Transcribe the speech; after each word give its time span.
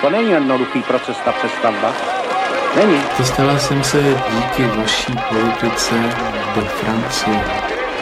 To 0.00 0.10
není 0.10 0.30
jednoduchý 0.30 0.82
proces, 0.82 1.16
ta 1.24 1.32
přestavba. 1.32 1.92
Není. 2.76 3.02
Dostala 3.18 3.58
jsem 3.58 3.84
se 3.84 4.02
díky 4.30 4.66
vaší 4.66 5.12
politice 5.28 5.94
do 6.54 6.60
Francie. 6.60 7.44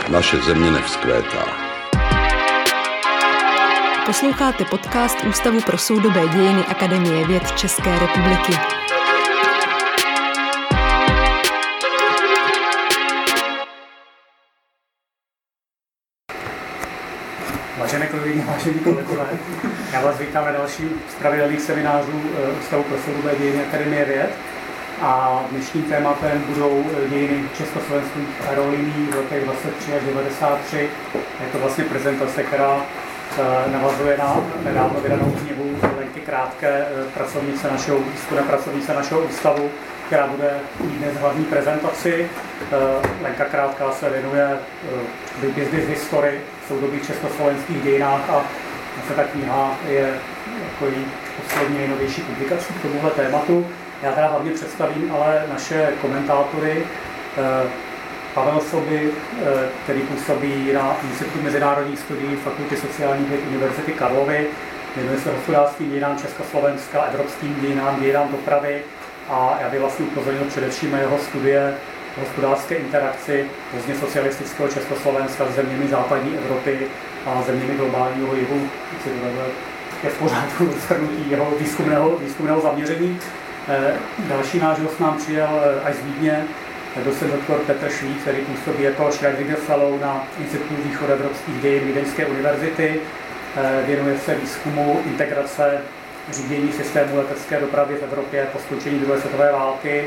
Naše 0.08 0.36
země 0.36 0.70
nevzkvétá. 0.70 1.44
Posloucháte 4.06 4.64
podcast 4.64 5.24
Ústavu 5.28 5.60
pro 5.60 5.78
soudobé 5.78 6.28
dějiny 6.28 6.64
Akademie 6.68 7.26
věd 7.26 7.52
České 7.52 7.98
republiky. 7.98 8.52
Vážení 18.58 18.78
kolegové, 18.78 19.26
já 19.92 20.00
vás 20.00 20.18
vítám 20.18 20.44
na 20.44 20.52
dalším 20.52 20.90
z 21.10 21.14
pravidelných 21.14 21.60
seminářů 21.60 22.22
eh, 22.24 22.60
Ústavu 22.60 22.82
pro 22.82 22.96
soudobé 22.98 23.36
dějiny 23.38 23.64
Akademie 23.68 24.04
věd. 24.04 24.30
A 25.02 25.40
dnešním 25.50 25.82
tématem 25.82 26.44
budou 26.48 26.84
eh, 26.86 27.08
dějiny 27.08 27.44
československých 27.56 28.28
aerolíní 28.48 29.08
v 29.12 29.16
letech 29.16 29.44
23 29.44 29.94
až 29.94 30.02
93. 30.04 30.76
Je 31.40 31.46
to 31.52 31.58
vlastně 31.58 31.84
prezentace, 31.84 32.42
která 32.42 32.76
eh, 33.38 33.70
navazuje 33.72 34.18
na 34.18 34.36
nedávno 34.64 35.00
vydanou 35.00 35.30
knihu 35.30 35.76
Lenky 35.98 36.20
Krátké, 36.20 36.86
pracovnice 37.14 37.70
našeho, 37.70 37.98
výzkumné 37.98 38.42
pracovnice 38.42 38.94
našeho 38.94 39.20
ústavu, 39.20 39.70
která 40.06 40.26
bude 40.26 40.50
dnes 40.80 41.16
hlavní 41.16 41.44
prezentaci. 41.44 42.30
Lenka 43.22 43.44
Krátká 43.44 43.92
se 43.92 44.10
věnuje 44.10 44.58
business 45.54 45.88
history 45.88 46.40
soudobých 46.68 47.06
československých 47.06 47.82
dějinách 47.82 48.30
a 48.30 48.44
se 49.08 49.14
ta 49.14 49.24
kniha 49.24 49.76
je 49.88 50.14
jako 50.64 50.96
poslední 51.42 51.78
nejnovější 51.78 52.20
publikací 52.20 52.74
k 52.74 52.82
tomuhle 52.82 53.10
tématu. 53.10 53.66
Já 54.02 54.12
teda 54.12 54.26
hlavně 54.26 54.50
představím 54.50 55.12
ale 55.12 55.44
naše 55.52 55.88
komentátory. 56.02 56.84
Eh, 57.38 57.68
Pavel 58.34 58.60
Soby, 58.60 59.10
eh, 59.10 59.68
který 59.84 60.00
působí 60.00 60.72
na 60.72 60.96
Institutu 61.10 61.42
mezinárodních 61.42 61.98
studií 61.98 62.36
Fakulty 62.36 62.76
sociálních 62.76 63.28
věd 63.28 63.40
Univerzity 63.48 63.92
Karlovy, 63.92 64.46
věnuje 64.96 65.20
se 65.20 65.32
hospodářským 65.32 65.90
dějinám 65.90 66.18
Československa, 66.18 67.02
evropským 67.02 67.60
dějinám, 67.60 68.00
dějinám 68.00 68.28
dopravy 68.28 68.82
a 69.28 69.58
já 69.60 69.68
bych 69.68 69.80
vlastně 69.80 70.06
upozornil 70.06 70.44
především 70.44 70.92
na 70.92 70.98
jeho 70.98 71.18
studie 71.18 71.74
hospodářské 72.20 72.74
interakci 72.74 73.46
pozdně 73.74 73.94
socialistického 73.94 74.68
Československa 74.68 75.46
s 75.46 75.54
zeměmi 75.54 75.88
západní 75.88 76.38
Evropy 76.38 76.86
a 77.26 77.42
zeměmi 77.42 77.74
globálního 77.74 78.34
jihu. 78.34 78.68
Je 80.04 80.10
v 80.10 80.18
pořádku 80.18 80.68
zhrnutí 80.86 81.30
jeho 81.30 81.52
výzkumného, 81.60 82.18
výzkumného 82.18 82.60
zaměření. 82.60 83.20
Eh, 83.68 83.94
další 84.18 84.58
náš 84.58 84.78
host 84.78 85.00
nám 85.00 85.16
přijel 85.16 85.48
eh, 85.62 85.80
až 85.80 85.94
z 85.94 86.04
Vídně, 86.04 86.44
docent 87.04 87.32
doktor 87.32 87.58
Petr 87.58 87.88
Švík, 87.88 88.20
který 88.20 88.38
působí 88.38 88.82
jako 88.82 89.12
Schreiber 89.12 89.56
Fellow 89.56 90.00
na 90.00 90.26
Institutu 90.40 90.74
východoevropských 90.84 91.60
dějin 91.62 91.84
Vídeňské 91.84 92.26
univerzity. 92.26 93.00
Eh, 93.56 93.82
věnuje 93.86 94.18
se 94.18 94.34
výzkumu 94.34 95.00
integrace 95.04 95.80
řízení 96.32 96.72
systému 96.72 97.16
letecké 97.16 97.60
dopravy 97.60 97.94
v 97.94 98.02
Evropě 98.02 98.46
po 98.52 98.58
skončení 98.58 98.98
druhé 98.98 99.20
světové 99.20 99.52
války 99.52 100.06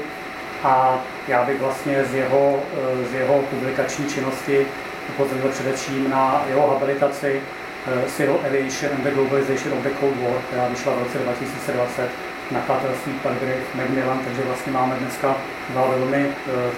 a 0.63 0.99
já 1.27 1.43
bych 1.43 1.61
vlastně 1.61 2.03
z 2.05 2.13
jeho, 2.13 2.59
eh, 2.73 3.05
z 3.11 3.13
jeho 3.13 3.39
publikační 3.39 4.05
činnosti 4.09 4.67
upozornil 5.09 5.49
především 5.49 6.09
na 6.09 6.43
jeho 6.49 6.69
habilitaci 6.69 7.41
eh, 7.87 8.09
Civil 8.09 8.39
Aviation 8.47 8.91
and 8.93 9.03
the 9.03 9.11
Globalization 9.11 9.73
of 9.73 9.83
the 9.83 9.89
Cold 9.99 10.15
War, 10.21 10.41
která 10.47 10.67
vyšla 10.67 10.93
v 10.93 10.99
roce 10.99 11.17
2020 11.17 12.09
nakladatelství 12.51 13.13
Palgrave 13.13 13.63
Macmillan, 13.75 14.19
takže 14.25 14.41
vlastně 14.41 14.71
máme 14.71 14.95
dneska 14.95 15.35
dva 15.69 15.87
velmi 15.87 16.27
eh, 16.27 16.71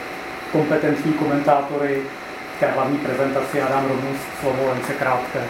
kompetentní 0.52 1.14
komentátory 1.14 2.02
k 2.58 2.60
té 2.60 2.68
hlavní 2.68 2.98
prezentaci 2.98 3.62
a 3.62 3.70
dám 3.70 3.88
rovnou 3.88 4.12
slovo 4.42 4.68
Lence 4.70 4.94
krátké. 4.94 5.44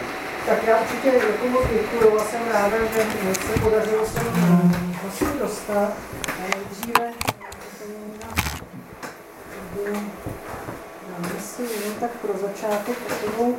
Tak 0.46 0.58
já 0.66 0.76
určitě 0.80 1.08
jako 1.08 1.48
moc 1.48 1.64
děkuju 1.72 2.20
a 2.20 2.24
jsem 2.24 2.40
ráda, 2.52 2.76
že 2.94 3.34
se 3.34 3.60
podařilo 3.60 4.06
sem 4.06 4.24
vlastně 5.02 5.28
dostat. 5.40 5.92
Nejdříve 6.40 7.33
dáme 9.92 11.40
si 11.40 11.62
jen 11.62 11.94
tak 12.00 12.10
pro 12.10 12.38
začátek 12.38 12.96
takovou 13.08 13.56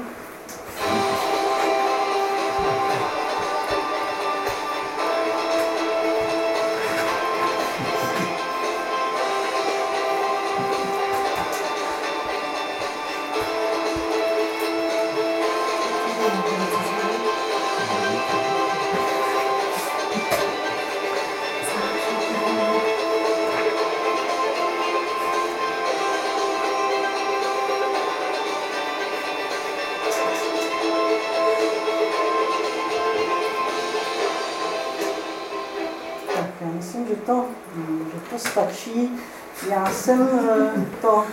jsem 39.96 40.30
eh, 40.50 40.86
to, 41.02 41.26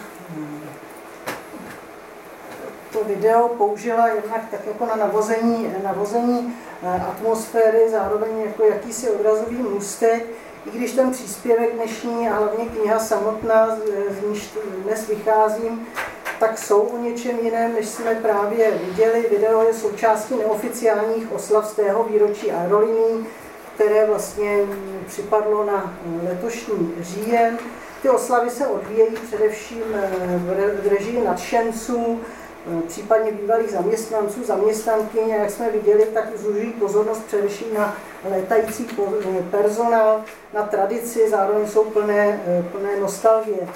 to 2.92 3.04
video 3.04 3.48
použila 3.48 4.08
jednak 4.08 4.40
tak 4.50 4.60
jako 4.66 4.86
na 4.86 4.96
navození, 4.96 5.74
navození 5.84 6.54
eh, 6.82 7.02
atmosféry, 7.08 7.90
zároveň 7.90 8.40
jako 8.46 8.64
jakýsi 8.64 9.10
odrazový 9.10 9.56
můstek, 9.56 10.26
i 10.66 10.70
když 10.78 10.92
ten 10.92 11.10
příspěvek 11.10 11.74
dnešní 11.74 12.28
a 12.28 12.34
hlavně 12.34 12.64
kniha 12.64 12.98
samotná, 12.98 13.76
z 14.10 14.28
níž 14.28 14.50
dnes 14.84 15.08
vycházím, 15.08 15.86
tak 16.40 16.58
jsou 16.58 16.80
o 16.80 16.98
něčem 16.98 17.38
jiném, 17.38 17.74
než 17.74 17.88
jsme 17.88 18.14
právě 18.14 18.70
viděli. 18.70 19.26
Video 19.30 19.62
je 19.62 19.74
součástí 19.74 20.34
neoficiálních 20.36 21.32
oslav 21.32 21.66
z 21.66 21.72
tého 21.72 22.04
výročí 22.04 22.52
aerolíní, 22.52 23.26
které 23.75 24.06
vlastně 24.06 24.59
připadlo 25.06 25.65
na 25.65 25.94
letošní 26.28 26.94
říjen. 27.00 27.59
Ty 28.03 28.09
oslavy 28.09 28.50
se 28.50 28.66
odvíjejí 28.66 29.16
především 29.27 29.83
eh, 29.94 30.10
v 30.83 30.88
režii 30.88 31.25
nadšenců, 31.25 32.21
eh, 32.21 32.83
případně 32.88 33.33
bývalých 33.33 33.71
zaměstnanců, 33.71 34.44
zaměstnankyň, 34.44 35.28
jak 35.28 35.50
jsme 35.50 35.71
viděli, 35.71 36.05
tak 36.05 36.37
zužují 36.37 36.72
pozornost 36.72 37.25
především 37.27 37.75
na 37.75 37.97
létající 38.31 38.88
personál, 39.50 40.25
na 40.54 40.62
tradici, 40.62 41.31
zároveň 41.31 41.69
jsou 41.69 41.84
plné, 41.84 42.43
eh, 42.47 42.65
plné 42.72 43.00
nostalgie. 43.00 43.69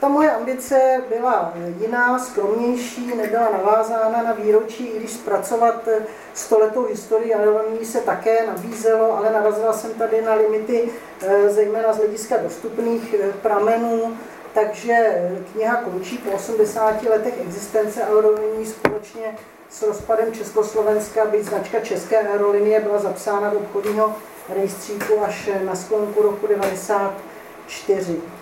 Ta 0.00 0.08
moje 0.08 0.30
ambice 0.30 1.02
byla 1.08 1.52
jiná, 1.78 2.18
skromnější, 2.18 3.16
nebyla 3.16 3.48
navázána 3.52 4.22
na 4.22 4.32
výročí, 4.32 4.86
i 4.86 4.98
když 4.98 5.10
zpracovat 5.10 5.88
stoletou 6.34 6.86
historii 6.86 7.34
aeronomii 7.34 7.84
se 7.84 8.00
také 8.00 8.46
nabízelo, 8.46 9.16
ale 9.16 9.32
narazila 9.32 9.72
jsem 9.72 9.94
tady 9.94 10.22
na 10.22 10.34
limity, 10.34 10.90
eh, 11.22 11.50
zejména 11.50 11.92
z 11.92 11.96
hlediska 11.96 12.36
dostupných 12.36 13.14
eh, 13.14 13.32
pramenů, 13.32 14.16
takže 14.54 15.30
kniha 15.52 15.76
končí 15.76 16.18
po 16.18 16.30
80 16.30 17.02
letech 17.02 17.34
existence 17.40 18.04
aeroliní 18.04 18.66
společně 18.66 19.36
s 19.70 19.82
rozpadem 19.82 20.32
Československa, 20.32 21.24
byť 21.24 21.42
značka 21.42 21.80
České 21.80 22.18
aerolinie 22.18 22.80
byla 22.80 22.98
zapsána 22.98 23.50
do 23.50 23.58
obchodního 23.58 24.14
rejstříku 24.48 25.24
až 25.24 25.50
na 25.64 25.74
sklonku 25.74 26.22
roku 26.22 26.46
1994. 26.46 28.39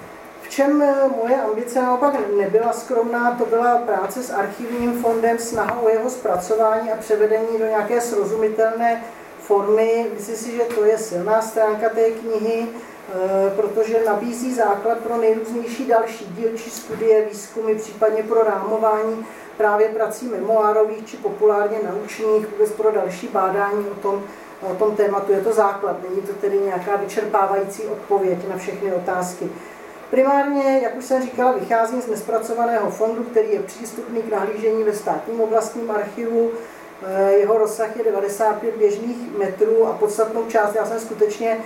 Čem 0.49 0.83
eh, 0.83 0.95
moje 1.23 1.43
ambice 1.43 1.83
naopak 1.83 2.15
nebyla 2.37 2.73
skromná, 2.73 3.35
to 3.39 3.47
byla 3.47 3.79
práce 3.79 4.23
s 4.23 4.31
archivním 4.31 5.03
fondem, 5.03 5.39
snaha 5.39 5.81
o 5.81 5.89
jeho 5.89 6.11
zpracování 6.11 6.93
a 6.93 6.97
převedení 6.97 7.59
do 7.59 7.67
nějaké 7.67 8.01
srozumitelné 8.01 9.05
formy. 9.41 10.07
Myslím 10.15 10.37
si, 10.37 10.53
že 10.53 10.63
to 10.63 10.85
je 10.85 10.99
silná 10.99 11.43
stránka 11.43 11.89
té 11.89 12.11
knihy, 12.11 12.67
eh, 12.69 13.51
protože 13.57 14.05
nabízí 14.07 14.55
základ 14.55 14.99
pro 14.99 15.17
nejrůznější 15.17 15.87
další 15.87 16.25
dílčí 16.25 16.71
studie, 16.71 17.25
výzkumy, 17.25 17.75
případně 17.75 18.23
pro 18.23 18.43
rámování 18.43 19.27
právě 19.57 19.89
prací 19.89 20.27
memoárových 20.27 21.07
či 21.07 21.17
populárně 21.17 21.79
naučných, 21.91 22.47
vůbec 22.49 22.73
pro 22.73 22.93
další 22.93 23.29
bádání 23.29 23.87
o 23.91 23.95
tom, 23.95 24.23
o 24.71 24.75
tom 24.75 24.97
tématu. 24.97 25.33
Je 25.33 25.41
to 25.41 25.53
základ, 25.53 25.97
není 26.09 26.23
to 26.23 26.33
tedy 26.33 26.59
nějaká 26.59 26.97
vyčerpávající 26.97 27.83
odpověď 27.83 28.39
na 28.49 28.57
všechny 28.57 28.93
otázky. 28.93 29.51
Primárně, 30.11 30.81
jak 30.83 30.97
už 30.97 31.05
jsem 31.05 31.23
říkala, 31.23 31.53
vycházím 31.53 32.03
z 32.03 32.07
nespracovaného 32.07 32.91
fondu, 32.91 33.25
který 33.25 33.53
je 33.53 33.63
přístupný 33.63 34.23
k 34.23 34.33
nahlížení 34.33 34.85
ve 34.85 34.93
státním 34.93 35.41
oblastním 35.41 35.91
archivu. 35.91 36.51
Jeho 37.31 37.59
rozsah 37.59 37.97
je 37.97 38.05
95 38.05 38.77
běžných 38.77 39.39
metrů 39.39 39.87
a 39.87 39.93
podstatnou 39.93 40.47
část 40.47 40.75
já 40.75 40.87
jsem 40.87 41.01
skutečně 41.01 41.59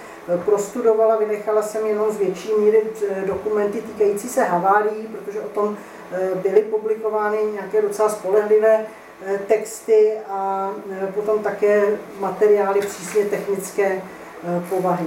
prostudovala, 0.45 1.17
vynechala 1.17 1.63
jsem 1.63 1.87
jenom 1.87 2.13
z 2.13 2.19
větší 2.19 2.53
míry 2.59 2.83
dokumenty 3.27 3.81
týkající 3.81 4.29
se 4.29 4.45
havárií, 4.45 5.09
protože 5.13 5.41
o 5.41 5.49
tom 5.49 5.77
byly 6.35 6.63
publikovány 6.63 7.39
nějaké 7.53 7.83
docela 7.83 8.09
spolehlivé 8.09 8.87
texty 9.47 10.13
a 10.29 10.71
potom 11.15 11.39
také 11.39 11.99
materiály 12.19 12.81
přísně 12.81 13.25
technické 13.25 14.03
povahy. 14.69 15.07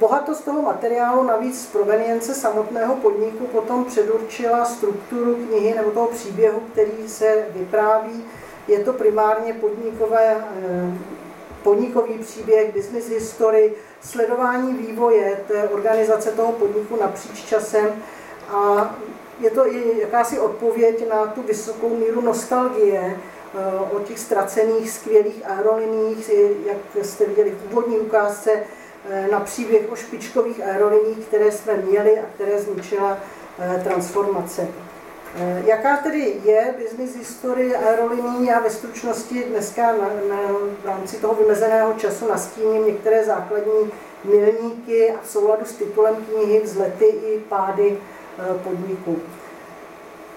Bohatost 0.00 0.44
toho 0.44 0.62
materiálu 0.62 1.22
navíc 1.22 1.62
z 1.62 1.66
provenience 1.66 2.34
samotného 2.34 2.96
podniku 2.96 3.46
potom 3.46 3.84
předurčila 3.84 4.64
strukturu 4.64 5.34
knihy 5.34 5.74
nebo 5.74 5.90
toho 5.90 6.06
příběhu, 6.06 6.60
který 6.72 7.08
se 7.08 7.46
vypráví. 7.50 8.24
Je 8.68 8.78
to 8.78 8.92
primárně 8.92 9.52
podnikové, 9.52 10.36
eh, 10.36 10.98
podnikový 11.62 12.18
příběh, 12.18 12.74
business 12.74 13.08
history, 13.08 13.72
sledování 14.00 14.74
vývoje 14.74 15.44
té 15.48 15.68
organizace 15.68 16.30
toho 16.30 16.52
podniku 16.52 16.96
napříč 17.00 17.44
časem 17.44 18.02
a 18.48 18.94
je 19.40 19.50
to 19.50 19.72
i 19.72 20.00
jakási 20.00 20.38
odpověď 20.38 21.08
na 21.08 21.26
tu 21.26 21.42
vysokou 21.42 21.88
míru 21.88 22.20
nostalgie 22.20 23.16
eh, 23.54 23.80
o 23.96 24.00
těch 24.00 24.18
ztracených 24.18 24.90
skvělých 24.90 25.50
aeroliních, 25.50 26.30
jak 26.66 27.06
jste 27.06 27.26
viděli 27.26 27.50
v 27.50 27.72
úvodní 27.72 27.98
ukázce, 27.98 28.50
Eh, 28.50 28.77
na 29.30 29.40
příběh 29.40 29.92
o 29.92 29.96
špičkových 29.96 30.60
aeroliních, 30.60 31.18
které 31.18 31.52
jsme 31.52 31.74
měli 31.74 32.18
a 32.18 32.22
které 32.34 32.60
zničila 32.60 33.18
eh, 33.58 33.80
transformace. 33.84 34.68
Eh, 35.36 35.62
jaká 35.66 35.96
tedy 35.96 36.36
je 36.44 36.74
business 36.82 37.16
historie 37.16 37.76
aeroliní? 37.76 38.46
Já 38.46 38.60
ve 38.60 38.70
stručnosti 38.70 39.44
dneska 39.44 39.82
na, 39.82 40.08
na, 40.28 40.36
v 40.82 40.86
rámci 40.86 41.16
toho 41.16 41.34
vymezeného 41.34 41.92
času 41.92 42.28
nastíním 42.28 42.86
některé 42.86 43.24
základní 43.24 43.90
milníky 44.24 45.10
a 45.10 45.18
v 45.22 45.28
souladu 45.28 45.64
s 45.64 45.72
titulem 45.72 46.16
knihy 46.16 46.60
vzlety 46.60 47.04
i 47.04 47.38
pády 47.48 47.98
podniků. 48.64 49.16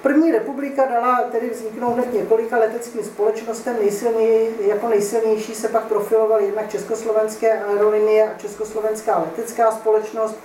První 0.01 0.31
republika 0.31 0.85
dala 0.85 1.21
tedy 1.31 1.49
vzniknout 1.49 1.93
hned 1.93 2.13
několika 2.13 2.57
leteckým 2.57 3.03
společnostem. 3.03 3.75
Nejsilněji, 3.81 4.55
jako 4.59 4.87
nejsilnější 4.87 5.55
se 5.55 5.67
pak 5.67 5.83
profilovaly 5.83 6.45
jednak 6.45 6.69
československé 6.69 7.63
aerolinie 7.63 8.29
a 8.29 8.37
československá 8.37 9.19
letecká 9.19 9.71
společnost. 9.71 10.35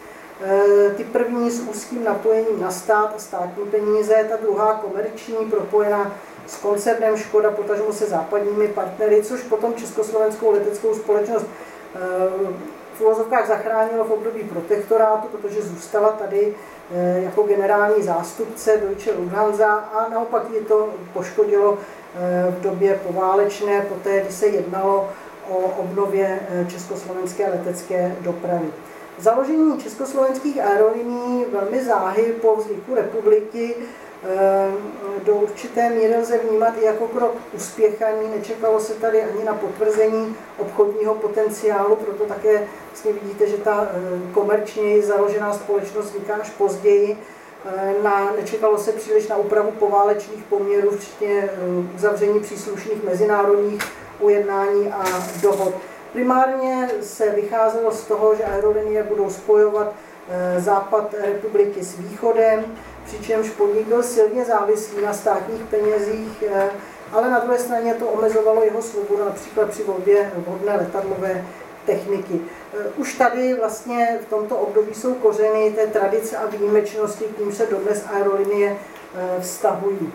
E, 0.44 0.91
ty 0.91 1.05
první 1.05 1.50
s 1.50 1.61
úzkým 1.61 2.05
napojením 2.05 2.61
na 2.61 2.70
stát 2.70 3.12
a 3.17 3.19
státní 3.19 3.64
peníze, 3.64 4.26
ta 4.29 4.37
druhá 4.37 4.75
komerční, 4.75 5.50
propojená 5.50 6.12
s 6.47 6.56
koncernem 6.56 7.17
Škoda, 7.17 7.50
potažmo 7.50 7.93
se 7.93 8.06
západními 8.06 8.69
partnery, 8.69 9.23
což 9.23 9.43
potom 9.43 9.75
československou 9.75 10.52
leteckou 10.52 10.94
společnost 10.94 11.47
e, 11.94 11.99
v 12.94 13.00
uvozovkách 13.00 13.49
zachránilo 13.49 14.05
v 14.05 14.11
období 14.11 14.43
protektorátu, 14.43 15.29
protože 15.29 15.62
zůstala 15.62 16.09
tady 16.09 16.55
jako 17.17 17.43
generální 17.43 18.03
zástupce 18.03 18.77
Deutsche 18.77 19.12
Lufthansa 19.12 19.75
a 19.75 20.09
naopak 20.09 20.43
ji 20.55 20.61
to 20.61 20.94
poškodilo 21.12 21.79
eh, 21.79 22.55
v 22.59 22.61
době 22.61 23.00
poválečné, 23.06 23.81
poté, 23.81 24.21
kdy 24.21 24.33
se 24.33 24.47
jednalo 24.47 25.09
o 25.50 25.56
obnově 25.56 26.41
eh, 26.49 26.67
československé 26.71 27.50
letecké 27.50 28.17
dopravy. 28.21 28.67
Založení 29.19 29.79
československých 29.79 30.61
aerolinií 30.61 31.44
velmi 31.53 31.85
záhy 31.85 32.23
po 32.23 32.56
vzniku 32.56 32.94
republiky 32.94 33.75
Eh, 33.75 34.06
do 35.26 35.34
určité 35.34 35.90
míry 35.90 36.17
lze 36.17 36.38
vnímat 36.38 36.75
i 36.81 36.84
jako 36.84 37.08
krok 37.08 37.34
uspěchaný. 37.52 38.28
Nečekalo 38.37 38.81
se 38.81 38.94
tady 38.94 39.23
ani 39.23 39.44
na 39.44 39.55
potvrzení 39.55 40.37
obchodního 40.58 41.14
potenciálu, 41.14 41.96
proto 41.96 42.25
také 42.25 42.67
vlastně 42.88 43.12
vidíte, 43.12 43.46
že 43.46 43.56
ta 43.56 43.88
eh, 43.90 44.32
komerčně 44.32 45.02
založená 45.02 45.52
společnost 45.52 46.06
vzniká 46.06 46.34
až 46.34 46.50
později. 46.50 47.19
Eh, 47.67 47.94
na, 48.02 48.32
nečekalo 48.32 48.78
se 48.78 48.93
příliš 48.93 49.28
na 49.28 49.37
úpravu 49.37 49.70
poválečných 49.70 50.44
poměrů, 50.44 50.90
včetně 50.90 51.50
uzavření 51.94 52.40
příslušných 52.40 53.05
mezinárodních 53.05 53.82
ujednání 54.20 54.93
a 54.93 55.05
dohod. 55.43 55.75
Primárně 56.12 56.90
se 57.02 57.31
vycházelo 57.31 57.93
z 57.93 58.00
toho, 58.00 58.34
že 58.34 58.44
aerolinie 58.44 59.02
budou 59.02 59.31
spojovat 59.31 59.94
západ 60.58 61.14
republiky 61.25 61.84
s 61.84 61.99
východem, 61.99 62.64
přičemž 63.06 63.50
podnik 63.50 63.87
byl 63.87 64.03
silně 64.03 64.44
závislý 64.44 65.05
na 65.05 65.12
státních 65.12 65.62
penězích, 65.62 66.44
eh, 66.49 66.70
ale 67.12 67.31
na 67.31 67.38
druhé 67.38 67.58
straně 67.58 67.94
to 67.94 68.06
omezovalo 68.06 68.64
jeho 68.64 68.82
svobodu 68.82 69.25
například 69.25 69.70
při 69.70 69.82
volbě 69.82 70.32
vhodné 70.37 70.76
letadlové 70.76 71.47
techniky. 71.87 72.41
Eh, 72.75 72.87
už 72.97 73.14
tady 73.14 73.55
vlastně 73.55 74.19
v 74.26 74.31
tomto 74.31 74.56
období 74.56 74.94
jsou 74.94 75.14
kořeny 75.14 75.73
té 75.73 75.87
tradice 75.87 76.37
a 76.37 76.47
výjimečnosti, 76.47 77.25
k 77.25 77.38
ním 77.38 77.53
se 77.53 77.67
dodnes 77.67 78.05
aerolinie 78.12 78.76
eh, 79.14 79.41
vztahují. 79.41 80.12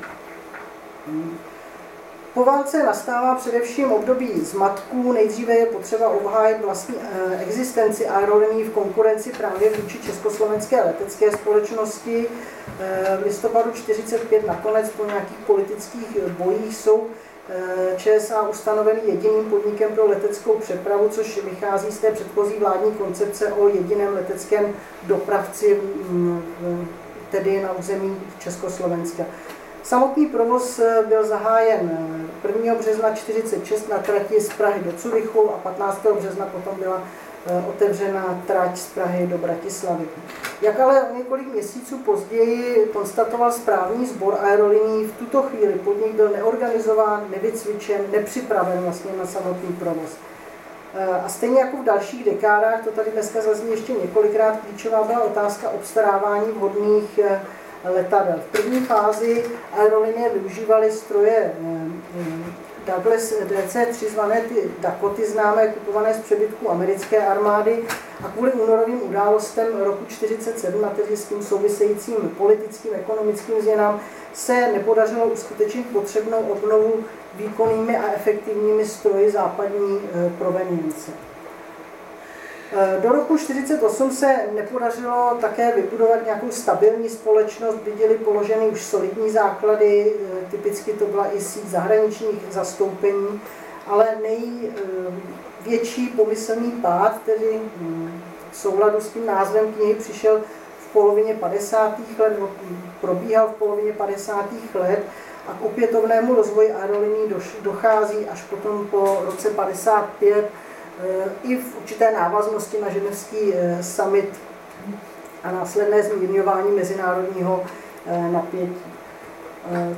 Po 2.34 2.46
válce 2.46 2.84
nastává 2.84 3.36
především 3.36 3.92
období 3.92 4.42
zmatků. 4.42 5.12
Nejdříve 5.14 5.54
je 5.54 5.66
potřeba 5.66 6.10
obhájit 6.10 6.62
vlastní 6.62 6.96
eh, 7.02 7.40
existenci 7.42 8.08
aerolinií 8.08 8.64
v 8.64 8.72
konkurenci 8.72 9.32
právě 9.32 9.70
vůči 9.70 10.00
československé 10.00 10.82
letecké 10.82 11.32
společnosti. 11.32 12.28
Eh, 12.80 13.18
v 13.22 13.24
listopadu 13.24 13.72
45 13.72 14.48
nakonec 14.48 14.90
po 14.90 15.06
nějakých 15.06 15.38
politických 15.38 16.18
bojích 16.38 16.76
jsou 16.76 17.08
eh, 17.50 17.98
ČSA 17.98 18.42
ustanovený 18.42 19.02
jediným 19.06 19.50
podnikem 19.50 19.92
pro 19.92 20.08
leteckou 20.08 20.54
přepravu, 20.54 21.10
což 21.10 21.44
vychází 21.44 21.92
z 21.92 21.98
té 22.00 22.12
předchozí 22.12 22.54
vládní 22.60 22.92
koncepce 22.92 23.54
o 23.54 23.68
jediném 23.68 24.14
leteckém 24.14 24.74
dopravci, 25.04 25.82
mm, 26.10 26.88
tedy 27.32 27.62
na 27.62 27.72
území 27.72 28.22
Československa. 28.40 29.24
Samotný 29.84 30.26
provoz 30.26 30.80
eh, 30.80 31.04
byl 31.08 31.26
zahájen 31.26 31.80
1. 32.48 32.74
Eh, 32.74 32.76
března 32.76 33.10
1946 33.10 33.90
na 33.90 33.98
trati 33.98 34.42
z 34.42 34.54
Prahy 34.54 34.82
do 34.84 34.92
Curychu 34.92 35.50
a 35.50 35.58
15. 35.58 36.08
března 36.20 36.46
potom 36.46 36.80
byla 36.80 37.04
eh, 37.48 37.64
otevřena 37.70 38.44
trať 38.48 38.78
z 38.78 38.88
Prahy 38.88 39.28
do 39.28 39.38
Bratislavy. 39.38 40.06
Jak 40.62 40.80
ale 40.80 41.04
o 41.04 41.18
několik 41.18 41.54
měsíců 41.54 41.98
později 41.98 42.90
konstatoval 42.94 43.52
správní 43.52 44.06
sbor 44.06 44.38
aerolinií, 44.42 45.08
v 45.08 45.18
tuto 45.18 45.42
chvíli 45.42 45.74
podnik 45.74 46.14
byl 46.14 46.30
neorganizován, 46.30 47.26
nevycvičen, 47.30 48.02
nepřipraven 48.12 48.80
vlastně 48.80 49.12
na 49.20 49.26
samotný 49.26 49.76
provoz. 49.80 50.12
A 51.26 51.30
stejně 51.30 51.60
jako 51.60 51.78
v 51.78 51.84
dalších 51.84 52.26
dekádách, 52.26 52.84
to 52.84 52.92
tady 52.92 53.12
dneska 53.12 53.42
zazní 53.42 53.72
ještě 53.72 53.94
několikrát, 53.94 54.58
klíčová 54.60 55.04
byla 55.04 55.24
otázka 55.24 55.70
obstarávání 55.70 56.52
vhodných 56.52 57.20
letadel. 57.84 58.40
V 58.48 58.52
první 58.52 58.80
fázi 58.80 59.46
aerolinie 59.74 60.30
využívaly 60.30 60.92
stroje 60.92 61.36
eh, 61.36 61.54
eh, 62.20 62.72
Douglas 62.86 63.34
DC-3 63.34 64.10
zvané 64.10 64.42
ty 64.42 64.72
Dakoty 64.80 65.26
známé, 65.26 65.68
kupované 65.68 66.14
z 66.14 66.18
přebytku 66.18 66.72
americké 66.72 67.26
armády 67.26 67.84
a 68.24 68.28
kvůli 68.28 68.52
únorovým 68.52 69.10
událostem 69.10 69.68
roku 69.80 70.06
1947 70.06 70.86
a 70.86 70.90
tedy 70.90 71.18
s 71.18 71.26
tím 71.26 71.44
souvisejícím 71.44 72.16
politickým, 72.38 72.92
ekonomickým 72.94 73.62
změnám 73.62 74.00
se 74.34 74.72
nepodařilo 74.72 75.26
uskutečnit 75.26 75.88
potřebnou 75.94 76.40
obnovu 76.40 76.94
výkonnými 77.36 77.98
a 77.98 78.14
efektivními 78.14 78.86
stroji 78.86 79.32
západní 79.32 80.00
eh, 80.04 80.32
provenience. 80.38 81.12
Do 82.72 83.10
roku 83.10 83.38
1948 83.38 84.12
se 84.12 84.36
nepodařilo 84.56 85.38
také 85.42 85.76
vybudovat 85.76 86.26
nějakou 86.26 86.52
stabilní 86.52 87.10
společnost, 87.10 87.76
byly 87.76 88.16
položeny 88.16 88.68
už 88.68 88.82
solidní 88.82 89.30
základy, 89.30 90.14
e, 90.16 90.52
typicky 90.52 90.94
to 90.94 91.06
byla 91.06 91.28
i 91.34 91.42
síť 91.42 91.66
zahraničních 91.66 92.42
zastoupení, 92.52 93.42
ale 93.88 94.08
největší 94.22 96.08
pomyslný 96.08 96.72
pád, 96.72 97.22
tedy 97.26 97.62
mm, 97.78 98.22
v 98.52 98.58
souladu 98.58 99.02
s 99.02 99.10
tím 99.10 99.26
názvem 99.26 99.74
knihy, 99.74 99.96
přišel 99.96 100.42
v 100.80 100.94
polovině 100.94 101.34
50. 101.34 102.00
let, 102.20 102.40
probíhal 103.02 103.48
v 103.48 103.54
polovině 103.54 103.94
50. 103.94 104.50
let 104.74 105.04
a 105.48 105.54
k 105.54 105.66
opětovnému 105.66 106.36
rozvoji 106.36 106.72
aeroliní 106.72 107.34
dochází 107.62 108.26
až 108.32 108.42
potom 108.42 108.88
po 108.88 109.22
roce 109.26 109.50
55 109.50 110.46
Eh, 110.46 110.71
i 111.44 111.58
v 111.58 111.78
určité 111.78 112.12
návaznosti 112.12 112.82
na 112.82 112.90
ženevský 112.90 113.54
eh, 113.54 113.84
summit 113.84 114.30
a 115.44 115.52
následné 115.52 116.04
zmírňování 116.04 116.72
mezinárodního 116.72 117.64
eh, 118.06 118.32
napětí. 118.32 118.92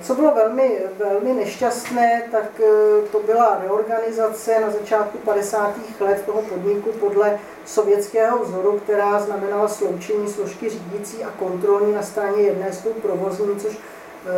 Co 0.02 0.16
bylo 0.16 0.36
velmi, 0.36 0.80
velmi 0.98 1.34
nešťastné, 1.34 2.24
tak 2.32 2.62
to 3.12 3.20
byla 3.20 3.60
reorganizace 3.64 4.60
na 4.60 4.70
začátku 4.70 5.18
50. 5.18 5.74
let 6.00 6.24
toho 6.26 6.42
podniku 6.42 6.92
podle 6.92 7.40
sovětského 7.66 8.44
vzoru, 8.44 8.80
která 8.84 9.20
znamenala 9.20 9.68
sloučení 9.68 10.28
složky 10.28 10.70
řídící 10.70 11.24
a 11.24 11.32
kontrolní 11.40 11.94
na 11.94 12.02
straně 12.02 12.42
jedné 12.42 12.74
s 12.74 12.78
tou 12.78 12.90
provozní, 12.90 13.60
což 13.60 13.78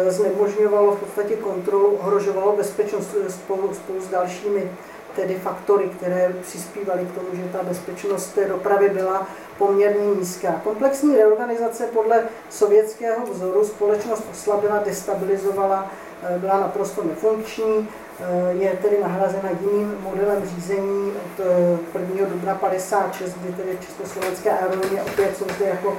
znemožňovalo 0.08 0.92
v 0.92 1.00
podstatě 1.00 1.36
kontrolu, 1.36 1.96
ohrožovalo 1.96 2.56
bezpečnost 2.56 3.16
spolu, 3.30 3.74
spolu 3.74 4.02
s 4.02 4.08
dalšími 4.08 4.72
tedy 5.16 5.36
faktory, 5.36 5.90
které 5.90 6.34
přispívaly 6.42 7.06
k 7.06 7.16
tomu, 7.16 7.28
že 7.34 7.44
ta 7.52 7.64
bezpečnost 7.64 8.28
té 8.28 8.46
dopravy 8.46 8.90
byla 8.90 9.28
poměrně 9.58 10.06
nízká. 10.06 10.62
Komplexní 10.64 11.16
reorganizace 11.16 11.88
podle 11.94 12.24
sovětského 12.50 13.26
vzoru 13.26 13.66
společnost 13.66 14.24
oslabila, 14.32 14.84
destabilizovala, 14.86 15.92
eh, 16.24 16.40
byla 16.40 16.60
naprosto 16.60 17.04
nefunkční, 17.04 17.88
eh, 18.20 18.54
je 18.54 18.80
tedy 18.82 18.98
nahrazena 19.02 19.50
jiným 19.62 19.98
modelem 20.00 20.46
řízení 20.46 21.12
od 21.12 21.46
1. 21.94 22.24
Eh, 22.24 22.30
dubna 22.30 22.56
56, 22.56 23.34
kdy 23.38 23.54
tedy 23.54 23.78
Československé 23.78 24.52
aerolinie 24.52 25.02
opět 25.02 25.38
jsou 25.38 25.46
zde 25.56 25.66
jako, 25.66 25.98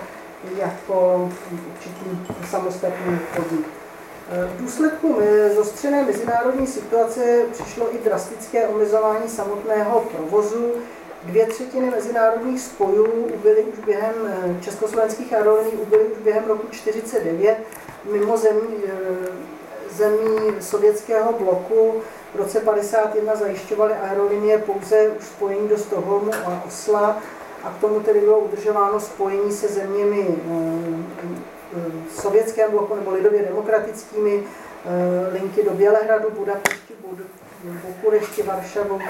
jako 0.58 1.30
určitý 1.74 2.34
samostatný 2.50 3.18
podnik. 3.36 3.85
V 4.30 4.60
důsledku 4.60 5.20
zostřené 5.54 6.02
mezinárodní 6.02 6.66
situace 6.66 7.42
přišlo 7.52 7.94
i 7.94 7.98
drastické 7.98 8.68
omezování 8.68 9.28
samotného 9.28 10.00
provozu. 10.00 10.72
Dvě 11.24 11.46
třetiny 11.46 11.90
mezinárodních 11.90 12.60
spojů 12.60 13.06
ubyly 13.34 13.62
už 13.62 13.78
během 13.78 14.14
československých 14.60 15.32
aerolinií 15.32 15.72
ubyly 15.76 16.04
už 16.04 16.18
během 16.18 16.44
roku 16.44 16.66
1949 16.66 17.58
mimo 18.12 18.36
zemí, 18.36 18.76
zemí 19.90 20.54
sovětského 20.60 21.32
bloku. 21.32 21.94
V 22.34 22.38
roce 22.38 22.60
51 22.60 23.36
zajišťovaly 23.36 23.94
aerolinie 23.94 24.58
pouze 24.58 25.08
už 25.18 25.24
spojení 25.24 25.68
do 25.68 25.78
Stockholmu 25.78 26.30
a 26.46 26.62
Osla 26.66 27.18
a 27.64 27.70
k 27.70 27.80
tomu 27.80 28.00
tedy 28.00 28.20
bylo 28.20 28.38
udržováno 28.38 29.00
spojení 29.00 29.52
se 29.52 29.68
zeměmi 29.68 30.36
sovětském 32.20 32.70
bloku 32.70 32.94
nebo 32.94 33.10
lidově 33.10 33.42
demokratickými 33.42 34.42
eh, 34.42 35.32
linky 35.32 35.62
do 35.62 35.70
Bělehradu, 35.70 36.30
Budapešti, 36.30 36.94
Bukurešti, 37.86 38.42
Varšavu 38.42 39.00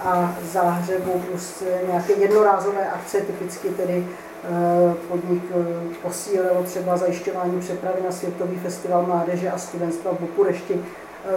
a 0.00 0.36
Záhřebu 0.52 1.22
plus 1.30 1.62
nějaké 1.86 2.12
jednorázové 2.12 2.90
akce, 2.90 3.20
typicky 3.20 3.68
tedy 3.68 4.06
eh, 4.06 4.94
podnik 5.08 5.42
eh, 5.50 5.94
posílilo 6.02 6.62
třeba 6.64 6.96
zajišťování 6.96 7.60
přepravy 7.60 8.02
na 8.04 8.12
Světový 8.12 8.58
festival 8.58 9.06
mládeže 9.06 9.50
a 9.50 9.58
studentstva 9.58 10.12
v 10.12 10.20
Bukurešti 10.20 10.84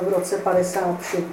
v 0.01 0.13
roce 0.13 0.38
53. 0.38 1.25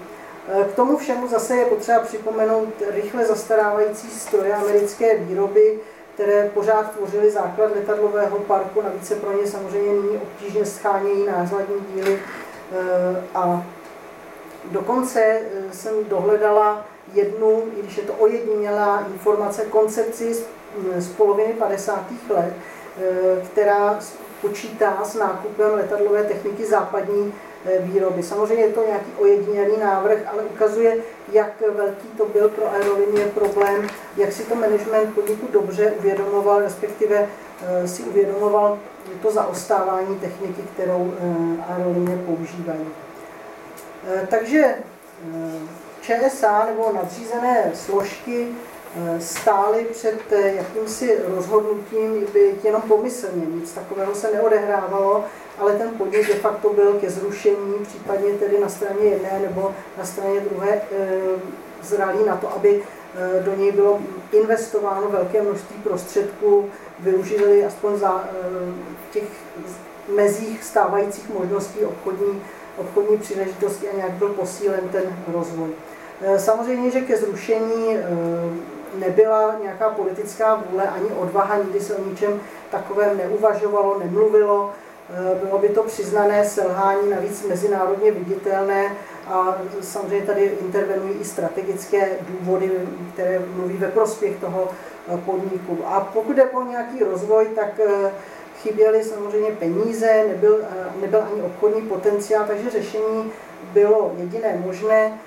K 0.73 0.75
tomu 0.75 0.97
všemu 0.97 1.29
zase 1.29 1.57
je 1.57 1.65
potřeba 1.65 2.01
připomenout 2.01 2.69
rychle 2.91 3.27
zastarávající 3.27 4.11
stroje 4.11 4.55
americké 4.55 5.19
výroby, 5.19 5.81
které 6.15 6.51
pořád 6.55 6.91
tvořily 6.91 7.31
základ 7.31 7.77
letadlového 7.77 8.39
parku, 8.39 8.83
navíc 8.83 9.07
se 9.07 9.15
pro 9.15 9.33
ně 9.33 9.47
samozřejmě 9.47 9.93
nyní 9.93 10.19
obtížně 10.19 10.65
schánějí 10.65 11.27
náhradní 11.27 11.77
díly 11.95 12.19
eh, 12.73 13.23
a 13.35 13.65
dokonce 14.71 15.21
eh, 15.23 15.73
jsem 15.73 15.95
dohledala 16.05 16.85
jednu, 17.15 17.63
i 17.79 17.83
když 17.83 17.97
je 17.97 18.03
to 18.03 18.13
ojedinělá 18.13 19.07
informace, 19.13 19.65
koncepci 19.65 20.35
z, 20.35 20.45
z 20.97 21.09
poloviny 21.09 21.53
50. 21.53 22.05
let, 22.29 22.55
eh, 23.01 23.47
která 23.47 23.99
počítá 24.41 25.05
s 25.05 25.15
nákupem 25.15 25.75
letadlové 25.75 26.25
techniky 26.25 26.67
západní 26.67 27.35
výroby. 27.81 28.23
Samozřejmě 28.23 28.65
je 28.65 28.73
to 28.73 28.87
nějaký 28.87 29.13
ojedinělý 29.19 29.77
návrh, 29.77 30.19
ale 30.27 30.43
ukazuje, 30.43 30.97
jak 31.33 31.61
velký 31.75 32.09
to 32.17 32.27
byl 32.27 32.49
pro 32.49 32.73
aerolinie 32.73 33.27
problém, 33.27 33.89
jak 34.17 34.33
si 34.33 34.43
to 34.43 34.55
management 34.55 35.15
podniku 35.15 35.49
dobře 35.53 35.93
uvědomoval, 35.99 36.59
respektive 36.59 37.29
eh, 37.63 37.89
si 37.89 38.03
uvědomoval 38.03 38.79
to 39.23 39.31
zaostávání 39.31 40.17
techniky, 40.21 40.63
kterou 40.75 41.13
eh, 41.19 41.73
aerolinie 41.73 42.17
používají. 42.17 42.87
Takže 44.29 44.75
ČSA 46.01 46.67
nebo 46.67 46.93
nadřízené 46.93 47.71
složky 47.75 48.49
stály 49.19 49.87
před 49.93 50.33
jakýmsi 50.33 51.19
rozhodnutím, 51.27 52.27
by 52.33 52.55
jenom 52.65 52.83
pomyslně, 52.83 53.47
nic 53.47 53.73
takového 53.73 54.15
se 54.15 54.31
neodehrávalo, 54.33 55.25
ale 55.59 55.73
ten 55.73 55.91
podnik 55.91 56.29
de 56.29 56.35
facto 56.35 56.73
byl 56.73 56.93
ke 56.93 57.11
zrušení, 57.11 57.75
případně 57.83 58.33
tedy 58.33 58.61
na 58.61 58.69
straně 58.69 59.05
jedné 59.05 59.41
nebo 59.43 59.75
na 59.99 60.05
straně 60.05 60.41
druhé 60.41 60.83
eh, 60.93 61.19
zralý 61.83 62.25
na 62.27 62.37
to, 62.37 62.53
aby 62.57 62.83
eh, 62.83 63.43
do 63.43 63.57
něj 63.57 63.73
bylo 63.73 64.01
investováno 64.33 65.09
velké 65.09 65.43
množství 65.43 65.77
prostředků, 65.83 66.71
využili 66.99 67.65
aspoň 67.65 67.97
za 67.97 68.25
eh, 68.25 68.73
těch 69.13 69.29
mezích 70.17 70.65
stávajících 70.65 71.35
možností 71.35 71.85
obchodní, 71.85 72.43
obchodní 72.77 73.19
příležitosti 73.19 73.89
a 73.89 73.97
nějak 73.97 74.13
byl 74.13 74.29
posílen 74.29 74.89
ten 74.93 75.03
rozvoj. 75.33 75.71
Samozřejmě, 76.37 76.91
že 76.91 77.01
ke 77.01 77.17
zrušení 77.17 77.97
nebyla 78.95 79.55
nějaká 79.63 79.91
politická 79.91 80.63
vůle 80.71 80.89
ani 80.89 81.11
odvaha, 81.11 81.57
nikdy 81.57 81.81
se 81.81 81.97
o 81.97 82.09
ničem 82.09 82.41
takovém 82.71 83.17
neuvažovalo, 83.17 83.99
nemluvilo. 83.99 84.73
Eh, 85.15 85.35
bylo 85.45 85.59
by 85.59 85.69
to 85.69 85.83
přiznané 85.83 86.45
selhání, 86.45 87.11
navíc 87.11 87.47
mezinárodně 87.47 88.11
viditelné 88.11 88.97
a 89.27 89.59
samozřejmě 89.81 90.27
tady 90.27 90.43
intervenují 90.61 91.15
i 91.21 91.25
strategické 91.25 92.09
důvody, 92.29 92.71
které 93.13 93.39
mluví 93.39 93.77
ve 93.77 93.89
prospěch 93.89 94.37
toho 94.41 94.69
eh, 95.09 95.17
podniku. 95.17 95.79
A 95.87 96.01
pokud 96.01 96.39
je 96.39 96.45
po 96.45 96.63
nějaký 96.63 97.05
rozvoj, 97.05 97.47
tak 97.55 97.81
eh, 97.81 98.13
chyběly 98.63 99.05
samozřejmě 99.05 99.51
peníze, 99.51 100.25
nebyl, 100.29 100.61
nebyl 101.01 101.23
ani 101.33 101.43
obchodní 101.43 101.83
potenciál, 101.83 102.45
takže 102.47 102.71
řešení 102.71 103.33
bylo 103.73 104.15
jediné 104.17 104.63
možné. 104.67 105.19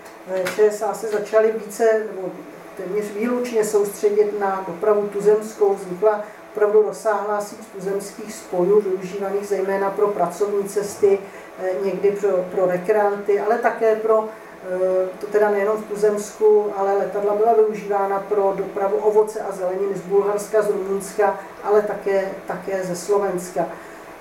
ČSA 0.56 0.94
se 0.94 1.08
začaly 1.08 1.54
více 1.66 2.04
nebo 2.16 2.30
téměř 2.78 3.12
výlučně 3.12 3.66
soustředit 3.66 4.40
na 4.40 4.66
dopravu 4.68 5.08
tuzemskou, 5.08 5.74
vznikla 5.74 6.24
opravdu 6.56 6.82
rozsáhlá 6.82 7.42
síť 7.42 7.60
tuzemských 7.76 8.34
spojů, 8.34 8.82
využívaných 8.82 9.48
zejména 9.48 9.90
pro 9.92 10.08
pracovní 10.08 10.70
cesty, 10.70 11.20
eh, 11.60 11.70
někdy 11.84 12.12
pro, 12.12 12.30
pro 12.52 12.66
rekreanty, 12.66 13.40
ale 13.40 13.58
také 13.58 13.96
pro, 13.96 14.24
eh, 14.24 15.08
to 15.20 15.28
teda 15.28 15.52
nejenom 15.52 15.78
v 15.78 15.86
Tuzemsku, 15.86 16.72
ale 16.78 16.98
letadla 16.98 17.36
byla 17.36 17.54
využívána 17.54 18.20
pro 18.20 18.54
dopravu 18.58 18.98
ovoce 18.98 19.40
a 19.40 19.52
zeleniny 19.52 19.96
z 19.96 20.02
Bulharska, 20.02 20.62
z 20.62 20.70
Rumunska, 20.70 21.40
ale 21.64 21.82
také, 21.82 22.32
také 22.48 22.84
ze 22.84 22.96
Slovenska. 22.96 23.66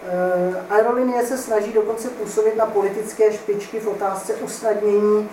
Eh, 0.06 0.62
aerolinie 0.70 1.26
se 1.26 1.38
snaží 1.38 1.72
dokonce 1.72 2.08
působit 2.08 2.56
na 2.56 2.66
politické 2.66 3.32
špičky 3.32 3.80
v 3.80 3.88
otázce 3.88 4.34
usnadnění 4.34 5.28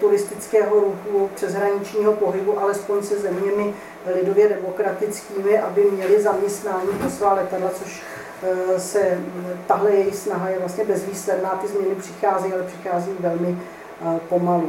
turistického 0.00 0.80
ruchu, 0.80 1.30
přeshraničního 1.34 2.12
pohybu, 2.12 2.60
alespoň 2.60 3.02
se 3.02 3.18
zeměmi 3.18 3.74
lidově 4.14 4.48
demokratickými, 4.48 5.58
aby 5.58 5.90
měli 5.90 6.22
zaměstnání 6.22 6.88
pro 7.00 7.10
svá 7.10 7.32
letadla, 7.34 7.70
což 7.70 8.02
eh, 8.42 8.80
se 8.80 9.20
tahle 9.66 9.90
její 9.90 10.12
snaha 10.12 10.48
je 10.48 10.58
vlastně 10.58 10.84
bezvýsledná, 10.84 11.50
ty 11.50 11.68
změny 11.68 11.94
přichází, 11.94 12.52
ale 12.52 12.62
přichází 12.62 13.10
velmi 13.20 13.58
eh, 13.58 14.20
pomalu. 14.28 14.68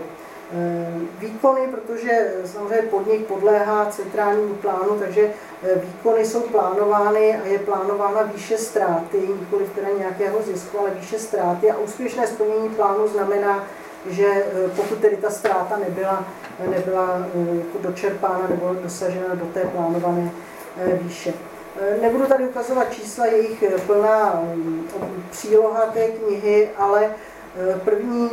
Eh, 0.56 1.00
výkony, 1.20 1.62
protože 1.72 2.34
samozřejmě 2.46 2.88
podnik 2.90 3.26
podléhá 3.26 3.86
centrálnímu 3.86 4.54
plánu, 4.54 5.00
takže 5.00 5.34
výkony 5.76 6.26
jsou 6.26 6.42
plánovány 6.42 7.36
a 7.36 7.48
je 7.48 7.60
plánována 7.60 8.22
výše 8.22 8.58
ztráty, 8.58 9.18
nikoli 9.40 9.66
teda 9.76 9.88
nějakého 9.98 10.42
zisku, 10.42 10.80
ale 10.80 10.90
výše 10.90 11.20
ztráty 11.20 11.72
a 11.72 11.78
úspěšné 11.78 12.28
splnění 12.28 12.70
plánu 12.70 13.08
znamená, 13.08 13.64
že 14.10 14.46
pokud 14.76 14.98
tedy 14.98 15.18
ta 15.18 15.30
ztráta 15.30 15.78
nebyla 15.78 16.26
nebyla 16.60 17.26
eh, 17.36 17.56
jako 17.58 17.78
dočerpána 17.82 18.48
nebo 18.50 18.76
dosažena 18.84 19.36
do 19.36 19.46
té 19.46 19.60
plánované 19.60 20.32
eh, 20.78 20.96
výše. 21.02 21.34
Eh, 21.82 21.98
nebudu 22.02 22.26
tady 22.26 22.48
ukazovat 22.48 22.94
čísla, 22.94 23.26
jejich 23.26 23.64
plná 23.86 24.42
mm, 24.54 24.88
příloha 25.32 25.86
té 25.86 26.08
knihy, 26.08 26.70
ale 26.78 27.10
první 27.84 28.30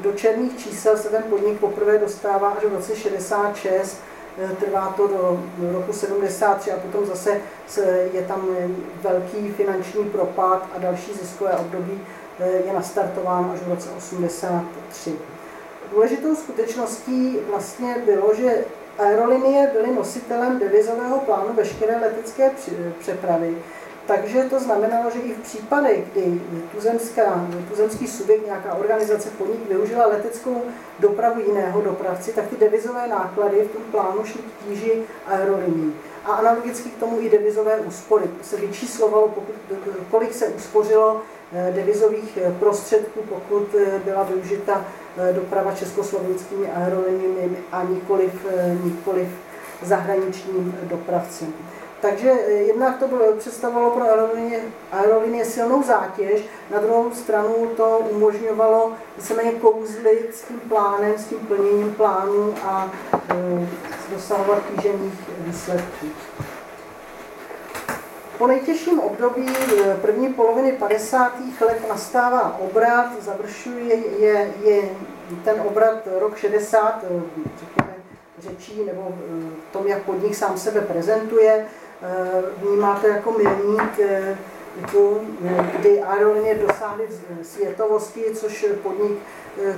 do 0.00 0.12
černých 0.12 0.58
čísel 0.58 0.96
se 0.96 1.08
ten 1.08 1.22
podnik 1.22 1.60
poprvé 1.60 1.98
dostává 1.98 2.48
až 2.48 2.64
v 2.64 2.74
roce 2.74 2.96
66, 2.96 4.00
trvá 4.60 4.94
to 4.96 5.06
do 5.06 5.44
roku 5.72 5.92
73 5.92 6.72
a 6.72 6.76
potom 6.76 7.06
zase 7.06 7.40
je 8.12 8.22
tam 8.22 8.48
velký 9.02 9.48
finanční 9.48 10.04
propad 10.04 10.68
a 10.76 10.78
další 10.78 11.12
ziskové 11.14 11.52
období 11.52 12.00
je 12.66 12.72
nastartováno 12.72 13.52
až 13.52 13.60
v 13.60 13.68
roce 13.68 13.88
83 13.96 15.18
důležitou 15.92 16.34
skutečností 16.34 17.38
vlastně 17.50 17.96
bylo, 18.04 18.34
že 18.34 18.64
aerolinie 18.98 19.70
byly 19.72 19.94
nositelem 19.94 20.58
devizového 20.58 21.18
plánu 21.18 21.54
veškeré 21.54 21.96
letecké 21.96 22.50
přepravy. 22.98 23.56
Takže 24.08 24.44
to 24.44 24.60
znamenalo, 24.60 25.10
že 25.10 25.18
i 25.18 25.34
v 25.34 25.38
případech, 25.38 26.04
kdy 26.12 26.40
tuzemská, 26.74 27.48
tuzemský 27.68 28.06
subjekt, 28.06 28.46
nějaká 28.46 28.74
organizace, 28.74 29.28
podnik 29.38 29.68
využila 29.68 30.06
leteckou 30.06 30.62
dopravu 30.98 31.40
jiného 31.40 31.80
dopravci, 31.80 32.32
tak 32.32 32.46
ty 32.46 32.56
devizové 32.56 33.08
náklady 33.08 33.62
v 33.62 33.72
tom 33.72 33.82
plánu 33.82 34.24
šly 34.24 34.40
k 34.40 34.68
tíži 34.68 35.02
aerolinií. 35.26 35.92
A 36.24 36.32
analogicky 36.32 36.90
k 36.90 36.98
tomu 36.98 37.20
i 37.20 37.30
devizové 37.30 37.76
úspory. 37.78 38.30
Se 38.42 38.56
vyčíslovalo, 38.56 39.28
pokud, 39.28 39.54
kolik 40.10 40.34
se 40.34 40.48
uspořilo 40.48 41.20
eh, 41.52 41.72
devizových 41.74 42.38
eh, 42.42 42.54
prostředků, 42.58 43.20
pokud 43.28 43.74
eh, 43.74 43.98
byla 44.04 44.22
využita 44.22 44.84
doprava 45.32 45.72
československými 45.72 46.70
aeroliniemi 46.70 47.56
a 47.72 47.82
nikoliv, 47.82 48.46
nikoliv 48.84 49.28
zahraničním 49.82 50.78
dopravcem. 50.82 51.52
Takže 52.00 52.30
eh, 52.30 52.52
jednak 52.52 52.98
to 52.98 53.08
bylo, 53.08 53.32
představovalo 53.32 53.90
pro 53.90 54.02
aerolinie, 54.02 54.60
aerolinie 54.92 55.44
silnou 55.44 55.82
zátěž, 55.82 56.42
na 56.70 56.80
druhou 56.80 57.10
stranu 57.10 57.66
to 57.76 57.98
umožňovalo 58.10 58.92
víceméně 59.16 59.52
kouzlit 59.52 60.34
s 60.34 60.42
tím 60.42 60.60
plánem, 60.60 61.18
s 61.18 61.24
tím 61.24 61.38
plněním 61.38 61.94
plánu 61.94 62.54
a 62.64 62.90
e, 63.30 63.68
dosahovat 64.12 64.62
kýžených 64.74 65.12
výsledků. 65.38 66.06
Po 68.38 68.46
nejtěžším 68.46 69.00
období 69.00 69.46
eh, 69.48 69.96
první 70.02 70.34
poloviny 70.34 70.72
50. 70.72 71.32
let 71.60 71.88
nastává 71.88 72.58
obrat, 72.60 73.22
završuje 73.22 73.96
je, 73.96 74.52
je 74.62 74.82
ten 75.44 75.60
obrat 75.60 76.08
rok 76.18 76.36
60, 76.36 77.04
řekněme, 77.58 77.94
řečí 78.38 78.84
nebo 78.84 79.14
tom, 79.72 79.86
jak 79.86 80.02
podnik 80.02 80.34
sám 80.34 80.58
sebe 80.58 80.80
prezentuje. 80.80 81.66
Eh, 82.02 82.42
vnímáte 82.62 83.08
jako 83.08 83.32
milník, 83.32 83.98
eh, 83.98 84.38
eh, 85.46 85.70
kdy 85.78 86.02
aerolinie 86.02 86.54
dosáhly 86.54 87.08
světovosti, 87.42 88.24
což 88.34 88.66
podnik 88.82 89.18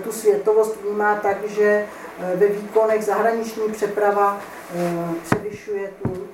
tu 0.05 0.13
světovost 0.13 0.79
vnímá 0.83 1.15
tak, 1.15 1.37
že 1.45 1.87
ve 2.35 2.47
výkonech 2.47 3.05
zahraniční 3.05 3.73
přeprava 3.73 4.41
převyšuje 5.23 5.91
tu, 6.03 6.29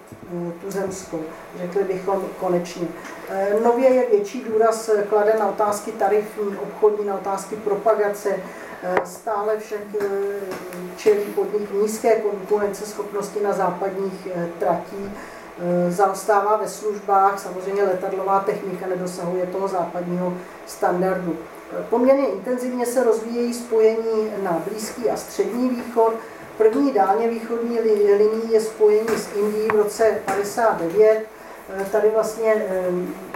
tu 0.61 0.71
zemskou. 0.71 1.25
Řekli 1.62 1.85
bychom 1.85 2.25
konečně. 2.40 2.88
Nově 3.64 3.88
je 3.88 4.11
větší 4.11 4.45
důraz 4.45 4.90
kladen 5.09 5.38
na 5.38 5.49
otázky 5.49 5.93
tarifní, 5.93 6.57
obchodní, 6.57 7.07
na 7.07 7.14
otázky 7.14 7.57
propagace, 7.57 8.37
stále 9.05 9.59
však 9.59 9.81
čelí 10.97 11.25
podnik 11.35 11.71
nízké 11.73 12.21
konkurenceschopnosti 12.21 13.40
na 13.40 13.52
západních 13.52 14.28
tratích 14.59 15.11
zaostává 15.89 16.57
ve 16.57 16.69
službách, 16.69 17.39
samozřejmě 17.39 17.83
letadlová 17.83 18.41
technika 18.41 18.87
nedosahuje 18.87 19.47
toho 19.47 19.69
západního 19.69 20.35
standardu. 20.67 21.37
Eh, 21.73 21.85
poměrně 21.91 22.27
intenzivně 22.27 22.87
se 22.87 23.05
rozvíjejí 23.05 23.55
spojení 23.55 24.31
na 24.43 24.63
Blízký 24.71 25.11
a 25.11 25.17
Střední 25.17 25.69
východ. 25.69 26.15
První 26.59 26.93
dálně 26.93 27.29
východní 27.29 27.81
linií 27.81 28.53
je 28.53 28.61
spojení 28.61 29.09
s 29.17 29.37
Indií 29.37 29.69
v 29.69 29.77
roce 29.77 30.23
59. 30.25 31.27
Eh, 31.81 31.85
tady 31.93 32.11
vlastně 32.11 32.67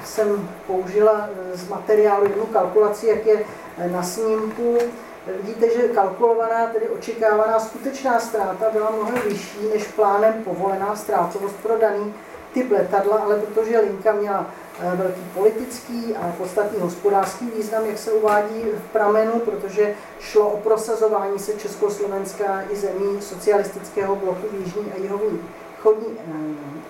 jsem 0.05 0.49
použila 0.67 1.29
z 1.55 1.69
materiálu 1.69 2.25
jednu 2.25 2.47
kalkulaci, 2.47 3.07
jak 3.07 3.27
je 3.27 3.45
na 3.93 4.03
snímku. 4.03 4.79
Vidíte, 5.27 5.71
že 5.71 5.89
kalkulovaná, 5.89 6.67
tedy 6.67 6.89
očekávaná 6.89 7.61
skutečná 7.61 8.21
ztráta 8.21 8.71
byla 8.73 8.91
mnohem 8.91 9.23
vyšší 9.29 9.59
než 9.73 9.87
plánem 9.87 10.35
povolená 10.45 10.97
ztrátovost 10.97 11.57
pro 11.57 11.79
daný 11.79 12.15
typ 12.53 12.71
letadla, 12.71 13.17
ale 13.17 13.37
protože 13.37 13.81
linka 13.81 14.13
měla 14.13 14.47
eh, 14.81 14.97
velký 14.97 15.21
politický 15.35 16.17
a 16.17 16.33
podstatný 16.39 16.81
hospodářský 16.81 17.51
význam, 17.57 17.87
jak 17.87 17.99
se 17.99 18.13
uvádí 18.13 18.63
v 18.63 18.93
pramenu, 18.93 19.33
protože 19.33 19.95
šlo 20.21 20.49
o 20.49 20.57
prosazování 20.57 21.39
se 21.39 21.53
Československa 21.53 22.65
i 22.71 22.77
zemí 22.77 23.23
socialistického 23.23 24.17
bloku 24.17 24.47
v 24.53 24.59
Jižní 24.59 24.93
a 24.93 25.01
Jihovní 25.03 25.41
eh, 25.87 25.95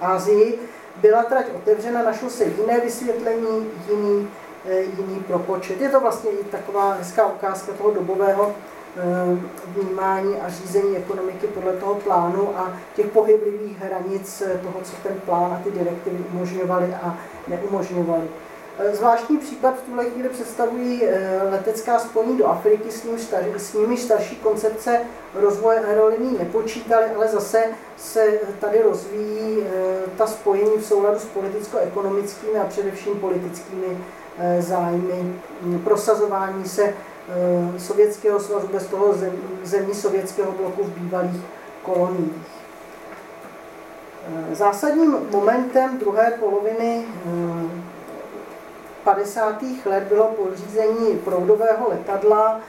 Asii, 0.00 0.58
byla 0.96 1.22
trať 1.22 1.46
otevřena, 1.56 2.02
našlo 2.02 2.30
se 2.30 2.44
jiné 2.44 2.80
vysvětlení, 2.80 3.70
jiný 3.88 4.28
jiný 4.68 5.24
propočet. 5.26 5.80
Je 5.80 5.88
to 5.88 6.00
vlastně 6.00 6.30
i 6.30 6.44
taková 6.44 6.92
hezká 6.92 7.26
ukázka 7.26 7.72
toho 7.72 7.90
dobového 7.90 8.54
eh, 8.96 9.00
vnímání 9.66 10.36
a 10.36 10.48
řízení 10.48 10.96
ekonomiky 10.96 11.46
podle 11.46 11.72
toho 11.72 11.94
plánu 11.94 12.58
a 12.58 12.76
těch 12.96 13.06
pohyblivých 13.06 13.78
hranic 13.78 14.42
eh, 14.46 14.58
toho, 14.58 14.80
co 14.84 14.92
ten 15.02 15.20
plán 15.20 15.52
a 15.52 15.60
ty 15.64 15.70
direktivy 15.70 16.24
umožňovaly 16.32 16.94
a 17.02 17.18
neumožňovaly. 17.48 18.28
Zvláštní 18.92 19.38
případ 19.38 19.74
v 19.78 19.82
tuhle 19.82 20.04
chvíli 20.04 20.28
představují 20.28 21.02
letecká 21.50 21.98
spojení 21.98 22.38
do 22.38 22.46
Afriky, 22.46 22.90
s, 22.90 23.04
ním 23.04 23.18
starší, 23.18 23.50
s 23.56 23.74
nimi 23.74 23.96
starší 23.96 24.36
koncepce 24.36 25.00
rozvoje 25.34 25.80
aerolinií 25.80 26.38
nepočítaly, 26.38 27.04
ale 27.16 27.28
zase 27.28 27.64
se 27.96 28.40
tady 28.60 28.82
rozvíjí 28.82 29.64
ta 30.16 30.26
spojení 30.26 30.76
v 30.76 30.84
souladu 30.84 31.18
s 31.18 31.24
politicko-ekonomickými 31.24 32.58
a 32.60 32.64
především 32.64 33.20
politickými 33.20 33.96
Eh, 33.96 34.19
zájmy, 34.58 35.34
mm, 35.62 35.78
prosazování 35.78 36.64
se 36.64 36.84
eh, 36.84 37.78
Sovětského 37.78 38.40
svazu 38.40 38.68
bez 38.72 38.86
toho 38.86 39.14
zemí 39.62 39.94
sovětského 39.94 40.52
bloku 40.52 40.84
v 40.84 40.98
bývalých 40.98 41.40
koloniích. 41.82 42.46
Eh, 44.50 44.54
zásadním 44.54 45.16
momentem 45.30 45.98
druhé 45.98 46.30
poloviny 46.30 47.04
50. 49.04 49.86
let 49.86 50.02
bylo 50.02 50.24
pořízení 50.24 51.18
proudového 51.24 51.88
letadla 51.88 52.60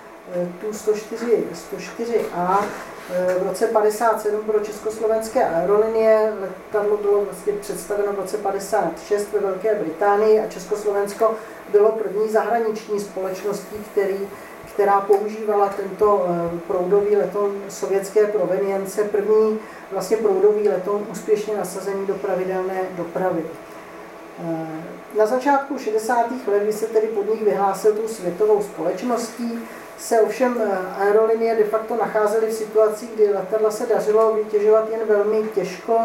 Tu-104, 0.61 1.43
104A 1.53 2.65
v 3.09 3.47
roce 3.47 3.67
57 3.67 4.41
pro 4.41 4.59
československé 4.59 5.49
aerolinie. 5.49 6.33
Letadlo 6.41 6.97
bylo 6.97 7.25
vlastně 7.25 7.53
představeno 7.53 8.13
v 8.13 8.15
roce 8.15 8.37
56 8.37 9.33
ve 9.33 9.39
Velké 9.39 9.75
Británii 9.75 10.39
a 10.39 10.47
Československo 10.47 11.35
bylo 11.71 11.91
první 11.91 12.29
zahraniční 12.29 12.99
společností, 12.99 13.75
který, 13.91 14.19
která 14.73 15.01
používala 15.01 15.69
tento 15.69 16.25
eh, 16.27 16.59
proudový 16.67 17.15
letoun 17.15 17.61
sovětské 17.69 18.27
provenience, 18.27 19.03
první 19.03 19.59
vlastně 19.91 20.17
proudový 20.17 20.69
letoun 20.69 21.07
úspěšně 21.11 21.57
nasazený 21.57 22.05
do 22.05 22.13
pravidelné 22.13 22.81
dopravy. 22.97 23.43
Eh, 24.39 24.67
na 25.17 25.25
začátku 25.25 25.77
60. 25.77 26.47
let, 26.47 26.73
se 26.73 26.85
tedy 26.85 27.07
podnik 27.07 27.41
vyhlásil 27.41 27.93
tou 27.93 28.07
světovou 28.07 28.61
společností, 28.61 29.59
se 30.01 30.21
ovšem 30.21 30.57
eh, 30.61 30.77
aerolinie 30.99 31.55
de 31.55 31.63
facto 31.63 31.95
nacházely 31.95 32.47
v 32.47 32.53
situaci, 32.53 33.09
kdy 33.15 33.33
letadla 33.33 33.71
se 33.71 33.85
dařilo 33.85 34.33
vytěžovat 34.33 34.89
jen 34.91 34.99
velmi 35.07 35.49
těžko, 35.55 35.97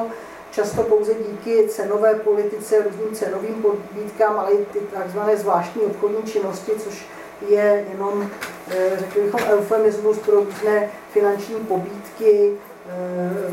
často 0.51 0.83
pouze 0.83 1.15
díky 1.15 1.69
cenové 1.69 2.15
politice, 2.15 2.83
různým 2.83 3.15
cenovým 3.15 3.63
pobídkám, 3.63 4.39
ale 4.39 4.53
i 4.53 4.65
ty 4.65 4.79
takzvané 4.79 5.37
zvláštní 5.37 5.83
obchodní 5.83 6.23
činnosti, 6.23 6.73
což 6.85 7.07
je 7.49 7.87
jenom, 7.93 8.31
eh, 8.71 8.91
řekli 8.99 9.23
bychom, 9.23 9.41
eufemismus 9.41 10.19
pro 10.19 10.41
různé 10.41 10.91
finanční 11.13 11.57
pobídky, 11.57 12.53
eh, 12.89 13.51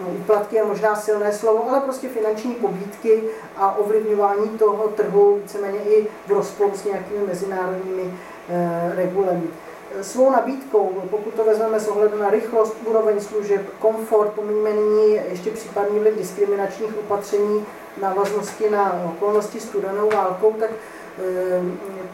no, 0.00 0.08
úplatky 0.08 0.56
je 0.56 0.64
možná 0.64 0.96
silné 0.96 1.32
slovo, 1.32 1.70
ale 1.70 1.80
prostě 1.80 2.08
finanční 2.08 2.54
pobídky 2.54 3.22
a 3.56 3.76
ovlivňování 3.76 4.48
toho 4.58 4.88
trhu 4.88 5.36
víceméně 5.42 5.78
i 5.78 6.06
v 6.26 6.30
rozporu 6.30 6.72
s 6.74 6.84
nějakými 6.84 7.26
mezinárodními 7.26 8.14
regulemi 8.96 9.48
svou 10.02 10.30
nabídkou, 10.30 11.02
pokud 11.10 11.34
to 11.34 11.44
vezmeme 11.44 11.80
s 11.80 11.88
ohledem 11.88 12.20
na 12.20 12.30
rychlost, 12.30 12.76
úroveň 12.86 13.20
služeb, 13.20 13.62
komfort, 13.78 14.32
pomíníme 14.32 14.72
nyní 14.72 15.14
ještě 15.14 15.50
případný 15.50 15.98
vliv 15.98 16.18
diskriminačních 16.18 16.98
opatření, 16.98 17.66
návaznosti 18.00 18.70
na 18.70 19.02
okolnosti 19.04 19.60
studenou 19.60 20.10
válkou, 20.10 20.52
tak, 20.52 20.70
eh, 21.18 21.62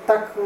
tak 0.07 0.39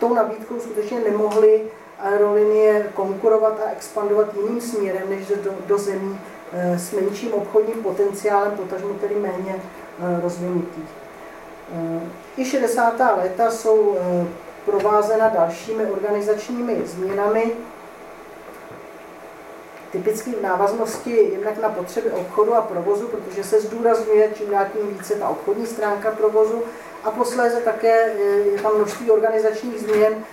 tou 0.00 0.14
nabídkou 0.14 0.60
skutečně 0.60 1.00
nemohly 1.00 1.62
aerolinie 1.98 2.86
konkurovat 2.94 3.60
a 3.66 3.70
expandovat 3.70 4.34
jiným 4.36 4.60
směrem, 4.60 5.10
než 5.10 5.26
do, 5.26 5.50
do 5.66 5.78
zemí 5.78 6.20
eh, 6.52 6.78
s 6.78 6.92
menším 6.92 7.34
obchodním 7.34 7.82
potenciálem, 7.82 8.52
potažmo 8.52 8.94
tedy 8.94 9.14
méně 9.14 9.56
eh, 9.56 10.20
rozvinutých. 10.20 10.88
I 12.36 12.44
60. 12.44 12.94
léta 13.16 13.50
jsou 13.50 13.96
provázena 14.64 15.28
dalšími 15.28 15.86
organizačními 15.86 16.82
změnami, 16.84 17.52
typicky 19.92 20.30
v 20.30 20.42
návaznosti 20.42 21.16
jednak 21.32 21.62
na 21.62 21.68
potřeby 21.68 22.10
obchodu 22.10 22.54
a 22.54 22.62
provozu, 22.62 23.08
protože 23.08 23.44
se 23.44 23.60
zdůrazňuje 23.60 24.30
čím 24.34 24.50
dál 24.50 24.66
tím 24.72 24.88
více 24.88 25.14
ta 25.14 25.28
obchodní 25.28 25.66
stránka 25.66 26.10
provozu, 26.10 26.62
a 27.04 27.10
posléze 27.10 27.60
také 27.60 28.12
je 28.52 28.62
tam 28.62 28.76
množství 28.76 29.10
organizačních 29.10 29.80
změn 29.80 30.24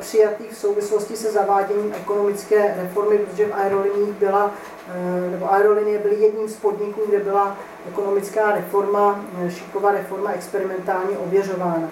přijatých 0.00 0.52
v 0.52 0.56
souvislosti 0.56 1.16
se 1.16 1.30
zaváděním 1.30 1.94
ekonomické 1.96 2.74
reformy, 2.82 3.18
protože 3.18 3.46
v 3.46 3.54
aeroliních 3.54 4.14
byla, 4.14 4.54
nebo 5.30 5.52
aerolinie 5.52 5.98
byly 5.98 6.16
jedním 6.16 6.48
z 6.48 6.56
podniků, 6.56 7.00
kde 7.08 7.18
byla 7.18 7.56
ekonomická 7.88 8.52
reforma, 8.52 9.24
šiková 9.48 9.90
reforma 9.90 10.32
experimentálně 10.32 11.18
ověřována. 11.18 11.88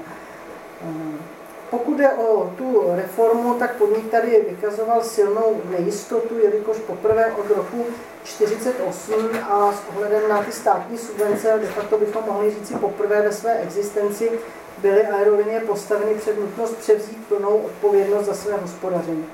Pokud 1.75 1.97
jde 1.97 2.09
o 2.13 2.53
tu 2.59 2.85
reformu, 2.95 3.55
tak 3.55 3.77
podnik 3.77 4.11
tady 4.11 4.45
vykazoval 4.49 5.03
silnou 5.03 5.61
nejistotu, 5.71 6.39
jelikož 6.39 6.77
poprvé 6.77 7.33
od 7.33 7.57
roku 7.57 7.87
1948 8.23 9.15
a 9.51 9.73
s 9.73 9.83
ohledem 9.89 10.29
na 10.29 10.43
ty 10.43 10.53
státní 10.53 10.99
subvence, 10.99 11.59
de 11.61 11.67
facto 11.67 11.99
bychom 11.99 12.23
mohli 12.27 12.51
říci 12.51 12.75
poprvé 12.75 13.23
ve 13.23 13.33
své 13.33 13.55
existenci, 13.59 14.31
byly 14.79 15.07
aerolinie 15.07 15.61
postaveny 15.61 16.15
před 16.15 16.41
nutnost 16.41 16.77
převzít 16.77 17.27
plnou 17.29 17.57
odpovědnost 17.57 18.27
za 18.27 18.35
své 18.35 18.57
hospodaření. 18.57 19.27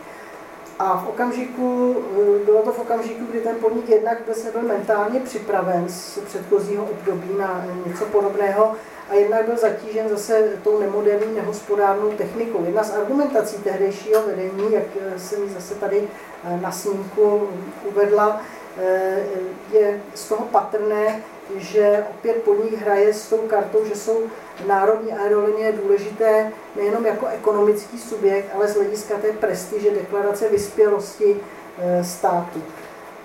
A 0.79 0.97
v 0.97 1.09
okamžiku, 1.09 1.97
bylo 2.45 2.63
to 2.63 2.73
v 2.73 2.79
okamžiku, 2.79 3.25
kdy 3.31 3.41
ten 3.41 3.57
podnik 3.57 3.89
jednak 3.89 4.19
byl 4.53 4.63
mentálně 4.63 5.21
připraven 5.21 5.89
z 5.89 6.19
předchozího 6.19 6.85
období 6.85 7.29
na 7.39 7.67
něco 7.87 8.05
podobného, 8.05 8.75
a 9.11 9.15
jednak 9.15 9.45
byl 9.45 9.57
zatížen 9.57 10.09
zase 10.09 10.49
tou 10.65 10.81
nemoderní, 10.81 11.35
nehospodárnou 11.35 12.13
technikou. 12.13 12.65
Jedna 12.65 12.83
z 12.85 12.97
argumentací 12.97 13.57
tehdejšího 13.57 14.23
vedení, 14.23 14.73
jak 14.73 14.85
jsem 15.17 15.43
ji 15.43 15.51
zase 15.51 15.75
tady 15.75 16.09
eh, 16.45 16.61
na 16.63 16.73
snímku 16.73 17.49
uvedla, 17.91 18.41
eh, 18.79 19.23
je 19.73 20.01
z 20.15 20.29
toho 20.29 20.45
patrné, 20.45 21.23
že 21.57 22.05
opět 22.11 22.43
podnik 22.43 22.75
hraje 22.75 23.15
s 23.15 23.29
tou 23.29 23.39
kartou, 23.39 23.85
že 23.85 23.97
jsou 23.97 24.23
národní 24.67 25.13
aerolinie 25.13 25.73
důležité 25.73 26.53
nejenom 26.77 27.07
jako 27.07 27.27
ekonomický 27.27 27.99
subjekt, 27.99 28.51
ale 28.55 28.69
z 28.69 28.75
hlediska 28.75 29.15
té 29.19 29.33
prestiže 29.33 29.91
deklarace 29.91 30.49
vyspělosti 30.49 31.37
eh, 31.79 32.05
státu. 32.05 32.63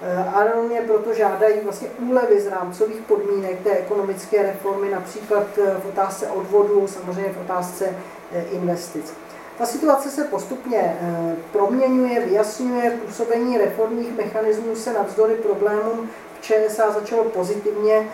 Eh, 0.02 0.30
Aeronie 0.34 0.82
proto 0.82 1.14
žádají 1.14 1.60
vlastně 1.64 1.88
úlevy 2.00 2.42
z 2.42 2.48
rámcových 2.48 3.02
podmínek 3.02 3.64
té 3.64 3.72
ekonomické 3.72 4.44
reformy, 4.44 4.90
například 4.90 5.48
eh, 5.58 5.76
v 5.84 5.86
otázce 5.90 6.28
odvodu, 6.28 6.88
samozřejmě 6.88 7.34
v 7.34 7.42
otázce 7.42 7.96
eh, 8.32 8.44
investic. 8.52 9.14
Ta 9.58 9.66
situace 9.66 10.10
se 10.10 10.24
postupně 10.24 10.98
proměňuje, 11.52 12.26
vyjasňuje, 12.26 12.92
působení 13.06 13.58
reformních 13.58 14.18
mechanismů 14.18 14.76
se 14.76 14.94
navzdory 14.94 15.36
problémům 15.36 16.10
v 16.40 16.42
ČSA 16.42 16.92
začalo 16.92 17.24
pozitivně 17.24 18.10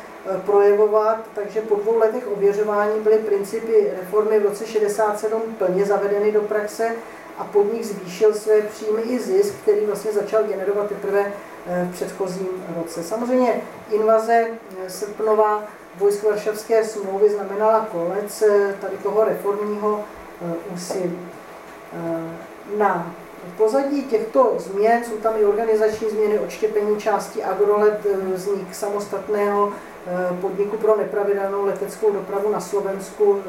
projevovat, 0.45 1.17
takže 1.35 1.61
po 1.61 1.75
dvou 1.75 1.97
letech 1.97 2.31
ověřování 2.31 2.99
byly 2.99 3.17
principy 3.17 3.91
reformy 4.01 4.39
v 4.39 4.45
roce 4.45 4.65
67 4.65 5.41
plně 5.57 5.85
zavedeny 5.85 6.31
do 6.31 6.41
praxe 6.41 6.95
a 7.37 7.43
podnik 7.43 7.83
zvýšil 7.83 8.33
své 8.33 8.61
příjmy 8.61 9.01
i 9.01 9.19
zisk, 9.19 9.53
který 9.63 9.85
vlastně 9.85 10.11
začal 10.11 10.43
generovat 10.43 10.89
teprve 10.89 11.33
v 11.65 11.93
předchozím 11.93 12.47
roce. 12.77 13.03
Samozřejmě 13.03 13.61
invaze 13.91 14.47
eh, 14.85 14.89
srpnová 14.89 15.63
vojsk 15.97 16.23
Varšavské 16.23 16.83
smlouvy 16.83 17.29
znamenala 17.29 17.87
konec 17.91 18.41
eh, 18.41 18.75
tady 18.81 18.97
toho 18.97 19.23
reformního 19.23 20.03
úsilí. 20.73 21.19
Na 22.77 23.15
pozadí 23.57 24.03
těchto 24.03 24.55
změn 24.57 25.03
jsou 25.03 25.17
tam 25.17 25.33
i 25.39 25.45
organizační 25.45 26.09
změny, 26.09 26.39
odštěpení 26.39 26.97
části 26.97 27.43
Agrolet, 27.43 28.07
vznik 28.33 28.75
samostatného 28.75 29.73
podniku 30.41 30.77
pro 30.77 30.97
nepravidelnou 30.97 31.65
leteckou 31.65 32.11
dopravu 32.11 32.51
na 32.51 32.59
Slovensku, 32.59 33.41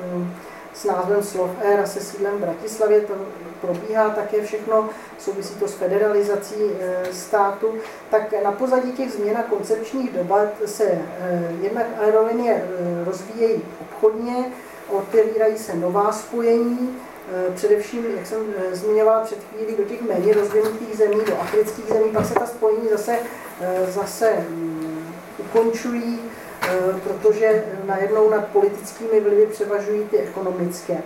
s 0.75 0.85
názvem 0.85 1.23
Slov 1.23 1.51
Air 1.65 1.87
se 1.87 2.01
sídlem 2.01 2.37
v 2.37 2.41
Bratislavě. 2.41 3.01
To 3.01 3.15
probíhá 3.61 4.11
také 4.11 4.43
všechno, 4.43 4.89
souvisí 5.19 5.55
to 5.55 5.69
s 5.69 5.75
federalizací 5.75 6.55
e, 6.81 7.13
státu. 7.13 7.75
Tak 8.11 8.43
na 8.45 8.53
pozadí 8.53 8.93
těch 8.93 9.13
změn 9.13 9.37
a 9.37 9.43
koncepčních 9.43 10.13
debat 10.13 10.49
se 10.65 10.85
e, 10.85 11.01
jednak 11.61 11.87
aerolinie 11.99 12.55
e, 12.55 13.05
rozvíjejí 13.05 13.63
obchodně, 13.81 14.53
otevírají 14.89 15.59
se 15.59 15.77
nová 15.77 16.13
spojení, 16.13 16.99
především, 17.55 18.05
jak 18.17 18.27
jsem 18.27 18.39
zmiňovala 18.73 19.21
před 19.21 19.39
chvílí, 19.45 19.77
do 19.77 19.85
těch 19.85 20.03
méně 20.03 20.35
rozvinutých 20.35 20.97
zemí, 20.97 21.17
do 21.27 21.41
afrických 21.41 21.85
zemí, 21.85 22.11
pak 22.13 22.27
se 22.27 22.35
ta 22.35 22.47
spojení 22.47 22.89
zase, 22.89 23.19
zase 23.89 24.33
mm, 24.49 25.15
ukončují, 25.39 26.21
Eh, 26.21 26.32
protože 27.03 27.65
najednou 27.85 28.31
nad 28.31 28.47
politickými 28.47 29.21
vlivy 29.21 29.47
převažují 29.47 30.05
ty 30.05 30.19
ekonomické. 30.19 31.03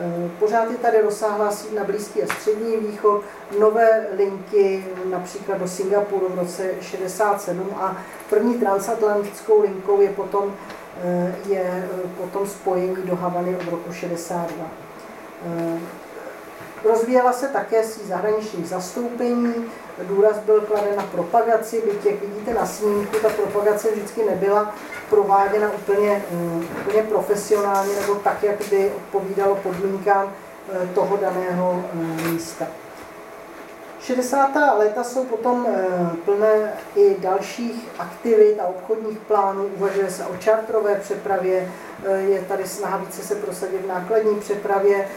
Eh, 0.00 0.30
pořád 0.38 0.70
je 0.70 0.76
tady 0.76 1.00
rozsáhlá 1.00 1.50
síť 1.50 1.72
na 1.72 1.84
Blízký 1.84 2.22
a 2.22 2.34
Střední 2.34 2.76
východ, 2.76 3.22
nové 3.58 4.06
linky 4.16 4.84
například 5.10 5.58
do 5.58 5.68
Singapuru 5.68 6.28
v 6.28 6.38
roce 6.38 6.70
67 6.80 7.70
a 7.76 7.96
první 8.30 8.54
transatlantickou 8.54 9.62
linkou 9.62 10.00
je 10.00 10.08
potom, 10.08 10.54
eh, 11.04 11.34
je 11.48 11.88
potom 12.16 12.46
spojení 12.46 12.96
do 12.96 13.16
Havany 13.16 13.56
od 13.56 13.70
roku 13.70 13.92
62. 13.92 14.66
Rozvíjela 16.84 17.32
se 17.32 17.48
také 17.48 17.84
síť 17.84 18.04
zahraničních 18.04 18.68
zastoupení, 18.68 19.54
důraz 20.02 20.38
byl 20.38 20.60
kladen 20.60 20.96
na 20.96 21.02
propagaci, 21.02 21.82
byť 21.86 22.06
jak 22.06 22.20
vidíte 22.20 22.54
na 22.54 22.66
snímku, 22.66 23.16
ta 23.22 23.28
propagace 23.28 23.90
vždycky 23.90 24.24
nebyla 24.24 24.74
prováděna 25.10 25.70
úplně, 25.72 26.24
mm, 26.30 26.68
úplně 26.80 27.02
profesionálně 27.02 27.94
nebo 28.00 28.14
tak, 28.14 28.42
jak 28.42 28.56
by 28.70 28.92
odpovídalo 28.96 29.54
podmínkám 29.54 30.32
eh, 30.72 30.88
toho 30.94 31.16
daného 31.16 31.84
eh, 31.92 32.28
místa. 32.28 32.66
60. 34.00 34.50
léta 34.78 35.04
jsou 35.04 35.24
potom 35.24 35.66
eh, 35.68 35.86
plné 36.24 36.72
i 36.96 37.16
dalších 37.20 37.88
aktivit 37.98 38.60
a 38.60 38.66
obchodních 38.66 39.18
plánů. 39.18 39.64
Uvažuje 39.76 40.10
se 40.10 40.26
o 40.26 40.36
čartrové 40.36 40.94
přepravě, 40.94 41.68
je 42.16 42.40
tady 42.40 42.68
snaha 42.68 42.96
více 42.96 43.22
se 43.22 43.34
prosadit 43.34 43.82
v 43.84 43.88
nákladní 43.88 44.40
přepravě. 44.40 45.08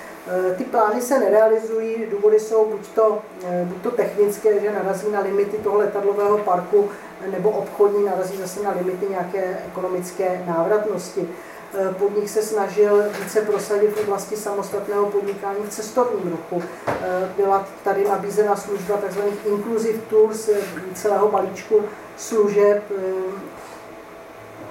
Ty 0.58 0.64
plány 0.64 1.02
se 1.02 1.20
nerealizují, 1.20 2.06
důvody 2.12 2.40
jsou 2.40 2.66
buď 2.66 2.88
to, 2.88 3.22
buď 3.64 3.82
to 3.82 3.92
technické, 3.92 4.60
že 4.60 4.72
narazí 4.72 5.12
na 5.12 5.20
limity 5.20 5.58
toho 5.58 5.78
letadlového 5.78 6.38
parku, 6.38 6.90
nebo 7.32 7.50
obchodní 7.50 8.06
narazí 8.06 8.38
zase 8.38 8.64
na 8.64 8.72
limity 8.72 9.06
nějaké 9.10 9.58
ekonomické 9.68 10.44
návratnosti. 10.48 11.30
Eh, 11.74 11.94
podnik 11.94 12.30
se 12.30 12.42
snažil 12.42 13.04
více 13.24 13.42
prosadit 13.42 13.88
v 13.88 14.00
oblasti 14.04 14.36
samostatného 14.36 15.06
podnikání 15.06 15.64
v 15.64 15.70
cestovním 15.70 16.32
ruchu. 16.32 16.64
Eh, 16.88 16.94
byla 17.38 17.68
tady 17.84 18.08
nabízena 18.08 18.56
služba 18.56 18.98
tzv. 18.98 19.20
inclusive 19.46 20.00
tours, 20.10 20.50
eh, 20.50 20.62
celého 20.94 21.28
balíčku 21.28 21.82
služeb 22.18 22.84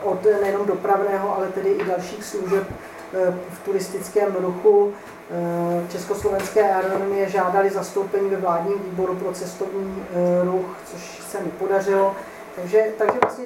od 0.02 0.24
nejenom 0.40 0.66
dopravného, 0.66 1.36
ale 1.36 1.46
tedy 1.46 1.70
i 1.70 1.84
dalších 1.84 2.24
služeb 2.24 2.64
v 3.50 3.64
turistickém 3.64 4.36
ruchu. 4.40 4.92
Československé 5.88 6.74
aerolinie 6.74 7.28
žádali 7.28 7.70
zastoupení 7.70 8.30
ve 8.30 8.36
vládním 8.36 8.78
výboru 8.78 9.14
pro 9.14 9.32
cestovní 9.32 10.04
ruch, 10.44 10.76
což 10.92 11.22
se 11.30 11.38
nepodařilo. 11.44 12.16
Takže, 12.56 12.86
takže 12.98 13.18
vlastně 13.22 13.44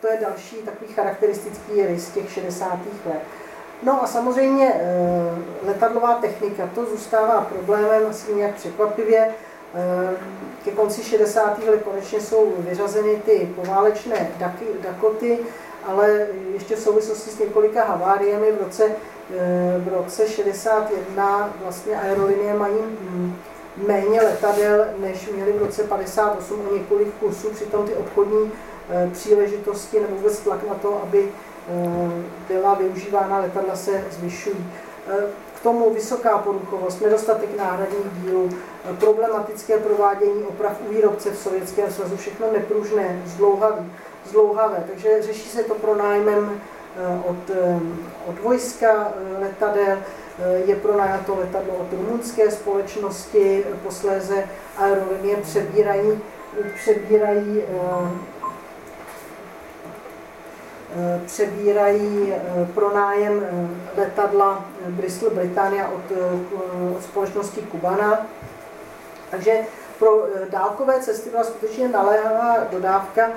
to 0.00 0.08
je 0.08 0.18
další 0.20 0.56
takový 0.56 0.92
charakteristický 0.92 1.86
rys 1.86 2.10
těch 2.10 2.32
60. 2.32 2.78
let. 3.06 3.20
No 3.82 4.02
a 4.02 4.06
samozřejmě 4.06 4.72
eh, 4.74 5.66
letadlová 5.66 6.14
technika, 6.14 6.70
to 6.74 6.86
zůstává 6.86 7.40
problémem 7.40 8.06
asi 8.10 8.34
nějak 8.34 8.54
překvapivě. 8.54 9.28
Eh, 9.74 10.16
ke 10.64 10.70
konci 10.70 11.02
60. 11.04 11.58
let 11.58 11.82
konečně 11.84 12.20
jsou 12.20 12.52
vyřazeny 12.58 13.16
ty 13.16 13.52
poválečné 13.56 14.30
Dakoty, 14.82 15.38
ale 15.84 16.26
ještě 16.52 16.76
v 16.76 16.80
souvislosti 16.80 17.30
s 17.30 17.38
několika 17.38 17.84
haváriemi 17.84 18.52
v 18.52 18.62
roce, 18.64 18.84
eh, 18.84 19.78
v 19.78 19.88
roce 19.94 20.28
61 20.28 21.52
vlastně 21.62 21.96
aerolinie 21.96 22.54
mají 22.54 22.76
méně 23.86 24.22
letadel, 24.22 24.86
než 24.98 25.28
měli 25.28 25.52
v 25.52 25.62
roce 25.62 25.82
58 25.82 26.60
o 26.70 26.74
několik 26.74 27.14
kusů, 27.14 27.50
přitom 27.50 27.86
ty 27.86 27.94
obchodní 27.94 28.52
eh, 28.90 29.10
příležitosti 29.12 30.00
nebo 30.00 30.16
vůbec 30.16 30.38
tlak 30.38 30.68
na 30.68 30.74
to, 30.74 31.00
aby 31.02 31.28
eh, 31.28 32.10
byla 32.48 32.74
využívána 32.74 33.38
letadla, 33.38 33.76
se 33.76 34.04
zvyšují. 34.10 34.66
K 35.56 35.62
tomu 35.62 35.94
vysoká 35.94 36.38
poruchovost, 36.38 37.00
nedostatek 37.00 37.56
náhradních 37.58 38.06
dílů, 38.12 38.50
problematické 39.00 39.78
provádění 39.78 40.42
oprav 40.42 40.80
u 40.88 40.92
výrobce 40.92 41.30
v 41.30 41.38
Sovětském 41.38 41.90
svazu, 41.90 42.16
všechno 42.16 42.52
nepružné, 42.52 43.22
zdlouhavé. 43.26 43.84
Zdlouhavé. 44.24 44.84
Takže 44.90 45.22
řeší 45.22 45.48
se 45.48 45.62
to 45.62 45.74
pronájmem 45.74 46.60
od, 47.26 47.50
od 48.26 48.40
vojska 48.42 49.12
letadel, 49.40 49.98
Eh, 50.38 50.62
je 50.66 50.76
pronajato 50.76 51.36
letadlo 51.36 51.74
od 51.74 51.92
rumunské 51.92 52.50
společnosti, 52.50 53.64
posléze 53.82 54.48
aerolinie 54.76 55.36
přebírají, 55.36 56.20
přebírají 56.74 57.62
eh, 57.62 58.10
přebírají 61.26 62.32
pronájem 62.74 63.46
letadla 63.96 64.64
Bristol 64.88 65.30
Britannia 65.30 65.88
od, 65.88 66.12
od 66.96 67.04
společnosti 67.04 67.60
Kubana. 67.60 68.26
Takže 69.30 69.60
pro 70.02 70.26
dálkové 70.50 71.00
cesty 71.00 71.30
byla 71.30 71.44
skutečně 71.44 71.88
naléhavá 71.88 72.56
dodávka 72.70 73.30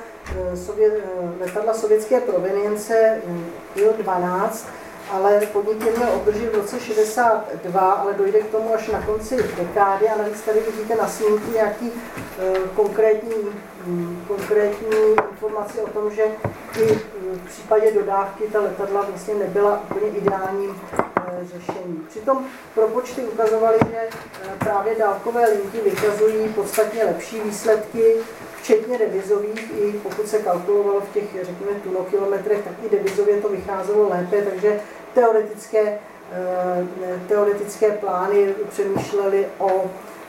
sovět, 0.65 0.93
letadla 1.39 1.73
sovětské 1.73 2.19
provenience 2.19 3.21
Il-12, 3.75 4.49
ale 5.11 5.39
podnik 5.53 5.85
je 5.85 5.91
měl 5.91 6.09
obdržet 6.15 6.49
v 6.49 6.55
roce 6.55 6.79
62, 6.79 7.91
ale 7.91 8.13
dojde 8.13 8.39
k 8.39 8.51
tomu 8.51 8.73
až 8.73 8.87
na 8.87 9.01
konci 9.01 9.37
dekády. 9.57 10.09
A 10.09 10.17
navíc 10.17 10.41
tady 10.41 10.59
vidíte 10.59 10.95
na 10.95 11.07
snímku 11.07 11.51
nějaký 11.51 11.91
konkrétní, 12.75 13.35
um, 13.87 14.25
konkrétní 14.27 14.97
informace 15.31 15.81
o 15.81 15.87
tom, 15.87 16.11
že 16.11 16.23
i 16.81 16.99
v 17.33 17.49
případě 17.49 17.91
dodávky 17.91 18.43
ta 18.43 18.59
letadla 18.59 19.05
vlastně 19.09 19.33
nebyla 19.33 19.83
úplně 19.83 20.11
ideálním 20.11 20.69
uh, 20.69 20.77
řešením. 21.43 22.05
Přitom 22.09 22.45
propočty 22.73 23.21
ukazovaly, 23.21 23.77
že 23.91 24.07
uh, 24.07 24.51
právě 24.59 24.95
dálkové 24.95 25.49
linky 25.49 25.81
vykazují 25.81 26.49
podstatně 26.49 27.03
lepší 27.03 27.39
výsledky, 27.39 28.15
včetně 28.65 28.97
devizových, 28.97 29.71
i 29.77 29.93
pokud 30.03 30.27
se 30.27 30.39
kalkulovalo 30.39 31.01
v 31.01 31.13
těch, 31.13 31.23
řekněme, 31.23 31.71
tunokilometrech, 31.83 32.63
tak 32.63 32.73
i 32.85 32.89
devizově 32.89 33.41
to 33.41 33.49
vycházelo 33.49 34.09
lépe, 34.09 34.41
takže 34.41 34.79
teoretické, 35.13 35.99
eh, 36.31 37.19
teoretické 37.27 37.91
plány 37.91 38.55
přemýšleli 38.69 39.47
o 39.57 39.69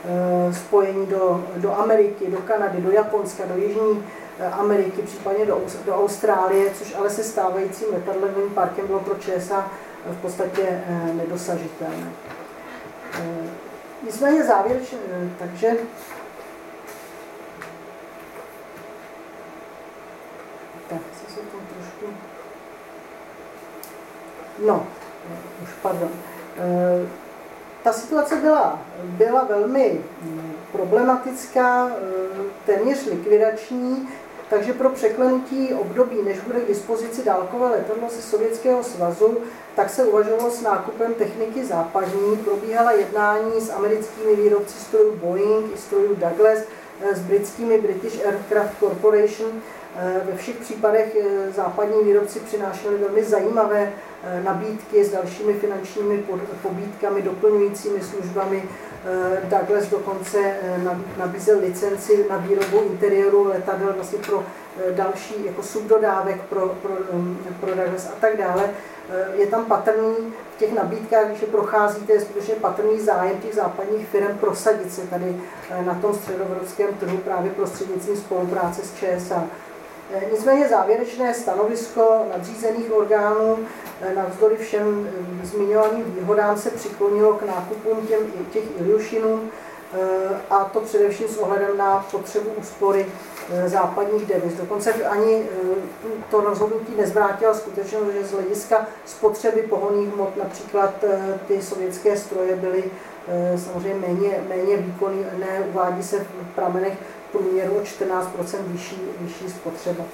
eh, 0.05 0.55
spojení 0.55 1.07
do, 1.07 1.45
do 1.57 1.75
Ameriky, 1.75 2.27
do 2.27 2.39
Kanady, 2.39 2.81
do 2.81 2.91
Japonska, 2.91 3.45
do 3.47 3.57
Jižní 3.63 4.05
eh, 4.05 4.26
Ameriky, 4.53 5.03
případně 5.03 5.47
do, 5.47 5.63
do 5.85 5.95
Austrálie, 5.97 6.71
což 6.75 6.95
ale 6.95 7.11
se 7.11 7.25
stávajícím 7.25 7.89
letadlovým 7.93 8.51
parkem 8.51 8.87
bylo 8.87 9.01
pro 9.01 9.15
ČSA 9.15 9.71
v 10.07 10.17
podstatě 10.23 10.85
nedosažitelné. 11.13 12.13
Nicméně 14.03 14.45
závěrečně, 14.45 14.99
takže 15.39 15.77
Tak, 20.89 20.99
co 20.99 21.35
se 21.35 21.41
tam 21.41 21.61
trošku... 21.75 22.07
No, 24.67 24.87
už 25.63 25.69
pardon. 25.83 26.11
Ta 27.83 27.93
situace 27.93 28.37
byla, 28.37 28.83
byla 29.03 29.45
velmi 29.45 30.01
mm, 30.23 30.53
problematická, 30.73 31.91
téměř 32.67 33.07
likvidační, 33.07 34.09
takže 34.51 34.73
pro 34.73 34.91
překlenutí 34.91 35.75
období, 35.75 36.17
než 36.25 36.41
bude 36.41 36.61
k 36.61 36.69
dispozici 36.69 37.25
dálkové 37.25 37.71
letadlo 37.71 38.09
ze 38.11 38.23
Sovětského 38.23 38.85
svazu, 38.85 39.39
tak 39.77 39.91
se 39.91 40.05
uvažovalo 40.05 40.51
s 40.51 40.63
nákupem 40.63 41.15
techniky 41.15 41.65
západní. 41.65 42.37
Probíhala 42.37 42.93
jednání 42.93 43.61
s 43.61 43.71
americkými 43.71 44.37
výrobci 44.37 44.79
strojů 44.79 45.17
Boeing 45.17 45.75
i 45.75 45.79
strojů 45.79 46.15
Douglas, 46.15 46.59
e, 47.01 47.15
s 47.15 47.21
britskými 47.21 47.81
British 47.81 48.27
Aircraft 48.27 48.79
Corporation, 48.81 49.63
Eh, 49.99 50.21
ve 50.31 50.37
všech 50.37 50.57
případech 50.57 51.17
eh, 51.17 51.53
západní 51.53 52.05
výrobci 52.05 52.41
přinášeli 52.41 52.99
velmi 52.99 53.25
zajímavé 53.25 53.93
eh, 54.23 54.43
nabídky 54.43 55.05
s 55.05 55.13
dalšími 55.13 55.55
finančními 55.55 56.25
pobídkami, 56.63 57.23
doplňujícími 57.23 58.01
službami. 58.01 58.63
Douglas 59.45 59.87
dokonce 59.87 60.55
nabízel 61.17 61.59
licenci 61.59 62.27
na 62.31 62.37
výrobu 62.37 62.83
interiéru 62.83 63.49
letadel 63.49 63.93
vlastně 63.93 64.19
pro 64.19 64.45
další 64.91 65.45
jako 65.45 65.63
subdodávek 65.63 66.43
pro, 66.43 66.69
pro, 66.69 66.93
pro 67.61 67.75
Douglas 67.75 68.07
a 68.07 68.21
tak 68.21 68.37
dále. 68.37 68.71
Je 69.35 69.47
tam 69.47 69.65
patrný 69.65 70.15
v 70.57 70.59
těch 70.59 70.73
nabídkách, 70.73 71.27
když 71.27 71.41
je 71.41 71.47
procházíte, 71.47 72.13
je 72.13 72.21
skutečně 72.21 72.55
patrný 72.55 73.01
zájem 73.01 73.39
těch 73.39 73.55
západních 73.55 74.09
firm 74.09 74.39
prosadit 74.39 74.93
se 74.93 75.07
tady 75.07 75.37
na 75.85 75.95
tom 75.95 76.15
středoevropském 76.15 76.95
trhu 76.95 77.17
právě 77.17 77.51
prostřednictvím 77.51 78.17
spolupráce 78.17 78.83
s 78.83 78.95
ČSA. 78.95 79.45
Eh, 80.15 80.27
nicméně 80.33 80.69
závěrečné 80.69 81.35
stanovisko 81.35 82.27
nadřízených 82.37 82.93
orgánů 82.93 83.59
eh, 84.01 84.15
navzdory 84.15 84.57
všem 84.57 85.09
eh, 85.43 85.47
zmiňovaným 85.47 86.05
výhodám 86.05 86.59
se 86.59 86.71
přiklonilo 86.71 87.35
k 87.35 87.43
nákupům 87.43 88.07
těm, 88.07 88.21
těch 88.53 88.81
Ilyušinů 88.81 89.41
a 90.51 90.65
to 90.65 90.81
především 90.81 91.29
s 91.29 91.39
ohledem 91.39 91.77
na 91.77 92.07
potřebu 92.11 92.51
úspory 92.51 93.07
západních 93.67 94.27
deviz. 94.27 94.55
Dokonce 94.55 94.93
ani 94.93 95.47
to 96.31 96.41
rozhodnutí 96.41 96.93
nezvrátilo 96.97 97.55
skutečnost, 97.55 98.13
že 98.13 98.25
z 98.25 98.33
hlediska 98.33 98.87
spotřeby 99.05 99.63
pohonných 99.63 100.15
hmot 100.15 100.37
například 100.37 101.05
ty 101.49 101.63
sovětské 101.63 102.17
stroje 102.17 102.57
byly 102.57 102.85
samozřejmě 103.57 104.09
méně, 104.09 104.45
méně 104.49 104.77
výkonné, 104.77 105.67
uvádí 105.71 106.03
se 106.03 106.19
v 106.19 106.55
pramenech 106.55 106.99
průměru 107.33 107.79
o 107.79 107.85
14 107.85 108.31
vyšší, 108.59 109.01
vyšší 109.21 109.51
spotřeba. 109.51 110.05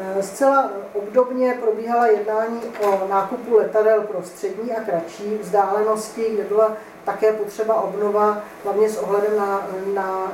E, 0.00 0.22
zcela 0.22 0.70
obdobně 0.92 1.58
probíhala 1.60 2.06
jednání 2.06 2.60
o 2.80 3.08
nákupu 3.08 3.56
letadel 3.56 4.00
pro 4.00 4.22
střední 4.22 4.72
a 4.72 4.80
kratší 4.80 5.38
vzdálenosti, 5.42 6.30
kde 6.34 6.44
byla 6.44 6.76
také 7.04 7.32
potřeba 7.32 7.80
obnova, 7.80 8.42
hlavně 8.64 8.90
s 8.90 8.96
ohledem 8.98 9.36
na, 9.36 9.66
na 9.94 10.32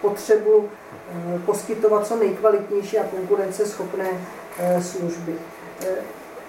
potřebu 0.00 0.68
e, 1.34 1.38
poskytovat 1.38 2.06
co 2.06 2.16
nejkvalitnější 2.16 2.98
a 2.98 3.04
konkurenceschopné 3.04 4.10
e, 4.58 4.82
služby. 4.82 5.34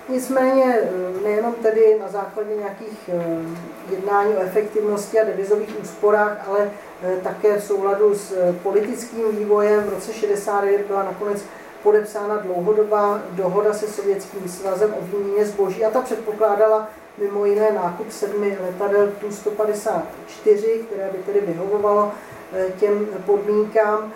Nicméně 0.10 0.82
nejenom 1.24 1.54
tedy 1.54 1.98
na 2.00 2.08
základě 2.08 2.56
nějakých 2.56 3.10
jednání 3.92 4.36
o 4.36 4.42
efektivnosti 4.42 5.20
a 5.20 5.24
devizových 5.24 5.82
úsporách, 5.82 6.48
ale 6.48 6.72
Eh, 7.04 7.22
také 7.24 7.58
v 7.58 7.64
souladu 7.64 8.16
s 8.16 8.32
eh, 8.32 8.54
politickým 8.64 9.38
vývojem. 9.38 9.84
V 9.84 9.90
roce 9.90 10.14
69 10.14 10.88
byla 10.88 11.04
nakonec 11.04 11.44
podepsána 11.84 12.38
dlouhodobá 12.38 13.22
dohoda 13.32 13.74
se 13.74 13.88
Sovětským 13.88 14.50
svazem 14.50 14.94
o 14.94 15.06
výměně 15.06 15.46
zboží 15.46 15.86
a 15.86 15.90
ta 15.90 16.02
předpokládala 16.02 16.90
mimo 17.18 17.46
jiné 17.46 17.72
nákup 17.72 18.12
sedmi 18.12 18.58
letadel 18.66 19.12
Tu-154, 19.20 20.86
které 20.86 21.10
by 21.12 21.18
tedy 21.18 21.42
vyhovovalo 21.42 22.12
eh, 22.54 22.66
těm 22.80 23.08
podmínkám. 23.26 24.12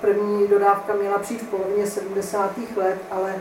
První 0.00 0.48
dodávka 0.48 0.94
měla 0.94 1.18
přijít 1.18 1.42
v 1.42 1.46
polovině 1.46 1.86
70. 1.86 2.50
let, 2.76 2.98
ale 3.10 3.34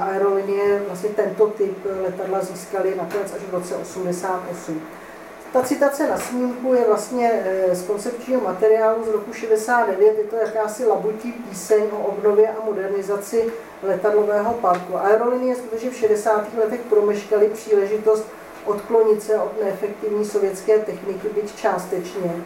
aerolinie 0.00 0.82
vlastně 0.86 1.08
tento 1.08 1.46
typ 1.46 1.78
letadla 2.02 2.40
získaly 2.40 2.94
nakonec 2.96 3.32
až 3.32 3.40
v 3.40 3.54
roce 3.54 3.76
88. 3.76 4.82
Ta 5.52 5.62
citace 5.62 6.06
na 6.06 6.18
snímku 6.18 6.74
je 6.74 6.84
vlastně 6.86 7.42
eh, 7.44 7.74
z 7.74 7.82
koncepčního 7.82 8.40
materiálu 8.40 9.04
z 9.04 9.08
roku 9.08 9.32
69, 9.32 10.18
je 10.18 10.24
to 10.24 10.36
jakási 10.36 10.86
labutí 10.86 11.32
píseň 11.32 11.82
o 11.92 11.96
obnově 11.96 12.48
a 12.48 12.64
modernizaci 12.64 13.52
letadlového 13.82 14.54
parku. 14.54 14.96
Aerolinie 14.96 15.56
skutečně 15.56 15.90
v 15.90 15.96
60. 15.96 16.54
letech 16.58 16.80
promeškaly 16.80 17.48
příležitost 17.48 18.26
odklonit 18.64 19.22
se 19.22 19.38
od 19.38 19.62
neefektivní 19.62 20.24
sovětské 20.24 20.78
techniky, 20.78 21.28
byť 21.34 21.56
částečně, 21.56 22.42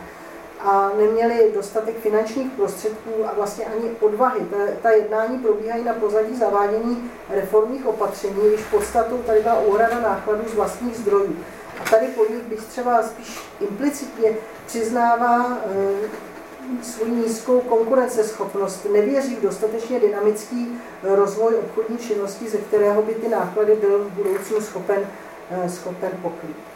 a 0.62 0.90
neměli 0.98 1.52
dostatek 1.54 1.98
finančních 1.98 2.52
prostředků 2.52 3.10
a 3.26 3.34
vlastně 3.34 3.64
ani 3.64 3.90
odvahy. 4.00 4.40
Ta, 4.40 4.56
ta 4.82 4.90
jednání 4.90 5.38
probíhají 5.38 5.84
na 5.84 5.94
pozadí 5.94 6.36
zavádění 6.36 7.10
reformních 7.30 7.86
opatření, 7.86 8.48
když 8.48 8.64
podstatou 8.64 9.18
tady 9.18 9.40
byla 9.40 9.60
úhrada 9.60 10.00
nákladů 10.00 10.48
z 10.48 10.54
vlastních 10.54 10.96
zdrojů. 10.96 11.36
A 11.80 11.90
tady 11.90 12.06
podnik 12.06 12.42
bych 12.42 12.60
třeba 12.60 13.02
spíš 13.02 13.40
implicitně 13.60 14.36
přiznává 14.66 15.58
e, 15.66 16.84
svou 16.84 17.06
nízkou 17.06 17.60
konkurenceschopnost, 17.60 18.86
nevěří 18.92 19.36
v 19.36 19.42
dostatečně 19.42 20.00
dynamický 20.00 20.80
rozvoj 21.02 21.54
obchodní 21.54 21.98
činnosti, 21.98 22.48
ze 22.48 22.58
kterého 22.58 23.02
by 23.02 23.14
ty 23.14 23.28
náklady 23.28 23.74
byl 23.74 23.98
v 23.98 24.10
budoucnu 24.12 24.60
schopen, 24.60 25.06
e, 25.50 25.68
schopen 25.68 26.10
pokrýt. 26.22 26.69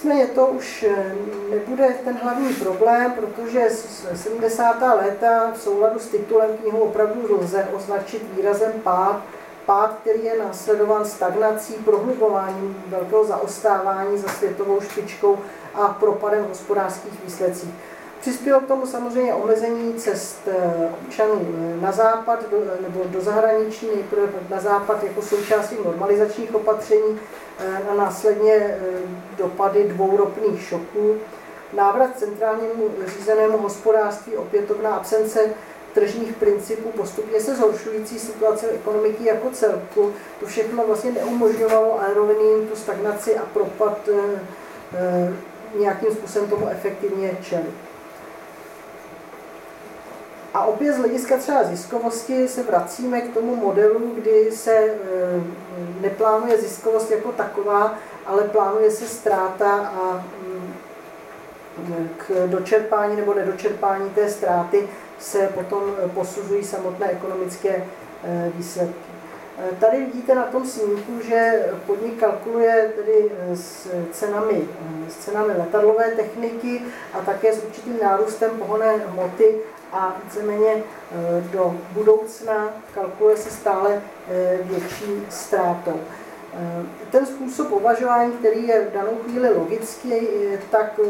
Nicméně 0.00 0.26
to 0.26 0.46
už 0.46 0.82
e, 0.82 1.14
nebude 1.50 1.94
ten 2.04 2.18
hlavní 2.22 2.54
problém, 2.54 3.12
protože 3.12 3.68
70. 4.14 4.82
léta 4.96 5.50
v 5.54 5.60
souladu 5.60 5.98
s 5.98 6.08
titulem 6.08 6.56
knihu 6.56 6.78
opravdu 6.78 7.38
lze 7.40 7.68
označit 7.72 8.22
výrazem 8.36 8.72
pád 8.82 9.22
pád, 9.70 9.98
který 10.00 10.24
je 10.24 10.38
následován 10.38 11.04
stagnací, 11.04 11.74
prohlubováním 11.74 12.84
velkého 12.86 13.24
zaostávání 13.24 14.18
za 14.18 14.28
světovou 14.28 14.80
špičkou 14.80 15.38
a 15.74 15.88
propadem 15.88 16.44
hospodářských 16.48 17.24
výsledcích. 17.24 17.70
Přispělo 18.20 18.60
k 18.60 18.66
tomu 18.66 18.86
samozřejmě 18.86 19.34
omezení 19.34 19.94
cest 19.94 20.48
eh, 20.48 20.88
občanů 21.02 21.40
eh, 21.40 21.80
na 21.80 21.92
západ 21.92 22.50
do, 22.50 22.56
nebo 22.80 23.04
do 23.04 23.20
zahraničí, 23.20 23.86
nejprve 23.94 24.28
na 24.50 24.60
západ 24.60 25.04
jako 25.04 25.22
součástí 25.22 25.76
normalizačních 25.84 26.54
opatření 26.54 27.20
eh, 27.58 27.82
a 27.90 27.94
následně 27.94 28.78
dopady 29.38 29.84
dvou 29.84 30.16
ropných 30.16 30.62
šoků. 30.62 31.16
Návrat 31.72 32.18
centrálnímu 32.18 32.90
řízenému 33.06 33.58
hospodářství, 33.58 34.36
opětovná 34.36 34.94
absence 34.94 35.40
tržních 35.94 36.36
principů, 36.36 36.88
postupně 36.88 37.40
se 37.40 37.56
zhoršující 37.56 38.18
situace 38.18 38.68
ekonomiky 38.68 39.24
jako 39.24 39.50
celku. 39.50 40.12
To 40.40 40.46
všechno 40.46 40.86
vlastně 40.86 41.12
neumožňovalo 41.12 42.00
aeroliním 42.00 42.68
tu 42.68 42.76
stagnaci 42.76 43.38
a 43.38 43.42
propad 43.44 44.08
nějakým 45.78 46.12
způsobem 46.12 46.50
tomu 46.50 46.68
efektivně 46.68 47.38
čelit. 47.42 47.89
A 50.54 50.64
opět 50.64 50.92
z 50.92 50.98
hlediska 50.98 51.36
třeba 51.36 51.64
ziskovosti 51.64 52.48
se 52.48 52.62
vracíme 52.62 53.20
k 53.20 53.34
tomu 53.34 53.56
modelu, 53.56 54.12
kdy 54.14 54.50
se 54.52 54.72
e, 54.72 54.96
neplánuje 56.00 56.60
ziskovost 56.60 57.10
jako 57.10 57.32
taková, 57.32 57.94
ale 58.26 58.42
plánuje 58.44 58.90
se 58.90 59.06
ztráta 59.06 59.70
a 59.72 60.24
mm, 60.48 60.72
k 62.16 62.46
dočerpání 62.46 63.16
nebo 63.16 63.34
nedočerpání 63.34 64.10
té 64.10 64.30
ztráty 64.30 64.88
se 65.18 65.50
potom 65.54 65.82
posuzují 66.14 66.64
samotné 66.64 67.10
ekonomické 67.10 67.68
e, 67.68 67.86
výsledky. 68.56 69.10
E, 69.72 69.76
tady 69.76 70.04
vidíte 70.04 70.34
na 70.34 70.44
tom 70.44 70.66
snímku, 70.66 71.12
že 71.28 71.66
podnik 71.86 72.20
kalkuluje 72.20 72.92
tedy 72.96 73.32
s 73.54 73.88
cenami, 74.12 74.68
s 75.08 75.16
cenami 75.16 75.52
letadlové 75.58 76.10
techniky 76.10 76.82
a 77.12 77.20
také 77.20 77.52
s 77.52 77.64
určitým 77.64 77.98
nárůstem 78.02 78.50
pohonné 78.50 78.96
hmoty 78.96 79.54
a 79.92 80.16
víceméně 80.24 80.72
e, 80.72 80.82
do 81.40 81.76
budoucna 81.92 82.68
kalkuluje 82.94 83.36
se 83.36 83.50
stále 83.50 84.02
e, 84.28 84.58
větší 84.62 85.26
ztrátou. 85.30 86.00
E, 86.54 86.84
ten 87.10 87.26
způsob 87.26 87.72
uvažování, 87.72 88.32
který 88.32 88.68
je 88.68 88.86
v 88.90 88.92
danou 88.92 89.18
chvíli 89.24 89.54
logický, 89.54 90.28
tak 90.70 91.00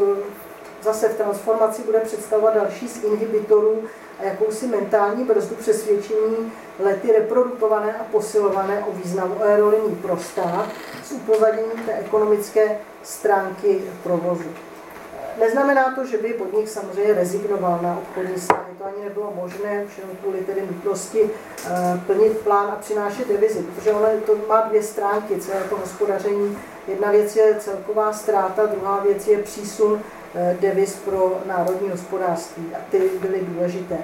zase 0.81 1.09
v 1.09 1.17
transformaci 1.17 1.83
bude 1.83 1.99
představovat 1.99 2.53
další 2.53 2.87
z 2.87 3.03
inhibitorů 3.03 3.83
a 4.19 4.23
jakousi 4.23 4.67
mentální 4.67 5.23
brzdu 5.23 5.55
přesvědčení 5.55 6.51
lety 6.79 7.11
reprodukované 7.11 7.93
a 7.97 8.03
posilované 8.03 8.85
o 8.89 8.91
významu 8.91 9.43
aeroliní 9.43 9.95
pro 9.95 10.17
stát 10.17 10.69
s 11.03 11.11
upozaděním 11.11 11.85
té 11.85 11.93
ekonomické 11.93 12.79
stránky 13.03 13.81
provozu. 14.03 14.49
Neznamená 15.39 15.95
to, 15.95 16.05
že 16.05 16.17
by 16.17 16.33
podnik 16.33 16.69
samozřejmě 16.69 17.13
rezignoval 17.13 17.79
na 17.81 17.97
obchodní 17.97 18.35
vztahy. 18.35 18.73
To 18.77 18.85
ani 18.85 19.03
nebylo 19.03 19.33
možné, 19.35 19.85
všechno 19.87 20.11
kvůli 20.21 20.37
tedy 20.39 20.61
nutnosti 20.61 21.21
uh, 21.21 21.29
plnit 22.07 22.37
plán 22.37 22.69
a 22.71 22.75
přinášet 22.75 23.27
devizi, 23.27 23.63
protože 23.63 23.91
ono 23.91 24.07
to 24.25 24.35
má 24.47 24.61
dvě 24.61 24.83
stránky, 24.83 25.41
celé 25.41 25.63
to 25.63 25.77
hospodaření. 25.77 26.57
Jedna 26.87 27.11
věc 27.11 27.35
je 27.35 27.55
celková 27.59 28.13
ztráta, 28.13 28.65
druhá 28.65 28.99
věc 28.99 29.27
je 29.27 29.37
přísun 29.37 29.93
uh, 29.93 29.99
deviz 30.59 30.95
pro 30.95 31.41
národní 31.45 31.89
hospodářství 31.89 32.65
a 32.75 32.77
ty 32.91 33.09
byly 33.21 33.41
důležité. 33.41 33.97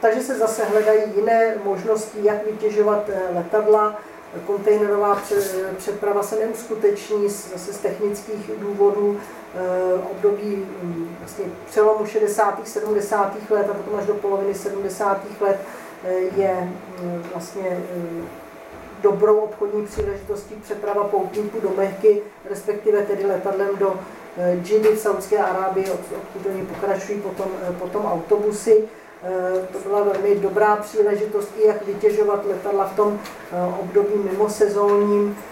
Takže 0.00 0.20
se 0.20 0.38
zase 0.38 0.64
hledají 0.64 1.02
jiné 1.16 1.54
možnosti, 1.64 2.18
jak 2.22 2.46
vytěžovat 2.46 3.08
uh, 3.08 3.36
letadla, 3.36 4.00
kontejnerová 4.46 5.22
přeprava 5.76 6.22
se 6.22 6.36
neuskuteční 6.36 7.28
zase 7.28 7.72
z 7.72 7.78
technických 7.78 8.50
důvodů, 8.58 9.20
Eh, 9.20 9.41
období 10.10 10.66
mm, 10.82 11.16
vlastně 11.18 11.44
přelomu 11.66 12.06
60. 12.06 12.68
70. 12.68 13.50
let 13.50 13.66
a 13.70 13.74
potom 13.74 13.98
až 13.98 14.06
do 14.06 14.14
poloviny 14.14 14.54
70. 14.54 15.20
let 15.40 15.60
eh, 16.04 16.12
je 16.36 16.72
mm, 17.02 17.22
vlastně 17.32 17.68
eh, 17.68 18.22
dobrou 19.02 19.36
obchodní 19.36 19.86
příležitostí 19.86 20.54
přeprava 20.54 21.04
poutníků 21.04 21.60
do 21.60 21.70
Mehky, 21.76 22.22
respektive 22.50 23.02
tedy 23.02 23.26
letadlem 23.26 23.76
do 23.76 23.94
Džiny 24.62 24.88
v 24.88 24.98
Saudské 24.98 25.38
Arábii, 25.38 25.90
odkud 25.90 26.46
oni 26.46 26.62
pokračují 26.66 27.20
potom, 27.20 27.46
potom 27.78 28.06
autobusy. 28.06 28.84
To 29.72 29.78
byla 29.78 30.02
velmi 30.02 30.34
dobrá 30.36 30.76
příležitost 30.76 31.50
i 31.58 31.66
jak 31.66 31.86
vytěžovat 31.86 32.46
letadla 32.46 32.84
v 32.84 32.96
tom 32.96 33.18
období 33.80 34.14
mimosezónním, 34.14 35.36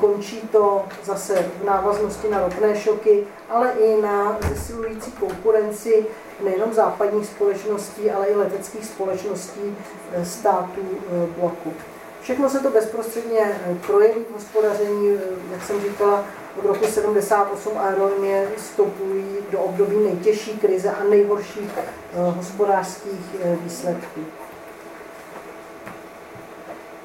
končí 0.00 0.40
to 0.52 0.84
zase 1.04 1.50
v 1.62 1.64
návaznosti 1.64 2.28
na 2.28 2.40
ropné 2.40 2.80
šoky, 2.80 3.24
ale 3.50 3.72
i 3.72 4.02
na 4.02 4.38
zesilující 4.48 5.12
konkurenci 5.12 6.06
nejenom 6.44 6.72
západních 6.74 7.26
společností, 7.26 8.10
ale 8.10 8.26
i 8.26 8.34
leteckých 8.34 8.84
společností 8.84 9.76
eh, 10.12 10.24
států 10.24 10.80
eh, 10.82 11.40
bloku. 11.40 11.72
Všechno 12.20 12.50
se 12.50 12.60
to 12.60 12.70
bezprostředně 12.70 13.60
projeví 13.86 14.20
v 14.30 14.34
hospodaření, 14.34 15.18
jak 15.52 15.64
jsem 15.64 15.80
říkala, 15.80 16.24
od 16.58 16.64
roku 16.64 16.86
78 16.86 17.78
aerolinie 17.78 18.48
vstupují 18.56 19.36
do 19.50 19.60
období 19.60 19.96
nejtěžší 19.96 20.58
krize 20.58 20.90
a 20.90 21.04
nejhorších 21.04 21.70
hospodářských 22.36 23.20
výsledků. 23.62 24.20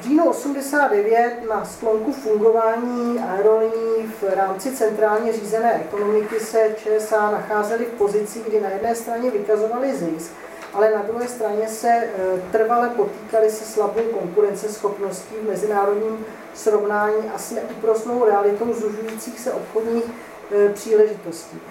Říjnu 0.01 0.29
89 0.29 1.37
na 1.49 1.65
sklonku 1.65 2.11
fungování 2.13 3.19
aerolíní 3.19 4.07
v 4.21 4.23
rámci 4.35 4.71
centrálně 4.71 5.33
řízené 5.33 5.73
ekonomiky 5.73 6.39
se 6.39 6.75
ČSA 6.77 7.31
nacházely 7.31 7.85
v 7.85 7.97
pozici, 7.97 8.43
kdy 8.47 8.61
na 8.61 8.69
jedné 8.69 8.95
straně 8.95 9.31
vykazovali 9.31 9.95
zisk, 9.95 10.31
ale 10.73 10.91
na 10.95 11.01
druhé 11.01 11.27
straně 11.27 11.67
se 11.67 11.87
e, 11.87 12.09
trvale 12.51 12.89
potýkali 12.89 13.51
se 13.51 13.65
slabou 13.65 14.01
konkurenceschopností 14.19 15.35
v 15.35 15.49
mezinárodním 15.49 16.25
srovnání 16.53 17.31
a 17.35 17.37
s 17.37 17.51
neúprosnou 17.51 18.25
realitou 18.25 18.73
zužujících 18.73 19.39
se 19.39 19.53
obchodních 19.53 20.05
e, 20.51 20.69
příležitostí. 20.69 21.61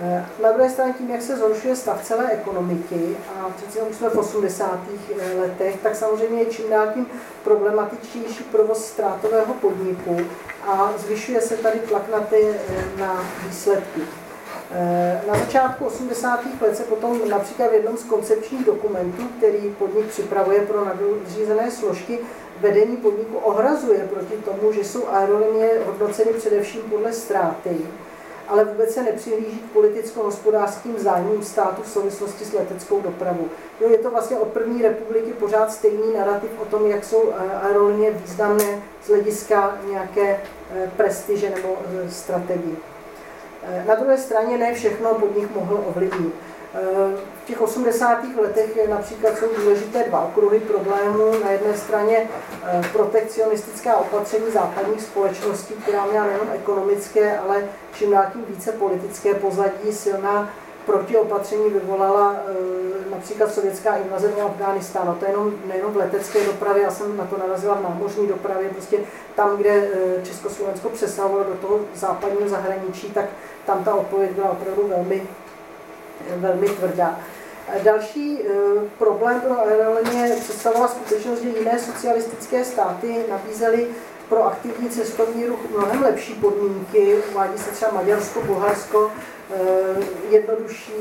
Eh, 0.00 0.26
na 0.42 0.52
druhé 0.52 0.70
straně 0.70 0.94
tím, 0.98 1.10
jak 1.10 1.22
se 1.22 1.36
zhoršuje 1.36 1.76
stav 1.76 2.04
celé 2.04 2.30
ekonomiky, 2.30 3.16
a 3.28 3.50
přece 3.56 3.82
už 3.82 3.96
jsme 3.96 4.08
v 4.08 4.18
80. 4.18 4.80
Eh, 5.20 5.40
letech, 5.40 5.76
tak 5.82 5.96
samozřejmě 5.96 6.42
je 6.42 6.46
čím 6.46 6.70
dál 6.70 6.86
tím 6.94 7.06
problematičtější 7.44 8.44
provoz 8.44 8.86
ztrátového 8.86 9.54
podniku 9.54 10.16
a 10.66 10.92
zvyšuje 10.98 11.40
se 11.40 11.56
tady 11.56 11.78
tlak 11.78 12.08
na, 12.12 12.20
ty, 12.20 12.48
eh, 12.68 13.00
na 13.00 13.24
výsledky. 13.46 14.00
Na 15.26 15.38
začátku 15.38 15.84
80. 15.84 16.62
let 16.62 16.76
se 16.76 16.82
potom 16.82 17.28
například 17.28 17.70
v 17.70 17.74
jednom 17.74 17.96
z 17.96 18.04
koncepčních 18.04 18.66
dokumentů, 18.66 19.22
který 19.38 19.74
podnik 19.78 20.06
připravuje 20.06 20.60
pro 20.60 20.84
nadřízené 20.84 21.70
složky, 21.70 22.18
vedení 22.60 22.96
podniku 22.96 23.36
ohrazuje 23.36 23.98
proti 23.98 24.34
tomu, 24.34 24.72
že 24.72 24.84
jsou 24.84 25.08
aerolinie 25.08 25.80
hodnoceny 25.86 26.32
především 26.32 26.80
podle 26.80 27.12
ztráty 27.12 27.76
ale 28.48 28.64
vůbec 28.64 28.94
se 28.94 29.02
nepřihlíží 29.02 29.58
k 29.58 29.72
politicko-hospodářským 29.72 30.98
zájmům 30.98 31.42
státu 31.42 31.82
v 31.82 31.88
souvislosti 31.88 32.44
s 32.44 32.52
leteckou 32.52 33.00
dopravou. 33.00 33.48
Jo, 33.80 33.88
je 33.88 33.98
to 33.98 34.10
vlastně 34.10 34.38
od 34.38 34.48
první 34.48 34.82
republiky 34.82 35.32
pořád 35.32 35.72
stejný 35.72 36.14
narrativ 36.14 36.50
o 36.62 36.64
tom, 36.64 36.86
jak 36.86 37.04
jsou 37.04 37.22
eh, 37.30 37.54
aerolinie 37.62 38.10
významné 38.10 38.82
z 39.04 39.08
hlediska 39.08 39.78
nějaké 39.90 40.40
eh, 40.74 40.90
prestiže 40.96 41.50
nebo 41.50 41.68
eh, 41.68 42.10
strategie. 42.10 42.76
Na 43.86 43.94
druhé 43.94 44.18
straně 44.18 44.58
ne 44.58 44.74
všechno 44.74 45.14
pod 45.14 45.36
nich 45.36 45.54
mohl 45.54 45.84
ovlivnit. 45.88 46.34
V 46.74 47.46
těch 47.46 47.60
80. 47.60 48.18
letech 48.40 48.88
například 48.88 49.38
jsou 49.38 49.46
důležité 49.56 50.04
dva 50.04 50.24
okruhy 50.24 50.60
problémů. 50.60 51.32
Na 51.44 51.50
jedné 51.50 51.76
straně 51.76 52.28
eh, 52.64 52.82
protekcionistická 52.92 53.96
opatření 53.96 54.50
západních 54.52 55.02
společností, 55.02 55.74
která 55.74 56.06
měla 56.06 56.26
nejen 56.26 56.48
ekonomické, 56.54 57.38
ale 57.38 57.64
čím 57.94 58.10
dál 58.10 58.24
tím 58.32 58.44
více 58.48 58.72
politické 58.72 59.34
pozadí, 59.34 59.92
silná 59.92 60.50
protiopatření 60.88 61.70
vyvolala 61.70 62.32
e, 62.32 63.10
například 63.10 63.54
sovětská 63.54 63.96
invaze 63.96 64.28
do 64.28 64.46
Afghánistánu. 64.46 65.14
To 65.14 65.24
je 65.24 65.30
jenom, 65.30 65.52
nejenom 65.66 65.92
v 65.92 65.96
letecké 65.96 66.46
dopravě, 66.46 66.82
já 66.82 66.90
jsem 66.90 67.16
na 67.16 67.24
to 67.24 67.38
narazila 67.38 67.74
v 67.74 67.82
námořní 67.82 68.26
dopravě, 68.26 68.68
prostě 68.68 68.98
tam, 69.36 69.56
kde 69.56 69.70
e, 69.70 69.88
Československo 70.24 70.88
přesahovalo 70.88 71.44
do 71.44 71.54
toho 71.54 71.80
západního 71.94 72.48
zahraničí, 72.48 73.10
tak 73.10 73.24
tam 73.66 73.84
ta 73.84 73.94
odpověď 73.94 74.30
byla 74.30 74.50
opravdu 74.50 74.88
velmi 74.88 75.22
velmi 76.36 76.68
tvrdá. 76.68 77.20
Další 77.82 78.38
e, 78.42 78.44
problém 78.98 79.40
pro 79.40 79.60
aerolinie 79.60 80.36
představovala 80.40 80.88
skutečnost, 80.88 81.42
že 81.42 81.48
jiné 81.48 81.78
socialistické 81.78 82.64
státy 82.64 83.24
nabízely 83.30 83.86
pro 84.28 84.46
aktivní 84.46 84.90
cestovní 84.90 85.46
ruch 85.46 85.58
mnohem 85.70 86.02
lepší 86.02 86.34
podmínky, 86.34 87.16
uvádí 87.30 87.58
se 87.58 87.70
třeba 87.70 87.92
Maďarsko, 87.92 88.40
Bulharsko, 88.42 89.10
e, 89.10 89.58
jednodušší 90.30 90.92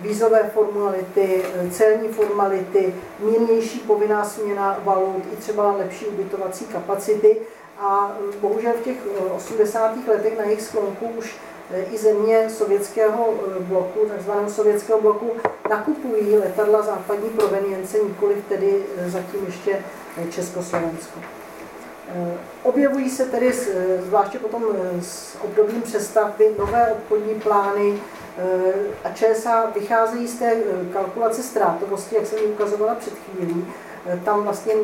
vízové 0.00 0.50
formality, 0.54 1.42
e, 1.54 1.70
celní 1.70 2.08
formality, 2.08 2.94
mírnější 3.20 3.78
povinná 3.78 4.24
směna 4.24 4.78
valut, 4.84 5.24
i 5.32 5.36
třeba 5.36 5.72
lepší 5.72 6.06
ubytovací 6.06 6.64
kapacity. 6.64 7.36
A 7.78 8.16
bohužel 8.40 8.72
v 8.72 8.84
těch 8.84 8.96
80. 9.36 10.08
letech 10.08 10.38
na 10.38 10.44
jejich 10.44 10.62
sklonku 10.62 11.06
už 11.18 11.36
i 11.92 11.98
země 11.98 12.50
sovětského 12.50 13.34
eh, 13.34 13.60
bloku, 13.60 13.98
takzvaného 14.08 14.50
sovětského 14.50 15.00
bloku, 15.00 15.30
nakupují 15.70 16.38
letadla 16.38 16.82
západní 16.82 17.30
provenience, 17.30 17.98
nikoli 17.98 18.34
tedy 18.48 18.82
eh, 18.98 19.10
zatím 19.10 19.46
ještě 19.46 19.84
Československo. 20.30 21.20
Objevují 22.62 23.10
se 23.10 23.24
tedy, 23.24 23.52
zvláště 24.00 24.38
potom 24.38 24.64
s 25.00 25.36
obdobím 25.44 25.82
přestavby, 25.82 26.54
nové 26.58 26.92
obchodní 26.92 27.34
plány 27.34 28.00
a 29.04 29.10
ČSA 29.14 29.70
vycházejí 29.74 30.28
z 30.28 30.38
té 30.38 30.56
kalkulace 30.92 31.42
ztrátovosti, 31.42 32.14
jak 32.14 32.26
jsem 32.26 32.38
ji 32.38 32.44
ukazovala 32.44 32.94
před 32.94 33.12
chvílí, 33.12 33.66
tam 34.24 34.42
vlastně 34.42 34.74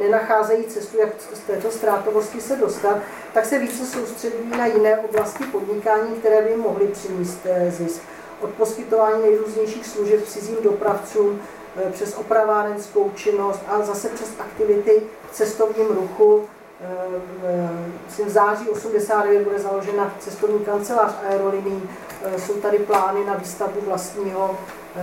nenacházejí 0.00 0.64
cestu, 0.64 0.98
jak 0.98 1.08
z 1.34 1.40
této 1.40 1.70
ztrátovosti 1.70 2.40
se 2.40 2.56
dostat, 2.56 2.98
tak 3.34 3.44
se 3.44 3.58
více 3.58 3.86
soustředují 3.86 4.50
na 4.58 4.66
jiné 4.66 4.98
oblasti 4.98 5.44
podnikání, 5.44 6.16
které 6.16 6.42
by 6.42 6.56
mohly 6.56 6.86
přinést 6.86 7.46
zisk. 7.68 8.02
Od 8.40 8.50
poskytování 8.50 9.22
nejrůznějších 9.22 9.86
služeb 9.86 10.26
cizím 10.26 10.56
dopravcům 10.62 11.40
Eh, 11.76 11.90
přes 11.90 12.14
opravárenskou 12.14 13.10
činnost 13.14 13.60
a 13.68 13.82
zase 13.82 14.08
přes 14.08 14.28
aktivity 14.38 15.02
v 15.30 15.34
cestovním 15.34 15.86
ruchu. 15.88 16.44
Eh, 16.80 18.24
v 18.24 18.28
září 18.28 18.68
89 18.68 19.44
bude 19.44 19.58
založena 19.58 20.14
cestovní 20.18 20.64
kancelář 20.64 21.12
aerolinií. 21.28 21.82
Eh, 22.22 22.40
jsou 22.40 22.54
tady 22.54 22.78
plány 22.78 23.24
na 23.24 23.34
výstavbu 23.34 23.80
vlastního, 23.80 24.58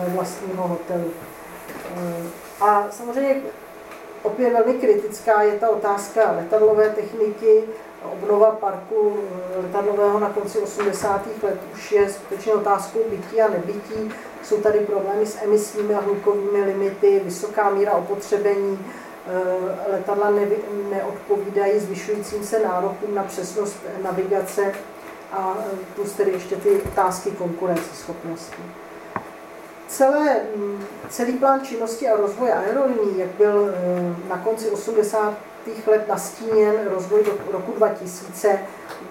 vlastního 0.08 0.68
hotelu. 0.68 1.12
A 2.64 2.88
samozřejmě 2.92 3.42
opět 4.24 4.54
velmi 4.54 4.74
kritická 4.74 5.42
je 5.42 5.60
ta 5.60 5.70
otázka 5.70 6.32
letadlové 6.32 6.90
techniky, 6.90 7.64
obnova 8.14 8.52
parku 8.52 9.18
letadlového 9.58 10.20
na 10.20 10.30
konci 10.30 10.60
80. 10.60 11.22
let 11.44 11.60
už 11.74 11.92
je 11.92 12.10
skutečně 12.10 12.54
otázkou 12.54 13.00
bytí 13.10 13.42
a 13.42 13.50
nebytí. 13.50 14.12
Jsou 14.44 14.62
tady 14.62 14.80
problémy 14.80 15.26
s 15.26 15.42
emisními 15.44 15.96
a 15.96 16.00
hlukovými 16.00 16.64
limity, 16.64 17.22
vysoká 17.24 17.70
míra 17.70 17.92
opotřebení, 17.94 18.80
eh, 19.28 19.92
letadla 19.92 20.32
neodpovídají 20.90 21.80
zvyšujícím 21.80 22.44
se 22.44 22.60
nárokům 22.60 23.16
na 23.16 23.24
přesnost 23.24 23.78
navigace 24.04 24.74
a 25.32 25.58
eh, 25.60 25.78
plus 25.96 26.12
tedy 26.12 26.32
ještě 26.32 26.56
ty 26.56 26.82
otázky 26.82 27.32
konkurenceschopnosti. 27.32 28.64
Celé, 29.94 30.42
mm, 30.56 30.86
celý 31.10 31.34
plán 31.34 31.62
činnosti 31.62 32.08
a 32.08 32.18
rozvoje 32.18 32.54
aerolinií, 32.54 33.18
jak 33.18 33.30
byl 33.30 33.74
eh, 33.74 34.30
na 34.30 34.38
konci 34.38 34.70
80. 34.70 35.34
let 35.88 36.08
nastíněn 36.08 36.76
rozvoj 36.86 37.24
do 37.24 37.32
roku 37.52 37.72
2000, 37.72 38.60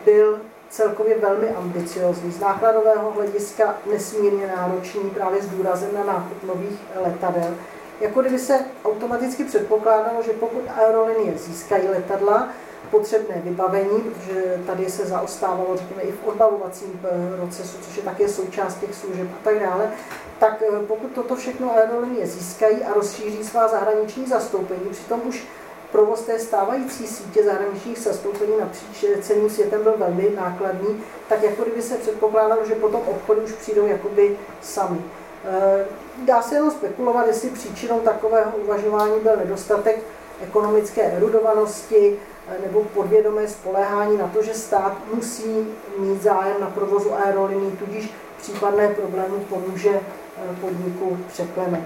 byl 0.05 0.41
celkově 0.70 1.18
velmi 1.18 1.49
ambiciozní, 1.51 2.33
z 2.33 2.41
nákladového 2.41 3.11
hlediska 3.11 3.74
nesmírně 3.91 4.47
náročný, 4.47 5.11
právě 5.11 5.43
s 5.43 5.47
důrazem 5.47 5.91
na 5.95 6.05
nákup 6.05 6.43
nových 6.43 6.80
letadel. 7.05 7.55
Jako 8.01 8.20
kdyby 8.20 8.39
se 8.39 8.61
automaticky 8.85 9.45
předpokládalo, 9.45 10.22
že 10.22 10.33
pokud 10.33 10.62
aerolinie 10.76 11.39
získají 11.39 11.89
letadla, 11.89 12.49
potřebné 12.93 13.43
vybavení, 13.45 14.01
protože 14.01 14.61
tady 14.66 14.90
se 14.90 15.07
zaostávalo, 15.07 15.76
řekněme, 15.76 16.03
i 16.03 16.12
v 16.12 16.24
odbavovacím 16.24 17.01
eh, 17.05 17.36
procesu, 17.36 17.78
což 17.82 17.97
je 17.97 18.03
také 18.03 18.28
součást 18.28 18.80
těch 18.80 18.95
služeb 18.95 19.28
a 19.40 19.45
tak 19.45 19.59
dále, 19.61 19.93
tak 20.38 20.62
eh, 20.62 20.86
pokud 20.86 21.12
toto 21.12 21.36
všechno 21.36 21.76
aerolinie 21.76 22.26
získají 22.26 22.84
a 22.84 22.95
rozšíří 22.95 23.45
svá 23.45 23.68
zahraniční 23.68 24.26
zastoupení, 24.26 24.90
přitom 24.90 25.20
už 25.24 25.45
provoz 25.93 26.22
té 26.22 26.38
stávající 26.38 27.07
sítě 27.07 27.45
zahraničních 27.45 27.99
zastoupení 27.99 28.53
napříč 28.61 29.05
celým 29.20 29.51
světem 29.51 29.82
byl 29.82 29.95
velmi 29.97 30.30
nákladný, 30.36 31.03
tak 31.28 31.43
jako 31.43 31.62
kdyby 31.62 31.82
se 31.82 31.97
předpokládalo, 31.97 32.64
že 32.64 32.74
potom 32.74 33.01
obchody 33.07 33.40
už 33.40 33.53
přijdou 33.53 33.86
jakoby 33.86 34.36
sami. 34.62 35.01
Eh, 35.45 35.84
dá 36.24 36.43
se 36.43 36.55
jenom 36.55 36.70
spekulovat, 36.70 37.26
jestli 37.26 37.51
příčinou 37.51 38.01
takového 38.01 38.53
uvažování 38.64 39.20
byl 39.20 39.36
nedostatek 39.36 39.99
ekonomické 40.43 41.03
erudovanosti 41.03 42.18
nebo 42.64 42.84
podvědomé 42.84 43.49
spoléhání 43.49 44.16
na 44.16 44.28
to, 44.28 44.43
že 44.43 44.55
stát 44.55 44.97
musí 45.14 45.66
mít 45.99 46.22
zájem 46.22 46.57
na 46.61 46.66
provozu 46.66 47.14
aeroliní, 47.14 47.72
tudíž 47.72 48.11
případné 48.40 48.88
problémy 48.88 49.45
pomůže 49.49 49.90
eh, 49.90 50.57
podniku 50.61 51.18
překlenout 51.28 51.84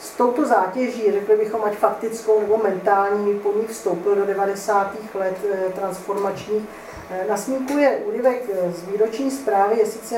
s 0.00 0.10
touto 0.10 0.46
zátěží, 0.46 1.12
řekli 1.12 1.36
bychom, 1.36 1.64
ať 1.64 1.76
faktickou 1.76 2.40
nebo 2.40 2.60
mentální, 2.62 3.38
po 3.38 3.52
ní 3.52 3.66
vstoupil 3.66 4.14
do 4.14 4.26
90. 4.26 4.94
let 5.14 5.36
eh, 5.52 5.72
transformačních. 5.72 6.62
Eh, 7.10 7.26
na 7.28 7.36
snímku 7.36 7.78
je 7.78 7.96
úryvek 7.96 8.42
eh, 8.52 8.72
z 8.72 8.88
výroční 8.88 9.30
zprávy, 9.30 9.78
je 9.78 9.86
sice 9.86 10.16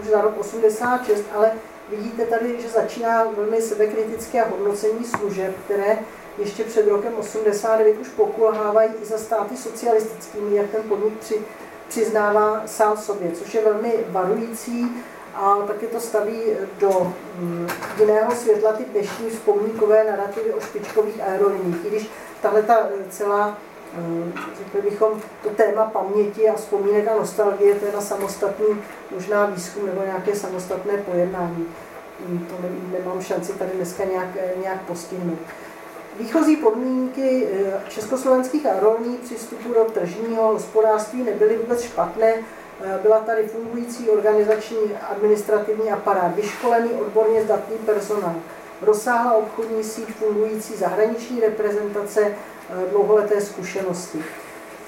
už 0.00 0.06
za 0.06 0.20
rok 0.20 0.34
86, 0.38 1.24
ale 1.34 1.52
vidíte 1.90 2.26
tady, 2.26 2.62
že 2.62 2.68
začíná 2.68 3.24
velmi 3.36 3.62
sebekritické 3.62 4.42
hodnocení 4.42 5.04
služeb, 5.04 5.54
které 5.64 5.98
ještě 6.38 6.64
před 6.64 6.88
rokem 6.88 7.14
89 7.14 7.98
už 7.98 8.08
pokulhávají 8.08 8.90
i 9.02 9.04
za 9.04 9.18
státy 9.18 9.56
socialistickými, 9.56 10.56
jak 10.56 10.70
ten 10.70 10.82
podnik 10.82 11.18
při, 11.18 11.42
přiznává 11.88 12.62
sám 12.66 12.96
sobě, 12.96 13.32
což 13.32 13.54
je 13.54 13.64
velmi 13.64 14.04
varující 14.08 15.04
a 15.34 15.54
taky 15.66 15.86
to 15.86 16.00
staví 16.00 16.42
do 16.78 17.12
mm, 17.38 17.68
jiného 18.00 18.34
světla 18.34 18.72
ty 18.72 18.84
dnešní 18.84 19.30
vzpomínkové 19.30 20.04
narrativy 20.04 20.54
o 20.54 20.60
špičkových 20.60 21.20
aeroliních. 21.22 21.84
I 21.84 21.88
když 21.88 22.10
tahle 22.42 22.62
ta 22.62 22.78
e, 22.78 23.10
celá 23.10 23.58
e, 23.98 24.32
řekli 24.58 24.90
bychom, 24.90 25.20
to 25.42 25.50
téma 25.50 25.84
paměti 25.84 26.48
a 26.48 26.54
vzpomínek 26.54 27.08
a 27.08 27.16
nostalgie, 27.16 27.74
to 27.74 27.86
je 27.86 27.92
na 27.92 28.00
samostatný 28.00 28.66
možná 29.14 29.46
výzkum 29.46 29.86
nebo 29.86 30.02
nějaké 30.02 30.36
samostatné 30.36 30.96
pojednání. 30.96 31.66
Mm, 32.28 32.46
to 32.46 32.54
nemám 32.98 33.22
šanci 33.22 33.52
tady 33.52 33.70
dneska 33.70 34.04
nějak, 34.04 34.28
e, 34.36 34.60
nějak 34.62 34.82
postihnout. 34.82 35.38
Výchozí 36.18 36.56
podmínky 36.56 37.48
československých 37.88 38.66
aerolní 38.66 39.16
při 39.16 39.34
vstupu 39.34 39.74
do 39.74 39.84
tržního 39.84 40.42
hospodářství 40.42 41.22
nebyly 41.22 41.56
vůbec 41.56 41.82
špatné. 41.82 42.34
Eh, 42.82 42.98
byla 43.02 43.18
tady 43.18 43.46
fungující 43.48 44.10
organizační 44.10 44.78
administrativní 45.10 45.90
aparát, 45.90 46.34
vyškolený 46.36 46.90
odborně 46.90 47.42
zdatný 47.42 47.76
personál, 47.78 48.34
rozsáhlá 48.82 49.32
obchodní 49.32 49.84
síť, 49.84 50.08
fungující 50.08 50.76
zahraniční 50.76 51.40
reprezentace, 51.40 52.20
eh, 52.26 52.90
dlouholeté 52.90 53.40
zkušenosti. 53.40 54.24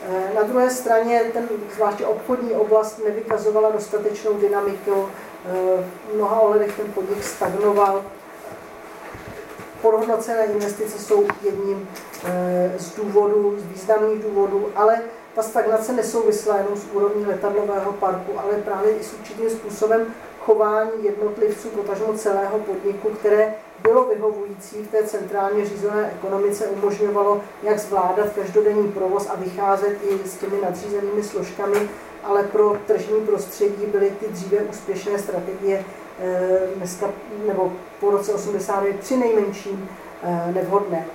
Eh, 0.09 0.35
na 0.35 0.43
druhé 0.43 0.71
straně 0.71 1.31
ten 1.33 1.49
zvláště 1.75 2.07
obchodní 2.07 2.53
oblast 2.53 3.01
nevykazovala 3.05 3.71
dostatečnou 3.71 4.33
dynamiku, 4.33 5.09
v 6.11 6.15
mnoha 6.15 6.41
ohledech 6.41 6.77
ten 6.77 6.93
podnik 6.93 7.25
stagnoval. 7.25 8.05
Podhodnocené 9.83 10.47
investice 10.47 10.99
jsou 10.99 11.25
jedním 11.43 11.89
z 12.79 12.95
důvodů, 12.97 13.57
z 13.59 13.65
významných 13.73 14.23
důvodů, 14.23 14.69
ale 14.75 15.01
ta 15.35 15.43
stagnace 15.43 15.93
nesouvisla 15.93 16.57
jenom 16.57 16.77
s 16.77 16.87
úrovní 16.93 17.27
letadlového 17.27 17.93
parku, 17.93 18.33
ale 18.39 18.53
právě 18.65 18.93
i 18.93 19.05
s 19.05 19.13
určitým 19.13 19.51
způsobem 19.51 20.07
chování 20.41 21.05
jednotlivců, 21.05 21.69
potažmo 21.69 22.15
celého 22.15 22.59
podniku, 22.59 23.09
které 23.09 23.55
bylo 23.83 24.05
vyhovující 24.05 24.83
v 24.83 24.91
té 24.91 25.03
centrálně 25.03 25.67
řízené 25.67 26.13
ekonomice, 26.17 26.67
umožňovalo 26.67 27.41
jak 27.63 27.79
zvládat 27.79 28.27
každodenní 28.35 28.93
provoz 28.93 29.29
a 29.31 29.37
vycházet 29.37 29.99
i 30.11 30.29
s 30.29 30.37
těmi 30.37 30.61
nadřízenými 30.63 31.23
složkami, 31.23 31.89
ale 32.25 32.43
pro 32.43 32.77
tržní 32.87 33.21
prostředí 33.21 33.87
byly 33.87 34.11
ty 34.21 34.29
dříve 34.29 34.59
úspěšné 34.59 35.19
strategie 35.19 35.79
eh, 35.79 36.06
dneska, 36.77 37.07
nebo 37.47 37.73
po 38.01 38.11
roce 38.11 38.33
89 38.35 39.01
při 39.01 39.17
nejmenším 39.17 39.89
eh, 40.23 40.53
nevhodné. 40.55 41.07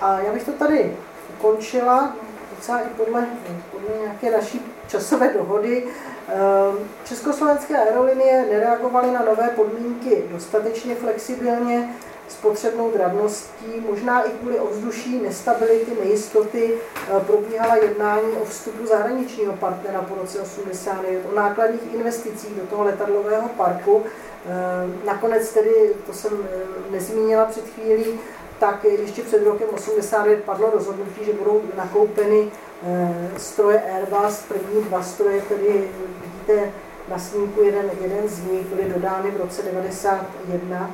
A 0.00 0.20
já 0.20 0.32
bych 0.32 0.44
to 0.44 0.52
tady 0.52 0.96
ukončila 1.38 2.12
docela 2.56 2.80
i 2.80 2.88
podle, 2.96 3.26
podle 3.70 3.88
nějaké 4.00 4.30
naší 4.30 4.60
časové 4.88 5.32
dohody. 5.32 5.86
Ehm, 6.28 6.78
československé 7.04 7.78
aerolinie 7.78 8.46
nereagovaly 8.50 9.10
na 9.10 9.24
nové 9.24 9.48
podmínky 9.48 10.24
dostatečně 10.30 10.94
flexibilně, 10.94 11.94
s 12.28 12.34
potřebnou 12.34 12.90
dravností, 12.90 13.80
možná 13.90 14.22
i 14.22 14.30
kvůli 14.30 14.60
ovzduší, 14.60 15.20
nestability, 15.22 15.90
nejistoty, 16.04 16.74
eh, 16.74 17.20
probíhala 17.26 17.76
jednání 17.76 18.32
o 18.42 18.44
vstupu 18.44 18.86
zahraničního 18.86 19.52
partnera 19.52 20.02
po 20.02 20.14
roce 20.14 20.40
89, 20.40 21.22
o 21.32 21.34
nákladních 21.34 21.94
investicích 21.94 22.54
do 22.54 22.66
toho 22.66 22.84
letadlového 22.84 23.48
parku. 23.48 24.02
Ehm, 24.46 24.94
nakonec 25.04 25.52
tedy, 25.52 25.94
to 26.06 26.12
jsem 26.12 26.32
eh, 26.44 26.92
nezmínila 26.92 27.44
před 27.44 27.64
chvílí, 27.68 28.20
tak 28.58 28.84
ještě 28.84 29.22
před 29.22 29.44
rokem 29.44 29.68
89 29.74 30.44
padlo 30.44 30.70
rozhodnutí, 30.70 31.24
že 31.24 31.32
budou 31.32 31.62
nakoupeny 31.76 32.50
eh, 32.86 33.30
stroje 33.36 33.82
Airbus, 33.82 34.42
první 34.48 34.82
dva 34.82 35.02
stroje, 35.02 35.42
tedy 35.42 35.90
vidíte 36.22 36.72
na 37.08 37.18
snímku 37.18 37.62
jeden, 37.62 37.90
jeden 38.00 38.28
z 38.28 38.44
nich, 38.44 38.66
byly 38.66 38.92
dodány 38.94 39.30
v 39.30 39.36
roce 39.36 39.62
91. 39.62 40.90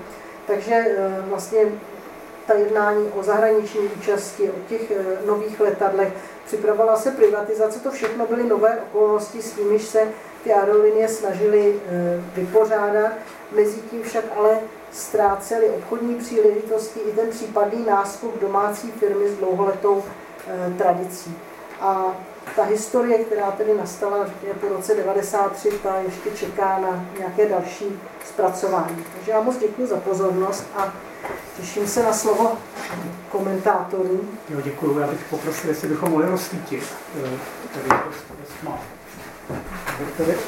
Takže 0.46 0.74
eh, 0.74 1.22
vlastně 1.28 1.60
ta 2.46 2.54
jednání 2.54 3.08
o 3.08 3.22
zahraniční 3.22 3.80
účasti, 3.80 4.50
o 4.50 4.68
těch 4.68 4.90
eh, 4.90 5.26
nových 5.26 5.60
letadlech, 5.60 6.12
připravovala 6.46 6.96
se 6.96 7.10
privatizace, 7.10 7.80
to 7.80 7.90
všechno 7.90 8.26
byly 8.26 8.48
nové 8.48 8.80
okolnosti, 8.80 9.42
s 9.42 9.56
nimiž 9.56 9.82
se 9.82 10.08
ty 10.44 10.52
aerolinie 10.52 11.08
snažily 11.08 11.80
vypořádat. 12.34 13.12
Mezitím 13.52 14.02
však 14.02 14.24
ale 14.36 14.60
ztráceli 14.92 15.70
obchodní 15.70 16.14
příležitosti 16.14 17.00
i 17.00 17.12
ten 17.12 17.30
případný 17.30 17.84
nástup 17.86 18.40
domácí 18.40 18.90
firmy 18.90 19.28
s 19.28 19.36
dlouholetou 19.36 20.04
tradicí. 20.78 21.36
A 21.80 22.16
ta 22.56 22.62
historie, 22.62 23.18
která 23.18 23.50
tedy 23.50 23.74
nastala 23.74 24.26
po 24.60 24.68
roce 24.68 24.94
93, 24.94 25.70
ta 25.82 25.96
ještě 25.96 26.30
čeká 26.30 26.78
na 26.78 27.04
nějaké 27.18 27.48
další 27.48 27.84
zpracování. 28.24 29.04
Takže 29.14 29.30
já 29.30 29.40
moc 29.40 29.58
děkuji 29.58 29.86
za 29.86 29.96
pozornost 29.96 30.64
a 30.76 30.94
těším 31.56 31.86
se 31.86 32.02
na 32.02 32.12
slovo 32.12 32.52
komentátorů. 33.30 34.20
Jo, 34.48 34.60
děkuji. 34.60 34.98
Já 34.98 35.06
bych 35.06 35.24
poprosil, 35.30 35.70
jestli 35.70 35.88
bychom 35.88 36.10
mohli 36.10 36.30
rozsvítit. 36.30 36.84
Eh, 37.24 37.38
tady, 39.96 40.10
tady, 40.16 40.38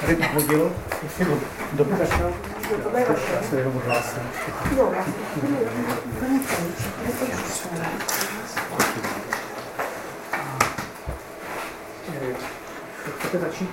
tady, 0.00 0.16
nahodil, 0.16 0.72
jestli 1.02 1.24
ho 1.24 1.38
dobře. 1.72 2.08
To 2.90 2.96
je 2.96 3.04
vaše. 3.04 3.32
Já 3.34 3.42
se 3.50 3.56
jeho 3.56 3.70
odhlásím. 3.70 4.22
Jo, 4.76 4.92
já 4.96 5.04
Chcete 13.18 13.38
začít? 13.38 13.70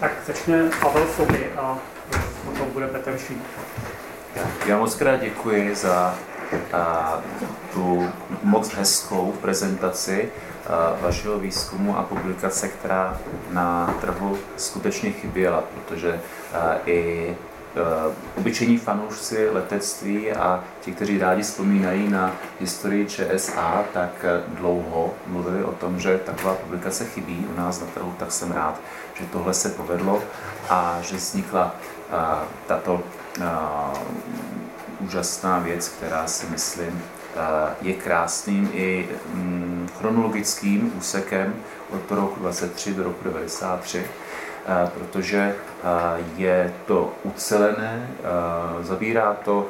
Tak 0.00 0.12
začne 0.26 0.70
Pavel 0.82 1.06
Soby 1.16 1.52
a 1.56 1.78
potom 2.44 2.70
bude 2.70 2.86
Petr 2.86 3.18
Šík. 3.18 3.42
Já 4.66 4.78
moc 4.78 4.94
krát 4.94 5.16
děkuji 5.16 5.74
za 5.74 6.14
a, 6.72 7.18
tu 7.72 8.12
moc 8.42 8.74
hezkou 8.74 9.32
prezentaci 9.32 10.32
a, 10.66 10.96
vašeho 11.00 11.38
výzkumu 11.38 11.98
a 11.98 12.02
publikace, 12.02 12.68
která 12.68 13.18
na 13.50 13.94
trhu 14.00 14.38
skutečně 14.56 15.10
chyběla, 15.10 15.64
protože 15.74 16.20
a, 16.54 16.74
i 16.86 17.36
obyčejní 18.36 18.78
fanoušci 18.78 19.50
letectví 19.50 20.32
a 20.32 20.64
ti, 20.80 20.92
kteří 20.92 21.18
rádi 21.18 21.42
vzpomínají 21.42 22.08
na 22.08 22.32
historii 22.60 23.06
ČSA, 23.06 23.84
tak 23.92 24.10
eh, 24.22 24.42
dlouho 24.48 25.14
mluvili 25.26 25.64
o 25.64 25.72
tom, 25.72 26.00
že 26.00 26.18
taková 26.18 26.54
publikace 26.54 27.04
chybí 27.04 27.46
u 27.54 27.56
nás 27.56 27.80
na 27.80 27.86
trhu, 27.86 28.14
tak 28.18 28.32
jsem 28.32 28.52
rád, 28.52 28.80
že 29.14 29.24
tohle 29.32 29.54
se 29.54 29.68
povedlo 29.68 30.22
a 30.68 30.98
že 31.02 31.16
vznikla 31.16 31.74
eh, 32.10 32.14
tato 32.66 33.02
úžasná 35.00 35.58
věc, 35.58 35.88
která 35.88 36.26
si 36.26 36.46
myslím 36.46 37.02
je 37.80 37.94
krásným 37.94 38.70
i 38.72 39.08
mm, 39.34 39.88
chronologickým 39.98 40.92
úsekem 40.98 41.54
od 41.90 42.10
roku 42.10 42.40
23 42.40 42.94
do 42.94 43.02
roku 43.02 43.24
93 43.24 44.04
protože 44.94 45.54
je 46.36 46.74
to 46.86 47.12
ucelené, 47.22 48.08
zabírá 48.82 49.36
to 49.44 49.66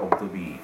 období 0.00 0.60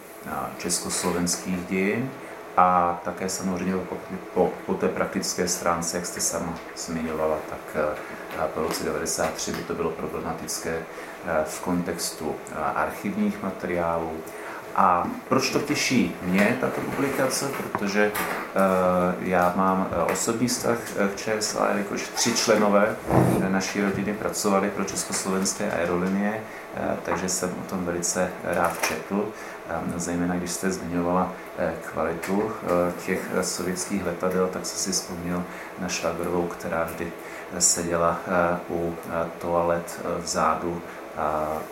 československých 0.59 1.67
dějin 1.67 2.11
a 2.57 3.01
také 3.05 3.29
samozřejmě 3.29 3.77
po, 3.77 3.97
po, 4.35 4.53
po 4.67 4.75
té 4.75 4.89
praktické 4.89 5.49
stránce, 5.49 5.97
jak 5.97 6.07
jste 6.07 6.21
sama 6.21 6.55
zmiňovala, 6.77 7.37
tak 7.51 7.87
po 8.55 8.61
roce 8.61 8.85
1993 8.85 9.53
by 9.53 9.63
to 9.63 9.75
bylo 9.75 9.91
problematické 9.91 10.83
v 11.45 11.61
kontextu 11.61 12.37
archivních 12.75 13.43
materiálů, 13.43 14.13
a 14.77 15.07
proč 15.29 15.51
to 15.51 15.59
těší 15.59 16.17
mě, 16.23 16.59
tato 16.61 16.81
publikace? 16.81 17.49
Protože 17.63 18.13
uh, 18.13 19.29
já 19.29 19.53
mám 19.57 19.81
uh, 19.81 20.13
osobní 20.13 20.49
vztah 20.49 20.79
eh, 20.97 21.09
k 21.09 21.17
ČSA, 21.17 21.69
jelikož 21.69 22.09
tři 22.15 22.33
členové 22.33 22.97
naší 23.49 23.81
rodiny 23.81 24.15
pracovali 24.15 24.71
pro 24.71 24.85
československé 24.85 25.71
aerolinie, 25.71 26.43
uh, 26.77 26.97
takže 27.03 27.29
jsem 27.29 27.51
o 27.51 27.71
tom 27.71 27.85
velice 27.85 28.31
rád 28.45 28.83
četl, 28.89 29.15
um, 29.15 29.93
zejména 29.97 30.37
když 30.37 30.51
jste 30.51 30.71
zmiňovala 30.71 31.25
uh, 31.25 31.91
kvalitu 31.93 32.35
uh, 32.35 32.53
těch 33.07 33.21
sovětských 33.43 34.07
letadel, 34.07 34.49
tak 34.53 34.67
jsem 34.67 34.79
si 34.79 34.93
vzpomněl 34.93 35.45
na 35.79 35.89
Švagrovou, 35.89 36.47
která 36.47 36.85
vždy 36.85 37.13
seděla 37.59 38.21
uh, 38.71 38.77
u 38.77 38.97
toalet 39.39 40.01
vzadu 40.19 40.83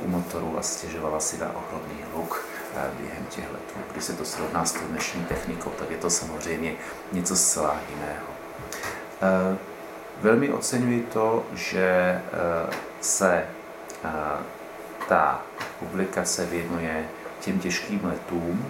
u 0.01 0.09
motoru 0.09 0.59
a 0.59 0.63
stěžovala 0.63 1.21
si 1.21 1.39
na 1.39 1.47
ohromný 1.47 2.05
hluk 2.13 2.45
během 2.99 3.27
těch 3.27 3.53
letů. 3.53 3.75
Když 3.93 4.05
se 4.05 4.13
to 4.13 4.25
srovná 4.25 4.65
s 4.65 4.73
tou 4.73 4.87
dnešní 4.91 5.25
technikou, 5.25 5.71
tak 5.71 5.91
je 5.91 5.97
to 5.97 6.11
samozřejmě 6.11 6.73
něco 7.13 7.37
zcela 7.37 7.77
jiného. 7.91 8.27
Eh, 9.23 9.57
velmi 10.21 10.51
oceňuji 10.51 11.09
to, 11.13 11.47
že 11.55 11.87
eh, 11.87 12.21
se 13.01 13.45
eh, 14.05 14.11
ta 15.09 15.43
publikace 15.79 16.47
věnuje 16.47 17.09
těm 17.41 17.59
těžkým 17.59 18.01
letům 18.05 18.67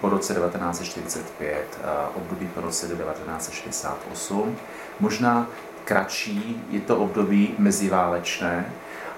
po 0.00 0.08
roce 0.08 0.34
1945, 0.34 1.78
období 2.14 2.46
po 2.46 2.60
roce 2.60 2.86
1968. 2.86 4.56
Možná 5.00 5.46
kratší 5.84 6.64
je 6.70 6.80
to 6.80 6.96
období 6.96 7.54
meziválečné, 7.58 8.72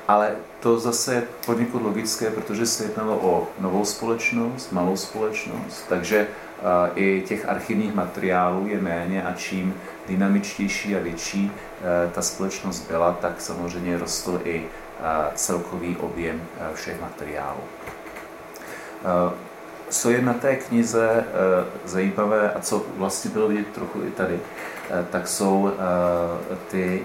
ale 0.09 0.33
to 0.61 0.79
zase 0.79 1.15
je 1.15 1.23
poněkud 1.47 1.83
logické, 1.83 2.31
protože 2.31 2.67
se 2.67 2.85
jednalo 2.85 3.19
o 3.23 3.49
novou 3.61 3.85
společnost, 3.85 4.73
malou 4.73 4.97
společnost, 4.97 5.85
takže 5.89 6.27
i 6.95 7.23
těch 7.27 7.49
archivních 7.49 7.95
materiálů 7.95 8.67
je 8.67 8.81
méně 8.81 9.23
a 9.23 9.33
čím 9.33 9.75
dynamičtější 10.09 10.97
a 10.97 10.99
větší 11.01 11.53
e, 11.53 12.11
ta 12.11 12.23
společnost 12.23 12.89
byla, 12.89 13.13
tak 13.13 13.41
samozřejmě 13.41 13.99
rostl 13.99 14.41
i 14.45 14.67
celkový 15.35 15.97
objem 15.97 16.43
všech 16.75 17.01
materiálů. 17.01 17.61
Co 19.89 20.11
je 20.11 20.23
na 20.23 20.35
té 20.35 20.57
knize 20.57 21.25
zajímavé 21.85 22.53
a 22.53 22.61
co 22.61 22.83
vlastně 22.97 23.31
bylo 23.31 23.49
vidět 23.49 23.67
trochu 23.75 24.03
i 24.03 24.11
tady, 24.11 24.41
tak 25.11 25.29
jsou 25.29 25.71
ty 26.71 27.03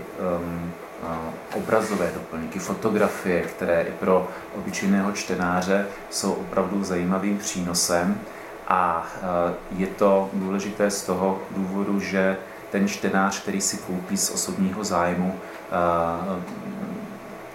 obrazové 1.54 2.12
doplňky, 2.14 2.60
fotografie, 2.60 3.42
které 3.42 3.82
i 3.82 3.92
pro 3.92 4.28
obyčejného 4.56 5.12
čtenáře 5.12 5.88
jsou 6.10 6.34
opravdu 6.34 6.84
zajímavým 6.84 7.38
přínosem. 7.38 8.22
A 8.68 9.08
je 9.72 9.88
to 9.88 10.30
důležité 10.34 10.92
z 10.92 11.04
toho 11.04 11.42
důvodu, 11.52 12.00
že 12.00 12.38
ten 12.72 12.88
čtenář, 12.88 13.42
který 13.42 13.62
si 13.62 13.78
koupí 13.78 14.18
z 14.18 14.30
osobního 14.30 14.84
zájmu 14.84 15.40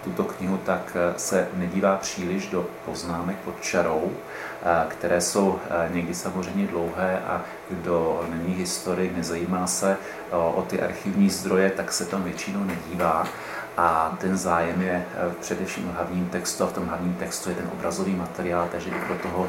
tuto 0.07 0.23
knihu, 0.23 0.57
tak 0.57 0.97
se 1.17 1.47
nedívá 1.53 1.95
příliš 1.95 2.47
do 2.47 2.65
poznámek 2.85 3.35
pod 3.37 3.61
čarou, 3.61 4.11
které 4.87 5.21
jsou 5.21 5.59
někdy 5.89 6.15
samozřejmě 6.15 6.67
dlouhé 6.67 7.21
a 7.27 7.41
kdo 7.69 8.25
není 8.29 8.53
historik, 8.53 9.17
nezajímá 9.17 9.67
se 9.67 9.97
o 10.31 10.65
ty 10.69 10.81
archivní 10.81 11.29
zdroje, 11.29 11.69
tak 11.69 11.91
se 11.91 12.05
tam 12.05 12.23
většinou 12.23 12.63
nedívá. 12.63 13.27
A 13.77 14.17
ten 14.19 14.37
zájem 14.37 14.81
je 14.81 15.05
především 15.39 15.89
v 15.89 15.95
hlavním 15.95 16.29
textu 16.29 16.63
a 16.63 16.67
v 16.67 16.73
tom 16.73 16.87
hlavním 16.87 17.13
textu 17.13 17.49
je 17.49 17.55
ten 17.55 17.69
obrazový 17.73 18.15
materiál, 18.15 18.67
takže 18.71 18.89
i 18.89 19.05
pro 19.07 19.15
toho 19.15 19.47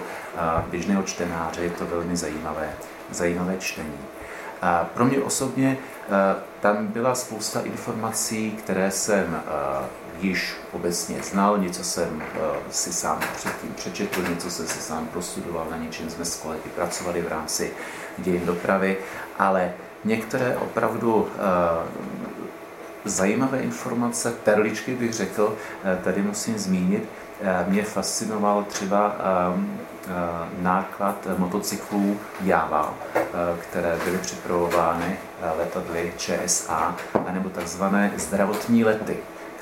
běžného 0.70 1.02
čtenáře 1.02 1.61
je 1.61 1.70
to 1.70 1.86
velmi 1.86 2.16
zajímavé, 2.16 2.70
zajímavé 3.11 3.56
čtení. 3.59 3.98
Pro 4.94 5.04
mě 5.04 5.18
osobně 5.18 5.76
tam 6.61 6.86
byla 6.86 7.14
spousta 7.14 7.61
informací, 7.61 8.50
které 8.50 8.90
jsem 8.90 9.40
již 10.20 10.56
obecně 10.72 11.22
znal, 11.22 11.58
něco 11.58 11.84
jsem 11.84 12.16
uh, 12.16 12.22
si 12.70 12.92
sám 12.92 13.20
předtím 13.36 13.74
přečetl, 13.74 14.22
něco 14.30 14.50
jsem 14.50 14.66
si 14.66 14.80
sám 14.80 15.06
prostudoval, 15.06 15.66
na 15.70 15.76
něčem 15.76 16.10
jsme 16.10 16.24
s 16.24 16.36
kolegy 16.36 16.70
pracovali 16.74 17.22
v 17.22 17.28
rámci 17.28 17.72
dějin 18.18 18.46
dopravy, 18.46 18.96
ale 19.38 19.72
některé 20.04 20.56
opravdu 20.56 21.14
uh, 21.14 21.28
zajímavé 23.04 23.58
informace, 23.58 24.32
perličky 24.44 24.94
bych 24.94 25.12
řekl, 25.12 25.42
uh, 25.42 26.02
tady 26.04 26.22
musím 26.22 26.58
zmínit, 26.58 27.08
mě 27.68 27.82
fascinoval 27.82 28.64
třeba 28.64 29.16
náklad 30.58 31.26
motocyklů 31.38 32.20
Java, 32.40 32.94
které 33.60 33.98
byly 34.04 34.18
připravovány 34.18 35.18
letadly 35.58 36.12
ČSA, 36.16 36.96
anebo 37.26 37.48
takzvané 37.48 38.12
zdravotní 38.16 38.84
lety 38.84 39.16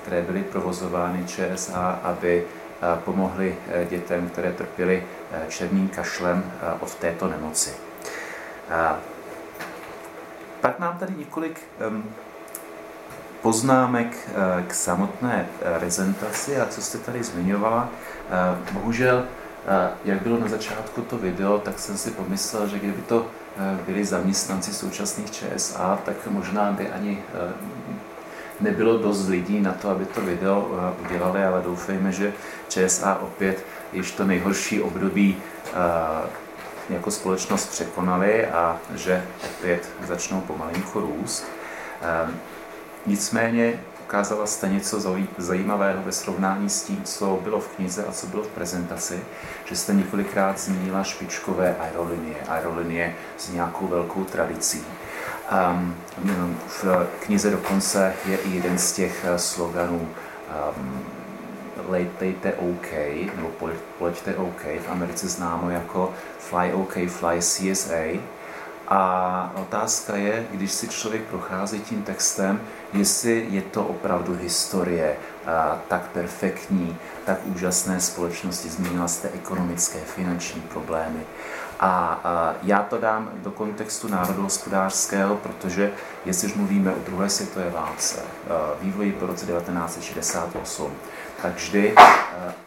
které 0.06 0.22
byly 0.22 0.42
provozovány 0.42 1.24
ČSA, 1.26 2.00
aby 2.02 2.44
eh, 2.44 3.00
pomohly 3.04 3.56
eh, 3.68 3.84
dětem, 3.84 4.28
které 4.28 4.52
trpěly 4.52 5.02
eh, 5.32 5.46
černým 5.48 5.88
kašlem 5.88 6.52
od 6.80 6.94
této 6.94 7.28
nemoci. 7.28 7.74
Pak 10.60 10.78
mám 10.78 10.98
tady 10.98 11.14
několik 11.18 11.60
poznámek 13.42 14.28
k 14.66 14.74
samotné 14.74 15.46
prezentaci 15.78 16.60
a 16.60 16.66
co 16.66 16.82
jste 16.82 16.98
tady 16.98 17.22
zmiňovala. 17.22 17.88
Bohužel, 18.72 19.24
jak 20.04 20.22
bylo 20.22 20.38
na 20.38 20.48
začátku 20.48 21.02
to 21.02 21.18
video, 21.18 21.58
tak 21.58 21.78
jsem 21.78 21.98
si 21.98 22.10
pomyslel, 22.10 22.68
že 22.68 22.78
kdyby 22.78 23.02
to 23.02 23.26
byli 23.86 24.04
zaměstnanci 24.04 24.74
současných 24.74 25.30
ČSA, 25.30 25.98
tak 26.04 26.26
možná 26.26 26.72
by 26.72 26.88
ani 26.88 27.22
nebylo 28.60 28.98
dost 28.98 29.28
lidí 29.28 29.60
na 29.60 29.72
to, 29.72 29.90
aby 29.90 30.04
to 30.04 30.20
video 30.20 30.68
udělali, 31.06 31.44
ale 31.44 31.62
doufejme, 31.62 32.12
že 32.12 32.32
ČSA 32.68 33.18
opět 33.22 33.66
již 33.92 34.10
to 34.10 34.24
nejhorší 34.24 34.82
období 34.82 35.36
jako 36.90 37.10
společnost 37.10 37.66
překonali 37.66 38.46
a 38.46 38.78
že 38.94 39.24
opět 39.44 39.88
začnou 40.06 40.40
pomalinku 40.40 41.00
růst. 41.00 41.46
Nicméně 43.06 43.80
ukázala 44.04 44.46
jste 44.46 44.68
něco 44.68 45.18
zajímavého 45.38 46.02
ve 46.02 46.12
srovnání 46.12 46.70
s 46.70 46.82
tím, 46.82 47.02
co 47.04 47.40
bylo 47.42 47.60
v 47.60 47.68
knize 47.68 48.04
a 48.04 48.12
co 48.12 48.26
bylo 48.26 48.42
v 48.42 48.48
prezentaci, 48.48 49.20
že 49.64 49.76
jste 49.76 49.94
několikrát 49.94 50.58
zmínila 50.58 51.04
špičkové 51.04 51.76
aerolinie, 51.80 52.36
aerolinie 52.48 53.14
s 53.36 53.48
nějakou 53.48 53.86
velkou 53.86 54.24
tradicí. 54.24 54.84
Um, 55.46 55.94
v 56.66 57.06
knize 57.20 57.50
dokonce 57.50 58.14
je 58.26 58.36
i 58.36 58.50
jeden 58.50 58.78
z 58.78 58.92
těch 58.92 59.24
eh, 59.24 59.38
sloganů 59.38 60.08
um, 60.78 61.04
lejte 61.88 62.52
OK, 62.52 62.92
nebo 63.36 63.48
poleďte 63.98 64.34
OK, 64.34 64.62
v 64.62 64.90
Americe 64.90 65.28
známo 65.28 65.70
jako 65.70 66.14
Fly 66.38 66.72
OK, 66.72 66.94
Fly 67.08 67.38
CSA, 67.38 68.20
a 68.88 69.52
otázka 69.56 70.16
je, 70.16 70.46
když 70.50 70.72
si 70.72 70.88
člověk 70.88 71.22
prochází 71.22 71.80
tím 71.80 72.02
textem, 72.02 72.60
jestli 72.92 73.46
je 73.50 73.62
to 73.62 73.84
opravdu 73.84 74.34
historie 74.34 75.16
a, 75.46 75.78
tak 75.88 76.02
perfektní, 76.02 76.96
tak 77.24 77.38
úžasné 77.44 78.00
společnosti, 78.00 78.68
zmínila 78.68 79.08
jste 79.08 79.28
ekonomické, 79.28 79.98
finanční 79.98 80.60
problémy. 80.60 81.20
A, 81.80 82.54
já 82.62 82.82
to 82.82 82.98
dám 82.98 83.30
do 83.34 83.50
kontextu 83.50 84.08
národohospodářského, 84.08 85.36
protože 85.36 85.92
jestliž 86.24 86.54
mluvíme 86.54 86.94
o 86.94 86.98
druhé 87.06 87.28
světové 87.28 87.70
válce, 87.70 88.22
vývoji 88.80 89.12
po 89.12 89.26
roce 89.26 89.46
1968, 89.46 90.92
tak 91.42 91.54
vždy 91.54 91.94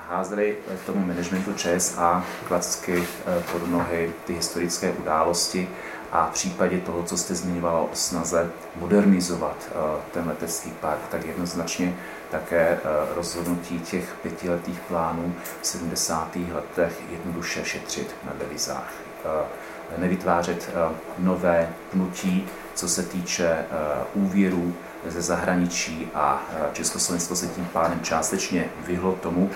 házeli 0.10 0.58
tomu 0.86 1.06
managementu 1.06 1.54
ČSA 1.54 2.24
klacky 2.48 3.08
pod 3.52 3.68
nohy 3.68 4.14
ty 4.26 4.34
historické 4.34 4.92
události, 4.92 5.70
a 6.12 6.28
v 6.28 6.34
případě 6.34 6.78
toho, 6.78 7.04
co 7.04 7.18
jste 7.18 7.36
zmiňovala 7.36 7.80
o 7.80 7.90
snaze 7.94 8.52
modernizovat 8.76 9.70
eh, 9.70 10.02
ten 10.14 10.28
letecký 10.28 10.72
park, 10.72 11.00
tak 11.12 11.26
jednoznačně 11.26 11.96
také 12.32 12.68
eh, 12.68 12.80
rozhodnutí 13.16 13.80
těch 13.80 14.16
pětiletých 14.22 14.80
plánů 14.80 15.36
v 15.62 15.68
70. 15.68 16.36
letech 16.54 17.02
jednoduše 17.12 17.66
šetřit 17.66 18.16
na 18.26 18.34
devizách. 18.40 18.94
Eh, 19.26 19.98
nevytvářet 19.98 20.70
nové 21.18 21.70
pnutí, 21.92 22.48
co 22.76 22.88
se 22.88 23.04
týče 23.04 23.66
úvěrů 24.14 24.74
ze 25.08 25.22
zahraničí 25.22 26.08
a 26.14 26.44
Československo 26.74 27.36
se 27.36 27.48
tím 27.48 27.66
pádem 27.74 28.00
částečně 28.02 28.70
vyhlo 28.86 29.16
tomu, 29.16 29.50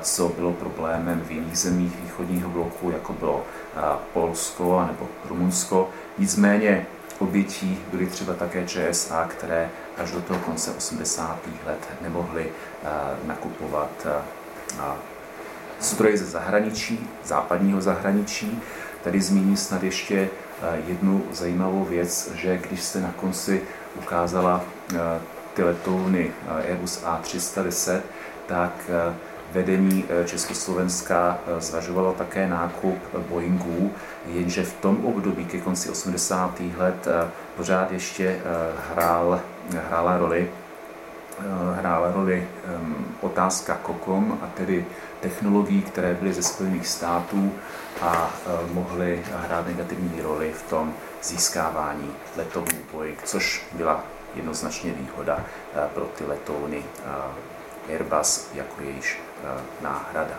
co 0.00 0.28
bylo 0.28 0.52
problémem 0.52 1.20
v 1.20 1.30
jiných 1.30 1.58
zemích 1.58 1.92
východního 2.02 2.50
bloku, 2.50 2.90
jako 2.90 3.12
bylo 3.12 3.44
Polsko 4.12 4.84
nebo 4.86 5.08
Rumunsko. 5.28 5.88
Nicméně 6.18 6.86
obětí 7.18 7.80
byly 7.90 8.06
třeba 8.06 8.34
také 8.34 8.66
ČSA, 8.66 9.24
které 9.28 9.70
až 9.98 10.10
do 10.10 10.20
toho 10.20 10.40
konce 10.40 10.70
80. 10.70 11.38
let 11.66 11.88
nemohly 12.00 12.46
nakupovat 13.24 14.06
stroje 15.80 16.18
ze 16.18 16.24
zahraničí, 16.24 17.10
západního 17.24 17.80
zahraničí. 17.80 18.62
Tady 19.04 19.20
zmíním 19.20 19.56
snad 19.56 19.82
ještě 19.82 20.28
jednu 20.86 21.24
zajímavou 21.32 21.84
věc, 21.84 22.30
že 22.34 22.58
když 22.58 22.82
jste 22.82 23.00
na 23.00 23.14
konci 23.16 23.62
ukázala 23.94 24.64
ty 25.54 25.62
letouny 25.62 26.30
Airbus 26.48 27.04
A310, 27.04 28.00
tak 28.46 28.72
vedení 29.56 30.04
eh, 30.04 30.24
Československa 30.24 31.38
eh, 31.38 31.60
zvažovalo 31.60 32.12
také 32.12 32.48
nákup 32.48 32.98
Boeingů, 33.28 33.92
jenže 34.26 34.62
v 34.62 34.74
tom 34.74 35.04
období 35.04 35.44
ke 35.44 35.58
konci 35.58 35.90
80. 35.90 36.60
let 36.76 37.06
eh, 37.06 37.30
pořád 37.56 37.92
ještě 37.92 38.40
hrál, 38.92 39.40
hrála 39.88 40.18
roli 40.18 40.50
hrála 41.74 42.12
roli 42.12 42.48
otázka 43.20 43.74
KOKOM, 43.82 44.38
a 44.42 44.46
tedy 44.56 44.86
technologií, 45.20 45.82
které 45.82 46.14
byly 46.14 46.32
ze 46.32 46.42
Spojených 46.42 46.88
států 46.88 47.52
a 48.02 48.30
mohly 48.72 49.22
hrát 49.46 49.66
negativní 49.66 50.20
roli 50.22 50.52
v 50.52 50.62
tom 50.62 50.94
získávání 51.22 52.10
letounů 52.36 52.78
Boeing, 52.92 53.18
což 53.24 53.66
byla 53.72 54.04
jednoznačně 54.34 54.92
výhoda 54.92 55.44
pro 55.94 56.04
ty 56.04 56.24
letouny 56.24 56.82
Airbus 57.88 58.50
jako 58.54 58.82
jejíž 58.82 59.18
Eh, 59.18 59.25
náhrada. 59.80 60.36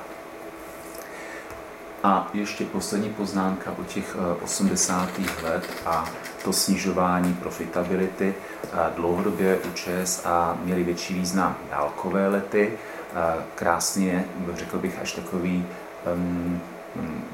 A 2.04 2.28
ještě 2.34 2.66
poslední 2.66 3.10
poznámka 3.10 3.72
o 3.80 3.84
těch 3.84 4.16
80. 4.42 5.10
Eh, 5.20 5.50
let 5.50 5.64
a 5.86 6.06
to 6.44 6.54
snižování 6.54 7.34
profitability. 7.34 8.36
Eh, 8.64 8.78
dlouhodobě 8.96 9.58
u 9.58 9.72
ČSA 9.74 10.58
měly 10.64 10.84
větší 10.84 11.14
význam 11.14 11.58
dálkové 11.72 12.28
lety. 12.28 12.74
Krásně, 13.56 14.26
řekl 14.54 14.78
bych, 14.78 15.00
až 15.02 15.12
takový, 15.12 15.66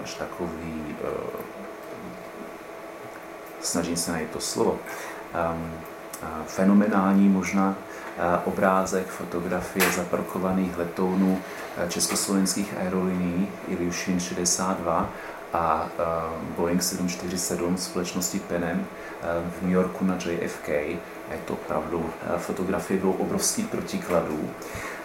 až 0.03 0.13
takový 0.13 0.95
snažím 3.61 3.97
se 3.97 4.11
najít 4.11 4.29
to 4.29 4.39
slovo, 4.39 4.79
fenomenální 6.47 7.29
možná 7.29 7.75
Eh, 7.75 7.92
obrázek, 8.45 9.07
fotografie 9.07 9.91
zaparkovaných 9.91 10.77
letounů 10.77 11.41
eh, 11.77 11.89
československých 11.89 12.77
aerolinií 12.77 13.47
Ilyushin 13.67 14.19
62 14.19 15.09
a 15.53 15.89
eh, 15.89 16.03
Boeing 16.57 16.83
747 16.83 17.77
společnosti 17.77 18.39
Penem 18.39 18.85
v 19.59 19.61
New 19.61 19.71
Yorku 19.71 20.05
na 20.05 20.15
JFK. 20.15 20.67
Je 20.67 21.39
to 21.45 21.53
opravdu, 21.53 22.09
fotografie 22.37 22.99
dvou 22.99 23.11
obrovských 23.11 23.67
protikladů. 23.67 24.49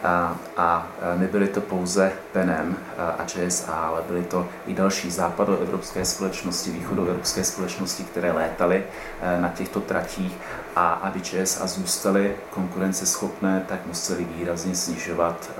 A, 0.02 0.36
a 0.56 0.86
nebyly 1.16 1.48
to 1.48 1.60
pouze 1.60 2.12
Penem 2.32 2.76
a 3.18 3.24
ČSA, 3.24 3.72
ale 3.72 4.02
byly 4.02 4.22
to 4.22 4.48
i 4.66 4.74
další 4.74 5.10
západoevropské 5.10 6.04
společnosti, 6.04 6.70
východoevropské 6.70 7.44
společnosti, 7.44 8.04
které 8.04 8.32
létaly 8.32 8.84
na 9.40 9.48
těchto 9.48 9.80
tratích 9.80 10.36
a 10.76 10.88
aby 10.88 11.20
ČSA 11.20 11.66
zůstaly 11.66 12.36
konkurenceschopné, 12.50 13.64
tak 13.68 13.86
museli 13.86 14.24
výrazně 14.24 14.74
snižovat, 14.74 15.50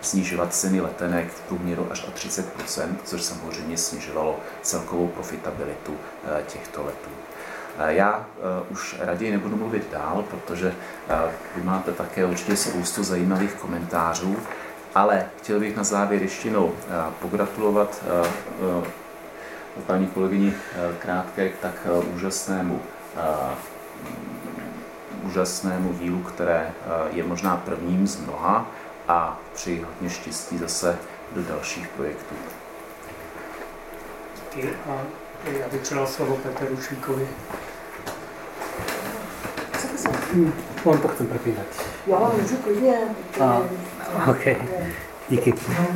snižovat 0.00 0.54
ceny 0.54 0.80
letenek 0.80 1.32
v 1.32 1.40
průměru 1.40 1.86
až 1.90 2.04
o 2.04 2.10
30% 2.10 2.42
což 3.04 3.22
samozřejmě 3.22 3.76
snižovalo 3.78 4.40
celkovou 4.62 5.08
profitabilitu 5.08 5.96
těchto 6.46 6.84
letů. 6.84 7.25
Já 7.78 8.26
už 8.70 8.96
raději 9.00 9.32
nebudu 9.32 9.56
mluvit 9.56 9.90
dál, 9.92 10.24
protože 10.30 10.74
vy 11.56 11.62
máte 11.62 11.92
také 11.92 12.24
určitě 12.24 12.56
spoustu 12.56 13.02
zajímavých 13.02 13.54
komentářů, 13.54 14.36
ale 14.94 15.26
chtěl 15.38 15.60
bych 15.60 15.76
na 15.76 15.84
závěr 15.84 16.22
ještě 16.22 16.48
jednou 16.48 16.74
pogratulovat 17.20 18.04
paní 19.86 20.06
kolegyni 20.06 20.54
Krátké 20.98 21.48
k 21.48 21.58
tak 21.58 21.74
úžasnému 22.14 22.82
úžasnému 25.22 25.92
dílu, 25.92 26.18
které 26.18 26.72
je 27.12 27.24
možná 27.24 27.56
prvním 27.56 28.06
z 28.06 28.20
mnoha 28.20 28.66
a 29.08 29.40
při 29.54 29.84
hodně 29.86 30.10
štěstí 30.10 30.58
zase 30.58 30.98
do 31.32 31.42
dalších 31.42 31.88
projektů. 31.88 32.34
Díky 34.54 34.70
a 34.90 34.98
já 35.58 35.68
bych 35.68 35.80
předal 35.80 36.06
slovo 36.06 36.36
Petru 36.36 36.82
Švíkovi. 36.82 37.28
Hmm, 40.32 40.52
on 40.84 40.98
to 40.98 41.08
chcem 41.08 41.26
prepínat. 41.26 41.66
Já 42.06 42.18
vám 42.18 42.32
můžu 42.40 42.56
klidně. 42.56 42.98
A, 43.40 43.62
OK, 44.30 44.44
díky. 45.28 45.54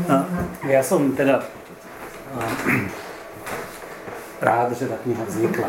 A, 0.09 0.27
já 0.69 0.83
jsem 0.83 1.13
teda 1.13 1.43
a, 2.35 2.41
rád, 4.41 4.73
že 4.73 4.89
ta 4.89 4.95
kniha 5.03 5.25
vznikla. 5.25 5.69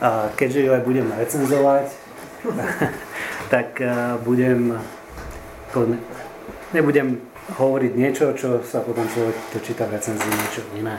A 0.00 0.28
keďže 0.34 0.60
ju 0.60 0.72
aj 0.72 0.80
budem 0.80 1.12
recenzovať, 1.12 1.92
tak 3.50 3.82
budem, 4.24 4.80
nebudem 6.72 7.20
hovoriť 7.58 7.92
niečo, 7.96 8.32
čo 8.32 8.64
sa 8.64 8.80
potom 8.80 9.04
človek 9.12 9.36
dočíta 9.52 9.84
v 9.84 10.00
recenzii 10.00 10.32
niečo 10.32 10.62
iné. 10.78 10.96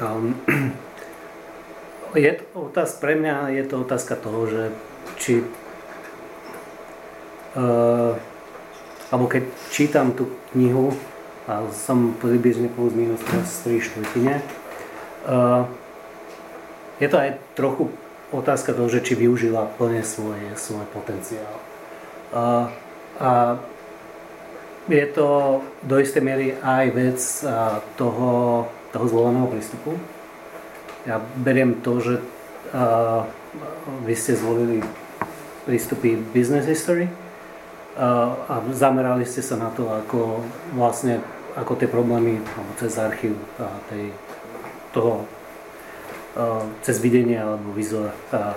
Um, 0.00 0.36
je 2.14 2.32
to 2.38 2.70
otázka, 2.70 2.98
pre 3.02 3.14
mňa 3.18 3.36
je 3.58 3.64
to 3.66 3.74
otázka 3.82 4.14
toho, 4.16 4.40
že 4.46 4.62
či 5.18 5.32
uh, 7.58 8.14
alebo 9.10 9.26
keď 9.30 9.42
čítam 9.70 10.10
tú 10.14 10.30
knihu 10.54 10.94
a 11.44 11.68
som 11.70 12.16
približne 12.18 12.72
plus 12.72 12.96
minus 12.96 13.20
teraz 13.26 13.62
3 13.62 13.78
štvrtine, 13.78 14.34
uh, 15.28 15.68
je 16.98 17.08
to 17.10 17.16
aj 17.18 17.30
trochu 17.58 17.90
otázka 18.34 18.74
toho, 18.74 18.88
že 18.90 19.04
či 19.04 19.14
využila 19.14 19.70
plne 19.78 20.02
svoj, 20.02 20.38
svoj 20.58 20.86
potenciál. 20.90 21.54
A, 22.34 22.70
a 23.22 23.30
je 24.90 25.06
to 25.14 25.60
do 25.86 25.96
istej 26.02 26.22
miery 26.22 26.58
aj 26.60 26.84
vec 26.92 27.18
toho, 27.96 28.30
toho 28.90 29.04
zvoleného 29.08 29.48
prístupu. 29.48 29.96
Ja 31.04 31.20
beriem 31.20 31.80
to, 31.84 32.00
že 32.00 32.14
a, 32.72 33.28
vy 34.04 34.14
ste 34.16 34.36
zvolili 34.36 34.80
prístupy 35.68 36.16
business 36.32 36.64
history 36.64 37.08
a, 37.96 38.34
a 38.48 38.54
zamerali 38.72 39.28
ste 39.28 39.40
sa 39.44 39.60
na 39.60 39.70
to, 39.72 39.88
ako 39.88 40.42
vlastne 40.74 41.20
ako 41.54 41.78
tie 41.78 41.86
problémy 41.86 42.42
alebo 42.42 42.72
cez 42.80 42.98
archív 42.98 43.38
a 43.60 43.68
tej, 43.92 44.10
toho 44.96 45.24
a, 46.34 46.66
cez 46.82 46.98
videnie 46.98 47.38
alebo 47.38 47.70
vizor 47.76 48.10
a, 48.32 48.56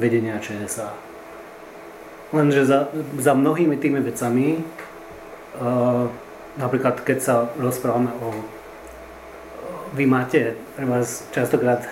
vedenia 0.00 0.40
ČSA. 0.40 0.88
Lenže 2.32 2.64
za, 2.64 2.88
za 3.20 3.36
mnohými 3.36 3.76
tými 3.76 4.00
vecami 4.00 4.64
Uh, 5.52 6.08
napríklad 6.56 7.04
keď 7.04 7.18
sa 7.20 7.34
rozprávame 7.60 8.08
o 8.24 8.40
vy 9.92 10.04
máte 10.08 10.56
pre 10.76 10.88
vás 10.88 11.28
častokrát, 11.32 11.84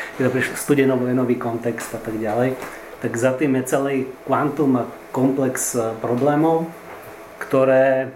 studenovojnový 0.64 1.36
kontext 1.36 1.94
a 1.94 2.00
tak 2.00 2.16
ďalej, 2.16 2.56
tak 3.04 3.12
za 3.16 3.32
tým 3.36 3.58
je 3.60 3.62
celý 3.68 3.96
kvantum 4.24 4.78
a 4.78 4.88
komplex 5.12 5.74
e, 5.74 5.92
problémov, 6.00 6.70
ktoré, 7.42 8.14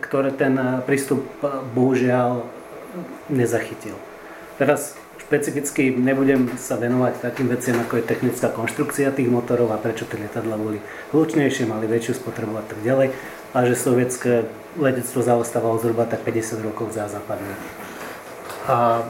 ktoré 0.00 0.30
ten 0.32 0.54
e, 0.56 0.80
prístup 0.86 1.26
e, 1.42 1.60
bohužiaľ 1.74 2.46
nezachytil. 3.28 3.98
Teraz 4.56 4.96
špecificky 5.20 5.92
nebudem 5.92 6.48
sa 6.56 6.80
venovať 6.80 7.20
takým 7.20 7.52
veciam, 7.52 7.76
ako 7.82 8.00
je 8.00 8.08
technická 8.08 8.48
konštrukcia 8.48 9.12
tých 9.12 9.28
motorov 9.28 9.74
a 9.74 9.82
prečo 9.82 10.08
tie 10.08 10.16
lietadla 10.16 10.56
boli 10.56 10.80
hlučnejšie, 11.12 11.68
mali 11.68 11.84
väčšiu 11.84 12.16
spotrebu 12.16 12.56
a 12.56 12.64
tak 12.64 12.80
ďalej 12.80 13.12
a 13.52 13.58
že 13.66 13.74
sovietské 13.76 14.48
letectvo 14.78 15.20
zaostávalo 15.20 15.82
zhruba 15.82 16.06
tak 16.06 16.24
50 16.24 16.64
rokov 16.64 16.94
za 16.94 17.10
západné. 17.10 17.87
A 18.68 19.00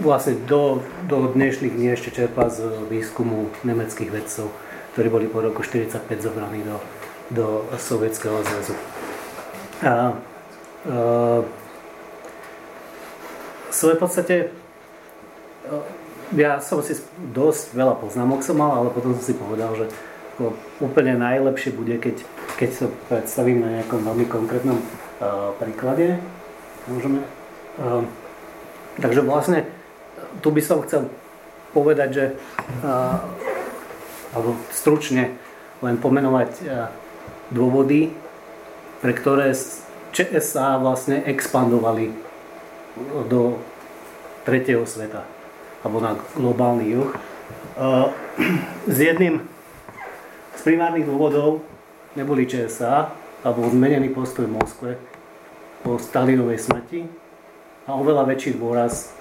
vlastne 0.00 0.40
do, 0.48 0.80
do 1.04 1.28
dnešných 1.36 1.76
dní 1.76 1.92
ešte 1.92 2.16
čerpá 2.16 2.48
z 2.48 2.64
výskumu 2.88 3.52
nemeckých 3.60 4.08
vedcov, 4.08 4.48
ktorí 4.96 5.08
boli 5.12 5.26
po 5.28 5.44
roku 5.44 5.60
45 5.60 6.00
zobraní 6.24 6.64
do, 6.64 6.80
do 7.28 7.46
Sovietskeho 7.76 8.40
zväzu. 8.40 8.74
A, 9.84 9.92
a, 9.92 9.92
v 13.68 14.00
podstate 14.00 14.48
ja 16.32 16.56
som 16.64 16.80
si 16.80 16.96
dosť 17.36 17.76
veľa 17.76 18.00
poznámok 18.00 18.40
som 18.40 18.56
mal, 18.56 18.80
ale 18.80 18.88
potom 18.96 19.12
som 19.12 19.20
si 19.20 19.36
povedal, 19.36 19.76
že 19.76 19.92
úplne 20.80 21.20
najlepšie 21.20 21.76
bude, 21.76 22.00
keď 22.00 22.16
keď 22.54 22.70
sa 22.70 22.86
predstavím 23.10 23.66
na 23.66 23.82
nejakom 23.82 23.98
veľmi 24.06 24.26
konkrétnom 24.30 24.78
uh, 24.78 25.50
príklade, 25.58 26.22
môžeme. 26.86 27.26
Uh, 27.74 28.06
takže 29.00 29.20
vlastne 29.22 29.66
tu 30.42 30.50
by 30.50 30.62
som 30.62 30.82
chcel 30.84 31.10
povedať, 31.74 32.08
že 32.14 32.24
alebo 34.34 34.58
stručne 34.74 35.34
len 35.82 35.94
pomenovať 35.98 36.50
dôvody, 37.54 38.10
pre 39.02 39.12
ktoré 39.14 39.54
ČSA 40.14 40.78
vlastne 40.78 41.22
expandovali 41.26 42.14
do 43.26 43.58
tretieho 44.46 44.86
sveta 44.86 45.26
alebo 45.82 45.98
na 46.00 46.16
globálny 46.38 46.96
juh. 46.96 47.10
Uh, 47.74 48.08
s 48.86 48.96
jedným 48.96 49.42
z 50.54 50.60
primárnych 50.62 51.04
dôvodov 51.04 51.60
neboli 52.16 52.48
ČSA 52.48 53.12
a 53.44 53.48
bol 53.52 53.68
zmenený 53.68 54.14
postoj 54.14 54.48
v 54.48 54.56
Moskve 54.56 54.90
po 55.84 56.00
Stalinovej 56.00 56.62
smrti 56.62 57.23
a 57.84 57.90
oveľa 57.92 58.24
väčší 58.24 58.56
dôraz 58.56 59.12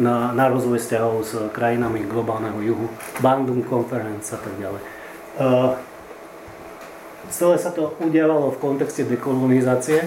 na, 0.00 0.34
na 0.34 0.50
rozvoj 0.50 0.80
vzťahov 0.80 1.16
s 1.22 1.32
krajinami 1.54 2.02
globálneho 2.08 2.58
juhu, 2.64 2.86
Bandung 3.22 3.62
Conference 3.62 4.32
a 4.34 4.38
tak 4.40 4.54
ďalej. 4.58 4.82
Uh, 5.38 5.78
celé 7.30 7.56
sa 7.62 7.70
to 7.70 7.94
udiavalo 8.02 8.50
v 8.50 8.58
kontexte 8.58 9.06
dekolonizácie 9.06 10.02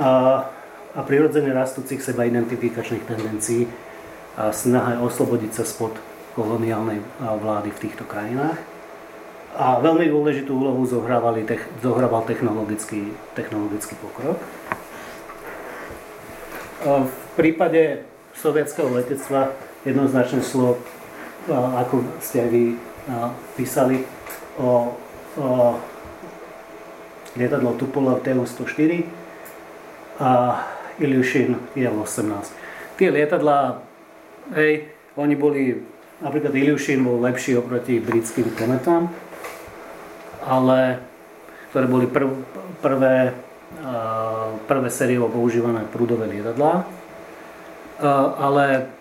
a, 0.00 0.10
a 0.96 1.00
prirodzene 1.06 1.54
rastúcich 1.54 2.02
seba 2.02 2.26
identifikačných 2.26 3.06
tendencií 3.06 3.70
a 4.34 4.50
snahe 4.50 4.98
oslobodiť 4.98 5.52
sa 5.62 5.64
spod 5.68 5.94
koloniálnej 6.32 7.04
vlády 7.20 7.68
v 7.70 7.82
týchto 7.84 8.08
krajinách 8.08 8.56
a 9.52 9.76
veľmi 9.84 10.08
dôležitú 10.08 10.48
úlohu 10.48 10.80
zohrával 10.88 12.24
technologický, 12.24 13.12
technologický 13.36 13.94
pokrok. 14.00 14.40
V 16.82 17.14
prípade 17.38 18.02
sovietského 18.34 18.90
letectva 18.90 19.54
jednoznačne 19.86 20.42
šlo, 20.42 20.82
ako 21.50 22.02
ste 22.18 22.42
aj 22.42 22.48
vy 22.50 22.64
písali, 23.54 24.02
o, 24.58 24.98
o 25.38 25.46
lietadlo 27.38 27.78
Tupolev 27.78 28.20
Tu-104 28.26 29.06
a 30.18 30.30
Ilyushin 30.98 31.56
Il-18. 31.78 32.50
Tie 32.98 33.08
lietadlá, 33.08 33.80
hej, 34.58 34.90
oni 35.16 35.34
boli, 35.38 35.80
napríklad 36.20 36.52
Ilyushin 36.52 37.00
bol 37.00 37.22
lepší 37.22 37.56
oproti 37.56 38.02
britským 38.02 38.52
kometám, 38.58 39.08
ale 40.44 40.98
ktoré 41.72 41.86
boli 41.88 42.06
prv, 42.10 42.28
prvé, 42.84 43.32
prvé 44.66 44.88
sériovo 44.90 45.32
používané 45.32 45.86
prúdové 45.88 46.28
lietadlá. 46.28 46.86
Ale 48.38 48.92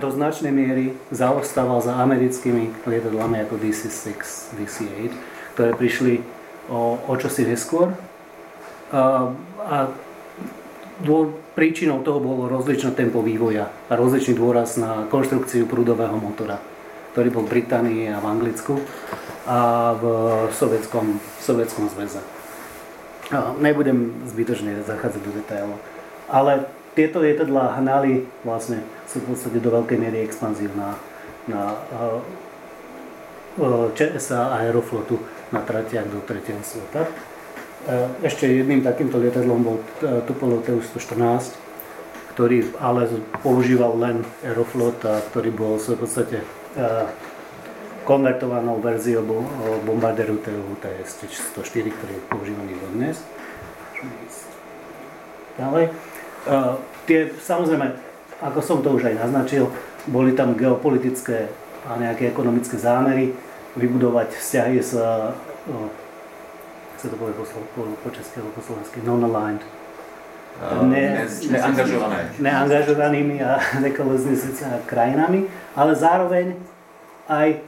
do 0.00 0.08
značnej 0.08 0.48
miery 0.48 0.96
zaostával 1.12 1.84
za 1.84 1.98
americkými 2.00 2.88
lietadlami 2.88 3.44
ako 3.44 3.60
DC-6, 3.60 4.56
DC-8, 4.56 5.12
ktoré 5.52 5.76
prišli 5.76 6.24
o, 6.72 6.96
o 6.96 7.12
čosi 7.20 7.44
neskôr. 7.44 7.92
A, 8.88 9.28
a 9.68 9.76
dô, 11.04 11.36
príčinou 11.52 12.00
toho 12.00 12.16
bolo 12.16 12.48
rozličné 12.48 12.96
tempo 12.96 13.20
vývoja 13.20 13.68
a 13.68 13.92
rozličný 13.92 14.32
dôraz 14.32 14.80
na 14.80 15.04
konštrukciu 15.12 15.68
prúdového 15.68 16.16
motora 16.16 16.56
ktorý 17.18 17.34
bol 17.34 17.50
v 17.50 17.52
Británii 17.58 18.14
a 18.14 18.22
v 18.22 18.26
Anglicku 18.30 18.78
a 19.48 19.96
v 19.96 20.04
Sovietskom, 20.52 21.16
Sovietskom 21.40 21.88
zväze. 21.88 22.20
Nebudem 23.60 24.28
zbytočne 24.28 24.84
zachádzať 24.84 25.20
do 25.24 25.32
detailov, 25.32 25.80
ale 26.28 26.68
tieto 26.92 27.24
lietadlá 27.24 27.80
hnali 27.80 28.28
vlastne 28.44 28.84
sú 29.08 29.24
v 29.24 29.56
do 29.56 29.70
veľkej 29.72 29.96
miery 29.96 30.20
expanziu 30.20 30.68
na, 30.76 31.00
na 31.48 31.80
ČSA 33.96 34.52
a 34.52 34.68
Aeroflotu 34.68 35.16
na 35.48 35.64
tratiach 35.64 36.06
do 36.12 36.20
tretieho 36.28 36.60
sveta. 36.60 37.08
Ešte 38.20 38.44
jedným 38.44 38.84
takýmto 38.84 39.16
lietadlom 39.16 39.60
bol 39.64 39.76
Tupolev 40.28 40.60
Tu-114, 40.68 41.56
ktorý 42.36 42.68
ale 42.76 43.08
používal 43.40 43.96
len 43.96 44.16
Aeroflot 44.44 45.00
a 45.08 45.24
ktorý 45.32 45.50
bol 45.56 45.80
v 45.80 45.96
podstate 45.96 46.44
konvertovanou 48.08 48.80
verziou 48.80 49.20
bombardéru 49.84 50.40
TS-104, 50.80 51.84
ktorý 51.92 52.12
je 52.16 52.22
používaný 52.32 52.72
dodnes. 52.80 53.20
Ďalej. 55.60 55.92
Tie, 57.04 57.20
samozrejme, 57.36 57.86
ako 58.40 58.58
som 58.64 58.80
to 58.80 58.96
už 58.96 59.12
aj 59.12 59.28
naznačil, 59.28 59.68
boli 60.08 60.32
tam 60.32 60.56
geopolitické 60.56 61.52
a 61.84 62.00
nejaké 62.00 62.32
ekonomické 62.32 62.80
zámery 62.80 63.36
vybudovať 63.76 64.32
vzťahy 64.40 64.80
s 64.80 64.96
sa 66.98 67.06
to 67.06 67.14
povie 67.14 67.30
po, 67.38 67.46
po, 67.46 67.82
po 67.94 68.08
česky 68.10 68.42
alebo 68.42 68.58
po 68.58 68.62
slovensky, 68.64 68.98
non-aligned. 69.06 69.62
Ne, 70.90 71.22
neangažované. 71.46 72.34
Neangažovanými 72.42 73.38
a 73.38 73.62
nekolonizacými 73.86 74.82
krajinami, 74.90 75.46
ale 75.78 75.94
zároveň 75.94 76.58
aj 77.30 77.62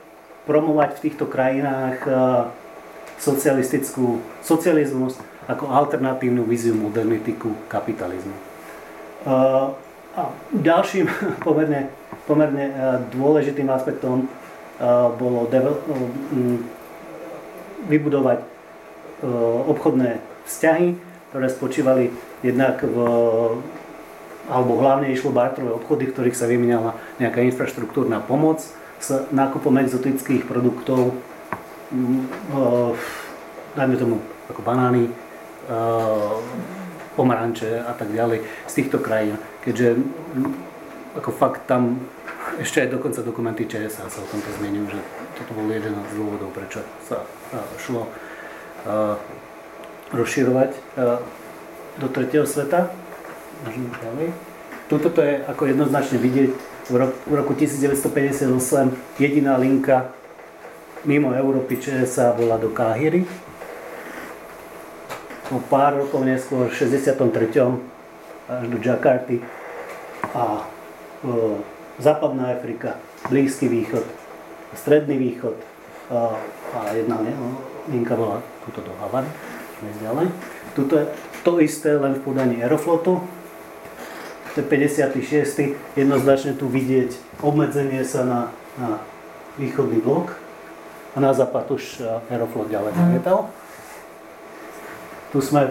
promovať 0.51 0.99
v 0.99 1.03
týchto 1.07 1.31
krajinách 1.31 2.03
eh, 2.11 2.15
socialistickú, 3.23 4.19
socializmus 4.43 5.15
ako 5.47 5.71
alternatívnu 5.71 6.43
víziu 6.43 6.75
modernity 6.75 7.39
ku 7.39 7.55
kapitalizmu. 7.71 8.35
Eh, 8.35 9.67
a 10.11 10.23
ďalším 10.51 11.07
pomerne, 11.47 11.95
pomerne 12.27 12.67
eh, 12.67 12.75
dôležitým 13.15 13.71
aspektom 13.71 14.27
bolo 15.21 15.45
mm, 15.45 16.57
vybudovať 17.85 18.41
obchodné 19.69 20.17
vzťahy, 20.49 20.97
ktoré 21.29 21.47
spočívali 21.53 22.09
jednak 22.41 22.81
v 22.81 22.97
alebo 24.49 24.81
hlavne 24.81 25.13
išlo 25.13 25.37
barterové 25.37 25.77
obchody, 25.77 26.09
v 26.09 26.15
ktorých 26.17 26.33
sa 26.33 26.49
vymenala 26.49 26.97
nejaká 27.21 27.45
infraštruktúrna 27.45 28.25
pomoc 28.25 28.65
s 29.01 29.33
nákupom 29.33 29.81
exotických 29.81 30.45
produktov, 30.45 31.17
mm, 31.91 32.21
e, 32.53 32.67
dajme 33.77 33.97
tomu 33.97 34.17
ako 34.53 34.61
banány, 34.63 35.09
e, 35.09 35.13
pomaranče 37.17 37.81
a 37.81 37.93
tak 37.97 38.13
ďalej 38.13 38.45
z 38.69 38.73
týchto 38.77 39.01
krajín. 39.01 39.41
Keďže 39.65 39.97
mm, 39.97 40.53
ako 41.17 41.31
fakt 41.33 41.65
tam 41.65 42.05
ešte 42.65 42.85
aj 42.85 42.93
dokonca 42.93 43.25
dokumenty 43.25 43.65
ČSA 43.65 44.07
sa 44.07 44.21
o 44.21 44.31
tomto 44.31 44.53
zmienujú, 44.61 44.93
že 44.93 45.01
toto 45.41 45.57
bol 45.57 45.67
jeden 45.73 45.97
z 45.97 46.13
dôvodov, 46.15 46.53
prečo 46.53 46.85
sa 47.09 47.25
šlo 47.81 48.05
rozširovať 50.13 50.71
do 52.01 52.07
tretieho 52.09 52.49
sveta. 52.49 52.91
Tuto 54.89 55.09
to 55.13 55.21
je 55.23 55.35
ako 55.47 55.63
jednoznačne 55.69 56.19
vidieť. 56.19 56.70
V 56.91 57.35
roku 57.35 57.55
1958 57.55 58.97
jediná 59.19 59.57
linka 59.57 60.11
mimo 61.05 61.33
Európy 61.33 61.77
ČSA 61.77 62.33
bola 62.33 62.57
do 62.57 62.69
Káhyry. 62.69 63.27
O 65.55 65.59
pár 65.59 65.97
rokov 65.97 66.27
neskôr, 66.27 66.67
v 66.67 66.75
63. 66.75 67.15
až 68.51 68.65
do 68.67 68.79
Jakarty. 68.83 69.39
A 70.35 70.67
e, 71.23 71.59
Západná 71.99 72.51
Afrika, 72.51 72.99
Blízky 73.29 73.69
východ, 73.69 74.05
Stredný 74.75 75.19
východ 75.19 75.55
a, 76.11 76.35
a 76.75 76.79
jedna 76.93 77.21
ne, 77.23 77.35
linka 77.93 78.17
bola 78.17 78.43
tuto 78.67 78.81
do 78.81 78.93
Havany. 79.01 79.29
Ďalej. 80.03 80.27
Tuto 80.75 80.99
je 80.99 81.07
to 81.43 81.61
isté 81.61 81.97
len 81.97 82.15
v 82.15 82.21
podaní 82.21 82.63
Aeroflotu. 82.63 83.21
To 84.55 84.61
je 84.61 84.67
56. 84.67 85.95
Jednoznačne 85.95 86.59
tu 86.59 86.67
vidieť 86.67 87.15
obmedzenie 87.39 88.03
sa 88.03 88.27
na, 88.27 88.41
na 88.75 88.99
východný 89.59 90.03
blok 90.03 90.35
a 91.15 91.23
na 91.23 91.31
západ 91.35 91.71
už 91.71 92.03
Aeroflot 92.31 92.71
ďalej 92.71 92.93
nevietal. 92.99 93.51
Tu 95.31 95.39
sme 95.39 95.71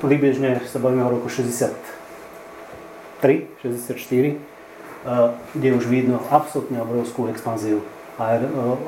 približne 0.00 0.64
sa 0.64 0.80
bavíme 0.80 1.04
o 1.04 1.12
roku 1.12 1.28
63, 1.28 1.76
64, 3.60 4.40
kde 5.52 5.68
už 5.76 5.84
vidno 5.90 6.24
absolútne 6.32 6.80
obrovskú 6.80 7.28
expanziu 7.28 7.84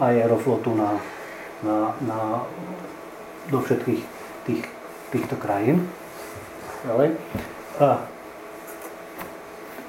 aeroflotu 0.00 0.72
na, 0.72 0.96
na, 1.60 1.92
na, 2.04 2.18
do 3.52 3.60
všetkých 3.60 4.00
tých, 4.48 4.64
týchto 5.12 5.36
krajín. 5.36 5.88
Ďalej. 6.84 7.16
A 7.80 8.13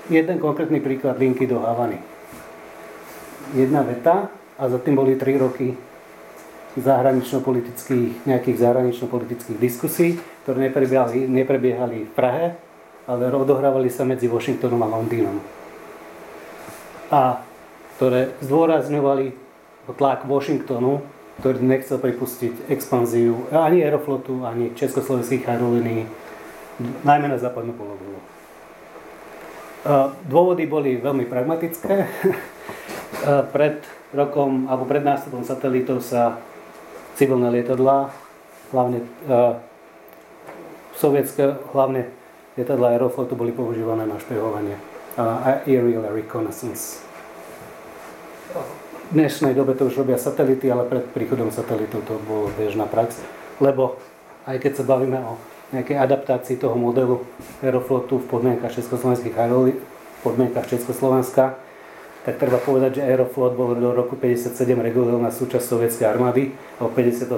jeden 0.09 0.37
konkrétny 0.37 0.79
príklad 0.81 1.17
linky 1.17 1.49
do 1.49 1.59
Havany. 1.61 1.97
Jedna 3.53 3.81
veta 3.85 4.29
a 4.57 4.63
za 4.69 4.77
tým 4.81 4.95
boli 4.97 5.17
3 5.17 5.37
roky 5.37 5.77
zahranično-politických, 6.75 8.27
nejakých 8.27 8.57
zahranično-politických 8.59 9.57
diskusí, 9.59 10.19
ktoré 10.43 10.67
neprebiehali, 10.69 11.23
neprebiehali 11.29 11.97
v 12.03 12.11
Prahe, 12.11 12.45
ale 13.07 13.31
odohrávali 13.31 13.87
sa 13.87 14.03
medzi 14.03 14.27
Washingtonom 14.27 14.81
a 14.83 14.91
Londýnom. 14.91 15.37
A 17.13 17.39
ktoré 17.95 18.35
zdôrazňovali 18.43 19.31
tlak 19.95 20.27
Washingtonu, 20.27 20.99
ktorý 21.39 21.63
nechcel 21.63 22.01
pripustiť 22.01 22.67
expanziu 22.67 23.47
ani 23.51 23.83
Aeroflotu, 23.85 24.43
ani 24.43 24.75
československých 24.75 25.47
aerolínií, 25.47 26.03
najmä 27.07 27.31
na 27.31 27.39
západnú 27.39 27.71
polovilu. 27.75 28.34
Dôvody 30.25 30.65
boli 30.65 30.97
veľmi 30.97 31.29
pragmatické. 31.29 31.95
Pred 33.55 33.75
rokom, 34.13 34.69
alebo 34.69 34.85
pred 34.85 35.01
nástupom 35.01 35.41
satelitov 35.41 36.05
sa 36.05 36.37
civilné 37.17 37.49
lietadlá, 37.49 38.13
hlavne 38.69 39.01
sovietské, 40.93 41.57
hlavne 41.73 42.11
lietadlá 42.53 42.93
Aeroflotu 42.93 43.33
boli 43.33 43.49
používané 43.49 44.05
na 44.05 44.21
špehovanie 44.21 44.77
aerial 45.17 46.05
reconnaissance 46.13 47.05
v 49.05 49.13
dnešnej 49.13 49.53
dobe 49.53 49.77
to 49.77 49.85
už 49.85 50.01
robia 50.01 50.17
satelity, 50.17 50.65
ale 50.71 50.87
pred 50.89 51.05
príchodom 51.13 51.53
satelitov 51.53 52.01
to 52.09 52.17
bolo 52.25 52.49
bežná 52.57 52.89
prax, 52.89 53.21
lebo 53.61 54.01
aj 54.49 54.57
keď 54.57 54.81
sa 54.81 54.83
bavíme 54.87 55.21
o 55.21 55.37
nejakej 55.73 55.97
adaptácii 55.97 56.61
toho 56.61 56.77
modelu 56.77 57.25
Aeroflotu 57.63 58.21
v 58.21 58.29
podmienkach 58.29 58.73
československých 58.73 59.33
aerolí, 59.33 59.73
v 59.77 60.19
podmienkach 60.21 60.69
Československa, 60.69 61.57
tak 62.25 62.41
treba 62.41 62.57
povedať, 62.57 62.97
že 62.97 63.05
Aeroflot 63.05 63.53
bol 63.53 63.77
do 63.77 63.93
roku 63.93 64.17
57 64.17 64.57
regulárna 64.81 65.29
súčasť 65.29 65.65
sovietskej 65.65 66.09
armády 66.09 66.57
a 66.81 66.89
v 66.89 66.91
57 66.97 67.29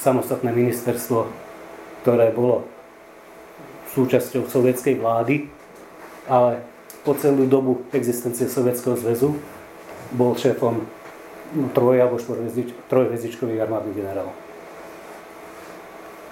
samostatné 0.00 0.48
ministerstvo, 0.48 1.28
ktoré 2.04 2.32
bolo 2.32 2.64
súčasťou 3.92 4.48
sovietskej 4.48 4.96
vlády, 4.96 5.52
ale 6.24 6.64
po 7.04 7.12
celú 7.16 7.44
dobu 7.44 7.84
existencie 7.92 8.48
Sovietskeho 8.48 8.96
zväzu 8.96 9.36
bol 10.12 10.32
šéfom 10.36 10.88
troj- 11.76 12.00
alebo 12.00 12.16
trojhvezdičkových 12.88 13.60
armádnych 13.64 13.96
generálov. 13.96 14.47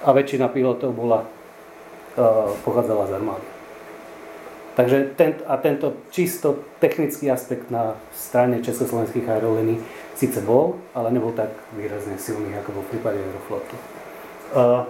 A 0.04 0.12
väčšina 0.12 0.52
pilotov 0.52 0.92
bola, 0.92 1.24
uh, 1.24 2.52
pochádzala 2.64 3.06
z 3.06 3.12
armády. 3.16 3.48
Takže 4.76 4.96
ten, 5.16 5.40
a 5.48 5.56
tento 5.56 6.04
čisto 6.12 6.60
technický 6.84 7.32
aspekt 7.32 7.72
na 7.72 7.96
strane 8.12 8.60
československých 8.60 9.24
aerolíní 9.24 9.80
síce 10.20 10.44
bol, 10.44 10.76
ale 10.92 11.08
nebol 11.16 11.32
tak 11.32 11.48
výrazne 11.72 12.20
silný, 12.20 12.52
ako 12.60 12.76
bol 12.76 12.82
v 12.84 12.90
prípade 12.92 13.16
Aeroflotu. 13.16 13.76
Uh, 14.52 14.84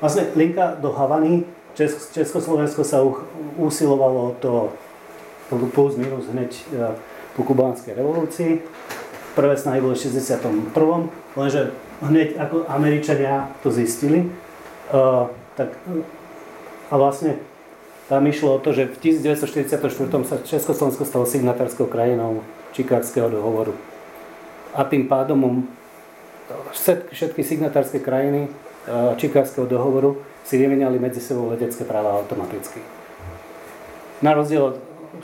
vlastne 0.00 0.32
linka 0.32 0.80
do 0.80 0.96
Havany, 0.96 1.44
Česk, 1.76 2.16
Československo 2.16 2.80
sa 2.88 3.04
usilovalo 3.60 4.32
o 4.32 4.36
to 4.40 4.72
plus 5.76 6.00
minus 6.00 6.26
hneď 6.32 6.56
po 7.36 7.44
kubánskej 7.44 7.94
revolúcii. 7.94 8.64
Prvé 9.36 9.54
snahy 9.60 9.84
boli 9.84 9.92
v 9.92 10.02
61. 10.08 10.72
Lenže 11.36 11.76
hneď 12.04 12.36
ako 12.36 12.68
Američania 12.68 13.48
to 13.62 13.72
zistili, 13.72 14.28
uh, 14.92 15.30
tak 15.56 15.72
a 16.86 16.94
vlastne 16.94 17.40
tam 18.06 18.22
išlo 18.30 18.56
o 18.56 18.62
to, 18.62 18.70
že 18.70 18.86
v 18.86 19.18
1944 19.18 20.22
sa 20.22 20.36
Československo 20.38 21.02
stalo 21.02 21.26
signatárskou 21.26 21.90
krajinou 21.90 22.46
Čikárskeho 22.70 23.26
dohovoru. 23.26 23.74
A 24.76 24.86
tým 24.86 25.10
pádom 25.10 25.66
všetky 27.10 27.42
signatárske 27.42 27.98
krajiny 27.98 28.46
Čikárskeho 29.18 29.66
dohovoru 29.66 30.22
si 30.46 30.54
vymenali 30.54 31.02
medzi 31.02 31.18
sebou 31.18 31.50
letecké 31.50 31.82
práva 31.82 32.22
automaticky. 32.22 32.78
Na 34.22 34.30
rozdiel 34.30 34.62
od 34.62 34.76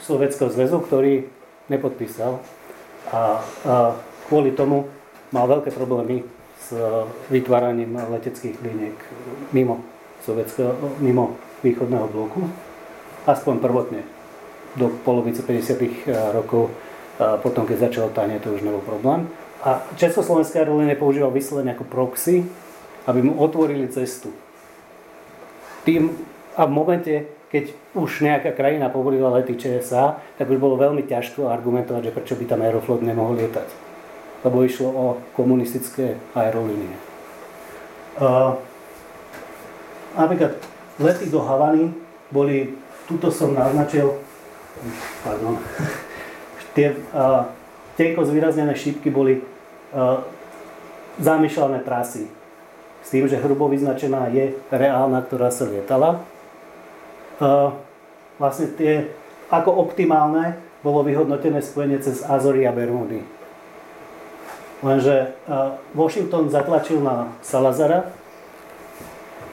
Sovietskeho 0.03 0.51
zväzu, 0.51 0.83
ktorý 0.83 1.31
nepodpísal 1.71 2.43
a, 3.15 3.39
a 3.63 3.75
kvôli 4.27 4.51
tomu 4.51 4.91
mal 5.31 5.47
veľké 5.47 5.71
problémy 5.71 6.27
s 6.63 6.75
vytváraním 7.31 7.99
leteckých 7.99 8.63
liniek 8.63 8.99
mimo, 9.51 9.83
sovietského, 10.23 10.75
mimo 11.03 11.35
východného 11.63 12.07
bloku, 12.09 12.47
aspoň 13.27 13.59
prvotne 13.59 14.03
do 14.79 14.89
polovice 15.03 15.43
50. 15.43 16.07
Eh, 16.09 16.33
rokov, 16.33 16.71
a 17.21 17.37
potom 17.39 17.69
keď 17.69 17.93
začalo 17.93 18.09
tánie, 18.11 18.41
to 18.41 18.57
už 18.57 18.65
nebol 18.65 18.81
problém. 18.83 19.29
A 19.63 19.85
Československé 19.95 20.59
aerolínie 20.59 20.99
používal 20.99 21.31
vyslovene 21.31 21.71
ako 21.77 21.87
proxy, 21.87 22.43
aby 23.07 23.21
mu 23.23 23.39
otvorili 23.39 23.87
cestu. 23.93 24.35
Tým, 25.87 26.11
a 26.59 26.67
v 26.67 26.73
momente, 26.73 27.15
keď 27.47 27.71
už 27.95 28.27
nejaká 28.27 28.57
krajina 28.59 28.91
povolila 28.91 29.31
lety 29.39 29.55
ČSA, 29.55 30.19
tak 30.39 30.51
už 30.51 30.59
bolo 30.59 30.75
veľmi 30.75 31.07
ťažko 31.07 31.47
argumentovať, 31.47 32.11
že 32.11 32.15
prečo 32.15 32.35
by 32.35 32.45
tam 32.49 32.65
Aeroflot 32.65 33.07
nemohol 33.07 33.39
lietať. 33.39 33.92
Lebo 34.43 34.67
išlo 34.67 34.89
o 34.91 35.07
komunistické 35.39 36.19
aerolínie. 36.35 36.99
Uh, 38.19 38.59
napríklad 40.19 40.59
lety 40.99 41.31
do 41.31 41.41
Havany 41.41 41.95
boli, 42.35 42.75
tuto 43.07 43.31
som 43.31 43.55
naznačil, 43.55 44.19
pardon, 45.23 45.57
tie 46.77 46.99
uh, 47.15 47.49
tienko 47.95 48.27
zvýraznené 48.27 48.75
šípky 48.75 49.09
boli 49.15 49.41
uh, 49.95 50.21
zamýšľané 51.23 51.87
trasy. 51.87 52.27
S 53.03 53.11
tým, 53.11 53.27
že 53.27 53.39
hrubo 53.39 53.67
vyznačená 53.71 54.31
je 54.31 54.55
reálna, 54.71 55.23
ktorá 55.27 55.51
sa 55.51 55.67
lietala 55.67 56.23
vlastne 58.39 58.71
tie 58.75 59.11
ako 59.53 59.71
optimálne 59.89 60.57
bolo 60.83 61.07
vyhodnotené 61.07 61.63
spojenie 61.63 62.03
cez 62.03 62.27
Azory 62.27 62.67
a 62.67 62.73
Bermudy. 62.75 63.23
Lenže 64.83 65.39
Washington 65.95 66.51
zatlačil 66.51 66.99
na 66.99 67.31
Salazara, 67.39 68.11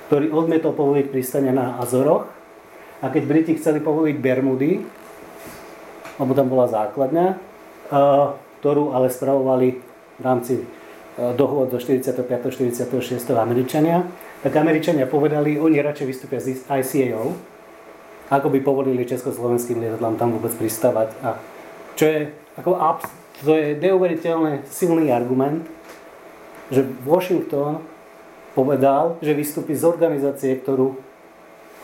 ktorý 0.10 0.34
odmietol 0.34 0.74
povoliť 0.74 1.06
pristane 1.14 1.54
na 1.54 1.78
Azoroch 1.78 2.26
A 3.00 3.14
keď 3.14 3.24
Briti 3.30 3.54
chceli 3.56 3.80
povoliť 3.80 4.18
Bermudy, 4.18 4.82
lebo 6.20 6.32
tam 6.36 6.52
bola 6.52 6.68
základňa, 6.68 7.28
eh, 7.32 7.38
ktorú 8.60 8.92
ale 8.92 9.08
spravovali 9.08 9.68
v 10.20 10.22
rámci 10.22 10.60
eh, 10.60 11.32
dohod 11.38 11.72
zo 11.72 11.80
45. 11.80 12.52
46. 12.52 13.40
Američania, 13.40 14.04
tak 14.44 14.52
Američania 14.60 15.08
povedali, 15.08 15.56
oni 15.56 15.80
radšej 15.80 16.08
vystúpia 16.10 16.44
z 16.44 16.60
ICAO, 16.68 17.38
ako 18.28 18.48
by 18.52 18.60
povolili 18.60 19.08
československým 19.08 19.80
lietadlám 19.80 20.20
tam 20.20 20.36
vôbec 20.36 20.52
pristávať. 20.60 21.16
A 21.24 21.40
čo 21.96 22.04
je, 22.04 22.20
ako, 22.60 22.76
to 23.44 23.56
je 23.56 23.80
neuveriteľne 23.80 24.68
silný 24.68 25.16
argument, 25.16 25.64
že 26.70 26.84
Washington 27.08 27.82
povedal, 28.54 29.16
že 29.24 29.32
vystúpi 29.32 29.74
z 29.74 29.88
organizácie, 29.88 30.60
ktorú 30.60 31.00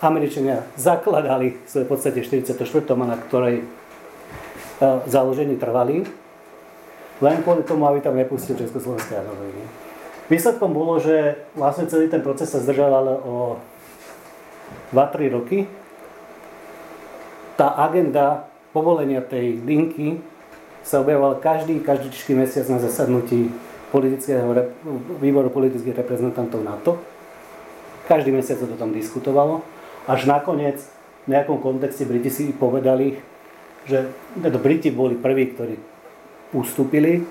Američania 0.04 0.68
zakladali 0.76 1.56
v 1.64 1.88
podstate 1.88 2.20
44. 2.22 2.60
a 2.68 3.06
na 3.08 3.18
ktorej 3.18 3.64
e, 3.64 3.66
založení 5.08 5.56
trvali, 5.56 6.04
len 7.24 7.38
kvôli 7.42 7.64
tomu, 7.64 7.88
aby 7.88 8.04
tam 8.04 8.20
nepustil 8.20 8.60
Československé 8.60 9.16
armády. 9.16 9.64
Výsledkom 10.28 10.76
bolo, 10.76 11.00
že 11.00 11.48
vlastne 11.56 11.88
celý 11.88 12.12
ten 12.12 12.20
proces 12.20 12.52
sa 12.52 12.60
zdržal 12.60 12.92
ale 12.92 13.14
o 13.24 13.36
2-3 14.92 15.38
roky. 15.38 15.70
Tá 17.56 17.72
agenda 17.88 18.52
povolenia 18.76 19.24
tej 19.24 19.64
linky 19.64 20.20
sa 20.86 21.02
objavovala 21.02 21.42
každý, 21.42 21.82
každý 21.82 22.14
mesiac 22.38 22.70
na 22.70 22.78
zasadnutí 22.78 23.50
politického, 23.90 24.54
výboru 25.18 25.50
politických 25.50 25.98
reprezentantov 25.98 26.62
NATO. 26.62 27.02
Každý 28.06 28.30
mesiac 28.30 28.62
sa 28.62 28.70
to 28.70 28.78
tam 28.78 28.94
diskutovalo. 28.94 29.66
Až 30.06 30.30
nakoniec 30.30 30.78
v 31.26 31.34
nejakom 31.34 31.58
kontexte 31.58 32.06
Briti 32.06 32.30
si 32.30 32.54
povedali, 32.54 33.18
že 33.90 34.14
to 34.38 34.60
Briti 34.62 34.94
boli 34.94 35.18
prví, 35.18 35.58
ktorí 35.58 35.76
ustúpili, 36.54 37.26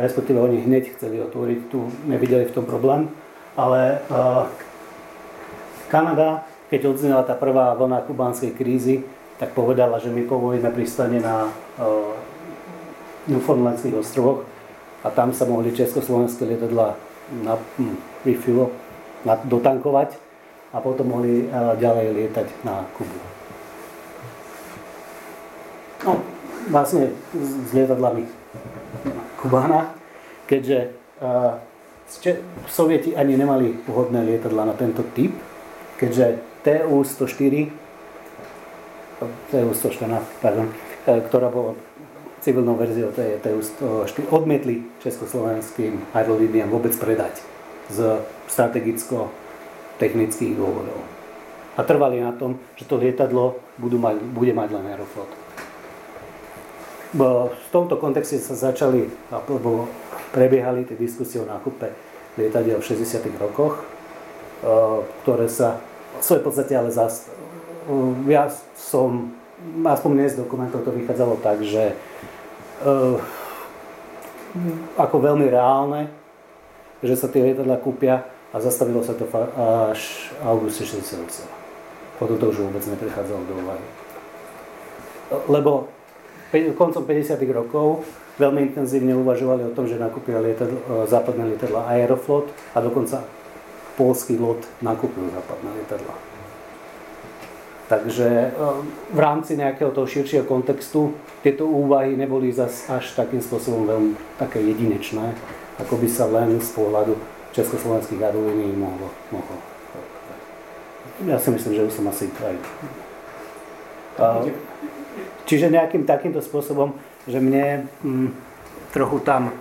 respektíve 0.00 0.40
oni 0.40 0.64
hneď 0.64 0.96
chceli 0.96 1.20
otvoriť, 1.20 1.58
tu 1.68 1.92
nevideli 2.08 2.48
v 2.48 2.54
tom 2.56 2.64
problém, 2.64 3.12
ale 3.60 4.00
uh, 4.08 4.48
Kanada, 5.92 6.48
keď 6.72 6.96
odznela 6.96 7.22
tá 7.28 7.36
prvá 7.36 7.76
vlna 7.76 8.08
kubánskej 8.08 8.56
krízy, 8.56 9.04
tak 9.36 9.52
povedala, 9.52 10.00
že 10.00 10.08
my 10.08 10.24
povolíme 10.24 10.72
pristane 10.72 11.20
na 11.20 11.52
uh, 11.76 12.16
Newfoundlandských 13.26 13.98
ostrovoch 13.98 14.46
a 15.02 15.10
tam 15.10 15.34
sa 15.34 15.46
mohli 15.46 15.74
československé 15.74 16.46
lietadla 16.46 16.94
na, 17.42 17.54
hm, 17.78 17.96
na, 19.26 19.34
dotankovať 19.42 20.18
a 20.74 20.78
potom 20.82 21.10
mohli 21.10 21.46
eh, 21.46 21.50
ďalej 21.78 22.06
lietať 22.14 22.46
na 22.62 22.86
Kubu. 22.94 23.18
No, 26.06 26.22
vlastne 26.70 27.10
s 27.34 27.70
lietadlami 27.74 28.30
Kubána, 29.42 29.90
keďže 30.46 30.94
uh, 31.18 31.58
Sovieti 32.70 33.10
ani 33.18 33.34
nemali 33.34 33.74
vhodné 33.90 34.22
lietadla 34.22 34.70
na 34.70 34.74
tento 34.78 35.02
typ, 35.10 35.34
keďže 35.98 36.38
TU-104 36.62 37.54
TU-114, 39.50 40.22
pardon, 40.38 40.70
eh, 41.10 41.20
ktorá 41.26 41.50
bola 41.50 41.74
civilnou 42.46 42.78
verziou 42.78 43.10
TU-104, 43.10 44.30
odmietli 44.30 44.86
československým 45.02 46.14
aerolíniám 46.14 46.70
vôbec 46.70 46.94
predať 46.94 47.42
z 47.90 48.22
strategicko 48.46 49.34
technických 49.98 50.54
dôvodov. 50.54 51.02
A 51.74 51.82
trvali 51.82 52.22
na 52.22 52.30
tom, 52.30 52.62
že 52.78 52.86
to 52.86 53.02
lietadlo 53.02 53.58
budú 53.82 53.98
mať, 53.98 54.22
bude 54.30 54.54
mať 54.54 54.68
len 54.78 54.86
Aeroflot. 54.94 55.28
V 57.18 57.66
tomto 57.74 57.98
kontexte 57.98 58.38
sa 58.38 58.54
začali, 58.54 59.10
alebo 59.34 59.90
prebiehali 60.30 60.86
tie 60.86 60.94
diskusie 60.94 61.42
o 61.42 61.50
nákupe 61.50 61.90
lietadiel 62.38 62.78
v 62.78 62.86
60. 62.86 63.26
rokoch, 63.42 63.82
ktoré 65.26 65.50
sa 65.50 65.82
v 66.16 66.22
svojej 66.22 66.44
podstate 66.46 66.72
ale 66.78 66.94
zas, 66.94 67.26
ja 68.30 68.48
som, 68.78 69.34
aspoň 69.84 70.10
dnes 70.14 70.38
dokumentov 70.38 70.86
to 70.86 70.94
vychádzalo 70.94 71.42
tak, 71.44 71.60
že 71.60 71.92
ako 74.96 75.16
veľmi 75.20 75.46
reálne, 75.48 76.08
že 77.04 77.16
sa 77.16 77.28
tie 77.28 77.44
lietadla 77.44 77.76
kúpia 77.80 78.24
a 78.52 78.56
zastavilo 78.60 79.04
sa 79.04 79.12
to 79.12 79.28
až 79.92 80.32
v 80.40 80.42
auguste 80.48 80.84
68. 80.88 81.44
Potom 82.16 82.40
to 82.40 82.48
už 82.48 82.64
vôbec 82.64 82.80
neprichádzalo 82.88 83.42
do 83.44 83.54
úvahy. 83.60 83.84
Lebo 85.52 85.92
koncom 86.78 87.04
50. 87.04 87.36
rokov 87.52 88.06
veľmi 88.40 88.72
intenzívne 88.72 89.12
uvažovali 89.16 89.68
o 89.68 89.74
tom, 89.74 89.88
že 89.88 90.00
nakúpili 90.00 90.52
lietadlo, 90.52 90.78
e, 90.78 91.08
západné 91.08 91.56
lietadla 91.56 91.88
Aeroflot 91.88 92.48
a 92.76 92.78
dokonca 92.80 93.24
polský 93.96 94.36
lot 94.36 94.60
nakúpil 94.84 95.28
západné 95.32 95.68
lietadla. 95.82 96.25
Takže 97.86 98.28
e, 98.28 98.50
v 99.14 99.18
rámci 99.18 99.54
nejakého 99.54 99.94
toho 99.94 100.06
širšieho 100.10 100.42
kontextu 100.42 101.14
tieto 101.46 101.70
úvahy 101.70 102.18
neboli 102.18 102.50
zas 102.50 102.90
až 102.90 103.14
takým 103.14 103.38
spôsobom 103.38 103.86
veľmi 103.86 104.12
také 104.42 104.58
jedinečné, 104.58 105.34
ako 105.78 105.94
by 106.02 106.08
sa 106.10 106.26
len 106.26 106.58
z 106.58 106.70
pohľadu 106.74 107.14
československých 107.54 108.18
aerolínií 108.18 108.74
mohlo, 108.74 109.08
mohlo. 109.30 109.56
Ja 111.24 111.40
si 111.40 111.48
myslím, 111.48 111.72
že 111.78 111.86
už 111.88 111.94
som 111.96 112.10
asi 112.12 112.28
aj... 112.28 112.56
Čiže 115.46 115.72
nejakým 115.72 116.04
takýmto 116.04 116.44
spôsobom, 116.44 116.92
že 117.24 117.40
mne 117.40 117.88
hm, 118.04 118.28
trochu 118.92 119.22
tam 119.24 119.54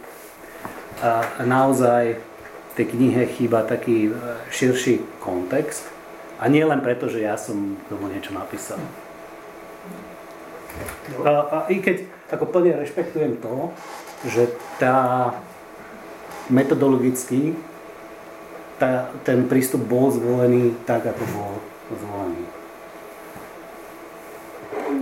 naozaj 1.39 2.19
v 2.19 2.73
tej 2.75 2.85
knihe 2.91 3.23
chýba 3.39 3.63
taký 3.63 4.11
e, 4.11 4.13
širší 4.51 4.99
kontext. 5.23 5.94
A 6.39 6.47
nie 6.51 6.65
len 6.65 6.83
preto, 6.83 7.07
že 7.07 7.23
ja 7.23 7.39
som 7.39 7.79
tomu 7.87 8.11
niečo 8.11 8.35
napísal. 8.35 8.79
A, 11.23 11.31
a 11.31 11.57
i 11.71 11.79
keď 11.79 12.03
ako 12.35 12.51
plne 12.51 12.75
rešpektujem 12.75 13.39
to, 13.39 13.71
že 14.27 14.51
tá 14.75 15.31
metodologicky 16.51 17.55
tá, 18.79 19.07
ten 19.23 19.47
prístup 19.47 19.87
bol 19.87 20.11
zvolený 20.11 20.75
tak, 20.83 21.07
ako 21.07 21.23
bol 21.31 21.51
zvolený. 21.95 22.43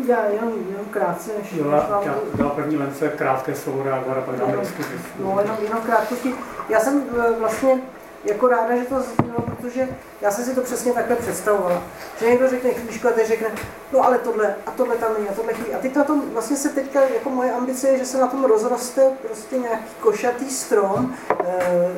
Já 0.07 0.25
jenom, 0.25 0.53
jenom 0.69 0.85
krátce, 0.85 1.31
než... 1.39 1.53
Jo, 1.53 1.71
já 2.05 2.15
dala 2.35 2.49
první 2.49 2.77
lence 2.77 3.09
krátké 3.09 3.55
slovo 3.55 3.83
reagovat 3.83 4.17
a 4.17 4.21
pak 4.21 4.59
diskuzi. 4.59 4.93
No, 5.19 5.39
jenom, 5.41 5.57
jenom 5.63 5.81
krátkosti. 5.81 6.33
Já 6.69 6.79
jsem 6.79 7.03
e, 7.19 7.39
vlastně 7.39 7.81
jako 8.25 8.47
ráda, 8.47 8.75
že 8.75 8.83
to 8.83 8.95
zaznělo, 8.95 9.41
protože 9.41 9.89
já 10.21 10.31
jsem 10.31 10.45
si 10.45 10.55
to 10.55 10.61
přesně 10.61 10.93
takhle 10.93 11.15
představovala. 11.15 11.83
Že 12.19 12.29
někdo 12.29 12.49
řekne 12.49 12.69
knížku 12.69 13.07
a 13.07 13.11
teď 13.11 13.27
řekne, 13.27 13.47
no 13.91 14.05
ale 14.05 14.17
tohle 14.17 14.55
a 14.65 14.71
tohle 14.71 14.95
tam 14.95 15.13
není 15.17 15.29
a 15.29 15.33
tohle 15.33 15.53
chybí. 15.53 15.73
A 15.73 15.79
teď 15.79 15.95
na 15.95 16.03
tom 16.03 16.21
vlastně 16.33 16.57
se 16.57 16.69
teďka, 16.69 17.01
jako 17.01 17.29
moje 17.29 17.51
ambice 17.51 17.87
je, 17.87 17.97
že 17.97 18.05
se 18.05 18.17
na 18.17 18.27
tom 18.27 18.45
rozroste 18.45 19.11
prostě 19.21 19.57
nějaký 19.57 19.85
košatý 19.99 20.49
strom 20.49 21.15
eh, 21.45 21.91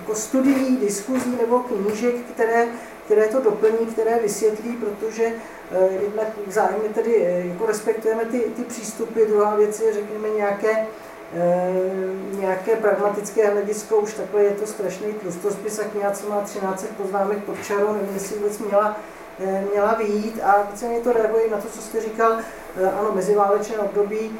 jako 0.00 0.14
studií, 0.14 0.76
diskuzí 0.76 1.38
nebo 1.42 1.58
knížek, 1.58 2.14
které, 2.34 2.68
které 3.04 3.28
to 3.28 3.40
doplní, 3.40 3.86
které 3.92 4.18
vysvětlí, 4.18 4.76
protože 4.76 5.24
eh, 5.24 5.88
jednak 6.02 6.28
zájmy 6.46 6.88
tedy 6.94 7.26
eh, 7.26 7.46
jako 7.46 7.66
respektujeme 7.66 8.24
ty, 8.24 8.40
ty 8.40 8.62
přístupy, 8.62 9.24
druhá 9.24 9.56
věc 9.56 9.80
je, 9.80 9.92
řekněme, 9.92 10.28
nějaké 10.28 10.86
nějaké 12.32 12.76
pragmatické 12.76 13.50
hledisko, 13.50 13.96
už 13.96 14.14
takhle 14.14 14.42
je 14.42 14.50
to 14.50 14.66
strašný 14.66 15.12
tlustospis 15.12 15.78
a 15.78 15.84
kniha, 15.84 16.10
co 16.10 16.28
má 16.28 16.40
13 16.40 16.86
poznámek 16.96 17.44
pod 17.44 17.64
čarou, 17.64 17.92
nevím, 17.92 18.14
jestli 18.14 18.36
vůbec 18.36 18.58
měla, 18.58 18.96
e, 19.40 19.64
měla 19.72 19.94
vyjít. 19.94 20.40
A 20.42 20.68
víceméně 20.70 21.00
to 21.00 21.12
reaguje 21.12 21.50
na 21.50 21.56
to, 21.56 21.68
co 21.68 21.82
jste 21.82 22.00
říkal, 22.00 22.32
e, 22.32 22.90
ano, 22.90 23.12
meziválečné 23.14 23.78
období, 23.78 24.38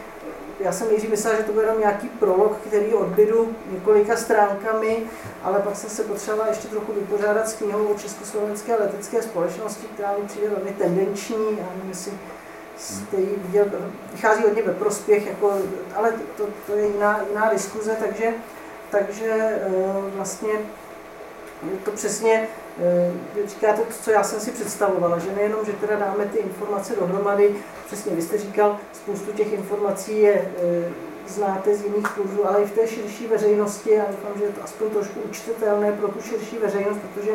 já 0.60 0.72
jsem 0.72 0.88
nejdřív 0.88 1.10
myslel, 1.10 1.36
že 1.36 1.42
to 1.42 1.52
bude 1.52 1.64
jenom 1.64 1.80
nějaký 1.80 2.08
prolog, 2.08 2.56
který 2.66 2.94
odbydu 2.94 3.54
několika 3.70 4.16
stránkami, 4.16 5.02
ale 5.42 5.58
pak 5.58 5.76
jsem 5.76 5.90
se 5.90 6.02
potřebovala 6.02 6.48
ještě 6.48 6.68
trochu 6.68 6.92
vypořádat 6.92 7.48
s 7.48 7.54
knihou 7.54 7.86
o 7.86 7.98
Československé 7.98 8.76
letecké 8.76 9.22
společnosti, 9.22 9.86
která 9.94 10.12
mi 10.20 10.28
přijde 10.28 10.48
velmi 10.48 10.70
tendenční. 10.70 11.60
A 11.60 11.76
nevím, 11.76 11.94
ji 13.18 13.34
viděl, 13.36 13.66
vychází 14.12 14.42
hodně 14.42 14.62
ve 14.62 14.74
prospěch, 14.74 15.26
jako, 15.26 15.52
ale 15.94 16.12
to, 16.36 16.46
to 16.66 16.76
je 16.76 16.86
jiná, 16.86 17.20
jiná 17.28 17.52
diskuze, 17.52 17.96
takže, 18.00 18.32
takže 18.90 19.30
eh, 19.32 19.60
vlastně 20.16 20.52
to 21.84 21.90
přesně 21.90 22.48
eh, 22.78 23.48
říká 23.48 23.72
to, 23.72 23.82
co 24.02 24.10
já 24.10 24.22
jsem 24.22 24.40
si 24.40 24.50
představovala, 24.50 25.18
že 25.18 25.32
nejenom, 25.32 25.64
že 25.66 25.72
teda 25.72 25.96
dáme 25.96 26.24
ty 26.24 26.38
informace 26.38 26.96
dohromady, 26.96 27.54
přesně 27.86 28.14
vy 28.14 28.22
jste 28.22 28.38
říkal, 28.38 28.78
spoustu 28.92 29.32
těch 29.32 29.52
informací 29.52 30.20
je, 30.20 30.52
eh, 30.62 30.92
znáte 31.28 31.74
z 31.74 31.84
jiných 31.84 32.08
kurzů, 32.08 32.48
ale 32.48 32.62
i 32.62 32.66
v 32.66 32.72
té 32.72 32.86
širší 32.86 33.26
veřejnosti, 33.26 34.00
a 34.00 34.04
doufám, 34.10 34.38
že 34.38 34.44
je 34.44 34.52
to 34.52 34.64
aspoň 34.64 34.90
trošku 34.90 35.20
učitelné 35.20 35.92
pro 35.92 36.08
tu 36.08 36.22
širší 36.22 36.58
veřejnost, 36.58 36.98
protože 36.98 37.32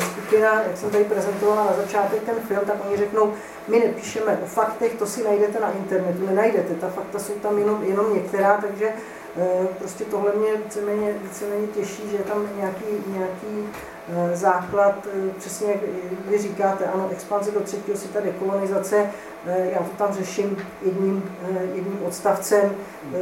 skupina, 0.00 0.62
jak 0.62 0.76
jsem 0.76 0.90
tady 0.90 1.04
prezentovala 1.04 1.64
na 1.64 1.76
začátek 1.76 2.22
ten 2.22 2.34
film, 2.34 2.60
tak 2.66 2.76
oni 2.86 2.96
řeknou, 2.96 3.32
my 3.68 3.78
nepíšeme 3.78 4.38
o 4.42 4.46
faktech, 4.46 4.94
to 4.94 5.06
si 5.06 5.24
najdete 5.24 5.60
na 5.60 5.70
internetu, 5.70 6.26
nenajdete, 6.26 6.74
ta 6.74 6.88
fakta 6.88 7.18
jsou 7.18 7.32
tam 7.32 7.58
jenom, 7.58 7.82
jenom 7.82 8.14
některá, 8.14 8.58
takže 8.60 8.88
eh, 9.36 9.66
prostě 9.78 10.04
tohle 10.04 10.32
mě 10.34 10.56
víceméně, 10.64 11.14
víceméně 11.22 11.66
těší, 11.66 12.10
že 12.10 12.16
je 12.16 12.24
tam 12.24 12.48
nějaký, 12.56 12.84
nějaký 13.06 13.68
Eh, 14.10 14.36
základ, 14.36 15.06
eh, 15.06 15.30
přesně 15.38 15.72
jak 15.72 15.80
vy 16.28 16.38
říkáte, 16.38 16.84
ano, 16.84 17.08
expanze 17.12 17.50
do 17.50 17.60
třetího 17.60 17.96
světa, 17.96 18.20
dekolonizace, 18.20 19.10
eh, 19.46 19.70
já 19.72 19.78
to 19.78 19.90
tam 19.98 20.14
řeším 20.14 20.56
jedním, 20.82 21.36
jedním 21.74 21.98
odstavcem 22.06 22.74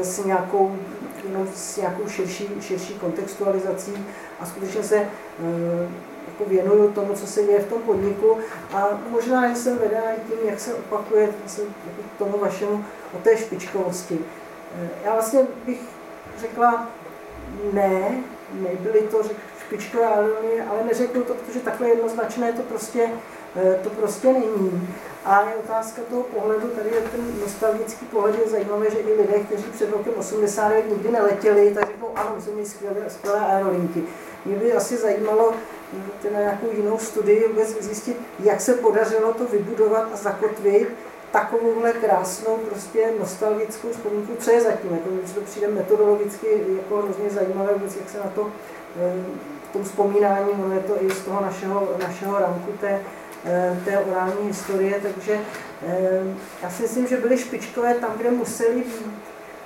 s 0.03 0.25
nějakou, 0.25 0.77
jenom 1.29 1.49
s 1.55 1.77
nějakou 1.77 2.09
širší, 2.09 2.49
širší 2.61 2.95
kontextualizací 2.95 4.07
a 4.41 4.47
skutečně 4.47 4.83
se 4.83 5.07
jako 6.39 6.51
věnuju 6.51 6.93
tomu, 6.93 7.15
co 7.15 7.27
se 7.27 7.43
děje 7.43 7.61
v 7.61 7.69
tom 7.69 7.83
podniku 7.83 8.39
a 8.73 9.01
možná, 9.11 9.55
jsem 9.55 9.79
vedená 9.79 10.13
i 10.13 10.21
tím, 10.29 10.49
jak 10.49 10.61
se 10.61 10.75
opakuje 10.75 11.23
jako 11.23 11.63
tomu 12.19 12.39
vašemu 12.39 12.85
o 13.15 13.19
té 13.19 13.37
špičkovosti. 13.37 14.19
Já 15.05 15.13
vlastně 15.13 15.41
bych 15.67 15.81
řekla 16.39 16.89
ne, 17.73 18.23
nebyly 18.53 19.01
to 19.01 19.23
špičkové 19.67 20.07
aerolie, 20.07 20.65
ale 20.65 20.85
neřeknu 20.85 21.23
to, 21.23 21.35
protože 21.35 21.61
takhle 21.61 21.89
jednoznačné 21.89 22.53
to 22.53 22.63
prostě, 22.63 23.11
eh, 23.57 23.81
to 23.85 23.91
prostě 23.91 24.33
není. 24.33 24.89
A 25.25 25.41
je 25.41 25.57
otázka 25.57 26.03
toho 26.11 26.23
pohledu, 26.23 26.69
tady 26.69 26.89
je 26.89 27.01
ten 27.01 27.41
nostalgický 27.41 28.07
pohled, 28.07 28.39
je 28.39 28.51
zajímavé, 28.51 28.91
že 28.91 28.99
i 28.99 29.13
lidé, 29.13 29.41
kteří 29.41 29.63
před 29.63 29.91
rokem 29.91 30.13
89 30.17 30.91
nikdy 30.91 31.11
neletěli, 31.11 31.75
tak 31.75 31.87
řeknou, 31.87 32.09
ano, 32.15 32.31
jsme 32.39 32.53
měli 32.53 32.69
skvělé, 32.69 32.97
skvělé 33.09 33.41
aerolinky. 33.41 34.03
Mě 34.47 34.57
by 34.57 34.73
asi 34.73 34.97
zajímalo 34.97 35.53
hm, 35.93 36.03
na 36.33 36.41
nějakou 36.41 36.67
jinou 36.77 36.99
studii 36.99 37.49
vůbec 37.49 37.69
zjistit, 37.81 38.17
jak 38.41 38.61
se 38.61 38.75
podařilo 38.75 39.33
to 39.33 39.45
vybudovat 39.45 40.09
a 40.15 40.17
zakotvit 40.17 40.89
takovouhle 41.33 41.93
krásnou, 41.93 42.57
prostě 42.57 43.11
nostalgickou 43.21 43.91
vzpomínku, 43.91 44.33
co 44.39 44.51
je 44.51 44.61
zatím. 44.61 44.91
Jako, 44.93 45.09
když 45.11 45.33
to 45.33 45.41
přijde 45.41 45.69
metodologicky 45.69 46.47
jako 46.77 46.97
hrozně 46.97 47.31
zajímavé 47.31 47.73
vůbec, 47.73 47.97
jak 47.97 48.11
se 48.11 48.19
na 48.19 48.31
to 48.35 48.45
hm, 48.45 49.39
v 49.71 49.73
tom 49.73 49.85
vzpomínání, 49.85 50.51
ono 50.51 50.75
je 50.75 50.81
to 50.81 51.05
i 51.05 51.11
z 51.11 51.21
toho 51.21 51.41
našeho, 51.41 51.89
našeho 52.07 52.39
ranku 52.39 52.73
té, 52.81 53.01
eh, 53.45 53.81
té 53.85 53.99
orální 53.99 54.47
historie, 54.47 55.01
takže 55.03 55.41
já 56.63 56.71
si 56.71 56.83
myslím, 56.83 57.07
že 57.07 57.17
byly 57.17 57.39
špičkové 57.39 57.95
tam, 57.95 58.11
kde 58.17 58.31
museli 58.31 58.75
být, 58.75 59.07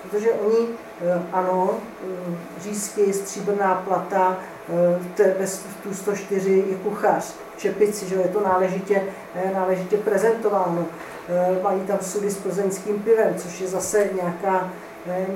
protože 0.02 0.32
oni, 0.32 0.68
ano, 1.32 1.80
řízky, 2.60 3.12
stříbrná 3.12 3.74
plata, 3.74 4.38
tu 5.82 5.94
104 5.94 6.64
je 6.68 6.76
kuchař, 6.76 7.34
čepici, 7.56 8.08
že 8.08 8.14
je 8.14 8.28
to 8.28 8.40
náležitě, 8.40 9.02
náležitě 9.54 9.96
prezentováno. 9.96 10.86
Mají 11.62 11.80
tam 11.80 11.98
sudy 12.00 12.30
s 12.30 12.36
plzeňským 12.36 12.98
pivem, 12.98 13.34
což 13.34 13.60
je 13.60 13.68
zase 13.68 14.08
nějaká, 14.22 14.70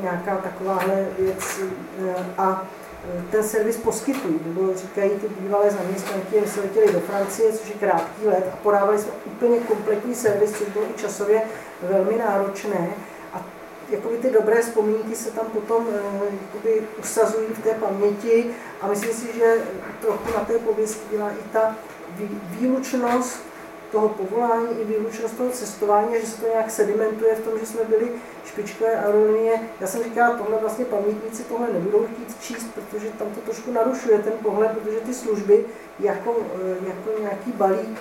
nějaká 0.02 0.36
takováhle 0.36 1.06
věc. 1.18 1.60
A 2.38 2.64
ten 3.30 3.42
servis 3.42 3.76
poskytují, 3.76 4.40
nebo 4.46 4.74
říkají 4.74 5.10
ty 5.10 5.28
bývalé 5.40 5.70
zaměstnanky, 5.70 6.40
my 6.40 6.46
jsme 6.46 6.62
letěli 6.62 6.92
do 6.92 7.00
Francie, 7.00 7.52
což 7.52 7.68
je 7.68 7.74
krátký 7.74 8.26
let 8.26 8.50
a 8.52 8.56
podávali 8.56 8.98
jsme 8.98 9.12
úplně 9.26 9.58
kompletní 9.58 10.14
servis, 10.14 10.52
což 10.52 10.68
bylo 10.68 10.84
i 10.84 11.00
časově 11.00 11.42
velmi 11.82 12.18
náročné. 12.18 12.88
Jakoby 13.90 14.18
ty 14.18 14.30
dobré 14.30 14.62
vzpomínky 14.62 15.16
se 15.16 15.30
tam 15.30 15.46
potom 15.46 15.86
eh, 15.94 16.34
jakoby, 16.46 16.82
usazují 17.00 17.46
v 17.46 17.62
té 17.62 17.74
paměti 17.74 18.50
a 18.80 18.86
myslím 18.86 19.12
si, 19.12 19.38
že 19.38 19.62
trochu 20.00 20.32
na 20.34 20.44
té 20.44 20.58
pověsti 20.58 21.00
dělá 21.10 21.30
i 21.30 21.48
ta 21.52 21.76
výlučnost 22.60 23.42
toho 23.92 24.08
povolání 24.08 24.80
i 24.80 24.84
výlučnost 24.84 25.36
toho 25.36 25.50
cestování, 25.50 26.20
že 26.20 26.26
se 26.26 26.40
to 26.40 26.48
nějak 26.48 26.70
sedimentuje 26.70 27.34
v 27.34 27.40
tom, 27.40 27.58
že 27.58 27.66
jsme 27.66 27.84
byli 27.84 28.12
špičkové 28.44 28.96
aerolinie. 28.96 29.60
Já 29.80 29.86
jsem 29.86 30.02
říkala, 30.04 30.36
tohle 30.36 30.58
vlastně 30.58 30.84
pamětníci 30.84 31.44
tohle 31.44 31.66
nebudou 31.72 32.06
chtít 32.06 32.40
číst, 32.40 32.66
protože 32.74 33.10
tam 33.10 33.28
to 33.30 33.40
trošku 33.40 33.72
narušuje 33.72 34.18
ten 34.18 34.32
pohled, 34.42 34.70
protože 34.70 35.00
ty 35.00 35.14
služby 35.14 35.64
jako, 36.00 36.36
eh, 36.54 36.88
jako 36.88 37.20
nějaký 37.20 37.52
balík 37.52 37.98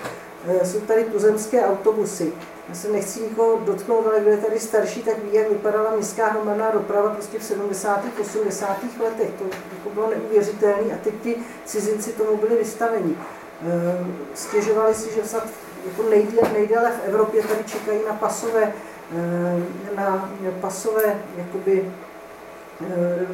jsou 0.63 0.79
tady 0.79 1.03
tuzemské 1.03 1.65
autobusy. 1.65 2.33
Já 2.69 2.75
se 2.75 2.87
nechci 2.87 3.21
nikoho 3.21 3.59
dotknout, 3.65 4.07
ale 4.07 4.19
kdo 4.19 4.29
je 4.29 4.37
tady 4.37 4.59
starší, 4.59 5.03
tak 5.03 5.23
ví, 5.23 5.33
jak 5.33 5.49
vypadala 5.49 5.95
městská 5.95 6.27
hromadná 6.27 6.71
doprava 6.71 7.09
prostě 7.09 7.39
v 7.39 7.43
70. 7.43 8.03
80. 8.21 8.77
letech. 9.03 9.29
To 9.37 9.43
jako 9.43 9.89
bylo 9.93 10.09
neuvěřitelné 10.09 10.93
a 10.93 10.97
teď 11.03 11.13
ti 11.23 11.35
cizinci 11.65 12.11
tomu 12.11 12.37
byli 12.37 12.55
vystaveni. 12.55 13.15
Eh, 13.67 14.05
stěžovali 14.33 14.95
si, 14.95 15.15
že 15.15 15.25
snad 15.25 15.47
jako 15.85 16.09
nejdéle, 16.09 16.49
nejdéle 16.53 16.91
v 16.91 17.07
Evropě 17.07 17.43
tady 17.43 17.63
čekají 17.63 17.99
na 18.07 18.13
pasové, 18.13 18.73
eh, 19.15 19.95
na 19.95 20.33
pasové 20.61 21.19
jakoby, 21.37 21.91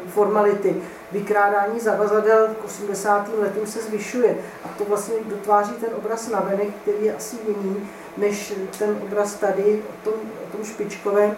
formality. 0.07 0.75
Vykrádání 1.11 1.79
zavazadel 1.79 2.47
k 2.61 2.65
80. 2.65 3.29
letům 3.39 3.67
se 3.67 3.79
zvyšuje 3.81 4.37
a 4.65 4.67
to 4.77 4.85
vlastně 4.85 5.15
dotváří 5.25 5.71
ten 5.71 5.89
obraz 5.97 6.29
navenek, 6.29 6.67
který 6.81 7.05
je 7.05 7.15
asi 7.15 7.35
jiný, 7.47 7.89
než 8.17 8.53
ten 8.79 8.97
obraz 9.03 9.33
tady 9.33 9.81
o 9.89 10.09
tom, 10.09 10.13
o 10.47 10.57
tom 10.57 10.65
špičkovém, 10.65 11.35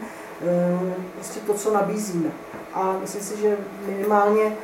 prostě 1.15 1.39
to, 1.39 1.53
co 1.53 1.73
nabízíme. 1.73 2.29
A 2.73 2.95
myslím 3.01 3.21
si, 3.21 3.37
že 3.37 3.57
minimálně 3.87 4.57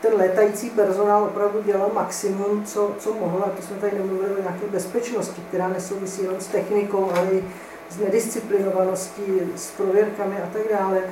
ten 0.00 0.14
létající 0.16 0.70
personál 0.70 1.24
opravdu 1.24 1.62
dělal 1.62 1.90
maximum, 1.94 2.64
co, 2.64 2.90
co 2.98 3.14
mohl, 3.14 3.44
a 3.46 3.50
to 3.50 3.62
jsme 3.62 3.76
tady 3.76 3.98
nemluvili 3.98 4.34
o 4.34 4.42
nějaké 4.42 4.66
bezpečnosti, 4.70 5.42
která 5.48 5.68
nesouvisí 5.68 6.22
jenom 6.22 6.40
s 6.40 6.46
technikou, 6.46 7.10
ale 7.16 7.26
i 7.32 7.44
s 7.90 7.98
nedisciplinovaností, 7.98 9.22
s 9.56 9.70
prověrkami 9.70 10.36
a 10.36 10.48
tak 10.52 10.62
dále. 10.78 11.02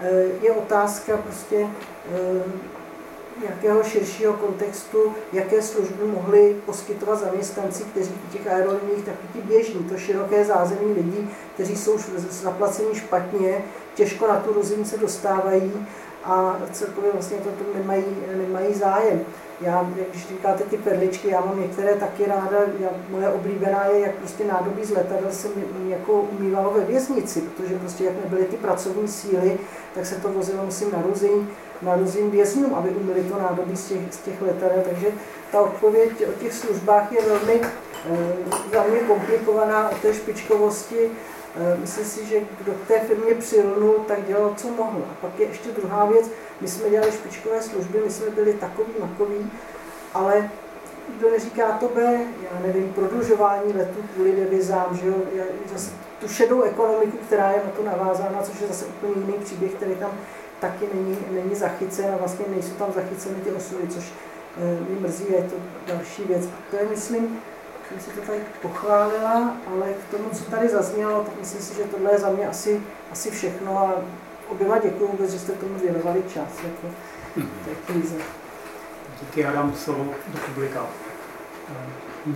Eh, 0.00 0.24
je 0.42 0.52
otázka 0.52 1.16
prostě 1.16 1.66
eh, 2.14 2.42
nějakého 3.42 3.82
širšího 3.82 4.32
kontextu, 4.32 5.14
jaké 5.32 5.62
služby 5.62 6.04
mohli 6.04 6.56
poskytovat 6.66 7.18
zaměstnanci, 7.18 7.84
kteří 7.84 8.12
v 8.28 8.32
těch 8.32 8.46
aeroliniích 8.46 9.04
taky 9.04 9.26
ti 9.32 9.40
běžní, 9.40 9.84
to 9.84 9.98
široké 9.98 10.44
zázemí 10.44 10.92
lidí, 10.92 11.30
kteří 11.54 11.76
jsou 11.76 11.98
zaplaceni 12.30 12.94
špatně, 12.94 13.64
těžko 13.94 14.26
na 14.26 14.40
tu 14.40 14.52
rozinu 14.52 14.84
se 14.84 14.98
dostávají 14.98 15.86
a 16.26 16.56
celkově 16.72 17.12
vlastně 17.12 17.36
to 17.36 17.50
nemají, 17.78 18.04
nemají 18.36 18.74
zájem. 18.74 19.20
Já, 19.60 19.90
když 20.10 20.28
říkáte 20.28 20.64
ty 20.64 20.76
perličky, 20.76 21.28
já 21.28 21.40
mám 21.40 21.60
některé 21.60 21.94
taky 21.94 22.26
ráda, 22.26 22.56
já, 22.80 22.88
moje 23.10 23.28
oblíbená 23.28 23.84
je, 23.84 24.00
jak 24.00 24.14
prostě 24.14 24.44
nádobí 24.44 24.84
z 24.84 24.90
letadel 24.90 25.32
se 25.32 25.48
mi 25.48 25.90
jako 25.90 26.12
umývalo 26.12 26.70
ve 26.70 26.84
věznici, 26.84 27.40
protože 27.40 27.78
prostě 27.78 28.04
jak 28.04 28.14
nebyly 28.24 28.44
ty 28.44 28.56
pracovní 28.56 29.08
síly, 29.08 29.58
tak 29.94 30.06
se 30.06 30.14
to 30.14 30.28
vozilo, 30.28 30.64
musím 30.64 30.92
na 30.92 31.02
různý, 31.02 31.48
na 31.82 31.96
různým 31.96 32.30
vězňům, 32.30 32.74
aby 32.74 32.90
umyli 32.90 33.22
to 33.22 33.38
nádobí 33.38 33.76
z 33.76 33.88
těch, 33.88 34.00
z 34.10 34.18
těch 34.18 34.42
letadel. 34.42 34.82
Takže 34.88 35.06
ta 35.52 35.60
odpověď 35.60 36.10
o 36.28 36.40
těch 36.40 36.52
službách 36.52 37.12
je 37.12 37.22
velmi, 37.22 37.60
e, 37.60 37.68
velmi 38.70 38.98
komplikovaná, 38.98 39.88
o 39.88 39.94
té 39.94 40.14
špičkovosti 40.14 40.96
Eh, 40.96 41.35
myslím 41.80 42.04
si, 42.04 42.26
že 42.26 42.40
kdo 42.60 42.72
k 42.72 42.88
té 42.88 43.00
firmě 43.00 43.34
přilnul, 43.34 43.94
tak 44.08 44.26
dělal, 44.26 44.54
co 44.56 44.68
mohl. 44.68 45.04
A 45.10 45.14
pak 45.20 45.40
je 45.40 45.46
ještě 45.46 45.68
druhá 45.72 46.04
věc, 46.04 46.30
my 46.60 46.68
jsme 46.68 46.90
dělali 46.90 47.12
špičkové 47.12 47.62
služby, 47.62 48.02
my 48.04 48.10
jsme 48.10 48.30
byli 48.30 48.52
takový, 48.52 48.92
makový, 49.00 49.50
ale 50.14 50.50
kdo 51.18 51.30
neříká 51.30 51.72
to 51.72 51.88
B, 51.88 52.20
já 52.52 52.66
nevím, 52.66 52.92
prodlužování 52.92 53.72
letů 53.72 54.04
kvůli 54.14 54.32
devizám, 54.32 54.96
že 54.96 55.06
jo, 55.06 55.14
zase 55.72 55.90
tu 56.20 56.28
šedou 56.28 56.62
ekonomiku, 56.62 57.16
která 57.16 57.50
je 57.50 57.56
na 57.64 57.70
to 57.70 57.82
navázána, 57.82 58.42
což 58.42 58.60
je 58.60 58.66
zase 58.66 58.84
úplně 58.86 59.26
jiný 59.26 59.44
příběh, 59.44 59.74
který 59.74 59.94
tam 59.94 60.10
taky 60.60 60.88
není, 60.94 61.18
není 61.30 61.54
zachycen 61.54 62.14
a 62.14 62.16
vlastně 62.16 62.44
nejsou 62.48 62.74
tam 62.74 62.92
zachyceny 62.92 63.34
ty 63.34 63.50
osudy, 63.50 63.88
což 63.88 64.12
eh, 64.56 64.80
mě 64.88 65.00
mrzí, 65.00 65.24
je 65.28 65.42
to 65.42 65.56
další 65.86 66.24
věc. 66.24 66.48
To 66.70 66.76
je, 66.76 66.82
myslím, 66.90 67.40
jsem 67.88 68.00
si 68.00 68.10
to 68.10 68.26
tady 68.26 68.38
pochválila, 68.62 69.56
ale 69.72 69.86
k 69.92 70.10
tomu, 70.10 70.30
co 70.30 70.44
tady 70.44 70.68
zaznělo, 70.68 71.24
tak 71.24 71.34
myslím 71.40 71.60
si, 71.60 71.74
že 71.74 71.84
tohle 71.84 72.12
je 72.12 72.18
za 72.18 72.30
mě 72.30 72.48
asi, 72.48 72.82
asi 73.12 73.30
všechno 73.30 73.78
a 73.78 73.94
oběma 74.48 74.78
děkuji 74.78 75.06
vůbec, 75.06 75.30
že 75.30 75.38
jste 75.38 75.52
tomu 75.52 75.74
věnovali 75.78 76.22
čas. 76.34 76.48
Jako, 76.64 76.94
to 77.34 77.70
je 77.70 77.76
knize. 77.86 78.16
Díky 79.20 79.46
Adam, 79.46 79.74
slovo 79.74 80.04
do 80.26 80.38
publika. 80.38 80.86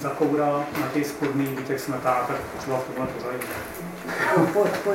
Za 0.01 0.11
Koura, 0.11 0.65
na 0.81 0.89
těch 0.95 1.07
spodný, 1.07 1.47
Vítek 1.47 1.81
Smetá, 1.81 2.25
tak 2.29 2.37
třeba 2.59 2.79
v 2.79 2.85
tomhle 2.85 3.07
pořadí. 3.07 3.47
Po, 4.53 4.65
po. 4.85 4.93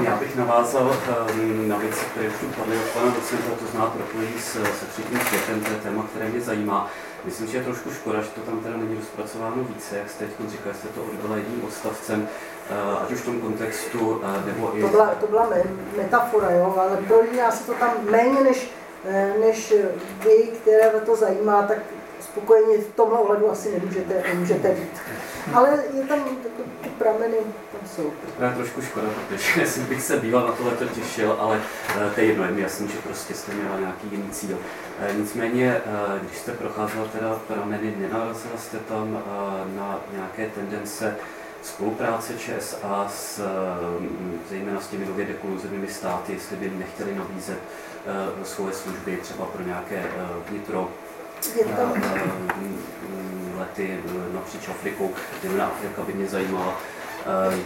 Já 0.00 0.16
bych 0.16 0.36
navázal 0.36 0.96
ehm, 1.30 1.68
na 1.68 1.76
věci, 1.76 2.04
které 2.04 2.28
už 2.28 2.34
tu 2.40 2.46
padly 2.46 2.76
od 2.78 2.84
pana 2.84 3.14
docenta, 3.14 3.50
to 3.58 3.66
zná 3.66 3.86
propojí 3.86 4.28
s, 4.40 4.52
se 4.52 4.86
třetím 4.86 5.20
světem, 5.20 5.60
to 5.60 5.70
je 5.70 5.76
téma, 5.76 6.06
které 6.10 6.28
mě 6.28 6.40
zajímá. 6.40 6.90
Myslím, 7.24 7.46
že 7.46 7.58
je 7.58 7.64
trošku 7.64 7.90
škoda, 7.90 8.20
že 8.20 8.28
to 8.28 8.40
tam 8.40 8.60
teda 8.60 8.76
není 8.76 8.96
rozpracováno 8.96 9.64
více, 9.64 9.98
jak 9.98 10.10
jste 10.10 10.26
teď 10.26 10.50
říkali, 10.50 10.74
jste 10.74 10.88
to 10.88 11.02
odbyla 11.02 11.36
jedním 11.36 11.64
odstavcem, 11.64 12.28
eh, 12.70 12.74
ať 13.02 13.10
už 13.10 13.20
v 13.20 13.24
tom 13.24 13.40
kontextu, 13.40 14.22
eh, 14.24 14.46
nebo 14.46 14.78
i... 14.78 14.80
To 14.80 14.88
byla, 14.88 15.06
to 15.06 15.26
byla 15.26 15.48
metafora, 15.96 16.50
jo, 16.50 16.74
ale 16.78 16.96
prolíná 16.96 17.50
se 17.50 17.66
to 17.66 17.74
tam 17.74 17.90
méně 18.10 18.40
než, 18.40 18.70
eh, 19.04 19.34
než 19.40 19.74
vy, 20.24 20.50
které 20.62 20.90
to 20.90 21.16
zajímá, 21.16 21.62
tak 21.62 21.78
spokojeni 22.32 22.78
v 22.78 22.94
tomhle 22.94 23.18
ohledu 23.18 23.50
asi 23.50 23.72
nemůžete, 23.72 24.22
nemůžete 24.28 24.68
být. 24.68 25.00
Ale 25.54 25.84
je 25.94 26.02
tam 26.02 26.24
ty 26.80 26.88
prameny, 26.88 27.36
tam 27.72 27.88
jsou. 27.96 28.12
To 28.38 28.44
je 28.44 28.50
trošku 28.50 28.82
škoda, 28.82 29.08
protože 29.28 29.66
jsem 29.66 29.84
bych 29.84 30.02
se 30.02 30.16
býval 30.16 30.46
na 30.46 30.52
tohle 30.52 30.72
těšil, 30.94 31.36
ale 31.40 31.60
eh, 31.96 32.10
to 32.14 32.20
je 32.20 32.26
jedno, 32.26 32.44
je 32.44 32.50
mi 32.50 32.60
jasný, 32.60 32.88
že 32.88 32.98
prostě 32.98 33.34
jste 33.34 33.52
měla 33.54 33.80
nějaký 33.80 34.08
jiný 34.10 34.30
cíl. 34.30 34.58
Eh, 35.00 35.12
nicméně, 35.18 35.80
eh, 35.86 36.18
když 36.22 36.38
jste 36.38 36.52
procházela 36.52 37.06
teda 37.06 37.40
prameny, 37.48 37.94
nenarazila 37.98 38.56
jste 38.58 38.78
tam 38.78 39.22
na 39.76 40.00
nějaké 40.12 40.46
tendence 40.54 41.16
spolupráce 41.62 42.32
ČSA 42.38 43.06
s, 43.08 43.40
zejména 44.50 44.80
s 44.80 44.88
těmi 44.88 45.06
nově 45.06 45.26
dekoluzovými 45.26 45.88
státy, 45.88 46.32
jestli 46.32 46.56
by 46.56 46.70
nechtěli 46.70 47.14
nabízet 47.14 47.58
svoje 48.44 48.72
služby 48.72 49.18
třeba 49.22 49.44
pro 49.44 49.62
nějaké 49.62 50.04
vnitro 50.48 50.88
lety 53.58 54.00
napříč 54.34 54.68
Afrikou, 54.68 55.10
zejména 55.42 55.66
Afrika 55.66 56.02
by 56.02 56.12
mě 56.12 56.26
zajímala. 56.26 56.76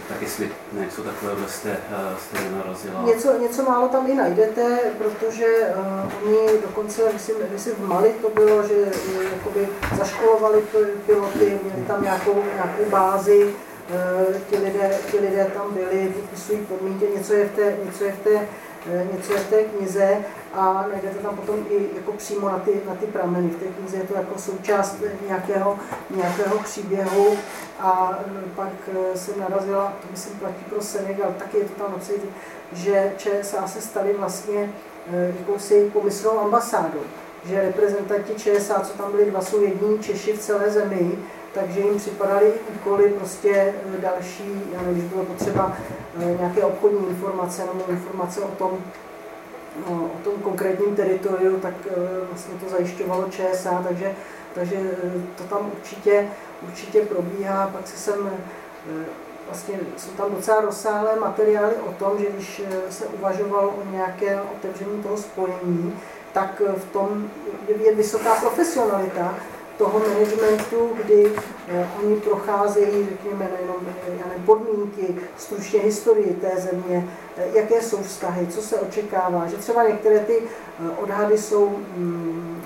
Tak 0.09 0.21
jestli 0.21 0.51
něco 0.73 1.03
takového 1.03 1.47
jste, 1.47 1.77
jste 2.19 2.37
narazila? 2.57 3.03
Něco, 3.05 3.39
něco 3.39 3.63
málo 3.63 3.87
tam 3.87 4.11
i 4.11 4.15
najdete, 4.15 4.79
protože 4.97 5.45
uh, 5.45 6.27
oni 6.27 6.61
dokonce, 6.61 7.01
myslím, 7.13 7.35
myslím 7.51 7.75
v 7.75 7.87
Mali 7.87 8.13
to 8.21 8.29
bylo, 8.29 8.67
že 8.67 8.91
jakoby 9.33 9.67
zaškolovali 9.97 10.61
piloty, 11.05 11.59
měli 11.63 11.87
tam 11.87 12.03
nějakou, 12.03 12.43
nějakou 12.55 12.89
bázi, 12.89 13.43
uh, 13.45 14.35
ti, 14.49 14.57
lidé, 14.57 14.97
ti 15.11 15.19
lidé 15.19 15.51
tam 15.53 15.73
byli, 15.73 16.13
vypisují 16.15 16.59
podmínky, 16.59 17.07
něco 17.15 17.33
je 17.33 17.45
v 17.45 17.55
té, 17.55 17.77
něco 17.85 18.03
je 18.03 18.11
v 18.11 18.19
té 18.19 18.47
Eh, 18.93 19.07
něco 19.13 19.33
je 19.33 19.39
v 19.39 19.49
té 19.49 19.63
knize 19.63 20.17
a 20.55 20.85
najdete 20.91 21.15
tam 21.15 21.35
potom 21.35 21.65
i 21.69 21.89
jako 21.95 22.11
přímo 22.11 22.49
na 22.49 22.59
ty, 22.59 22.81
na 22.87 22.95
ty 22.95 23.05
prameny. 23.05 23.49
V 23.49 23.59
té 23.59 23.65
knize 23.65 23.97
je 23.97 24.03
to 24.03 24.13
jako 24.13 24.39
součást 24.39 24.97
nějakého, 25.27 25.79
nějakého 26.15 26.59
příběhu 26.59 27.37
a 27.79 28.19
eh, 28.27 28.41
pak 28.55 28.73
eh, 28.87 29.17
jsem 29.17 29.39
narazila, 29.39 29.93
to 30.01 30.07
myslím 30.11 30.39
platí 30.39 30.63
pro 30.69 30.81
Senegal, 30.81 31.33
taky 31.39 31.57
je 31.57 31.65
to 31.65 31.83
tam 31.83 31.91
napsat, 31.91 32.15
že 32.73 33.13
ČSA 33.17 33.67
se 33.67 33.81
stali 33.81 34.13
vlastně 34.13 34.73
jakousi 35.39 35.89
pomyslnou 35.93 36.39
ambasádou 36.39 37.01
že 37.49 37.61
reprezentanti 37.61 38.33
ČSA, 38.35 38.79
co 38.79 38.93
tam 38.97 39.11
byli 39.11 39.25
dva, 39.25 39.41
jsou 39.41 39.61
jediní 39.61 39.99
Češi 39.99 40.33
v 40.33 40.39
celé 40.39 40.69
zemi, 40.71 41.11
takže 41.53 41.79
jim 41.79 41.97
připadaly 41.97 42.53
úkoly 42.75 43.09
prostě 43.09 43.73
eh, 43.95 44.01
další, 44.01 44.61
já 44.73 44.81
nevím, 44.81 44.97
když 44.97 45.09
bylo 45.09 45.25
potřeba 45.25 45.77
eh, 46.19 46.35
nějaké 46.39 46.63
obchodní 46.63 47.09
informace 47.09 47.65
nebo 47.65 47.89
informace 47.89 48.41
o 48.41 48.47
tom, 48.47 48.77
o 49.87 50.09
tom 50.23 50.33
konkrétním 50.43 50.95
teritoriu, 50.95 51.59
tak 51.59 51.73
eh, 51.87 51.93
vlastně 52.29 52.55
to 52.63 52.69
zajišťovalo 52.69 53.29
ČSA, 53.29 53.83
takže, 53.87 54.15
takže 54.55 54.75
to 55.37 55.43
tam 55.43 55.71
určitě, 55.77 56.27
určitě 56.67 57.01
probíhá. 57.01 57.69
Pak 57.73 57.87
se 57.87 57.97
sem 57.97 58.31
vlastně 59.47 59.79
jsou 59.97 60.09
tam 60.11 60.31
docela 60.31 60.61
rozsáhlé 60.61 61.19
materiály 61.19 61.73
o 61.75 61.91
tom, 61.91 62.11
že 62.19 62.25
když 62.31 62.61
se 62.89 63.05
uvažovalo 63.05 63.69
o 63.69 63.91
nějaké 63.91 64.41
otevření 64.41 65.03
toho 65.03 65.17
spojení, 65.17 65.99
tak 66.33 66.61
v 66.77 66.91
tom 66.93 67.29
je 67.83 67.95
vysoká 67.95 68.35
profesionalita 68.35 69.35
toho 69.77 69.99
managementu, 69.99 70.89
kdy 71.03 71.31
eh, 71.67 71.87
oni 72.03 72.15
procházejí, 72.15 73.07
řekněme, 73.09 73.49
nejenom 73.53 73.87
eh, 73.87 74.45
podmínky, 74.45 75.15
stručně 75.37 75.79
historii 75.79 76.37
té 76.41 76.61
země, 76.61 77.09
eh, 77.37 77.43
jaké 77.53 77.81
jsou 77.81 78.03
vztahy, 78.03 78.47
co 78.47 78.61
se 78.61 78.79
očekává, 78.79 79.47
že 79.47 79.57
třeba 79.57 79.83
některé 79.83 80.19
ty 80.19 80.41
odhady 80.97 81.37
jsou 81.37 81.69
mm, 81.69 82.61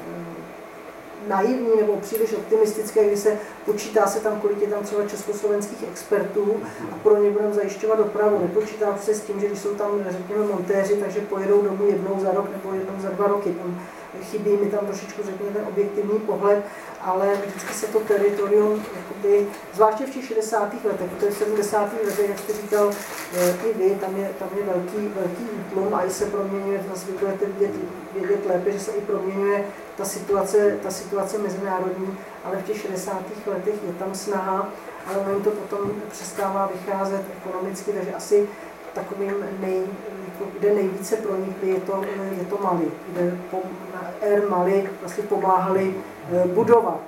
naivní 1.28 1.70
nebo 1.80 1.98
příliš 1.98 2.34
optimistické, 2.34 3.08
kdy 3.08 3.18
se 3.18 3.38
počítá 3.66 4.08
se 4.08 4.20
tam, 4.20 4.42
kolik 4.42 4.62
je 4.62 4.68
tam 4.68 4.84
třeba 4.84 5.08
československých 5.08 5.84
expertů 5.92 6.56
a 6.92 6.96
pro 7.04 7.18
ně 7.18 7.30
budeme 7.32 7.54
zajišťovat 7.54 7.98
dopravu. 7.98 8.40
Nepočítá 8.42 8.98
se 8.98 9.14
s 9.14 9.22
tím, 9.22 9.40
že 9.40 9.48
když 9.48 9.60
jsou 9.60 9.76
tam, 9.76 9.92
řekněme, 10.10 10.46
montéři, 10.46 10.96
takže 10.96 11.20
pojedou 11.20 11.62
domů 11.62 11.86
jednou 11.86 12.20
za 12.20 12.32
rok 12.32 12.50
nebo 12.52 12.74
jednou 12.74 13.02
za 13.02 13.10
dva 13.10 13.28
roky. 13.28 13.52
Tam 13.52 13.80
chybí 14.22 14.52
mi 14.52 14.72
tam 14.72 14.86
trošičku, 14.86 15.24
řekněme, 15.24 15.52
ten 15.52 15.66
objektivní 15.68 16.20
pohled, 16.20 16.66
ale 17.02 17.36
vždycky 17.46 17.74
se 17.74 17.88
to 17.88 18.00
teritorium, 18.00 18.86
jakoby, 18.96 19.48
zvláště 19.74 20.06
v 20.06 20.10
těch 20.10 20.26
60. 20.26 20.74
letech, 20.84 21.10
protože 21.12 21.32
v 21.32 21.38
70. 21.38 21.94
letech, 22.06 22.30
jak 22.30 22.40
jste 22.40 22.54
říkal 22.54 22.92
eh, 23.38 23.56
i 23.70 23.74
vy, 23.74 23.96
tam 23.96 24.18
je, 24.18 24.32
tam 24.40 24.50
je 24.58 24.64
velký, 24.64 24.98
velký 25.16 25.44
útlum 25.60 25.94
a 25.94 26.06
i 26.06 26.10
se 26.10 26.26
proměňuje, 26.26 26.84
vlastně 26.88 27.14
budete 27.20 27.46
vidět, 27.46 27.72
vědět 28.14 28.46
lépe, 28.46 28.72
že 28.72 28.80
se 28.80 28.92
i 28.92 29.02
proměňuje 29.02 29.66
ta 29.98 30.06
situace, 30.06 30.78
ta 30.84 30.92
situace 30.92 31.38
mezinárodní, 31.38 32.18
ale 32.44 32.58
v 32.58 32.64
těch 32.64 32.82
60. 32.82 33.24
letech 33.46 33.76
je 33.88 33.94
tam 33.94 34.16
snaha, 34.16 34.70
ale 35.08 35.18
ono 35.18 35.40
to 35.40 35.52
potom 35.52 35.92
přestává 36.12 36.70
vycházet 36.74 37.22
ekonomicky, 37.38 37.92
takže 37.92 38.14
asi 38.14 38.48
takovým 38.94 39.34
nej, 39.60 39.82
jako 40.26 40.52
kde 40.60 40.74
nejvíce 40.74 41.16
pronikli, 41.16 41.70
je 41.70 41.80
to, 41.80 42.04
je 42.40 42.46
to 42.46 42.58
Mali, 42.64 42.92
kde 43.12 43.38
po, 43.52 43.58
na 43.94 44.12
Air 44.22 44.50
Mali 44.50 44.90
vlastně 45.02 45.24
pomáhali 45.24 45.96
eh, 46.32 46.48
budovat 46.48 47.02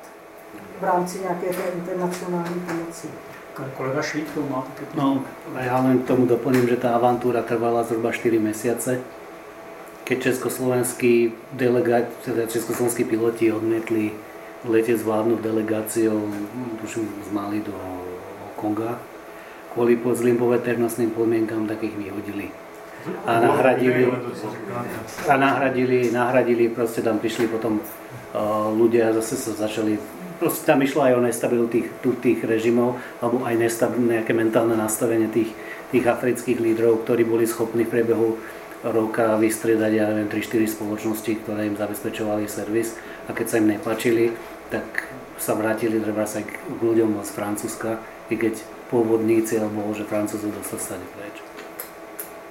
v 0.81 0.83
rámci 0.83 1.19
nějaké 1.19 1.47
té 1.47 1.63
internacionální 1.75 2.61
pomoci. 2.67 3.07
Kolega 3.77 4.01
Švít 4.01 4.27
to 4.33 4.41
má 4.41 4.61
také. 4.61 4.85
No, 4.95 5.23
já 5.59 5.79
len 5.79 5.99
k 5.99 6.07
tomu 6.07 6.25
doplním, 6.25 6.67
že 6.67 6.77
ta 6.77 6.95
avantúra 6.95 7.41
trvala 7.41 7.83
zhruba 7.83 8.11
4 8.11 8.39
mesiace. 8.39 8.99
Keď 10.03 10.21
československí 10.21 11.33
delegát, 11.53 12.03
teda 12.25 12.45
československí 12.45 13.03
piloti 13.03 13.51
odmietli 13.51 14.11
letět 14.65 14.99
s 14.99 15.03
vládnou 15.03 15.35
delegáciou, 15.35 16.33
tuším 16.81 17.09
z 17.29 17.31
Mali 17.31 17.59
do 17.59 17.73
Konga, 18.55 18.99
kvôli 19.71 19.95
zlým 19.97 20.37
poveternostným 20.37 21.15
podmienkam, 21.15 21.67
tak 21.67 21.83
ich 21.83 21.95
vyhodili. 21.95 22.51
A 23.25 23.41
nahradili, 23.41 24.05
a 25.25 25.33
nahradili, 25.33 26.13
nahradili, 26.13 26.69
proste 26.69 27.01
tam 27.01 27.17
prišli 27.17 27.49
potom 27.49 27.81
uh, 27.81 28.69
ľudia 28.69 29.09
a 29.09 29.15
zase 29.17 29.41
sa 29.41 29.65
začali, 29.65 29.97
proste 30.37 30.69
tam 30.69 30.85
išlo 30.85 31.01
aj 31.09 31.13
o 31.17 31.25
nestabilitu 31.25 31.67
tých, 31.73 31.87
tých 32.21 32.39
režimov, 32.45 33.01
alebo 33.17 33.41
aj 33.41 33.57
nestabilné, 33.57 34.21
nejaké 34.21 34.37
mentálne 34.37 34.77
nastavenie 34.77 35.33
tých, 35.33 35.49
tých 35.89 36.05
afrických 36.05 36.61
lídrov, 36.61 37.01
ktorí 37.01 37.25
boli 37.25 37.49
schopní 37.49 37.89
v 37.89 37.93
priebehu 37.97 38.37
roka 38.85 39.37
vystriedať, 39.37 39.91
ja 39.93 40.05
neviem, 40.09 40.29
3-4 40.29 40.69
spoločnosti, 40.69 41.31
ktoré 41.41 41.69
im 41.69 41.77
zabezpečovali 41.77 42.45
servis 42.45 42.97
a 43.25 43.33
keď 43.33 43.45
sa 43.45 43.57
im 43.61 43.77
nepačili, 43.77 44.33
tak 44.73 45.09
sa 45.41 45.57
vrátili 45.57 45.97
treba 45.97 46.25
sa 46.29 46.45
k 46.45 46.53
ľuďom 46.81 47.17
z 47.21 47.29
Francúzska, 47.33 47.97
i 48.29 48.37
keď 48.37 48.61
pôvodný 48.91 49.41
cieľ 49.47 49.71
bol, 49.71 49.95
že 49.95 50.03
Francúzov 50.03 50.51
dostať 50.51 50.79
stade 50.83 51.07
preč. 51.15 51.35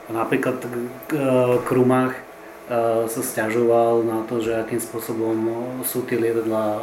A 0.08 0.16
napríklad 0.16 0.58
Krumach 1.68 2.16
sa 3.06 3.20
stiažoval 3.20 4.02
na 4.02 4.24
to, 4.26 4.40
že 4.42 4.56
akým 4.56 4.80
spôsobom 4.80 5.36
sú 5.84 6.02
tie 6.08 6.18
lietadla 6.18 6.82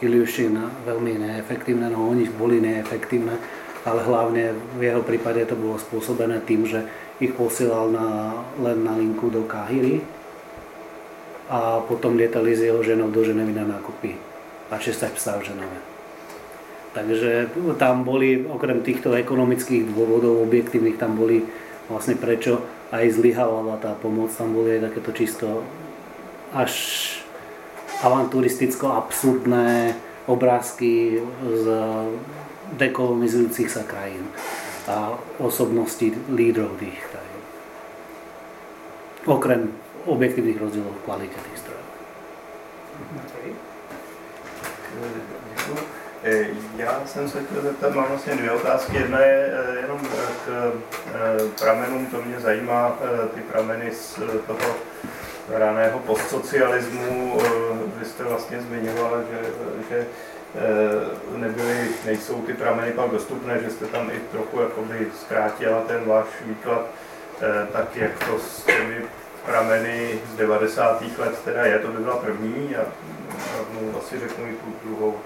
Iliušin 0.00 0.84
veľmi 0.84 1.16
neefektívne, 1.16 1.88
no 1.88 2.12
oni 2.12 2.28
boli 2.28 2.60
neefektívne, 2.60 3.40
ale 3.88 4.00
hlavne 4.04 4.52
v 4.76 4.80
jeho 4.84 5.00
prípade 5.00 5.40
to 5.48 5.56
bolo 5.56 5.80
spôsobené 5.80 6.44
tým, 6.44 6.68
že 6.68 6.84
ich 7.16 7.32
posielal 7.32 7.88
na, 7.88 8.36
len 8.60 8.84
na 8.84 8.92
linku 8.92 9.32
do 9.32 9.48
Káhyry 9.48 10.04
a 11.48 11.80
potom 11.80 12.12
lietali 12.12 12.52
s 12.52 12.60
jeho 12.60 12.84
ženou 12.84 13.08
do 13.08 13.24
Ženevy 13.24 13.56
na 13.56 13.64
nákupy 13.64 14.12
a 14.68 14.76
čestať 14.76 15.16
psa 15.16 15.40
v 15.40 15.48
Ženeve. 15.48 15.95
Takže 16.96 17.52
tam 17.76 18.08
boli, 18.08 18.48
okrem 18.48 18.80
týchto 18.80 19.12
ekonomických 19.12 19.92
dôvodov 19.92 20.48
objektívnych, 20.48 20.96
tam 20.96 21.12
boli 21.20 21.44
vlastne 21.92 22.16
prečo 22.16 22.64
aj 22.88 23.20
zlyhávala 23.20 23.76
tá 23.76 23.92
pomoc, 24.00 24.32
tam 24.32 24.56
boli 24.56 24.80
aj 24.80 24.88
takéto 24.88 25.12
čisto 25.12 25.60
až 26.56 26.72
avanturisticko 28.00 28.96
absurdné 28.96 29.92
obrázky 30.24 31.20
z 31.44 31.64
dekolonizujúcich 32.80 33.68
sa 33.68 33.84
krajín 33.84 34.24
a 34.88 35.20
osobnosti 35.36 36.16
lídrov 36.32 36.80
tých 36.80 36.96
krajín. 37.12 37.42
Okrem 39.28 39.62
objektívnych 40.08 40.56
rozdielov 40.56 40.96
v 40.96 41.04
kvalite 41.04 41.36
tých 41.36 41.58
strojov. 41.60 41.86
Okay. 43.20 43.52
Eh, 46.24 46.46
já 46.76 47.02
jsem 47.06 47.28
se 47.28 47.44
chtěl 47.44 47.62
zeptat, 47.62 47.94
mám 47.94 48.08
vlastně 48.08 48.34
dvě 48.34 48.52
otázky. 48.52 48.96
Jedna 48.96 49.20
je 49.20 49.52
eh, 49.52 49.76
jenom 49.80 49.98
k 50.46 50.48
eh, 50.48 51.48
pramenům, 51.60 52.06
to 52.06 52.22
mě 52.22 52.40
zajímá, 52.40 52.98
ty 53.34 53.40
prameny 53.40 53.92
z 53.92 54.14
toho 54.46 54.76
raného 55.48 55.98
postsocialismu. 55.98 57.40
Vy 57.98 58.04
jste 58.04 58.24
vlastně 58.24 58.60
zmiňovala, 58.60 59.18
že, 59.20 59.50
že 59.90 60.06
nebyly, 61.36 61.88
nejsou 62.06 62.42
ty 62.42 62.54
prameny 62.54 62.92
pak 62.92 63.10
dostupné, 63.10 63.58
že 63.62 63.70
jste 63.70 63.86
tam 63.86 64.10
i 64.10 64.20
trochu 64.32 64.60
jakoby 64.60 65.08
zkrátila 65.20 65.80
ten 65.80 66.04
váš 66.04 66.26
výklad, 66.44 66.86
tak 67.72 67.96
jak 67.96 68.24
to 68.24 68.38
s 68.38 68.62
těmi 68.62 69.02
prameny 69.46 70.18
z 70.32 70.36
90. 70.36 71.02
let 71.18 71.38
teda 71.44 71.64
je, 71.66 71.78
to 71.78 71.88
by 71.88 71.98
byla 71.98 72.16
první 72.16 72.76
a 72.76 72.84
rovnou 73.58 73.98
asi 73.98 74.18
řeknu 74.18 74.46
i 74.46 74.52
tu 74.52 74.74
druhou. 74.84 75.20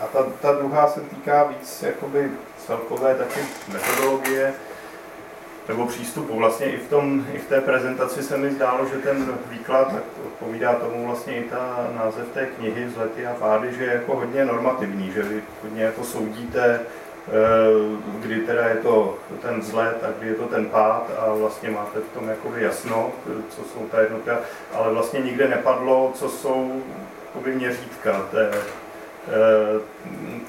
A 0.00 0.06
ta, 0.06 0.26
ta 0.40 0.52
druhá 0.52 0.88
se 0.88 1.00
týká 1.00 1.44
víc 1.44 1.82
jakoby 1.82 2.30
celkové 2.66 3.14
taky 3.14 3.40
metodologie, 3.72 4.54
nebo 5.68 5.86
přístupu. 5.86 6.36
Vlastně 6.36 6.66
i 6.66 6.76
v, 6.76 6.88
tom, 6.88 7.26
i 7.32 7.38
v 7.38 7.46
té 7.46 7.60
prezentaci 7.60 8.22
se 8.22 8.36
mi 8.36 8.50
zdálo, 8.50 8.86
že 8.86 8.98
ten 8.98 9.38
výklad 9.50 9.92
tak 9.92 10.02
odpovídá 10.26 10.74
tomu 10.74 11.06
vlastně 11.06 11.36
i 11.36 11.42
ta 11.44 11.86
název 11.96 12.28
té 12.34 12.46
knihy 12.46 12.84
Vzlety 12.84 13.26
a 13.26 13.34
pády, 13.34 13.74
že 13.74 13.84
je 13.84 13.92
jako 13.92 14.16
hodně 14.16 14.44
normativní, 14.44 15.12
že 15.12 15.22
vy 15.22 15.42
hodně 15.62 15.82
jako 15.82 16.04
soudíte, 16.04 16.80
eh, 16.80 17.30
kdy 18.20 18.40
teda 18.40 18.66
je 18.66 18.76
to 18.76 19.18
ten 19.42 19.60
vzlet 19.60 20.04
a 20.04 20.12
kdy 20.18 20.28
je 20.28 20.34
to 20.34 20.46
ten 20.46 20.66
pád 20.66 21.10
a 21.18 21.34
vlastně 21.34 21.70
máte 21.70 22.00
v 22.00 22.18
tom 22.18 22.28
jakoby 22.28 22.62
jasno, 22.62 23.12
co 23.50 23.62
jsou 23.62 23.86
ta 23.90 24.00
jednotka, 24.00 24.38
ale 24.72 24.92
vlastně 24.92 25.20
nikde 25.20 25.48
nepadlo, 25.48 26.12
co 26.14 26.28
jsou 26.28 26.82
jakoby 27.26 27.54
měřítka 27.54 28.26
té, 28.30 28.50
Eh, 28.50 28.81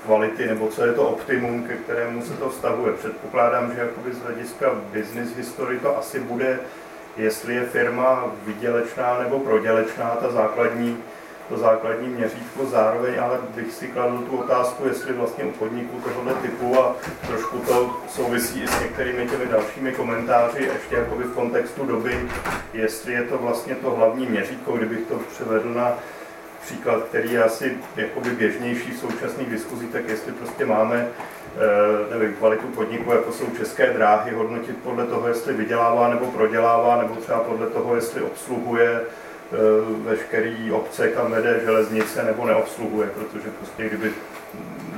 kvality, 0.06 0.48
nebo 0.48 0.68
co 0.68 0.86
je 0.86 0.94
to 0.94 1.08
optimum, 1.08 1.64
ke 1.64 1.74
kterému 1.76 2.22
se 2.22 2.34
to 2.34 2.50
vztahuje. 2.50 2.94
Předpokládám, 2.94 3.74
že 3.74 3.80
jakoby 3.80 4.14
z 4.14 4.22
hlediska 4.22 4.72
business 4.94 5.36
history 5.36 5.80
to 5.80 5.98
asi 5.98 6.20
bude, 6.20 6.60
jestli 7.18 7.56
je 7.56 7.64
firma 7.64 8.26
vydělečná 8.46 9.20
nebo 9.20 9.40
prodělečná, 9.40 10.18
ta 10.22 10.32
základní, 10.32 10.98
to 11.50 11.58
základní 11.58 12.08
měřítko 12.08 12.66
zároveň, 12.66 13.14
ale 13.20 13.40
bych 13.56 13.74
si 13.74 13.88
kladl 13.88 14.18
tu 14.18 14.38
otázku, 14.38 14.88
jestli 14.88 15.14
vlastně 15.14 15.44
u 15.44 15.52
podniků 15.52 16.02
tohoto 16.02 16.40
typu 16.42 16.80
a 16.80 16.96
trošku 17.28 17.60
to 17.60 18.02
souvisí 18.10 18.64
i 18.64 18.68
s 18.68 18.82
některými 18.82 19.28
těmi 19.28 19.46
dalšími 19.46 19.92
komentáři, 19.92 20.70
ještě 20.74 20.96
jakoby 20.96 21.24
v 21.24 21.34
kontextu 21.34 21.86
doby, 21.86 22.30
jestli 22.74 23.14
je 23.14 23.24
to 23.24 23.38
vlastně 23.38 23.76
to 23.76 23.92
hlavní 23.92 24.26
měřítko, 24.26 24.72
kdybych 24.72 25.08
to 25.08 25.16
převedl 25.16 25.74
na 25.74 25.98
příklad, 26.64 27.04
který 27.04 27.34
je 27.34 27.44
asi 27.44 27.78
jakoby 27.96 28.30
běžnější 28.30 28.92
v 28.92 29.00
současných 29.00 29.50
diskuzích, 29.50 29.90
tak 29.90 30.10
jestli 30.10 30.32
prostě 30.32 30.66
máme 30.66 31.08
eh, 31.08 32.18
nevím, 32.18 32.34
kvalitu 32.34 32.68
podniku, 32.68 33.12
jako 33.12 33.32
jsou 33.32 33.46
české 33.58 33.94
dráhy, 33.94 34.32
hodnotit 34.32 34.78
podle 34.78 35.06
toho, 35.06 35.28
jestli 35.28 35.54
vydělává 35.54 36.10
nebo 36.10 36.26
prodělává, 36.26 37.02
nebo 37.02 37.16
třeba 37.16 37.40
podle 37.40 37.68
toho, 37.68 37.96
jestli 37.96 38.22
obsluhuje 38.22 39.02
eh, 39.02 39.56
veškerý 40.04 40.72
obce, 40.72 41.08
kam 41.08 41.32
vede 41.32 41.62
železnice, 41.66 42.24
nebo 42.24 42.46
neobsluhuje, 42.46 43.10
protože 43.10 43.50
prostě 43.50 43.90
kdyby 43.90 44.12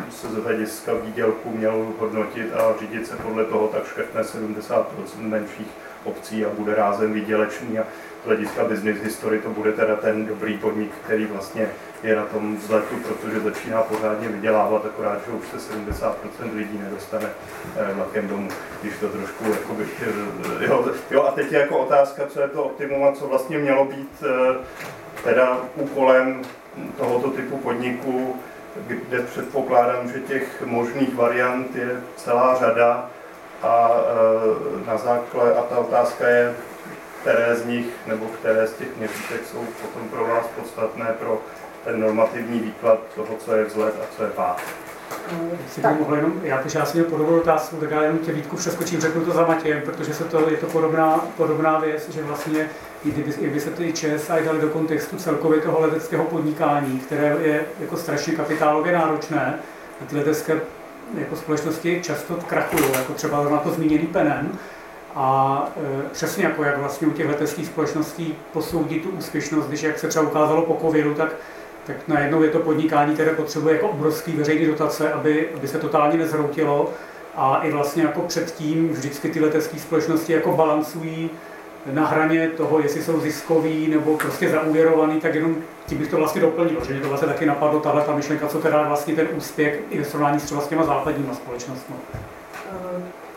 se 0.09 0.27
z 0.27 0.35
hlediska 0.35 0.91
výdělku 0.93 1.49
měl 1.57 1.87
hodnotit 1.99 2.53
a 2.53 2.79
řídit 2.79 3.07
se 3.07 3.15
podle 3.15 3.45
toho, 3.45 3.67
tak 3.67 3.87
škrtne 3.87 4.21
70% 4.21 4.85
menších 5.19 5.67
obcí 6.03 6.45
a 6.45 6.49
bude 6.49 6.75
rázem 6.75 7.13
výdělečný 7.13 7.79
a 7.79 7.83
hlediska 8.25 8.63
business 8.63 9.01
history 9.01 9.39
to 9.39 9.49
bude 9.49 9.71
teda 9.71 9.95
ten 9.95 10.25
dobrý 10.25 10.57
podnik, 10.57 10.91
který 11.05 11.25
vlastně 11.25 11.69
je 12.03 12.15
na 12.15 12.25
tom 12.25 12.57
vzletu, 12.57 12.95
protože 12.95 13.39
začíná 13.39 13.81
pořádně 13.81 14.27
vydělávat, 14.27 14.85
akorát, 14.85 15.19
že 15.25 15.31
už 15.31 15.47
se 15.47 15.73
70% 15.73 16.13
lidí 16.55 16.79
nedostane 16.83 17.29
eh, 17.77 17.93
vlakem 17.93 18.27
domů, 18.27 18.49
když 18.81 18.97
to 18.97 19.09
trošku 19.09 19.43
jakoby, 19.51 19.85
eh, 20.01 20.65
jo, 20.65 20.85
jo, 21.11 21.23
a 21.23 21.31
teď 21.31 21.51
je 21.51 21.59
jako 21.59 21.77
otázka, 21.77 22.25
co 22.27 22.41
je 22.41 22.47
to 22.47 22.63
optimum 22.63 23.03
a 23.03 23.11
co 23.11 23.27
vlastně 23.27 23.57
mělo 23.57 23.85
být 23.85 24.23
eh, 24.23 24.55
teda 25.23 25.57
úkolem 25.75 26.41
tohoto 26.97 27.29
typu 27.29 27.57
podniku, 27.57 28.35
kde 28.87 29.21
předpokládám, 29.21 30.09
že 30.09 30.19
těch 30.19 30.63
možných 30.65 31.15
variant 31.15 31.75
je 31.75 32.01
celá 32.15 32.55
řada 32.55 33.09
a 33.63 33.89
na 34.87 34.97
základ, 34.97 35.57
a 35.57 35.61
ta 35.61 35.77
otázka 35.77 36.27
je, 36.27 36.55
které 37.25 37.55
z 37.55 37.65
nich 37.65 37.85
nebo 38.07 38.25
které 38.25 38.67
z 38.67 38.73
těch 38.73 38.97
měřítek 38.97 39.41
jsou 39.51 39.57
potom 39.81 40.09
pro 40.09 40.27
vás 40.27 40.45
podstatné 40.47 41.05
pro 41.19 41.41
ten 41.83 41.99
normativní 41.99 42.59
výklad 42.59 42.99
toho, 43.15 43.27
co 43.45 43.55
je 43.55 43.65
vzhled 43.65 43.93
a 44.03 44.15
co 44.17 44.23
je 44.23 44.29
pád. 44.29 44.61
Jestli 45.63 45.81
by 45.81 45.87
mohl 45.99 46.15
jenom, 46.15 46.33
já 46.43 46.61
když 46.61 46.73
já 46.73 46.85
si 46.85 46.97
měl 46.97 47.09
podobnou 47.09 47.39
otázku, 47.39 47.75
tak 47.75 47.91
já 47.91 48.01
jenom 48.01 48.17
tě 48.17 48.31
Vítku 48.31 48.55
přeskočím, 48.55 49.01
řeknu 49.01 49.25
to 49.25 49.31
za 49.31 49.45
Matějem, 49.45 49.81
protože 49.81 50.13
se 50.13 50.23
to, 50.23 50.49
je 50.49 50.57
to 50.57 50.65
podobná, 50.65 51.19
podobná 51.37 51.79
věc, 51.79 52.09
že 52.09 52.23
vlastně 52.23 52.69
i 53.05 53.11
kdyby, 53.11 53.33
kdyby 53.37 53.59
se 53.59 53.69
ty 53.69 53.93
ČSI 53.93 54.45
dali 54.45 54.61
do 54.61 54.69
kontextu 54.69 55.17
celkově 55.17 55.61
toho 55.61 55.81
leteckého 55.81 56.23
podnikání, 56.23 56.99
které 56.99 57.35
je 57.41 57.65
jako 57.79 57.97
strašně 57.97 58.33
kapitálově 58.33 58.93
náročné, 58.93 59.59
a 60.01 60.05
ty 60.05 60.15
letecké 60.17 60.61
jako 61.17 61.35
společnosti 61.35 62.01
často 62.03 62.33
krachují, 62.33 62.83
jako 62.93 63.13
třeba 63.13 63.49
na 63.49 63.57
to 63.57 63.69
zmíněný 63.71 64.07
Penem, 64.07 64.59
a 65.15 65.67
e, 65.77 66.09
přesně 66.09 66.43
jako 66.43 66.63
jak 66.63 66.77
vlastně 66.77 67.07
u 67.07 67.11
těch 67.11 67.27
leteckých 67.27 67.65
společností 67.65 68.35
posoudit 68.53 69.03
tu 69.03 69.09
úspěšnost, 69.09 69.65
když 69.67 69.83
jak 69.83 69.99
se 69.99 70.07
třeba 70.07 70.25
ukázalo 70.25 70.61
po 70.61 70.77
covidu, 70.81 71.13
tak, 71.13 71.35
tak 71.85 71.95
najednou 72.07 72.43
je 72.43 72.49
to 72.49 72.59
podnikání, 72.59 73.13
které 73.13 73.31
potřebuje 73.31 73.75
jako 73.75 73.87
obrovský 73.87 74.31
veřejný 74.31 74.65
dotace, 74.65 75.13
aby, 75.13 75.49
aby 75.55 75.67
se 75.67 75.77
totálně 75.77 76.17
nezhroutilo. 76.17 76.89
A 77.35 77.59
i 77.63 77.71
vlastně 77.71 78.03
jako 78.03 78.21
předtím 78.21 78.89
vždycky 78.89 79.29
ty 79.29 79.39
letecké 79.39 79.79
společnosti 79.79 80.33
jako 80.33 80.51
balancují 80.51 81.29
na 81.91 82.05
hraně 82.05 82.47
toho, 82.47 82.79
jestli 82.79 83.03
jsou 83.03 83.19
ziskový 83.19 83.87
nebo 83.87 84.17
prostě 84.17 84.49
zaúvěrovaný, 84.49 85.21
tak 85.21 85.35
jenom 85.35 85.55
tím 85.87 85.97
bych 85.97 86.07
to 86.07 86.17
vlastně 86.17 86.41
doplnil, 86.41 86.85
že 86.85 86.93
mě 86.93 87.01
to 87.01 87.09
vlastně 87.09 87.27
taky 87.27 87.45
napadlo, 87.45 87.79
tahle 87.79 88.01
ta 88.01 88.15
myšlenka, 88.15 88.47
co 88.47 88.59
teda 88.59 88.87
vlastně 88.87 89.15
ten 89.15 89.27
úspěch 89.37 89.79
i 89.89 89.97
ve 89.97 90.05
srovnání 90.05 90.39
s 90.39 90.43
třeba 90.43 90.61
s 90.61 90.67
těma 90.67 90.83
západníma 90.83 91.33
společnostmi 91.33 91.95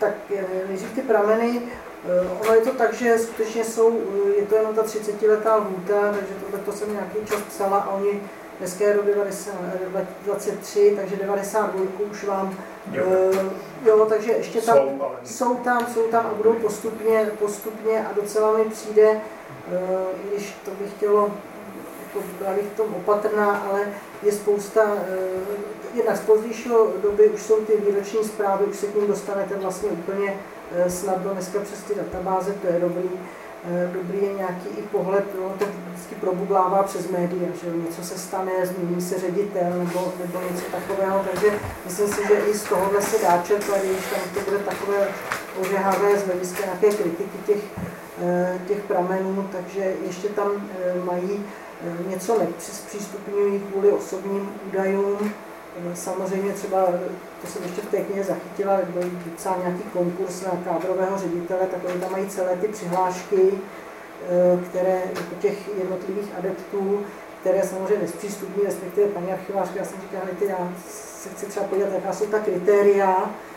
tak 0.00 0.14
eh, 0.36 0.44
nejdřív 0.68 0.92
ty 0.94 1.02
prameny, 1.02 1.62
eh, 1.62 2.28
ono 2.40 2.54
je 2.54 2.60
to 2.60 2.70
tak, 2.70 2.94
že 2.94 3.18
skutečně 3.18 3.64
jsou, 3.64 4.00
eh, 4.26 4.40
je 4.40 4.46
to 4.46 4.54
jenom 4.54 4.74
ta 4.74 4.82
30 4.82 5.26
letá 5.26 5.56
lhůta, 5.56 6.12
takže 6.12 6.34
tohle 6.40 6.58
to 6.58 6.72
jsem 6.72 6.92
nějaký 6.92 7.18
čas 7.24 7.40
psala 7.48 7.78
a 7.78 7.90
oni 7.90 8.22
dneska 8.58 8.84
je 8.84 8.94
do 8.94 9.02
23, 10.24 10.92
takže 10.96 11.16
92 11.16 12.06
už 12.10 12.24
vám, 12.24 12.56
jo, 12.92 13.04
jo 13.84 14.06
takže 14.08 14.32
ještě 14.32 14.60
tam 14.60 14.76
jsou, 14.76 15.02
ale... 15.02 15.16
jsou 15.24 15.54
tam, 15.54 15.86
jsou 15.94 16.02
tam 16.02 16.26
a 16.26 16.34
budou 16.34 16.52
postupně, 16.52 17.30
postupně 17.38 18.06
a 18.06 18.12
docela 18.12 18.58
mi 18.58 18.64
přijde, 18.64 19.20
když 20.30 20.56
to 20.64 20.70
bych 20.70 20.90
chtělo, 20.90 21.30
jako 22.18 22.38
byla 22.38 22.54
bych 22.54 22.64
v 22.64 22.76
tom 22.76 22.94
opatrná, 22.94 23.56
ale 23.56 23.80
je 24.22 24.32
spousta 24.32 24.82
jednak 25.94 26.16
z 26.16 26.20
pozdějšího 26.20 26.88
doby 27.02 27.28
už 27.28 27.42
jsou 27.42 27.56
ty 27.64 27.72
výroční 27.76 28.24
zprávy, 28.24 28.64
už 28.64 28.76
se 28.76 28.86
k 28.86 28.94
ním 28.94 29.06
dostanete 29.06 29.54
vlastně 29.54 29.88
úplně 29.88 30.34
eh, 30.74 30.90
snadno 30.90 31.30
dneska 31.32 31.58
přes 31.60 31.82
ty 31.82 31.94
databáze, 31.94 32.52
to 32.52 32.66
je 32.66 32.80
dobrý. 32.80 33.10
Eh, 33.70 33.90
dobrý 33.92 34.22
je 34.22 34.32
nějaký 34.32 34.68
i 34.76 34.82
pohled, 34.82 35.24
no, 35.40 35.54
to 35.58 35.64
vždycky 35.92 36.14
probublává 36.14 36.82
přes 36.82 37.10
média, 37.10 37.48
že 37.64 37.76
něco 37.76 38.04
se 38.04 38.18
stane, 38.18 38.52
změní 38.64 39.02
se 39.02 39.18
ředitel 39.18 39.70
nebo, 39.78 40.12
nebo 40.24 40.40
něco 40.52 40.64
takového, 40.72 41.24
takže 41.32 41.58
myslím 41.84 42.08
si, 42.08 42.26
že 42.28 42.34
i 42.34 42.54
z 42.54 42.62
tohohle 42.62 43.02
se 43.02 43.22
dá 43.22 43.42
čerpat, 43.46 43.78
když 43.78 44.06
tam 44.10 44.20
to 44.34 44.50
bude 44.50 44.64
takové 44.64 45.08
ožehavé 45.60 46.18
z 46.18 46.26
hlediska 46.26 46.64
nějaké 46.64 47.02
kritiky 47.02 47.38
těch, 47.46 47.62
eh, 48.22 48.60
těch 48.68 48.80
pramenů, 48.80 49.48
takže 49.52 49.94
ještě 50.06 50.28
tam 50.28 50.68
mají 51.04 51.44
něco 52.08 52.38
nepřístupňují 52.38 53.60
kvůli 53.60 53.92
osobním 53.92 54.50
údajům, 54.68 55.32
Samozřejmě 55.94 56.52
třeba, 56.52 56.86
to 57.40 57.46
jsem 57.46 57.62
ještě 57.62 57.80
v 57.80 57.90
té 57.90 58.00
knize 58.00 58.24
zachytila, 58.24 58.78
byl 58.88 59.10
docela 59.30 59.56
nějaký 59.56 59.82
konkurs 59.82 60.42
na 60.42 60.50
kádrového 60.64 61.18
ředitele, 61.18 61.60
tak 61.60 61.80
oni 61.84 62.00
tam 62.00 62.12
mají 62.12 62.28
celé 62.28 62.56
ty 62.56 62.68
přihlášky, 62.68 63.52
eh, 63.52 64.64
které 64.68 65.02
jako 65.08 65.34
těch 65.40 65.78
jednotlivých 65.78 66.32
adeptů, 66.38 67.00
které 67.40 67.62
samozřejmě 67.62 68.02
nespřístupní, 68.02 68.64
respektive 68.64 69.06
paní 69.06 69.32
archivářka, 69.32 69.78
já 69.78 69.84
jsem 69.84 70.00
říkala, 70.00 70.24
ty 70.38 70.46
já 70.46 70.72
se 70.88 71.28
chci 71.28 71.46
třeba 71.46 71.66
podívat, 71.66 71.92
jaká 71.92 72.12
jsou 72.12 72.26
ta 72.26 72.38
kritéria, 72.38 73.30
eh, 73.30 73.47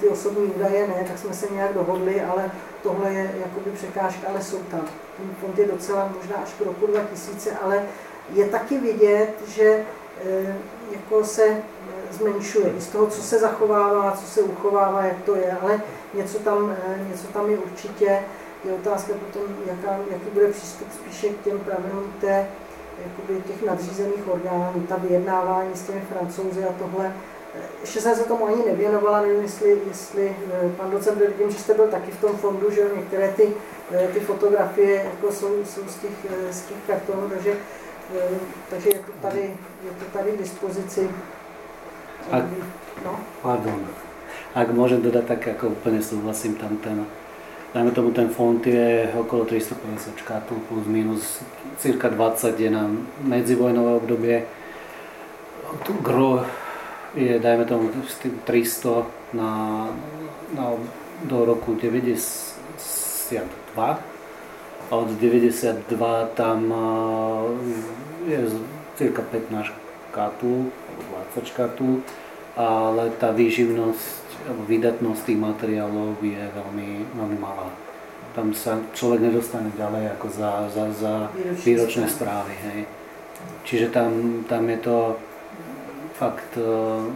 ty 0.00 0.08
osobní 0.08 0.46
údaje 0.46 0.88
ne, 0.88 1.04
tak 1.08 1.18
jsme 1.18 1.34
se 1.34 1.46
nějak 1.52 1.74
dohodli, 1.74 2.20
ale 2.20 2.50
tohle 2.82 3.12
je 3.12 3.34
jakoby 3.40 3.70
překážka, 3.70 4.28
ale 4.28 4.42
jsou 4.42 4.58
tam. 4.58 4.80
Ten 5.16 5.34
fond 5.40 5.58
je 5.58 5.66
docela 5.66 6.12
možná 6.16 6.36
až 6.36 6.52
k 6.58 6.60
roku 6.60 6.86
2000, 6.86 7.56
ale 7.62 7.82
je 8.34 8.46
taky 8.46 8.78
vidět, 8.78 9.34
že 9.48 9.84
Eh, 10.24 10.54
jako 10.92 11.24
se 11.24 11.46
eh, 11.46 12.12
zmenšuje. 12.12 12.72
Z 12.78 12.86
toho, 12.86 13.06
co 13.06 13.22
se 13.22 13.38
zachovává, 13.38 14.12
co 14.12 14.26
se 14.26 14.40
uchovává, 14.40 15.04
jak 15.04 15.22
to 15.22 15.34
je, 15.34 15.56
ale 15.62 15.82
něco 16.14 16.38
tam, 16.38 16.76
eh, 16.86 17.06
něco 17.10 17.26
tam 17.26 17.50
je 17.50 17.58
určitě. 17.58 18.22
Je 18.64 18.72
otázka 18.72 19.12
potom, 19.12 19.56
jaká, 19.66 19.96
jaký 20.10 20.30
bude 20.32 20.48
přístup 20.48 20.88
spíše 20.92 21.28
k 21.28 21.44
těm 21.44 21.58
pravidlům 21.58 22.12
té, 22.20 22.46
jakoby 23.04 23.42
těch 23.42 23.62
nadřízených 23.62 24.28
orgánů, 24.28 24.86
ta 24.88 24.96
vyjednávání 24.96 25.70
s 25.74 25.82
těmi 25.82 26.00
francouzi 26.00 26.64
a 26.64 26.72
tohle. 26.78 27.12
Ještě 27.80 28.00
jsem 28.00 28.16
se 28.16 28.24
tomu 28.24 28.46
ani 28.46 28.62
nevěnovala, 28.66 29.20
nevím, 29.20 29.42
jestli, 29.42 29.78
jestli 29.88 30.36
pan 30.76 30.90
docent, 30.90 31.18
vidím, 31.18 31.50
že 31.50 31.58
jste 31.58 31.74
byl 31.74 31.88
taky 31.88 32.10
v 32.10 32.20
tom 32.20 32.36
fondu, 32.36 32.70
že 32.70 32.90
některé 32.96 33.32
ty, 33.36 33.48
ty 34.12 34.20
fotografie 34.20 35.04
jako 35.04 35.32
jsou, 35.32 35.64
jsou 35.64 35.80
z, 35.88 35.96
těch, 35.96 36.16
z 36.50 36.62
těch 36.62 36.76
kartonů, 36.86 37.28
takže 37.28 37.56
takže 38.70 38.88
je 38.88 38.98
to 38.98 39.12
tady, 39.22 39.40
je 39.84 39.90
to 39.98 40.18
tady 40.18 40.32
k 40.32 40.38
dispozici. 40.38 41.10
Ak, 42.30 42.44
no? 43.04 43.20
Pardon. 43.42 43.86
Ak 44.50 44.66
môžem 44.74 44.98
dodať, 44.98 45.24
tak 45.30 45.40
ako 45.46 45.78
úplne 45.78 46.02
súhlasím 46.02 46.58
tam 46.58 46.74
ten, 46.82 47.06
dajme 47.70 47.94
tomu 47.94 48.10
ten 48.10 48.26
fond 48.34 48.58
je 48.58 49.06
okolo 49.14 49.46
350 49.46 50.18
škátul 50.18 50.58
plus 50.66 50.86
minus, 50.90 51.38
cirka 51.78 52.10
20 52.10 52.58
je 52.58 52.70
na 52.70 52.90
medzivojnové 53.22 54.02
obdobie. 54.02 54.36
Gro 56.02 56.42
je, 57.14 57.38
dajme 57.38 57.64
tomu, 57.64 57.90
300 58.44 59.06
na, 59.32 59.88
na, 60.54 60.72
do 61.24 61.44
roku 61.44 61.74
92 61.74 63.98
a 64.90 64.96
od 64.96 65.08
92 65.08 66.26
tam 66.34 66.74
je 68.26 68.38
cirka 68.98 69.22
15 69.22 69.70
škátul, 70.10 70.74
20 71.34 71.46
škátul, 71.46 72.02
ale 72.58 73.10
tá 73.18 73.30
výživnosť 73.30 74.20
alebo 74.40 74.64
výdatnosť 74.64 75.20
tých 75.28 75.40
materiálov 75.40 76.16
je 76.24 76.40
veľmi, 76.40 76.88
veľmi 77.12 77.38
malá. 77.38 77.68
Tam 78.32 78.56
sa 78.56 78.80
človek 78.96 79.28
nedostane 79.28 79.68
ďalej 79.76 80.16
ako 80.16 80.26
za, 80.32 80.52
za, 80.72 80.84
za 80.96 81.14
výročné 81.66 82.08
správy. 82.08 82.54
Hej. 82.56 82.80
Čiže 83.68 83.86
tam, 83.92 84.42
tam 84.48 84.64
je 84.70 84.78
to 84.80 84.96
fakt 86.20 86.52
uh, 86.60 87.08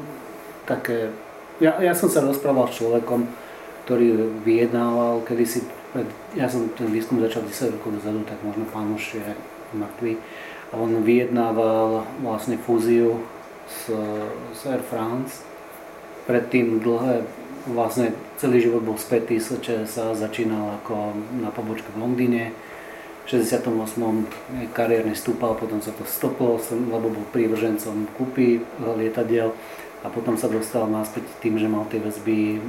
také... 0.65 1.13
Ja, 1.61 1.77
ja 1.79 1.93
som 1.93 2.09
sa 2.09 2.25
rozprával 2.25 2.73
s 2.73 2.81
človekom, 2.81 3.29
ktorý 3.85 4.33
vyjednával 4.43 5.21
kedysi, 5.29 5.69
ja 6.35 6.51
som 6.51 6.67
ten 6.75 6.91
výskum 6.91 7.23
začal 7.23 7.47
10 7.47 7.79
rokov 7.79 8.01
dozadu, 8.01 8.25
tak 8.27 8.41
možno 8.43 8.67
pán 8.73 8.91
už 8.97 9.21
je 9.21 9.29
mŕtvý. 9.77 10.19
A 10.73 10.81
on 10.81 11.05
vyjednával 11.07 12.03
vlastne 12.25 12.59
fúziu 12.59 13.23
s, 13.71 13.87
s 14.51 14.61
Air 14.67 14.83
France. 14.83 15.47
Predtým 16.27 16.83
dlhé, 16.83 17.23
vlastne 17.71 18.17
celý 18.41 18.65
život 18.65 18.83
bol 18.83 18.99
spätý 18.99 19.39
s 19.39 19.55
ČSA, 19.55 20.19
začínal 20.19 20.81
ako 20.83 21.15
na 21.39 21.55
pobočke 21.55 21.87
v 21.95 22.01
Londýne. 22.03 22.51
V 23.25 23.41
68. 23.41 24.77
kariérne 24.77 25.17
stúpal, 25.17 25.57
potom 25.57 25.81
sa 25.81 25.97
to 25.97 26.05
stoplo, 26.05 26.61
lebo 26.69 27.09
bol 27.09 27.25
prívržencom 27.33 28.05
kúpy 28.21 28.61
lietadiel 28.85 29.57
a 30.05 30.13
potom 30.13 30.37
sa 30.37 30.53
dostal 30.53 30.85
naspäť 30.93 31.25
tým, 31.41 31.57
že 31.57 31.65
mal 31.65 31.89
tie 31.89 32.05
väzby 32.05 32.61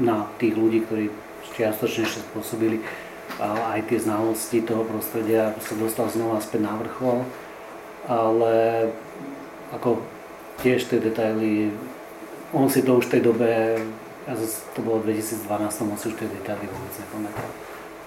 na 0.00 0.24
tých 0.40 0.56
ľudí, 0.56 0.88
ktorí 0.88 1.12
čiastočne 1.52 2.08
ešte 2.08 2.24
spôsobili 2.32 2.80
a 3.36 3.76
aj 3.76 3.92
tie 3.92 4.00
znalosti 4.00 4.64
toho 4.64 4.88
prostredia 4.88 5.52
sa 5.60 5.76
dostal 5.76 6.08
znova 6.08 6.40
späť 6.40 6.64
na 6.64 6.80
vrchol, 6.80 7.20
ale 8.08 8.88
ako 9.76 10.00
tiež 10.64 10.88
tie 10.88 10.96
detaily, 10.96 11.68
on 12.56 12.72
si 12.72 12.80
to 12.80 12.96
už 12.96 13.12
v 13.12 13.20
tej 13.20 13.22
dobe, 13.28 13.48
to 14.72 14.80
bolo 14.80 15.04
v 15.04 15.12
2012, 15.12 15.44
on 15.84 16.00
si 16.00 16.08
už 16.08 16.16
tie 16.16 16.28
detaily 16.32 16.64
vôbec 16.64 16.94
nepamätal. 16.96 17.59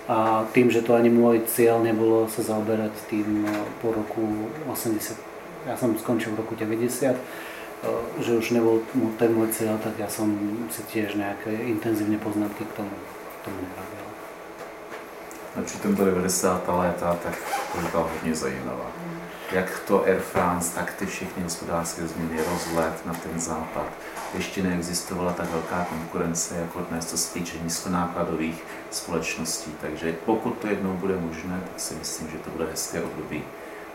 A 0.08 0.44
tým, 0.52 0.68
že 0.68 0.84
to 0.84 1.00
ani 1.00 1.08
môj 1.08 1.48
cieľ 1.48 1.80
nebolo 1.80 2.28
sa 2.28 2.44
zaoberať 2.44 2.92
tým 3.08 3.48
no, 3.48 3.56
po 3.80 3.96
roku 3.96 4.52
80, 4.68 5.16
ja 5.64 5.80
som 5.80 5.96
skončil 5.96 6.36
v 6.36 6.44
roku 6.44 6.60
90, 6.60 7.16
že 8.20 8.32
už 8.36 8.52
nebol 8.52 8.84
ten 9.16 9.32
môj 9.32 9.56
cieľ, 9.56 9.80
tak 9.80 9.96
ja 9.96 10.12
som 10.12 10.28
si 10.68 10.84
tiež 10.92 11.16
nejaké 11.16 11.56
intenzívne 11.72 12.20
poznatky 12.20 12.68
k 12.68 12.84
tomu, 12.84 12.92
k 12.92 13.38
tomu 13.48 13.60
nerobil. 13.64 14.06
A 15.56 15.62
přitom 15.62 15.96
to 15.96 16.06
90. 16.06 16.68
léta, 16.68 17.20
tak 17.24 17.36
byla 17.92 18.04
hodně 18.04 18.36
zajímavá 18.36 18.92
jak 19.54 19.80
to 19.80 20.04
Air 20.04 20.20
France, 20.20 20.76
tak 20.76 20.94
ty 20.94 21.06
všechny 21.06 21.44
hospodářské 21.44 22.08
změny, 22.08 22.42
rozlet 22.52 23.06
na 23.06 23.14
ten 23.14 23.40
západ. 23.40 23.86
Ještě 24.34 24.64
neexistovala 24.64 25.34
tak 25.34 25.52
velká 25.52 25.86
konkurence, 25.90 26.56
jako 26.58 26.80
dnes, 26.80 27.06
co 27.06 27.18
se 27.18 27.34
týče 27.34 27.58
nízkonákladových 27.64 28.64
společností. 28.96 29.76
Takže 29.82 30.16
pokud 30.26 30.58
to 30.58 30.68
jednou 30.68 30.94
bude 30.94 31.16
možné, 31.16 31.62
tak 31.72 31.80
si 31.80 31.96
myslím, 31.96 32.28
že 32.28 32.38
to 32.38 32.50
bude 32.50 32.66
hezké 32.66 33.02
období 33.02 33.44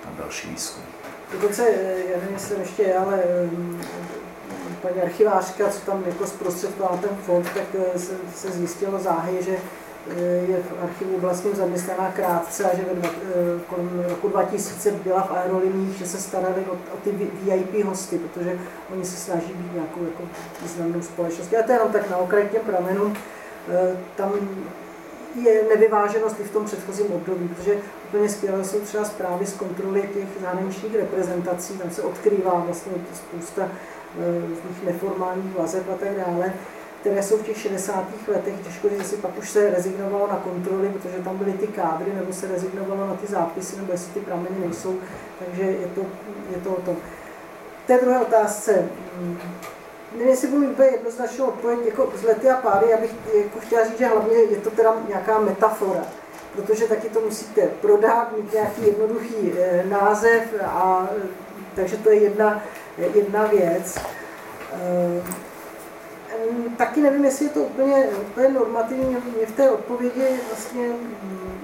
na 0.05 0.23
další 0.23 0.51
výzkum. 0.51 0.83
Dokonce, 1.33 1.63
já 2.09 2.17
nevím, 2.21 2.35
jestli 2.35 2.57
ještě 2.61 2.95
ale 2.95 3.23
mm, 3.53 3.83
paní 4.83 5.03
archivářka, 5.03 5.69
co 5.69 5.81
tam 5.81 6.05
jako 6.07 6.27
zprostředkovala 6.27 6.97
ten 6.97 7.17
fond, 7.27 7.45
tak 7.55 7.67
eh, 7.95 7.99
se, 7.99 8.13
se 8.37 8.51
zjistilo 8.51 8.99
záhy, 8.99 9.43
že 9.43 9.57
je 10.49 10.57
v 10.57 10.83
archivu 10.83 11.19
vlastně 11.19 11.51
zaměstnaná 11.51 12.13
krátce 12.13 12.65
a 12.65 12.77
že 12.77 12.83
ve, 12.83 13.09
eh, 13.09 13.13
kolem 13.69 14.05
roku 14.09 14.29
2000 14.29 14.91
byla 14.91 15.23
v 15.23 15.31
aeroliních, 15.31 15.99
že 15.99 16.07
se 16.07 16.19
starali 16.19 16.65
o, 16.71 16.73
o 16.73 16.97
ty 17.05 17.11
VIP 17.13 17.85
hosty, 17.85 18.19
protože 18.19 18.59
oni 18.93 19.05
se 19.05 19.17
snaží 19.17 19.53
být 19.53 19.75
nějakou 19.75 20.05
jako 20.05 20.23
významnou 20.63 21.03
společností. 21.03 21.57
A 21.57 21.63
to 21.63 21.73
je 21.73 21.79
jenom 21.79 21.93
tak 21.93 22.11
na 22.11 22.17
okraj 22.17 22.49
těm 22.49 22.63
pramenům. 22.63 23.17
Eh, 23.69 23.97
tam 24.17 24.33
je 25.45 25.65
nevyváženost 25.69 26.41
i 26.41 26.45
v 26.45 26.51
tom 26.51 26.65
předchozím 26.65 27.07
období, 27.13 27.49
protože 27.49 27.77
úplně 28.09 28.29
skvělé 28.29 28.65
jsou 28.65 28.81
třeba 28.81 29.05
zprávy 29.05 29.47
z 29.47 29.55
kontroly 29.55 30.11
těch 30.15 30.43
zahraničních 30.43 30.95
reprezentací, 30.95 31.79
tam 31.79 31.91
se 31.91 32.03
odkrývá 32.03 32.63
vlastně 32.67 32.93
spousta 33.15 33.63
eh, 33.63 34.41
různých 34.41 34.85
neformálních 34.85 35.59
vazeb 35.59 35.91
a 35.95 35.97
tak 35.97 36.17
dále 36.27 36.53
které 37.01 37.23
jsou 37.23 37.37
v 37.37 37.47
těch 37.47 37.59
60. 37.59 38.05
letech, 38.29 38.55
těžko 38.65 38.89
říct, 38.89 39.15
pak 39.15 39.39
už 39.39 39.51
se 39.51 39.71
rezignovalo 39.71 40.27
na 40.27 40.37
kontroly, 40.37 40.89
protože 40.89 41.25
tam 41.25 41.37
byly 41.37 41.53
ty 41.53 41.67
kádry, 41.67 42.13
nebo 42.15 42.33
se 42.33 42.49
rezignovalo 42.49 43.07
na 43.07 43.15
ty 43.15 43.27
zápisy, 43.27 43.77
nebo 43.77 43.93
jestli 43.93 44.13
ty 44.13 44.21
prameny 44.21 44.57
nejsou, 44.61 44.99
takže 45.39 45.63
je 45.63 45.87
to, 45.95 46.01
je 46.51 46.61
to 46.65 46.71
o 46.71 46.81
tom. 46.81 46.97
Té 47.87 47.99
druhé 48.01 48.21
otázce, 48.21 48.89
mm, 50.17 50.51
budu 50.51 50.71
úplně 50.71 50.89
jednoznačnou 50.89 51.47
odpověď, 51.47 51.79
jako 51.87 52.13
z 52.17 52.23
lety 52.23 52.51
a 52.51 52.57
pády, 52.57 52.87
já 52.91 52.97
bych 52.97 53.15
jako 53.35 53.61
chtěla 53.61 53.85
říct, 53.85 53.99
že 53.99 54.07
hlavně 54.07 54.37
je 54.37 54.57
to 54.57 54.71
teda 54.71 54.97
nějaká 55.09 55.39
metafora, 55.39 56.05
protože 56.57 56.89
taky 56.89 57.09
to 57.09 57.21
musíte 57.21 57.63
prodat, 57.81 58.33
mít 58.37 58.53
nějaký 58.53 58.87
jednoduchý 58.87 59.53
e, 59.59 59.85
název, 59.85 60.43
a, 60.65 61.09
takže 61.75 61.97
to 61.97 62.11
je 62.11 62.17
jedna, 62.17 62.63
jedna 62.99 63.47
věc. 63.47 63.99
E, 64.73 65.49
taky 66.77 67.01
nevím, 67.01 67.25
jestli 67.25 67.45
je 67.45 67.51
to 67.51 67.61
úplně, 67.61 68.07
úplně 68.07 68.49
normativní. 68.49 69.17
Mě 69.37 69.47
v 69.47 69.57
té 69.57 69.71
odpovědi 69.71 70.41
vlastně 70.49 70.89
mm, 70.89 71.61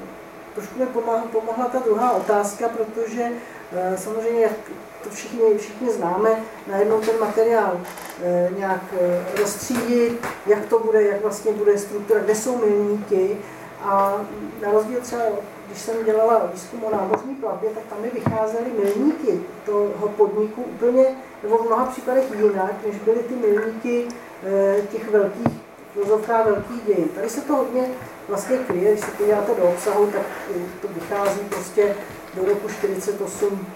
trošku 0.55 0.79
mi 0.79 0.87
pomohla, 0.87 1.25
pomohla 1.33 1.69
ta 1.69 1.79
druhá 1.79 2.13
otázka, 2.13 2.69
protože 2.69 3.33
eh, 3.77 3.97
samozřejmě, 3.97 4.41
jak 4.41 4.71
to 5.05 5.11
všichni, 5.11 5.59
všichni 5.59 5.91
známe, 5.91 6.31
najednou 6.67 7.01
ten 7.01 7.21
materiál 7.21 7.81
eh, 8.25 8.51
nějak 8.59 8.83
eh, 9.01 9.25
rozstřídit, 9.39 10.27
jak 10.47 10.67
to 10.67 10.79
bude, 10.79 11.03
jak 11.03 11.23
vlastně 11.23 11.53
bude 11.53 11.79
struktura, 11.79 12.21
kde 12.21 12.35
jsou 12.35 12.59
milníky. 12.59 13.37
A 13.83 14.15
na 14.63 14.73
rozdíl 14.73 15.01
třeba, 15.01 15.23
když 15.67 15.79
jsem 15.79 16.05
dělala 16.05 16.51
výzkum 16.53 16.85
o 16.85 16.91
námořní 16.91 17.35
plavbě, 17.35 17.71
tak 17.71 17.83
tam 17.91 18.03
mi 18.03 18.11
vycházely 18.11 18.65
milníky 18.85 19.41
toho 19.67 20.09
podniku 20.17 20.63
úplně, 20.63 21.05
nebo 21.43 21.59
v 21.59 21.67
mnoha 21.67 21.87
případech 21.87 22.25
jinak, 22.39 22.73
než 22.87 22.97
byly 22.99 23.19
ty 23.19 23.35
milníky 23.35 24.09
Eh, 24.47 24.83
těch 24.93 25.11
velkých, 25.11 25.53
filozofká 25.93 26.43
velkých 26.43 26.83
dějin. 26.87 27.09
Tady 27.09 27.31
se 27.31 27.41
to 27.41 27.57
hodně 27.57 27.89
vlastně 28.29 28.57
kryje, 28.57 28.93
když 28.93 29.05
se 29.05 29.11
podíváte 29.11 29.55
do 29.55 29.63
obsahu, 29.63 30.07
tak 30.07 30.23
to 30.83 30.89
vychází 30.89 31.41
prostě 31.41 31.97
do 32.35 32.45
roku 32.45 32.69
48, 32.69 33.67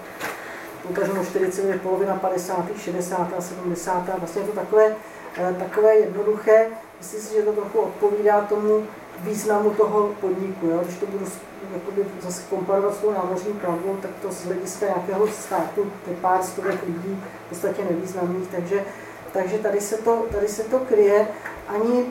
potaženo 0.89 1.25
40, 1.25 1.83
polovina 1.83 2.17
50., 2.17 2.67
60., 2.79 3.29
70. 3.41 4.19
Vlastně 4.19 4.43
je 4.43 4.49
to 4.49 4.53
takové, 4.53 4.97
eh, 5.37 5.55
takové 5.59 5.95
jednoduché. 5.95 6.67
Myslím 6.99 7.21
si, 7.21 7.35
že 7.35 7.43
to 7.43 7.53
trochu 7.53 7.79
odpovídá 7.79 8.41
tomu 8.41 8.87
významu 9.19 9.71
toho 9.71 10.11
podniku. 10.21 10.67
Jo? 10.67 10.81
Když 10.85 10.97
to 10.97 11.07
budu 11.07 11.27
jakoby 11.75 12.07
zase 12.21 12.43
komparovat 12.51 12.95
s 12.95 12.99
tou 12.99 13.11
námořní 13.11 13.53
pravdou, 13.53 13.99
tak 14.03 14.11
to 14.23 14.33
z 14.33 14.45
hlediska 14.45 14.87
nějakého 14.87 15.29
státu 15.29 15.93
je 16.07 16.17
pár 16.17 16.43
stovek 16.43 16.83
lidí 16.87 17.23
v 17.47 17.49
podstatě 17.49 17.83
nevýznamných, 17.91 18.49
takže 18.49 18.85
takže 19.33 19.59
tady 19.59 19.81
se 19.81 19.97
to, 19.97 20.27
tady 20.33 20.49
se 20.49 20.63
to 20.63 20.79
kryje. 20.79 21.29
Ani 21.69 22.07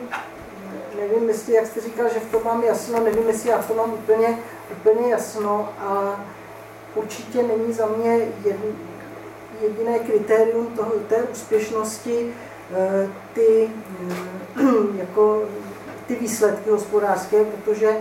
nevím, 0.96 1.28
jestli, 1.28 1.54
jak 1.54 1.66
jste 1.66 1.80
říkal, 1.80 2.08
že 2.08 2.20
v 2.20 2.30
tom 2.30 2.44
mám 2.44 2.62
jasno, 2.62 3.00
nevím, 3.00 3.28
jestli 3.28 3.50
já 3.50 3.58
v 3.58 3.68
tom 3.68 3.76
mám 3.76 3.92
úplně, 3.92 4.38
úplně 4.72 5.10
jasno 5.10 5.68
a 5.78 6.20
určitě 6.94 7.42
není 7.42 7.72
za 7.72 7.86
mě 7.86 8.28
jediné 9.62 9.98
kritérium 9.98 10.66
toho, 10.66 10.92
té 11.08 11.22
úspěšnosti 11.22 12.34
eh, 12.74 13.08
ty, 13.34 13.70
mm, 14.56 14.96
jako, 14.98 15.42
ty 16.06 16.14
výsledky 16.14 16.70
hospodářské, 16.70 17.44
protože 17.44 17.96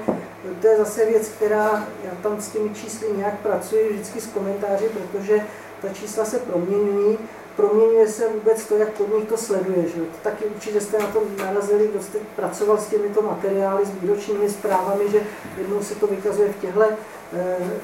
to 0.62 0.68
je 0.68 0.78
zase 0.78 1.06
věc, 1.06 1.28
která, 1.28 1.88
já 2.04 2.12
tam 2.24 2.42
s 2.42 2.50
těmi 2.50 2.70
čísly 2.70 3.08
nějak 3.18 3.40
pracuji 3.40 3.90
vždycky 3.90 4.22
s 4.22 4.28
komentáři, 4.28 4.90
protože 4.90 5.42
ta 5.82 5.90
čísla 5.90 6.26
se 6.26 6.40
proměňují 6.40 7.18
proměňuje 7.58 8.08
se 8.08 8.28
vůbec 8.28 8.66
to, 8.66 8.78
jak 8.78 8.90
podnik 8.90 9.30
to 9.30 9.38
sleduje. 9.38 9.90
Že? 9.90 10.02
Taky 10.24 10.46
určitě 10.46 10.82
jste 10.82 11.00
na 11.00 11.08
to 11.08 11.24
narazili, 11.38 11.88
kdo 11.88 12.02
jste 12.02 12.18
pracoval 12.36 12.78
s 12.78 12.88
těmito 12.88 13.22
materiály, 13.22 13.86
s 13.86 14.02
výročními 14.02 14.50
zprávami, 14.50 15.10
že 15.12 15.22
jednou 15.58 15.84
se 15.84 15.96
to 15.96 16.08
vykazuje 16.08 16.54
v 16.54 16.62
těchto 16.62 16.84
eh, 16.84 16.96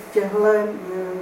v 0.09 0.13
těchto 0.13 0.45
eh, 0.45 0.67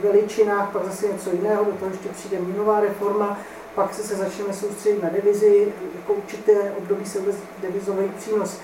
veličinách, 0.04 0.72
pak 0.72 0.86
zase 0.86 1.08
něco 1.08 1.30
jiného, 1.32 1.66
do 1.66 1.72
toho 1.72 1.92
ještě 1.92 2.10
přijde 2.10 2.40
měnová 2.40 2.80
reforma, 2.80 3.40
pak 3.76 3.94
se, 3.94 4.04
se 4.04 4.16
začneme 4.16 4.54
soustředit 4.54 5.04
na 5.04 5.10
devizi, 5.10 5.74
jako 5.96 6.14
určité 6.14 6.72
období 6.78 7.06
se 7.06 7.20
vůbec 7.20 7.36
devizový 7.62 8.12
přínos 8.18 8.58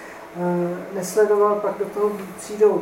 nesledoval, 0.94 1.56
pak 1.56 1.78
do 1.80 1.86
toho 1.86 2.12
přijdou 2.38 2.82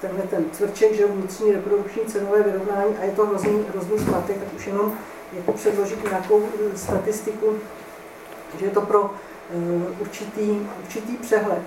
tenhle 0.00 0.22
ten 0.22 0.44
cvrček, 0.52 0.94
že 0.94 1.06
vnitřní 1.06 1.52
reprodukční 1.52 2.02
cenové 2.02 2.42
vyrovnání 2.42 2.96
a 3.00 3.04
je 3.04 3.10
to 3.10 3.26
hrozný, 3.26 3.64
hrozný 3.72 3.98
zmatek, 3.98 4.36
tak 4.38 4.54
už 4.56 4.66
jenom 4.66 4.92
jako 5.32 5.52
předložit 5.52 6.04
nějakou 6.04 6.42
statistiku, 6.74 7.54
že 8.58 8.64
je 8.64 8.70
to 8.70 8.80
pro 8.80 9.10
určitý, 10.00 10.68
určitý 10.82 11.16
přehled. 11.16 11.62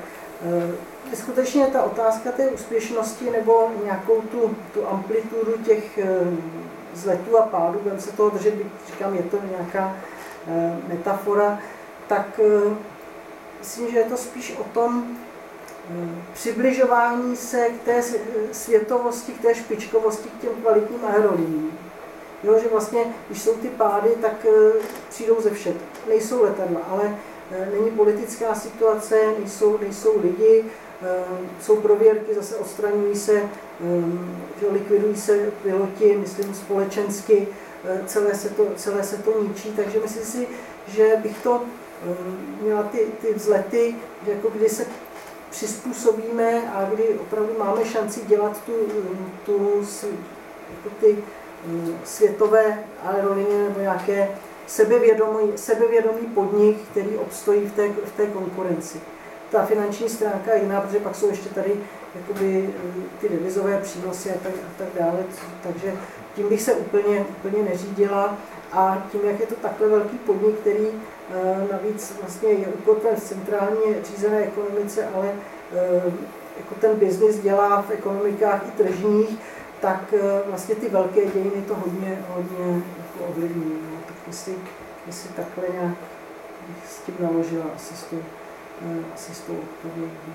Je 1.11 1.17
skutečně 1.17 1.67
ta 1.67 1.83
otázka 1.83 2.31
té 2.31 2.47
úspěšnosti 2.47 3.29
nebo 3.29 3.71
nějakou 3.83 4.21
tu, 4.21 4.55
tu 4.73 4.87
amplitudu 4.87 5.57
těch 5.65 5.99
zletů 6.93 7.37
a 7.37 7.41
pádů, 7.41 7.79
budeme 7.79 8.01
se 8.01 8.11
toho 8.11 8.29
držet, 8.29 8.53
říkám, 8.87 9.15
je 9.15 9.23
to 9.23 9.37
nějaká 9.51 9.97
metafora, 10.87 11.59
tak 12.07 12.39
myslím, 13.59 13.91
že 13.91 13.97
je 13.97 14.03
to 14.05 14.17
spíš 14.17 14.57
o 14.59 14.63
tom 14.63 15.17
přibližování 16.33 17.35
se 17.35 17.69
k 17.69 17.81
té 17.85 18.03
světovosti, 18.51 19.31
k 19.31 19.41
té 19.41 19.55
špičkovosti, 19.55 20.29
k 20.29 20.41
těm 20.41 20.51
kvalitním 20.61 21.05
aerolíním. 21.05 21.79
Jo, 22.43 22.59
že 22.59 22.67
vlastně, 22.67 23.05
když 23.27 23.41
jsou 23.41 23.53
ty 23.53 23.67
pády, 23.67 24.09
tak 24.21 24.45
přijdou 25.09 25.41
ze 25.41 25.49
všech. 25.49 25.75
Nejsou 26.07 26.43
letadla, 26.43 26.81
ale 26.89 27.15
není 27.71 27.91
politická 27.91 28.55
situace, 28.55 29.15
nejsou, 29.39 29.77
nejsou 29.77 30.21
lidi, 30.21 30.65
jsou 31.61 31.75
prověrky, 31.75 32.35
zase 32.35 32.55
odstraňují 32.55 33.15
se, 33.15 33.41
že 34.59 34.67
likvidují 34.71 35.15
se 35.15 35.51
piloti, 35.63 36.17
myslím 36.17 36.53
společensky, 36.53 37.47
celé 38.05 38.35
se 38.35 38.49
to, 38.49 38.67
celé 38.75 39.03
se 39.03 39.17
to 39.17 39.43
ničí, 39.43 39.71
takže 39.75 39.99
myslím 39.99 40.23
si, 40.23 40.47
že 40.87 41.13
bych 41.23 41.43
to 41.43 41.61
měla 42.61 42.83
ty, 42.83 43.07
ty 43.21 43.33
vzlety, 43.33 43.95
že 44.25 44.31
jako 44.31 44.49
kdy 44.49 44.69
se 44.69 44.85
přizpůsobíme 45.49 46.71
a 46.75 46.89
kdy 46.93 47.03
opravdu 47.03 47.53
máme 47.59 47.85
šanci 47.85 48.21
dělat 48.27 48.61
tu, 48.65 48.73
tu 49.45 49.85
jako 50.69 50.95
ty 50.99 51.17
světové 52.03 52.83
aerolinie 53.03 53.63
nebo 53.63 53.79
nějaké 53.79 54.29
sebevědomý, 54.67 55.51
sebevědomý 55.55 56.27
podnik, 56.33 56.77
který 56.91 57.17
obstojí 57.17 57.65
v 57.65 57.71
té, 57.71 57.89
v 57.89 58.11
té 58.17 58.27
konkurenci. 58.27 59.01
Ta 59.51 59.65
finanční 59.65 60.09
stránka 60.09 60.53
je 60.53 60.61
jiná, 60.61 60.81
protože 60.81 60.99
pak 60.99 61.15
jsou 61.15 61.29
ještě 61.29 61.49
tady 61.49 61.71
jakoby, 62.15 62.69
ty 63.21 63.29
devizové 63.29 63.77
přínosy 63.77 64.31
a 64.31 64.37
tak, 64.43 64.51
a 64.53 64.77
tak 64.77 64.87
dále, 64.99 65.19
takže 65.63 65.93
tím 66.35 66.49
bych 66.49 66.61
se 66.61 66.73
úplně, 66.73 67.25
úplně 67.37 67.63
neřídila 67.63 68.37
a 68.71 69.07
tím, 69.11 69.21
jak 69.23 69.39
je 69.39 69.45
to 69.45 69.55
takhle 69.55 69.87
velký 69.87 70.17
podnik, 70.17 70.59
který 70.59 70.87
e, 70.87 71.67
navíc 71.71 72.15
vlastně 72.21 72.49
je 72.49 72.67
ukotven 72.67 73.15
v 73.15 73.23
centrálně 73.23 74.03
řízené 74.03 74.37
ekonomice, 74.37 75.07
ale 75.15 75.27
e, 75.27 76.11
jako 76.57 76.75
ten 76.79 76.95
biznis 76.95 77.39
dělá 77.39 77.81
v 77.81 77.91
ekonomikách 77.91 78.65
i 78.67 78.71
tržních, 78.71 79.39
tak 79.81 80.13
vlastně 80.45 80.75
ty 80.75 80.89
velké 80.89 81.25
dějiny 81.25 81.61
to 81.67 81.75
hodně, 81.75 82.23
hodně 82.29 82.81
jako 82.97 83.31
ovlivňují. 83.31 83.77
No. 83.91 83.97
Tak 84.07 84.15
jestli, 84.27 84.53
jestli 85.07 85.29
takhle 85.29 85.63
nějak 85.73 85.97
bych 86.67 86.87
s 86.87 86.99
tím 86.99 87.15
naložila 87.19 87.65
asi 87.75 87.95
s 87.95 88.03
tou, 88.03 88.17
asi 89.13 89.35
s 89.35 89.39
tou 89.39 89.53
odpovědí. 89.53 90.33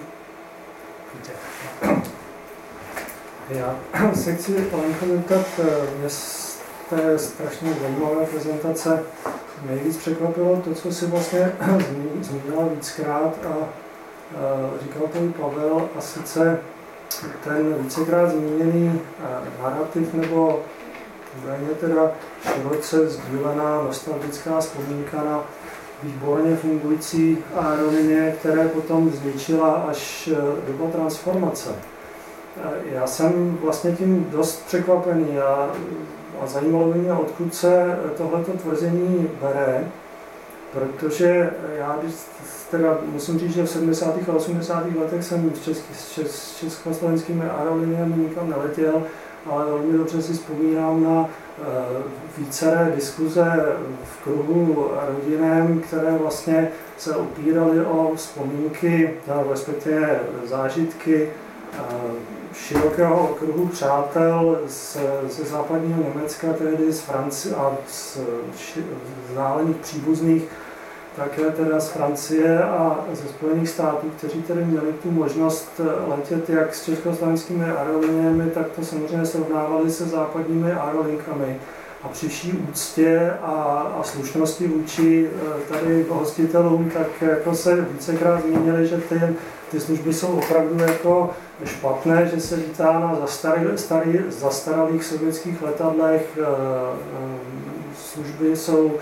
Já 3.51 3.77
se 4.15 4.35
chci 4.35 4.53
Lenko 4.53 5.07
zeptat, 5.07 5.47
mě 5.99 6.11
z 6.11 6.59
té 6.91 7.19
strašně 7.19 7.75
zajímavé 7.75 8.27
prezentace 8.27 9.03
nejvíc 9.67 9.97
překvapilo 9.97 10.57
to, 10.57 10.75
co 10.75 10.93
si 10.93 11.07
vlastně 11.07 11.53
zmínila 12.21 12.65
víckrát 12.75 13.35
a 13.47 13.69
říkal 14.83 15.03
to 15.13 15.43
Pavel, 15.43 15.89
a 15.99 16.01
sice 16.01 16.61
ten 17.45 17.75
vícekrát 17.75 18.31
zmíněný 18.31 19.01
narrativ 19.63 20.15
nebo 20.15 20.63
údajně 21.43 21.69
teda 21.69 22.11
široce 22.43 23.09
sdílená 23.09 23.83
nostalgická 23.83 24.61
vzpomínka 24.61 25.17
na 25.17 25.45
výborně 26.03 26.57
fungující 26.57 27.39
aerolinie, 27.57 28.37
které 28.39 28.69
potom 28.69 29.11
zničila 29.11 29.73
až 29.73 30.31
doba 30.67 30.91
transformace. 30.91 31.71
Já 32.93 33.07
jsem 33.07 33.59
vlastně 33.63 33.93
tím 33.93 34.27
dost 34.31 34.67
překvapený 34.67 35.39
a, 35.39 35.71
a 36.41 36.47
zajímalo 36.47 36.93
by 36.93 36.99
mě, 36.99 37.13
odkud 37.13 37.55
se 37.55 37.99
tohleto 38.17 38.53
tvrzení 38.53 39.29
bere, 39.41 39.85
protože 40.73 41.51
já 41.79 41.99
teda 42.71 42.99
musím 43.13 43.39
říct, 43.39 43.55
že 43.55 43.63
v 43.63 43.71
70. 43.71 44.15
a 44.29 44.33
80. 44.33 44.87
letech 44.97 45.25
jsem 45.25 45.53
s, 45.55 45.65
český, 45.65 45.95
s 46.27 46.57
československými 46.57 47.45
aeroliniemi 47.45 48.17
nikam 48.17 48.51
neletěl, 48.51 49.03
ale 49.51 49.65
velmi 49.65 49.99
dobře 49.99 50.23
si 50.23 50.33
vzpomínám 50.33 51.05
na 51.05 51.29
víceré 52.39 52.93
diskuze 52.95 53.45
v 54.05 54.25
kruhu 54.25 54.91
rodinem, 55.07 55.81
které 55.81 56.11
vlastně 56.11 56.69
se 56.99 57.17
opíraly 57.17 57.85
o 57.85 58.13
vzpomínky, 58.17 59.15
respektive 59.51 60.21
zážitky 60.45 61.31
uh, 61.79 62.11
širokého 62.55 63.29
okruhu 63.29 63.67
přátel 63.67 64.61
z, 64.67 64.99
ze 65.29 65.45
západního 65.45 66.03
Německa, 66.03 66.53
tedy 66.53 66.93
z 66.93 67.01
Francie 67.01 67.55
a 67.55 67.77
z 67.89 68.19
vzdálených 69.29 69.77
příbuzných, 69.77 70.43
také 71.25 71.51
teda 71.51 71.81
z 71.81 71.89
Francie 71.89 72.65
a 72.65 73.05
ze 73.13 73.29
Spojených 73.29 73.69
států, 73.69 74.11
kteří 74.17 74.43
tedy 74.43 74.65
měli 74.65 74.93
tu 75.03 75.11
možnost 75.11 75.81
letět 76.07 76.51
jak 76.51 76.75
s 76.75 76.85
československými 76.85 77.65
aeroliniemi, 77.65 78.51
tak 78.51 78.67
to 78.69 78.85
samozřejmě 78.85 79.27
srovnávali 79.27 79.91
se 79.91 80.05
západními 80.05 80.73
aerolinkami. 80.73 81.57
A 82.03 82.09
při 82.09 82.29
vší 82.29 82.53
úctě 82.53 83.33
a, 83.43 83.53
a 84.01 84.03
slušnosti 84.03 84.67
vůči 84.67 85.31
e, 85.31 85.75
tady 85.75 86.07
hostitelům, 86.09 86.91
tak 86.91 87.23
jako 87.23 87.55
se 87.55 87.81
vícekrát 87.81 88.43
zmínili, 88.43 88.87
že 88.87 88.97
ty, 88.97 89.21
ty 89.71 89.81
služby 89.81 90.15
jsou 90.15 90.29
opravdu 90.29 90.85
jako 90.85 91.31
špatné, 91.65 92.31
že 92.35 92.41
se 92.41 92.55
lítá 92.55 93.01
na 93.01 93.17
zastarý, 93.21 93.67
starý, 93.77 94.21
zastaralých 94.29 95.05
sovětských 95.05 95.63
letadlech, 95.63 96.39
e, 96.39 96.43
e, 96.43 96.47
služby 97.97 98.57
jsou, 98.57 98.93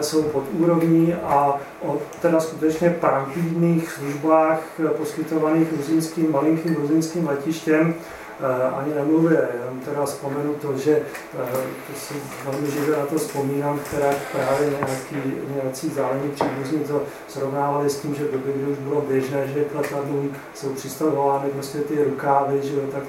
jsou 0.00 0.22
pod 0.22 0.44
úrovní 0.58 1.14
a 1.14 1.60
o 1.82 1.98
teda 2.22 2.40
skutečně 2.40 2.90
prankýdných 2.90 3.90
službách 3.90 4.60
poskytovaných 4.96 5.68
gruzínským, 5.68 6.32
malinkým 6.32 6.74
gruzínským 6.74 7.28
letištěm 7.28 7.94
Eh, 8.40 8.62
ani 8.62 8.94
nemluvě, 8.94 9.48
jenom 9.60 9.80
teda 9.80 10.04
vzpomenu 10.04 10.54
to, 10.54 10.78
že 10.78 10.92
eh, 10.92 11.52
to 11.86 11.98
si 11.98 12.14
velmi 12.44 12.70
živě 12.70 12.96
na 12.96 13.06
to 13.06 13.18
vzpomínám, 13.18 13.78
které 13.78 14.14
právě 14.32 14.70
nějaký, 14.70 15.32
nějací 15.54 15.88
zálení 15.88 16.30
příbuzní 16.30 16.78
to 16.78 17.02
srovnávali 17.28 17.90
s 17.90 18.00
tím, 18.00 18.14
že 18.14 18.24
v 18.24 18.32
době, 18.32 18.52
kdy 18.52 18.72
už 18.72 18.78
bylo 18.78 19.00
běžné, 19.00 19.48
že 19.48 19.64
k 19.64 19.74
letadlům 19.74 20.36
jsou 20.54 20.74
přistavovány 20.74 21.50
prostě 21.50 21.78
ty 21.78 22.04
rukávy, 22.04 22.60
že 22.62 22.74
jo, 22.74 22.82
tak 22.92 23.02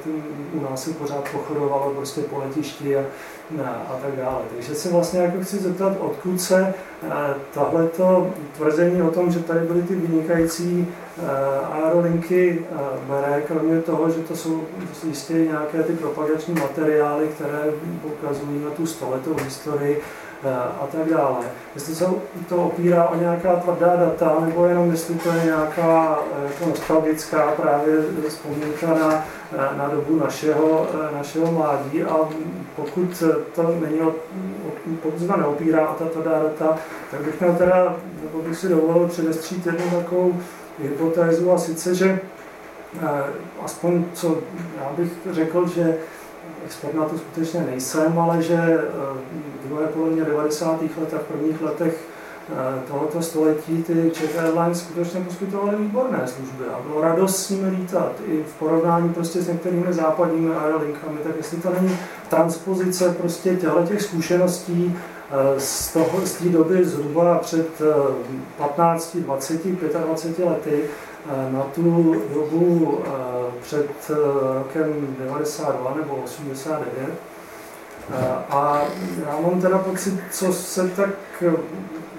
u 0.53 0.61
nás 0.61 0.83
se 0.83 0.93
pořád 0.93 1.29
pochodovalo 1.31 1.89
prostě 1.89 2.21
po 2.21 2.39
letišti 2.39 2.97
a, 2.97 3.03
a 3.67 3.99
tak 4.01 4.15
dále. 4.15 4.41
Takže 4.55 4.75
se 4.75 4.89
vlastně 4.89 5.19
jako 5.19 5.41
chci 5.41 5.57
zeptat, 5.57 5.93
odkud 5.99 6.41
se 6.41 6.73
eh, 7.03 7.09
tohleto 7.53 8.33
tvrzení 8.57 9.01
o 9.01 9.11
tom, 9.11 9.31
že 9.31 9.39
tady 9.39 9.59
byly 9.59 9.81
ty 9.81 9.95
vynikající 9.95 10.87
aerolinky 11.71 12.65
bere, 13.07 13.41
kromě 13.41 13.81
toho, 13.81 14.09
že 14.09 14.19
to 14.19 14.35
jsou 14.35 14.63
jistě 15.07 15.33
nějaké 15.33 15.83
ty 15.83 15.93
propagační 15.93 16.53
materiály, 16.53 17.27
které 17.27 17.63
poukazují 18.01 18.63
na 18.63 18.69
tu 18.69 18.85
stoletou 18.85 19.35
historii 19.43 20.01
eh, 20.01 20.34
a 20.53 20.87
tak 20.91 21.09
dále. 21.09 21.45
Jestli 21.75 21.95
se 21.95 22.05
to 22.49 22.55
opírá 22.55 23.07
o 23.07 23.15
nějaká 23.15 23.55
tvrdá 23.55 23.95
data, 23.95 24.37
nebo 24.45 24.65
jenom 24.65 24.91
jestli 24.91 25.15
to 25.15 25.29
je 25.29 25.43
nějaká 25.43 26.19
eh, 26.31 26.45
jako 26.45 26.69
nostalgická 26.69 27.51
právě 27.51 27.95
vzpomínka 28.29 28.87
na, 28.87 29.25
eh, 29.53 29.77
na 29.77 29.87
dobu 29.87 30.15
našeho, 30.15 30.87
našeho 31.13 31.51
mládí 31.51 32.03
a 32.03 32.17
pokud 32.75 33.23
to 33.55 33.63
není, 33.63 33.99
pokud 35.01 35.19
se 35.19 35.37
neopírá 35.37 35.89
o 35.89 35.93
ta 35.93 36.05
tvrdá 36.05 36.43
data, 36.43 36.77
tak 37.11 37.21
bych 37.21 37.41
měl 37.41 37.55
teda, 37.55 37.95
nebo 38.23 38.41
bych 38.41 38.57
si 38.57 38.69
dovolil 38.69 39.07
předestřít 39.07 39.65
jednu 39.65 40.01
takovou 40.01 40.33
hypotézu 40.79 41.51
a 41.51 41.57
sice, 41.57 41.95
že 41.95 42.19
aspoň 43.63 44.05
co 44.13 44.37
já 44.81 44.89
bych 44.97 45.11
řekl, 45.31 45.67
že 45.67 45.97
expert 46.65 46.93
na 46.93 47.05
to 47.05 47.17
skutečně 47.17 47.61
nejsem, 47.61 48.19
ale 48.19 48.41
že 48.41 48.53
eh, 48.55 48.81
druhé 49.75 49.87
polovině 49.87 50.23
90. 50.23 50.81
let 50.81 51.13
a 51.13 51.17
v 51.17 51.23
prvních 51.23 51.61
letech 51.61 51.99
eh, 52.49 52.81
tohoto 52.87 53.21
století 53.21 53.83
ty 53.83 54.11
Czech 54.13 54.39
Airlines 54.39 54.79
skutečně 54.79 55.21
poskytovaly 55.21 55.75
výborné 55.77 56.27
služby 56.27 56.63
a 56.73 56.79
bylo 56.87 57.01
radost 57.01 57.37
s 57.37 57.49
nimi 57.49 57.69
lítat 57.69 58.11
i 58.25 58.43
v 58.43 58.53
porovnání 58.59 59.13
prostě 59.13 59.41
s 59.41 59.47
některými 59.47 59.93
západními 59.93 60.55
aerolinkami, 60.55 61.17
tak 61.23 61.33
jestli 61.37 61.57
to 61.57 61.69
není 61.81 61.97
transpozice 62.29 63.15
prostě 63.21 63.55
těchto 63.55 63.83
těch 63.87 64.01
zkušeností 64.01 64.95
eh, 65.31 65.59
z, 65.59 65.93
toho, 65.93 66.25
z 66.25 66.33
té 66.33 66.49
doby 66.49 66.85
zhruba 66.85 67.37
před 67.37 67.81
15, 68.57 69.17
20, 69.17 69.65
25 69.65 70.45
lety, 70.45 70.83
na 71.51 71.61
tu 71.75 72.15
dobu 72.33 72.99
před 73.61 74.11
rokem 74.55 75.15
92 75.19 75.95
nebo 75.95 76.15
89. 76.15 77.34
A 78.49 78.81
já 79.25 79.39
mám 79.41 79.61
teda 79.61 79.77
pocit, 79.77 80.19
co 80.31 80.53
se 80.53 80.89
tak 80.89 81.09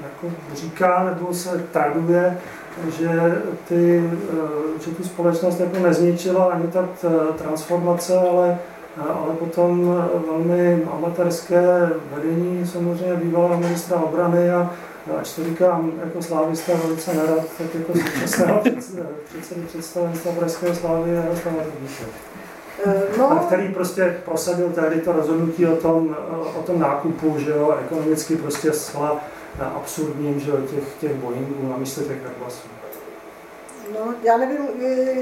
jako 0.02 0.34
říká 0.54 1.04
nebo 1.04 1.34
se 1.34 1.64
traduje, 1.72 2.38
že, 2.98 3.42
ty, 3.68 4.10
že 4.84 4.90
tu 4.90 5.04
společnost 5.04 5.60
jako 5.60 5.78
nezničila 5.78 6.44
ani 6.44 6.66
ta 6.68 6.88
transformace, 7.38 8.18
ale 8.18 8.58
ale 9.04 9.34
potom 9.38 10.04
velmi 10.28 10.84
amatérské 10.92 11.90
vedení 12.14 12.66
samozřejmě 12.66 13.16
bývalého 13.16 13.60
ministra 13.60 13.96
obrany 13.96 14.50
a 14.50 14.70
až 15.20 15.32
to 15.32 15.44
říkám 15.44 15.92
jako 16.04 16.22
slávista 16.22 16.72
velice 16.84 17.14
nerad, 17.14 17.44
tak 17.58 17.74
jako 17.74 17.92
současného 17.92 18.60
předsedy 19.28 19.60
představenstva 19.66 20.32
Pražského 20.32 20.74
slávy 20.74 21.14
Jaroslava 21.14 21.62
Rudíše. 21.64 22.04
No. 23.19 23.32
A 23.32 23.36
který 23.47 23.69
prostě 23.74 24.20
prosadil 24.24 24.70
tehdy 24.70 25.01
to 25.01 25.12
rozhodnutí 25.12 25.66
o 25.66 25.77
tom, 25.77 26.16
o 26.59 26.62
tom 26.62 26.81
nákupu, 26.81 27.39
že 27.39 27.51
jo, 27.51 27.78
ekonomicky 27.85 28.36
prostě 28.36 28.73
zcela 28.73 29.20
absurdním, 29.74 30.40
že 30.40 30.51
jo, 30.51 30.57
těch, 30.57 30.85
těch 31.01 31.15
Boeingů 31.15 31.69
na 31.69 31.77
místo 31.77 32.01
těch 32.01 32.27
Airbusů. 32.27 32.69
No, 33.94 34.15
já 34.23 34.36
nevím, 34.36 34.59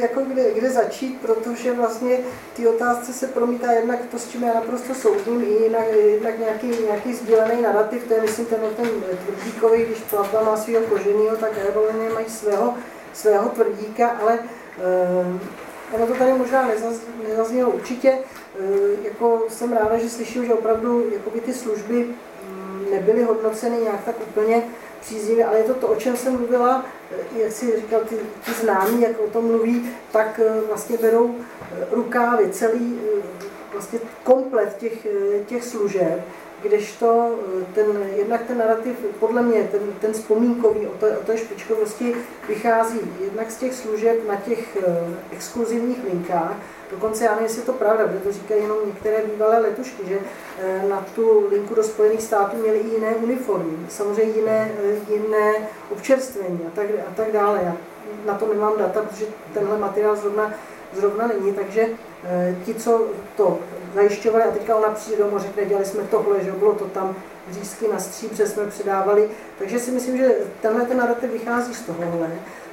jako 0.01 0.21
kde, 0.21 0.55
kde 0.55 0.71
začít, 0.71 1.21
protože 1.21 1.73
vlastně 1.73 2.19
ty 2.57 2.67
otázce 2.67 3.13
se 3.13 3.27
promítá 3.27 3.73
jednak 3.73 3.99
to, 4.11 4.19
s 4.19 4.29
čím 4.29 4.43
já 4.43 4.55
naprosto 4.55 4.95
soudím, 4.95 5.43
i 5.43 5.63
jinak, 5.63 5.85
jednak 5.93 6.39
nějaký, 6.39 6.69
nějaký 6.87 7.15
sdílený 7.15 7.63
narrativ, 7.63 8.05
to 8.09 8.15
je 8.15 8.21
myslím 8.21 8.47
ten, 8.47 8.61
ten 8.77 8.87
tvrdíkový, 9.27 9.85
když 9.85 9.99
Plavba 9.99 10.43
má 10.43 10.57
svého 10.57 10.87
koženýho, 10.87 11.37
tak 11.37 11.59
aerolinie 11.59 12.13
mají 12.13 12.27
svého, 12.29 12.75
svého 13.13 13.49
tvrdíka, 13.49 14.09
ale 14.09 14.39
eh, 14.79 15.39
ono 15.95 16.07
to 16.07 16.15
tady 16.15 16.33
možná 16.33 16.67
nezaz, 16.67 16.95
nezaznělo 17.29 17.71
určitě, 17.71 18.19
eh, 18.59 18.63
jako 19.03 19.43
jsem 19.49 19.73
ráda, 19.73 19.99
že 19.99 20.11
slyším, 20.11 20.47
že 20.47 20.55
opravdu 20.55 21.11
jakoby 21.13 21.41
ty 21.41 21.53
služby 21.55 22.05
mm, 22.05 22.87
nebyly 22.91 23.23
hodnoceny 23.23 23.77
nějak 23.77 24.05
tak 24.05 24.15
úplně 24.29 24.63
příznivě, 25.01 25.45
ale 25.45 25.59
je 25.59 25.65
to 25.65 25.75
to, 25.75 25.87
o 25.87 25.97
čem 25.97 26.17
jsem 26.17 26.33
mluvila, 26.33 26.87
eh, 27.11 27.43
jak 27.43 27.53
si 27.53 27.77
říkal, 27.77 28.01
ty, 28.01 28.17
ty 28.45 28.53
známí, 28.53 29.03
jak 29.03 29.21
o 29.21 29.31
tom 29.31 29.45
mluví, 29.45 29.91
tak 30.13 30.41
eh, 30.45 30.61
vlastně 30.69 30.99
berou 30.99 31.35
rukávy, 31.91 32.51
celý 32.51 33.01
vlastně 33.73 33.99
komplet 34.25 34.77
těch, 34.79 35.07
těch 35.47 35.65
služeb, 35.65 36.25
kdežto 36.65 37.39
ten, 37.75 37.87
jednak 38.17 38.43
ten 38.43 38.59
narrativ, 38.59 38.97
podle 39.21 39.43
mě, 39.43 39.69
ten, 39.73 39.81
ten 40.01 40.13
vzpomínkový 40.13 40.87
o 40.87 40.91
té, 40.91 41.19
o 41.19 41.23
té 41.23 41.39
špičkovosti 41.39 42.15
vychází 42.49 43.01
jednak 43.25 43.51
z 43.51 43.57
těch 43.57 43.75
služeb 43.75 44.29
na 44.29 44.37
těch 44.37 44.79
exkluzivních 45.31 46.05
linkách, 46.05 46.57
Dokonce 46.95 47.25
já 47.25 47.31
nevím, 47.31 47.45
jestli 47.45 47.61
je 47.61 47.67
to 47.67 47.73
pravda, 47.73 48.05
protože 48.05 48.21
to 48.21 48.33
říkají 48.33 48.63
jenom 48.63 48.79
některé 48.87 49.23
bývalé 49.23 49.59
letušky, 49.59 50.03
že 50.09 50.19
eh, 50.59 50.83
na 50.89 51.07
tu 51.15 51.49
linku 51.51 51.75
do 51.75 51.83
Spojených 51.83 52.23
států 52.23 52.57
měli 52.57 52.79
i 52.79 52.89
jiné 52.89 53.15
uniformy, 53.15 53.77
samozřejmě 53.89 54.41
jiné, 54.41 54.71
eh, 54.85 55.13
jiné 55.13 55.53
občerstvení 55.93 56.61
a 56.67 56.71
tak, 56.75 56.87
a 57.09 57.15
tak 57.17 57.33
dále. 57.33 57.61
Já 57.65 57.77
na 58.27 58.35
to 58.35 58.55
nemám 58.55 58.79
data, 58.79 59.03
protože 59.03 59.27
tenhle 59.55 59.79
materiál 59.79 60.17
zrovna, 60.17 60.55
zrovna 60.97 61.27
není, 61.27 61.53
takže 61.53 61.89
eh, 62.25 62.57
ti, 62.65 62.75
co 62.75 63.07
to 63.37 63.59
zajišťovali, 63.95 64.45
a 64.45 64.51
teďka 64.51 64.77
ona 64.77 64.89
přijde 64.89 65.19
domů 65.19 65.37
a 65.37 65.39
řekne, 65.39 65.65
dělali 65.65 65.87
jsme 65.87 66.03
tohle, 66.03 66.45
že 66.45 66.53
bylo 66.53 66.75
to 66.75 66.85
tam 66.85 67.17
řízky 67.51 67.89
na 67.89 67.99
stříbře 67.99 68.47
jsme 68.47 68.67
předávali, 68.67 69.29
takže 69.59 69.79
si 69.79 69.91
myslím, 69.91 70.17
že 70.17 70.35
tenhle 70.63 70.85
ten 70.85 70.97
narrativ 70.97 71.33
vychází 71.33 71.75
z 71.75 71.83
tohohle. 71.83 72.31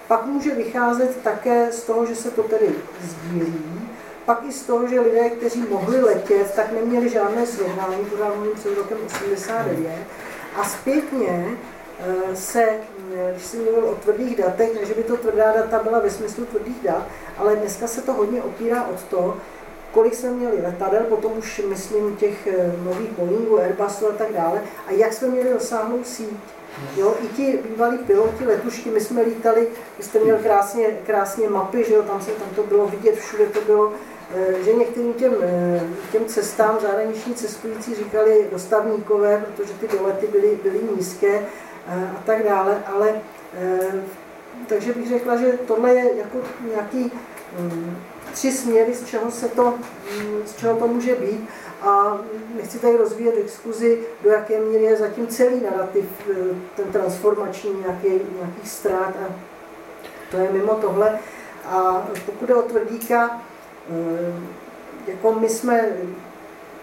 Pak 0.07 0.26
může 0.26 0.56
vycházet 0.56 1.18
také 1.23 1.72
z 1.72 1.84
toho, 1.84 2.06
že 2.06 2.15
se 2.15 2.31
to 2.31 2.43
tedy 2.43 2.76
sdílí, 3.02 3.81
pak 4.26 4.43
i 4.49 4.52
z 4.52 4.64
toho, 4.64 4.88
že 4.88 4.99
lidé, 4.99 5.30
kteří 5.30 5.65
mohli 5.69 6.02
letět, 6.02 6.56
tak 6.56 6.72
neměli 6.72 7.10
žádné 7.10 7.45
srovnání, 7.45 8.06
pořád 8.06 8.34
před 8.56 8.77
rokem 8.77 8.98
89. 9.06 9.91
A 10.56 10.64
zpětně 10.64 11.48
eh, 11.99 12.35
se, 12.35 12.69
když 13.31 13.45
jsem 13.45 13.63
mluvil 13.63 13.85
o 13.85 13.95
tvrdých 13.95 14.38
datech, 14.38 14.75
ne, 14.75 14.85
že 14.85 14.93
by 14.93 15.03
to 15.03 15.17
tvrdá 15.17 15.51
data 15.51 15.83
byla 15.83 15.99
ve 15.99 16.09
smyslu 16.09 16.45
tvrdých 16.45 16.83
dat, 16.83 17.07
ale 17.38 17.55
dneska 17.55 17.88
se 17.88 18.01
to 18.01 18.13
hodně 18.13 18.43
opírá 18.43 18.88
od 18.88 19.03
toho, 19.03 19.38
kolik 19.91 20.15
jsme 20.15 20.31
měli 20.31 20.61
letadel, 20.61 21.03
potom 21.09 21.31
už 21.38 21.61
myslím 21.69 22.15
těch 22.15 22.47
eh, 22.47 22.73
nových 22.83 23.11
Boeingů, 23.11 23.59
Airbusů 23.59 24.07
a 24.07 24.11
tak 24.11 24.33
dále, 24.33 24.61
a 24.88 24.91
jak 24.91 25.13
jsme 25.13 25.27
měli 25.27 25.53
rozsáhlou 25.53 26.03
síť. 26.03 26.38
Jo, 26.97 27.15
i 27.23 27.27
ti 27.27 27.59
bývalí 27.69 27.97
piloti 27.97 28.45
letušky, 28.45 28.89
my 28.89 28.99
jsme 28.99 29.21
lítali, 29.21 29.67
vy 29.97 30.03
jste 30.03 30.19
měl 30.19 30.38
krásně, 30.38 30.85
krásně 31.05 31.49
mapy, 31.49 31.83
že 31.83 31.93
jo, 31.93 32.03
tam, 32.03 32.21
se, 32.21 32.31
tam 32.31 32.49
to 32.55 32.63
bylo 32.63 32.88
vidět, 32.88 33.15
všude 33.15 33.45
to 33.45 33.61
bylo, 33.61 33.93
Eh, 34.35 34.63
že 34.63 34.73
některým 34.73 35.13
těm, 35.13 35.33
eh, 35.41 35.81
těm 36.11 36.25
cestám 36.25 36.79
zahraniční 36.81 37.35
cestující 37.35 37.95
říkali 37.95 38.47
dostavníkové, 38.51 39.45
protože 39.45 39.73
ty 39.73 39.97
dolety 39.97 40.27
byly, 40.27 40.59
byly 40.63 40.79
nízké 40.95 41.39
eh, 41.39 41.45
a 41.88 42.22
tak 42.26 42.44
dále, 42.44 42.84
ale 42.86 43.14
takže 44.68 44.94
bych 44.94 45.10
řekla, 45.10 45.36
že 45.36 45.60
tohle 45.68 45.94
je 45.94 46.18
jako 46.18 46.38
nějaký 46.72 47.12
mm, 47.60 47.98
tři 48.34 48.52
směry, 48.52 48.94
z 48.94 49.06
čeho, 49.06 49.32
se 49.32 49.48
to, 49.48 49.74
mm, 50.18 50.41
z 50.45 50.56
čeho 50.56 50.76
to 50.76 50.88
může 50.88 51.16
být. 51.16 51.49
A 51.82 52.18
nechci 52.56 52.80
tady 52.80 52.98
rozvíjet 52.98 53.44
diskuzi, 53.44 53.99
do 54.24 54.30
jaké 54.30 54.60
míry 54.60 54.84
je 54.84 54.98
zatím 54.98 55.28
celý 55.28 55.62
narrativ, 55.62 56.06
ten 56.76 56.86
transformační 56.91 57.74
nějaký, 57.80 58.08
nějakých 58.38 58.70
ztrát 58.70 59.10
a 59.10 59.34
to 60.32 60.38
je 60.38 60.49
mimo 60.52 60.76
tohle. 60.76 61.20
A 61.66 62.08
pokud 62.26 62.49
je 62.49 62.56
o 62.56 62.62
tvrdíka, 62.62 63.41
Eh, 63.90 64.34
jako 65.08 65.34
my 65.34 65.49
jsme, 65.49 65.90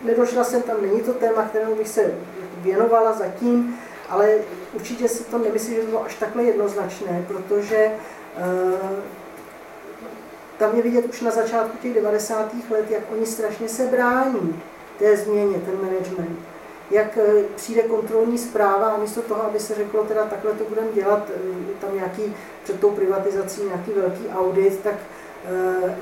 nedošla 0.04 0.44
jsem 0.44 0.62
tam, 0.62 0.76
není 0.82 1.00
to 1.00 1.14
téma, 1.14 1.42
kterému 1.42 1.74
bych 1.74 1.88
se 1.88 2.14
věnovala 2.56 3.12
zatím, 3.12 3.78
ale 4.08 4.34
určitě 4.72 5.08
si 5.08 5.24
to 5.24 5.38
nemyslím, 5.38 5.74
že 5.74 5.80
to 5.80 5.86
bylo 5.86 6.04
až 6.04 6.14
takhle 6.14 6.44
jednoznačné, 6.44 7.24
protože 7.28 7.90
uh, 8.36 8.98
tam 10.58 10.76
je 10.76 10.82
vidět 10.82 11.04
už 11.04 11.20
na 11.20 11.30
začátku 11.30 11.76
těch 11.82 11.94
90. 11.94 12.52
let, 12.70 12.90
jak 12.90 13.02
oni 13.12 13.26
strašně 13.26 13.68
se 13.68 13.86
brání 13.86 14.62
té 14.98 15.16
změně, 15.16 15.58
ten 15.58 15.74
management. 15.82 16.38
Jak 16.90 17.16
uh, 17.16 17.42
přijde 17.56 17.82
kontrolní 17.82 18.38
zpráva 18.38 18.88
a 18.88 18.98
místo 18.98 19.22
toho, 19.22 19.42
aby 19.42 19.60
se 19.60 19.74
řeklo, 19.74 20.04
teda 20.04 20.24
takhle 20.24 20.52
to 20.52 20.64
budeme 20.64 20.92
dělat, 20.92 21.30
uh, 21.30 21.56
tam 21.80 21.94
nějaký 21.94 22.36
před 22.64 22.80
tou 22.80 22.90
privatizací 22.90 23.62
nějaký 23.64 23.90
velký 23.90 24.28
audit, 24.28 24.80
tak 24.82 24.94
Eh, 24.94 25.17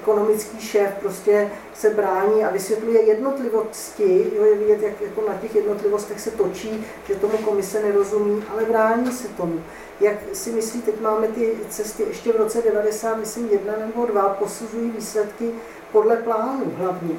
ekonomický 0.00 0.60
šéf 0.60 0.90
prostě 1.00 1.50
se 1.74 1.90
brání 1.90 2.44
a 2.44 2.50
vysvětluje 2.50 3.02
jednotlivosti, 3.02 4.32
jo, 4.36 4.44
je 4.44 4.54
vidět, 4.54 4.82
jak 4.82 5.00
jako 5.00 5.28
na 5.28 5.34
těch 5.34 5.54
jednotlivostech 5.54 6.20
se 6.20 6.30
točí, 6.30 6.86
že 7.08 7.14
tomu 7.14 7.38
komise 7.38 7.82
nerozumí, 7.82 8.44
ale 8.52 8.64
brání 8.64 9.12
se 9.12 9.28
tomu. 9.28 9.62
Jak 10.00 10.16
si 10.32 10.52
myslí, 10.52 10.82
teď 10.82 11.00
máme 11.00 11.28
ty 11.28 11.56
cesty 11.68 12.02
ještě 12.02 12.32
v 12.32 12.36
roce 12.36 12.62
90, 12.62 13.16
myslím 13.16 13.48
jedna 13.48 13.72
nebo 13.78 14.06
dva, 14.06 14.28
posuzují 14.28 14.90
výsledky 14.90 15.50
podle 15.92 16.16
plánu 16.16 16.72
hlavně, 16.76 17.14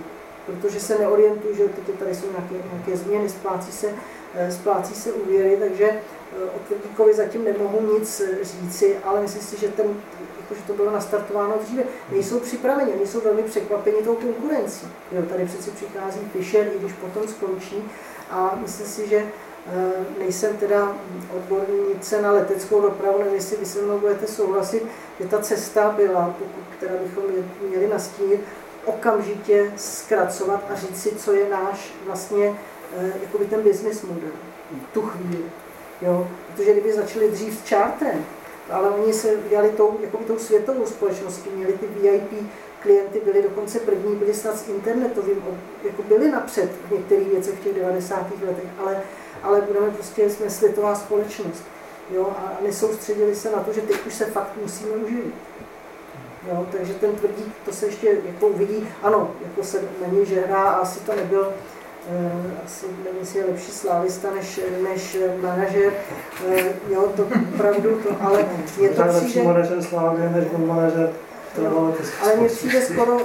protože 0.46 0.80
se 0.80 0.98
neorientují, 1.00 1.56
že 1.56 1.64
teď 1.64 2.00
tady 2.00 2.16
jsou 2.16 2.26
nějaké, 2.32 2.68
nějaké 2.74 2.98
změny, 2.98 3.30
splácí 3.30 3.72
se, 3.72 3.88
eh, 4.36 4.52
splácí 4.52 4.94
se 4.94 5.12
úvěry, 5.12 5.58
takže 5.60 5.86
eh, 5.86 7.00
o 7.00 7.14
zatím 7.14 7.44
nemohu 7.44 7.94
nic 7.94 8.22
říci, 8.42 8.98
ale 9.04 9.22
myslím 9.22 9.42
si, 9.42 9.60
že 9.60 9.68
ten 9.68 9.86
protože 10.48 10.62
to 10.68 10.74
bylo 10.74 10.92
nastartováno 10.92 11.56
dříve, 11.62 11.84
nejsou 12.12 12.40
připraveni, 12.40 12.92
oni 12.92 13.08
jsou 13.08 13.22
velmi 13.22 13.44
překvapeni 13.44 14.04
tou 14.04 14.16
konkurencí. 14.16 14.88
Jo, 15.12 15.22
tady 15.30 15.46
přeci 15.46 15.72
přichází 15.72 16.20
Fischer, 16.34 16.68
i 16.76 16.80
když 16.80 16.94
potom 16.94 17.28
skončí 17.28 17.84
a 18.30 18.58
myslím 18.62 18.88
si, 18.88 19.08
že 19.08 19.18
eh, 19.18 19.92
nejsem 20.20 20.58
teda 20.58 20.98
odbornice 21.36 22.22
na 22.22 22.32
leteckou 22.32 22.82
dopravu, 22.82 23.18
nevím, 23.20 23.34
jestli 23.34 23.58
vy 23.58 23.66
se 23.66 23.82
mnou 23.82 24.00
budete 24.00 24.28
souhlasit, 24.28 24.84
že 25.20 25.28
ta 25.28 25.40
cesta 25.40 25.94
byla, 25.98 26.36
teda 26.80 26.94
bychom 27.04 27.24
měli 27.70 27.88
nastínit, 27.88 28.42
okamžitě 28.86 29.74
zkracovat 29.76 30.64
a 30.70 30.76
říct 30.76 31.02
si, 31.02 31.16
co 31.16 31.34
je 31.34 31.50
náš 31.50 31.94
vlastně 32.06 32.56
eh, 32.98 33.12
jakoby 33.22 33.46
ten 33.46 33.62
business 33.62 34.02
model 34.02 34.32
tu 34.94 35.02
chvíli. 35.02 35.44
Jo? 36.02 36.28
Protože 36.48 36.72
kdyby 36.72 36.94
začali 36.94 37.32
dřív 37.32 37.60
s 37.60 37.70
charterem, 37.70 38.26
ale 38.72 38.90
oni 38.90 39.14
se 39.14 39.36
udělali 39.36 39.70
tou, 39.70 39.98
jako 40.02 40.18
tou 40.18 40.38
světovou 40.38 40.86
společností, 40.86 41.50
měli 41.50 41.74
ty 41.74 41.86
VIP 41.86 42.48
klienty, 42.80 43.22
byli 43.26 43.44
dokonce 43.44 43.80
první, 43.80 44.16
byli 44.16 44.34
snad 44.34 44.58
s 44.58 44.68
internetovým, 44.68 45.44
jako 45.84 46.04
byli 46.04 46.32
napřed 46.32 46.72
v 46.88 46.92
některých 46.92 47.28
věcech 47.28 47.60
v 47.60 47.64
těch 47.64 47.76
90. 47.76 48.32
letech, 48.48 48.70
ale, 48.80 49.02
ale 49.44 49.62
budeme 49.62 49.92
prostě, 49.92 50.30
jsme 50.30 50.50
světová 50.50 50.96
společnost. 50.96 51.64
Jo, 52.12 52.34
a 52.38 52.58
nesoustředili 52.64 53.36
se 53.36 53.52
na 53.52 53.60
to, 53.60 53.74
že 53.74 53.82
teď 53.82 54.06
už 54.08 54.14
se 54.14 54.26
fakt 54.26 54.52
musíme 54.62 54.92
uživit. 54.92 55.34
Jo, 56.50 56.66
takže 56.72 56.94
ten 56.94 57.16
tvrdí, 57.16 57.54
to 57.66 57.72
se 57.72 57.86
ještě 57.86 58.18
jako 58.26 58.48
uvidí, 58.48 58.90
ano, 59.04 59.32
jako 59.44 59.64
se 59.64 59.82
na 60.02 60.08
něj 60.14 60.26
žehrá 60.26 60.64
a 60.64 60.76
asi 60.76 61.00
to 61.00 61.16
nebyl 61.16 61.54
asi 62.66 62.86
nevím, 62.86 63.20
jestli 63.20 63.40
je 63.40 63.46
lepší 63.46 63.72
slávista 63.72 64.28
než, 64.36 64.60
než 64.84 65.18
manažer. 65.42 65.94
Jo, 66.90 67.14
to 67.16 67.28
opravdu 67.54 68.00
to, 68.04 68.10
ale 68.22 68.46
je 68.80 68.90
to 68.90 69.04
přijde... 69.26 69.48
manažer 69.48 69.84
Slávy 69.84 70.30
než 70.34 70.46
manažer 70.58 71.14
ale 72.22 72.36
mně 72.36 72.50
přijde 72.50 72.82
skoro, 72.82 73.18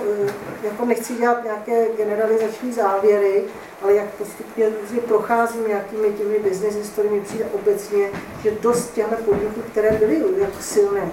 jako 0.63 0.85
nechci 0.85 1.15
dělat 1.15 1.45
nějaké 1.45 1.87
generalizační 1.97 2.73
závěry, 2.73 3.45
ale 3.83 3.95
jak 3.95 4.07
postupně 4.07 4.67
různě 4.81 5.01
procházím 5.01 5.69
nějakými 5.69 6.09
těmi 6.09 6.39
business 6.39 6.75
historiemi, 6.75 7.21
přijde 7.21 7.45
obecně, 7.45 8.09
že 8.43 8.51
dost 8.51 8.95
těchto 8.95 9.17
podniků, 9.17 9.61
které 9.71 9.91
byly 9.91 10.23
jako 10.39 10.57
silné 10.61 11.11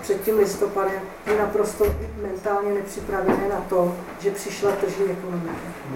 před 0.00 0.22
tím 0.22 0.38
listopadem, 0.38 1.00
je 1.26 1.38
naprosto 1.38 1.84
mentálně 2.22 2.74
nepřipravené 2.74 3.48
na 3.48 3.66
to, 3.68 3.96
že 4.20 4.30
přišla 4.30 4.72
tržní 4.72 5.04
ekonomika. 5.10 5.52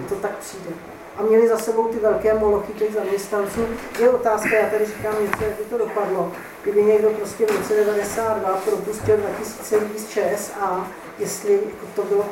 To 0.09 0.15
tak 0.15 0.37
přijde. 0.37 0.69
A 1.17 1.23
měli 1.23 1.47
za 1.47 1.57
sebou 1.57 1.87
ty 1.87 1.99
velké 1.99 2.33
molochy 2.33 2.73
těch 2.73 2.93
zaměstnanců. 2.93 3.65
Je 3.99 4.09
otázka, 4.09 4.55
já 4.55 4.69
tady 4.69 4.85
říkám 4.85 5.13
něco, 5.21 5.43
jak 5.43 5.53
by 5.53 5.63
to 5.69 5.77
dopadlo, 5.77 6.31
kdyby 6.63 6.83
někdo 6.83 7.09
prostě 7.09 7.45
v 7.45 7.57
roce 7.57 7.75
92 7.75 8.53
propustil 8.53 9.17
2000 9.17 9.77
lidí 9.77 9.99
z 9.99 10.09
ČSA, 10.09 10.87
jestli 11.19 11.53
jako 11.53 11.85
to 11.95 12.03
bylo 12.03 12.25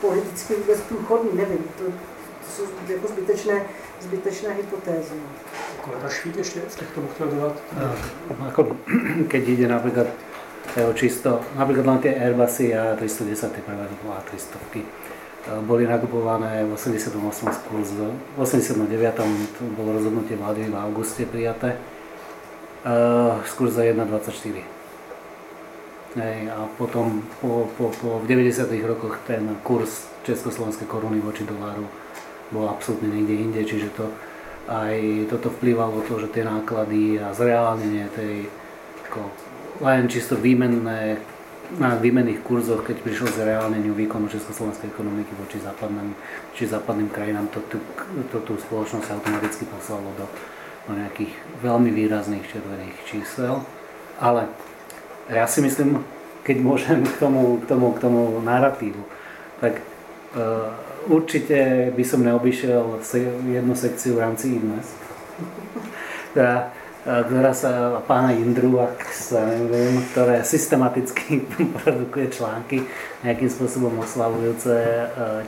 politicky 0.00 0.54
vůbec 0.54 0.80
průchodný, 0.80 1.30
nevím. 1.34 1.64
To, 1.78 1.84
to 1.84 2.50
jsou 2.56 2.62
jako 2.88 3.08
zbytečné, 3.08 3.66
zbytečné 4.00 4.54
hypotézy. 4.54 5.14
Kolega 5.80 6.08
Švít 6.08 6.36
ještě 6.36 6.60
v 6.60 6.78
těchto 6.78 7.00
chtěl 7.14 7.26
dodat? 7.26 7.62
No, 7.80 8.46
ako, 8.48 8.76
keď 9.28 9.48
ide 9.48 9.68
napríklad 9.68 10.06
čisto, 10.94 11.40
napríklad 11.54 11.86
len 11.86 11.98
tie 11.98 12.14
Airbusy 12.18 12.74
a 12.74 12.96
310 12.96 13.52
a 14.10 14.20
300 14.26 14.58
boli 15.44 15.84
nakupované 15.84 16.64
v 16.64 16.72
88 16.72 17.20
kurz, 17.68 17.92
v 17.92 18.38
89 18.40 18.88
to 19.58 19.64
bolo 19.76 19.92
rozhodnutie 19.92 20.40
vlády 20.40 20.72
v 20.72 20.76
auguste 20.76 21.28
prijaté 21.28 21.76
z 23.44 23.52
kurza 23.52 23.84
1,24. 23.84 24.64
a 26.48 26.64
potom 26.80 27.20
po, 27.40 27.68
po, 27.76 27.92
po, 27.92 28.20
v 28.20 28.26
90. 28.28 28.72
rokoch 28.88 29.20
ten 29.28 29.56
kurz 29.60 30.08
československej 30.24 30.88
koruny 30.88 31.20
voči 31.20 31.44
doláru 31.44 31.84
bol 32.48 32.68
absolútne 32.68 33.08
niekde 33.12 33.34
inde, 33.36 33.60
čiže 33.64 33.88
to 33.96 34.08
aj 34.64 35.28
toto 35.28 35.52
vplyvalo 35.52 36.00
to, 36.08 36.24
že 36.24 36.32
tie 36.32 36.44
náklady 36.44 37.20
a 37.20 37.36
zreálnenie 37.36 38.08
tej 38.16 38.48
ako, 39.08 39.28
len 39.84 40.08
čisto 40.08 40.40
výmenné 40.40 41.20
na 41.80 41.96
výmenných 41.98 42.44
kurzoch, 42.44 42.84
keď 42.84 43.02
prišlo 43.02 43.28
z 43.34 43.48
reálneniu 43.48 43.96
výkonu 43.96 44.28
československej 44.28 44.92
ekonomiky 44.92 45.32
voči 45.34 45.58
západným, 45.58 46.14
či 46.54 46.70
západným 46.70 47.10
krajinám, 47.10 47.48
to, 47.50 47.60
to, 47.66 47.80
to 48.30 48.38
tú 48.44 48.54
spoločnosť 48.60 49.10
automaticky 49.10 49.64
poslalo 49.66 50.06
do, 50.14 50.26
do 50.86 50.92
nejakých 50.94 51.32
veľmi 51.64 51.90
výrazných 51.90 52.46
červených 52.46 52.96
čísel. 53.08 53.64
Ale 54.20 54.46
ja 55.32 55.48
si 55.48 55.64
myslím, 55.64 56.04
keď 56.44 56.56
môžem 56.60 57.00
k 57.02 57.16
tomu, 57.16 57.58
k 57.58 57.64
tomu, 57.64 57.86
k 57.96 57.98
tomu 57.98 58.20
narratívu, 58.44 59.02
tak 59.58 59.80
uh, 59.80 60.68
určite 61.08 61.90
by 61.96 62.04
som 62.04 62.20
neobyšiel 62.20 63.00
jednu 63.48 63.74
sekciu 63.74 64.20
v 64.20 64.22
rámci 64.28 64.60
INES, 64.60 64.92
ktorá, 66.32 66.70
ktorá 67.04 67.52
sa 67.52 68.00
pána 68.08 68.32
Indru, 68.32 68.80
ak 68.80 69.12
sa 69.12 69.44
neviem, 69.44 70.00
ktoré 70.12 70.40
systematicky 70.40 71.44
produkuje 71.84 72.32
články 72.32 72.88
nejakým 73.20 73.50
spôsobom 73.52 73.92
oslavujúce 74.00 74.72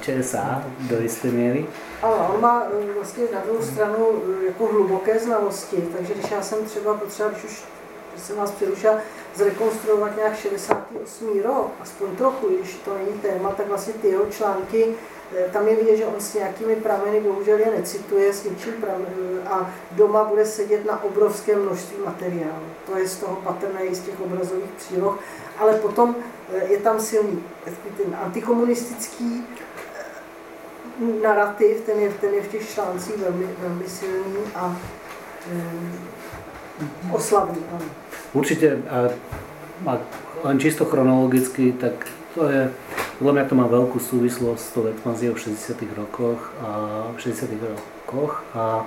ČSA 0.05 0.61
do 0.93 1.01
isté 1.01 1.33
miery. 1.33 1.65
Ale 2.03 2.16
on 2.28 2.41
má 2.41 2.62
vlastně 2.95 3.24
na 3.33 3.41
druhou 3.41 3.62
stranu 3.62 4.23
jako 4.47 4.66
hluboké 4.66 5.19
znalosti, 5.19 5.77
takže 5.97 6.15
když 6.15 6.31
já 6.31 6.43
jsem 6.43 6.65
třeba 6.65 6.95
potřeba, 6.95 7.28
když 7.28 7.45
už 7.45 7.65
když 8.12 8.27
jsem 8.27 8.37
vás 8.37 8.51
přerušila, 8.51 8.95
zrekonstruovat 9.35 10.16
nějak 10.16 10.37
68. 10.37 11.43
rok, 11.43 11.73
aspoň 11.81 12.16
trochu, 12.16 12.49
když 12.49 12.74
to 12.74 12.95
není 12.95 13.20
téma, 13.20 13.51
tak 13.53 13.69
vlastně 13.69 13.93
ty 13.93 14.09
jeho 14.09 14.27
články 14.27 14.85
Eh, 14.85 15.15
tam 15.53 15.69
je 15.69 15.77
vidět, 15.77 15.97
že 15.97 16.07
on 16.07 16.20
s 16.20 16.35
nějakými 16.35 16.77
prameny 16.77 17.20
bohužel 17.20 17.59
je 17.59 17.70
necituje, 17.70 18.32
s 18.32 18.48
pramen, 18.81 19.07
eh, 19.44 19.48
a 19.48 19.70
doma 19.93 20.24
bude 20.24 20.47
sedět 20.47 20.86
na 20.86 21.05
obrovské 21.05 21.57
množství 21.57 21.97
materiálu. 22.05 22.66
To 22.86 22.98
je 22.98 23.09
z 23.09 23.16
toho 23.16 23.36
patrné 23.36 23.94
z 23.94 24.01
těch 24.01 24.20
obrazových 24.20 24.70
příloh, 24.77 25.19
ale 25.59 25.74
potom 25.74 26.16
eh, 26.55 26.65
je 26.65 26.78
tam 26.78 27.01
silný 27.01 27.44
ten 27.97 28.16
antikomunistický 28.24 29.44
narrativ, 31.23 31.81
ten 31.81 31.98
je, 31.98 32.11
ten 32.11 32.35
je 32.35 32.43
v 32.43 32.48
těch 32.48 32.70
článcích 32.70 33.16
velmi, 33.16 33.47
velmi 33.59 33.85
silný 33.89 34.39
a 34.55 34.77
e, 35.53 35.62
oslavný. 37.12 37.62
Určitě, 38.32 38.78
a, 38.90 39.09
a 39.90 39.98
len 40.44 40.61
čisto 40.61 40.85
chronologicky, 40.85 41.73
tak 41.73 42.07
to 42.36 42.44
je 42.52 42.68
podľa 43.16 43.32
mňa 43.32 43.44
to 43.48 43.54
má 43.56 43.64
veľkú 43.64 43.96
súvislosť 43.96 44.60
s 44.60 44.72
tou 44.76 44.84
expanziou 44.92 45.32
v 45.32 45.56
60. 45.56 45.72
rokoch 45.96 46.52
a 46.60 46.70
v 47.16 47.18
60. 47.24 47.48
rokoch 47.64 48.44
a 48.52 48.84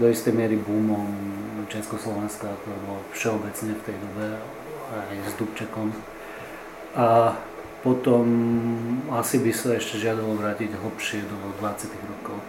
do 0.00 0.08
istej 0.08 0.32
miery 0.32 0.56
boomom 0.56 1.12
Československa, 1.68 2.48
ktoré 2.48 2.76
bolo 2.88 3.04
všeobecne 3.12 3.76
v 3.76 3.84
tej 3.84 3.96
dobe 4.00 4.40
aj 4.88 5.16
s 5.28 5.32
Dubčekom. 5.36 5.92
A 6.96 7.36
potom 7.84 8.24
asi 9.12 9.36
by 9.44 9.52
sa 9.52 9.76
ešte 9.76 10.00
žiadalo 10.00 10.32
vrátiť 10.32 10.72
hlbšie 10.72 11.28
do 11.28 11.36
20. 11.60 11.92
rokov 12.08 12.40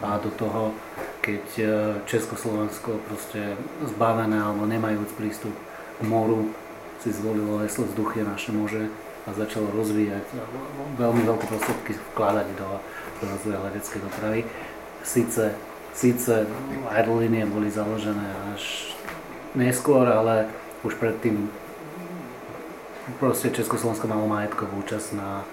a 0.00 0.16
do 0.24 0.32
toho, 0.32 0.72
keď 1.20 1.44
e, 1.58 1.64
Československo 2.08 2.96
proste 3.04 3.60
zbavené 3.84 4.40
alebo 4.40 4.64
nemajúc 4.64 5.10
prístup 5.20 5.52
k 5.98 6.02
moru 6.06 6.48
si 7.02 7.10
zvolilo 7.10 7.60
heslo 7.60 7.84
vzduch 7.90 8.16
je 8.16 8.24
naše 8.24 8.50
more 8.54 8.86
a 9.28 9.36
začalo 9.36 9.68
rozvíjať 9.76 10.24
veľmi 10.96 11.22
veľké 11.28 11.44
prostriedky 11.44 11.92
vkladať 12.16 12.48
do, 12.56 12.68
rozvoja 13.20 13.60
leteckej 13.68 14.00
dopravy. 14.00 14.40
Sice, 15.04 15.52
sice 15.92 16.48
aerolínie 16.88 17.44
boli 17.44 17.68
založené 17.68 18.32
až 18.56 18.94
neskôr, 19.52 20.08
ale 20.08 20.48
už 20.80 20.96
predtým 20.96 21.52
proste 23.20 23.52
Československo 23.52 24.08
malo 24.08 24.24
majetkovú 24.24 24.80
účasť 24.84 25.08
na 25.16 25.44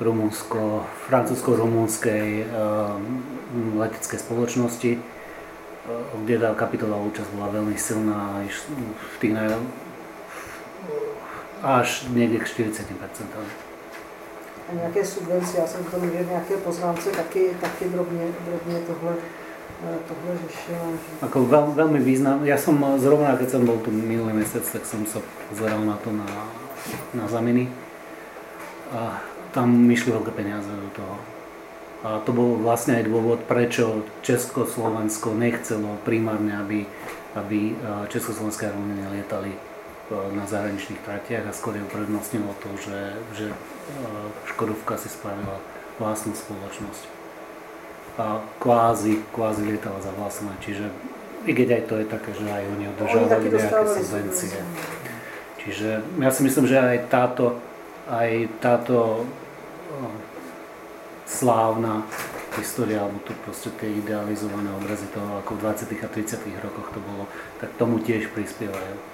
rumunsko, 0.00 0.86
francúzsko-rumunskej 1.10 2.48
um, 2.48 3.76
leteckej 3.76 4.18
spoločnosti, 4.18 4.92
kde 6.24 6.34
tá 6.40 6.50
kapitolová 6.56 7.00
účasť 7.04 7.30
bola 7.36 7.48
veľmi 7.52 7.76
silná 7.76 8.40
v 8.46 9.14
tých 9.20 9.32
naj, 9.34 9.58
až 11.62 12.06
někde 12.08 12.38
k 12.38 12.46
40%. 12.46 12.64
A 14.68 14.74
nějaké 14.74 15.04
subvence, 15.04 15.58
já 15.58 15.66
jsem 15.66 15.84
to 15.84 15.98
měl 15.98 16.24
nějaké 16.24 16.56
poznámce, 16.56 17.10
taky, 17.10 17.50
taky 17.60 17.84
drobně, 17.84 18.24
drobně 18.48 18.80
tohle, 18.86 19.14
eh, 19.84 19.98
tohle 20.08 20.38
řešil. 20.46 20.76
Ako 21.22 21.38
veľ, 21.50 21.74
veľmi 21.74 21.98
význam, 21.98 22.46
ja 22.46 22.54
som 22.54 22.78
zrovna, 23.02 23.34
keď 23.36 23.48
som 23.50 23.62
bol 23.66 23.82
tu 23.82 23.90
minulý 23.90 24.32
mesiac, 24.32 24.62
tak 24.62 24.86
som 24.86 25.02
sa 25.06 25.18
pozeral 25.50 25.82
na 25.82 25.98
to 25.98 26.14
na, 26.14 26.28
na 27.14 27.26
zaminy 27.28 27.66
a 28.94 29.18
tam 29.50 29.74
myšli 29.74 30.14
veľké 30.14 30.30
peniaze 30.30 30.70
do 30.70 30.90
toho. 30.94 31.14
A 32.00 32.08
to 32.24 32.32
bol 32.32 32.56
vlastne 32.56 32.96
aj 32.96 33.10
dôvod, 33.10 33.44
prečo 33.44 34.06
Československo 34.22 35.34
nechcelo 35.34 35.98
primárne, 36.06 36.54
aby, 36.62 36.86
aby 37.34 37.74
eh, 37.74 38.06
československé 38.06 38.70
aerolínie 38.70 39.10
lietali 39.18 39.69
na 40.34 40.44
zahraničných 40.46 41.02
tratiach 41.06 41.46
a 41.46 41.54
skôr 41.54 41.78
je 41.78 41.86
uprednostnilo 41.86 42.50
to, 42.58 42.70
že, 42.82 42.98
že 43.38 43.46
e, 43.50 43.56
Škodovka 44.50 44.98
si 44.98 45.06
spravila 45.06 45.62
vlastnú 46.02 46.34
spoločnosť 46.34 47.20
a 48.20 48.42
kvázi, 48.58 49.22
kvázi 49.32 49.62
lietala 49.64 50.02
za 50.02 50.12
vlastné, 50.12 50.52
čiže 50.60 50.92
i 51.48 51.56
keď 51.56 51.68
aj 51.80 51.82
to 51.88 51.94
je 51.96 52.06
také, 52.06 52.30
že 52.36 52.44
aj 52.44 52.64
oni 52.76 52.84
održávali 52.92 53.48
nejaké 53.48 53.96
subvencie. 53.96 54.60
Čiže 55.60 55.88
ja 56.20 56.30
si 56.32 56.40
myslím, 56.44 56.66
že 56.68 56.76
aj 56.76 56.98
táto, 57.08 57.56
aj 58.08 58.30
táto 58.60 58.96
e, 59.20 59.24
slávna 61.24 62.04
história, 62.58 63.00
alebo 63.00 63.22
tu 63.24 63.32
proste 63.46 63.72
tie 63.80 63.88
idealizované 63.88 64.68
obrazy 64.74 65.08
toho, 65.14 65.40
ako 65.40 65.56
v 65.56 65.60
20. 65.64 65.96
a 66.02 66.08
30. 66.12 66.64
rokoch 66.66 66.88
to 66.92 67.00
bolo, 67.00 67.24
tak 67.62 67.72
tomu 67.80 68.02
tiež 68.02 68.28
prispievajú. 68.36 69.09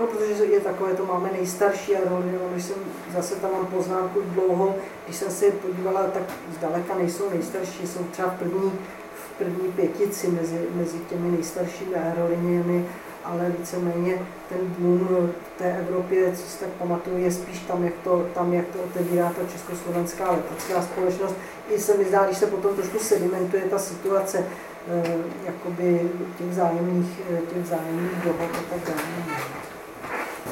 No, 0.00 0.06
protože 0.06 0.44
je 0.44 0.60
takové, 0.60 0.94
to 0.94 1.06
máme 1.06 1.30
nejstarší 1.32 1.96
aeroliny, 1.96 2.32
no, 2.32 2.48
když 2.52 2.64
jsem 2.64 2.76
zase 3.14 3.34
tam 3.34 3.52
mám 3.52 3.66
poznámku 3.66 4.20
dlouho, 4.20 4.74
když 5.04 5.16
jsem 5.16 5.30
se 5.30 5.50
podívala, 5.50 6.02
tak 6.02 6.22
zdaleka 6.58 6.94
nejsou 6.94 7.30
nejstarší, 7.30 7.86
jsou 7.86 8.04
třeba 8.04 8.28
první, 8.28 8.72
v 9.14 9.38
první 9.38 9.72
pětici 9.72 10.28
mezi, 10.28 10.66
mezi 10.74 10.98
těmi 11.10 11.30
nejstaršími 11.30 11.94
aeroliniemi, 11.94 12.86
ale 13.24 13.52
víceméně 13.58 14.18
ten 14.48 14.58
boom 14.78 14.98
v 14.98 15.58
té 15.58 15.78
Evropě, 15.78 16.32
co 16.36 16.42
si 16.42 16.60
tak 16.60 16.68
pamatuju, 16.68 17.18
je 17.18 17.32
spíš 17.32 17.58
tam, 17.58 17.84
jak 17.84 17.94
to, 18.04 18.26
tam, 18.34 18.52
jak 18.52 18.66
to 18.66 18.78
otevírá 18.82 19.32
ta 19.32 19.52
československá 19.52 20.30
letecká 20.30 20.82
společnost. 20.82 21.34
I 21.70 21.78
se 21.78 21.96
mi 21.96 22.04
zdá, 22.04 22.24
když 22.24 22.38
se 22.38 22.46
potom 22.46 22.76
trošku 22.76 22.98
sedimentuje 22.98 23.62
ta 23.62 23.78
situace 23.78 24.44
eh, 24.88 25.16
jakoby 25.46 26.10
těch 26.38 26.46
vzájemných, 26.46 27.20
eh, 27.30 27.40
těch 27.54 27.62
vzájemných 27.62 28.24
dohod 28.24 28.50
a 28.54 28.74
tak 28.74 28.80
dále. 28.88 29.73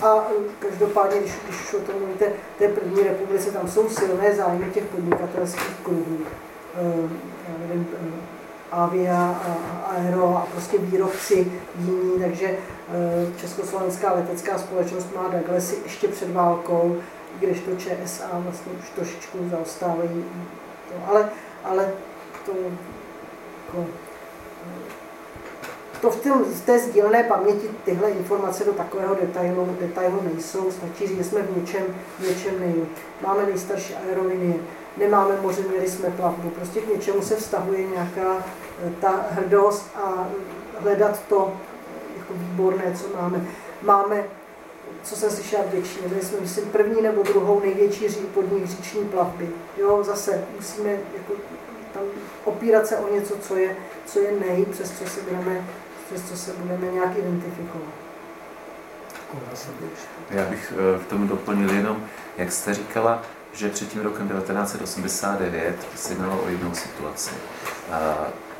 A 0.02 0.26
eh, 0.30 0.34
každopádně, 0.58 1.20
když, 1.20 1.32
když 1.48 1.74
o 1.74 1.78
tom 1.78 1.94
mluvíte, 1.98 2.32
té 2.58 2.68
první 2.68 3.02
republice, 3.02 3.50
tam 3.50 3.68
jsou 3.68 3.88
silné 3.88 4.34
zájmy 4.34 4.70
těch 4.74 4.84
podnikatelských 4.84 5.76
kruhů. 5.82 6.18
Já 7.48 7.66
nevím, 7.68 7.86
Avia, 8.72 9.40
Aero 9.86 10.36
a 10.36 10.46
prostě 10.52 10.78
výrobci 10.78 11.52
jiní, 11.78 12.20
takže 12.20 12.58
Československá 13.36 14.12
letecká 14.12 14.58
společnost 14.58 15.14
má 15.16 15.28
Douglasy 15.28 15.76
ještě 15.84 16.08
před 16.08 16.32
válkou, 16.32 16.96
kdežto 17.38 17.76
ČSA 17.76 18.28
vlastně 18.32 18.72
už 18.78 18.90
trošičku 18.90 19.38
zaostávají. 19.50 20.24
To, 20.88 21.10
ale, 21.10 21.28
ale 21.64 21.92
to, 22.46 22.52
jako, 23.66 23.86
to 26.02 26.10
v, 26.10 26.20
tém, 26.20 26.44
v 26.44 26.66
té 26.66 26.78
sdílené 26.78 27.24
paměti 27.24 27.70
tyhle 27.84 28.10
informace 28.10 28.64
do 28.64 28.72
takového 28.72 29.14
detailu, 29.14 29.76
detailu 29.80 30.20
nejsou, 30.22 30.70
stačí 30.70 31.06
říct, 31.06 31.16
že 31.16 31.24
jsme 31.24 31.42
v 31.42 31.56
něčem, 31.56 31.82
v 32.18 32.28
něčem 32.28 32.60
nej. 32.60 32.74
Máme 33.22 33.46
nejstarší 33.46 33.94
aerolinie, 33.94 34.54
nemáme 34.96 35.40
moře, 35.40 35.62
měli 35.70 35.90
jsme 35.90 36.10
plavbu. 36.10 36.50
Prostě 36.50 36.80
k 36.80 36.88
něčemu 36.88 37.22
se 37.22 37.36
vztahuje 37.36 37.86
nějaká 37.86 38.44
eh, 38.86 38.92
ta 39.00 39.26
hrdost 39.30 39.90
a 39.94 40.28
hledat 40.78 41.20
to 41.28 41.52
jako 42.18 42.34
výborné, 42.36 42.96
co 43.00 43.16
máme. 43.20 43.46
Máme, 43.82 44.24
co 45.02 45.16
jsem 45.16 45.30
slyšela 45.30 45.62
v 45.62 46.08
byli 46.08 46.22
jsme, 46.22 46.40
myslím, 46.40 46.64
první 46.64 47.02
nebo 47.02 47.22
druhou 47.22 47.60
největší 47.60 48.06
podnik 48.34 48.66
říční 48.66 49.04
plavby. 49.04 49.50
Jo, 49.76 50.02
zase 50.02 50.44
musíme 50.56 50.90
jako 50.90 51.32
tam 51.92 52.02
opírat 52.44 52.86
se 52.86 52.96
o 52.96 53.14
něco, 53.14 53.34
co 53.38 53.56
je, 53.56 53.76
co 54.06 54.20
je 54.20 54.32
nej, 54.48 54.64
přes 54.64 54.98
co 54.98 55.06
se 55.06 55.20
budeme, 55.20 55.64
přes 56.12 56.28
co 56.28 56.36
se 56.36 56.52
budeme 56.52 56.92
nějak 56.92 57.18
identifikovat. 57.18 57.92
Já 60.30 60.44
bych 60.44 60.72
eh, 60.76 60.98
v 60.98 61.06
tom 61.06 61.28
doplnil 61.28 61.70
jenom, 61.70 62.04
jak 62.36 62.52
jste 62.52 62.74
říkala, 62.74 63.22
že 63.52 63.68
před 63.68 63.88
tím 63.88 64.02
rokem 64.02 64.28
1989 64.28 65.76
se 65.96 66.12
jednalo 66.12 66.42
o 66.42 66.48
jinou 66.48 66.74
situaci. 66.74 67.30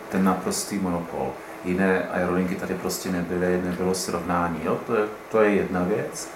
Ten 0.09 0.25
naprostý 0.25 0.79
monopol. 0.79 1.33
Jiné 1.65 2.09
aerolinky 2.09 2.55
tady 2.55 2.75
prostě 2.75 3.13
nebyly, 3.13 3.63
nebylo 3.63 3.95
srovnání. 3.95 4.61
Jo? 4.65 4.81
To, 4.87 4.95
je, 4.95 5.09
to 5.31 5.43
je 5.43 5.55
jedna 5.55 5.85
věc. 5.85 6.29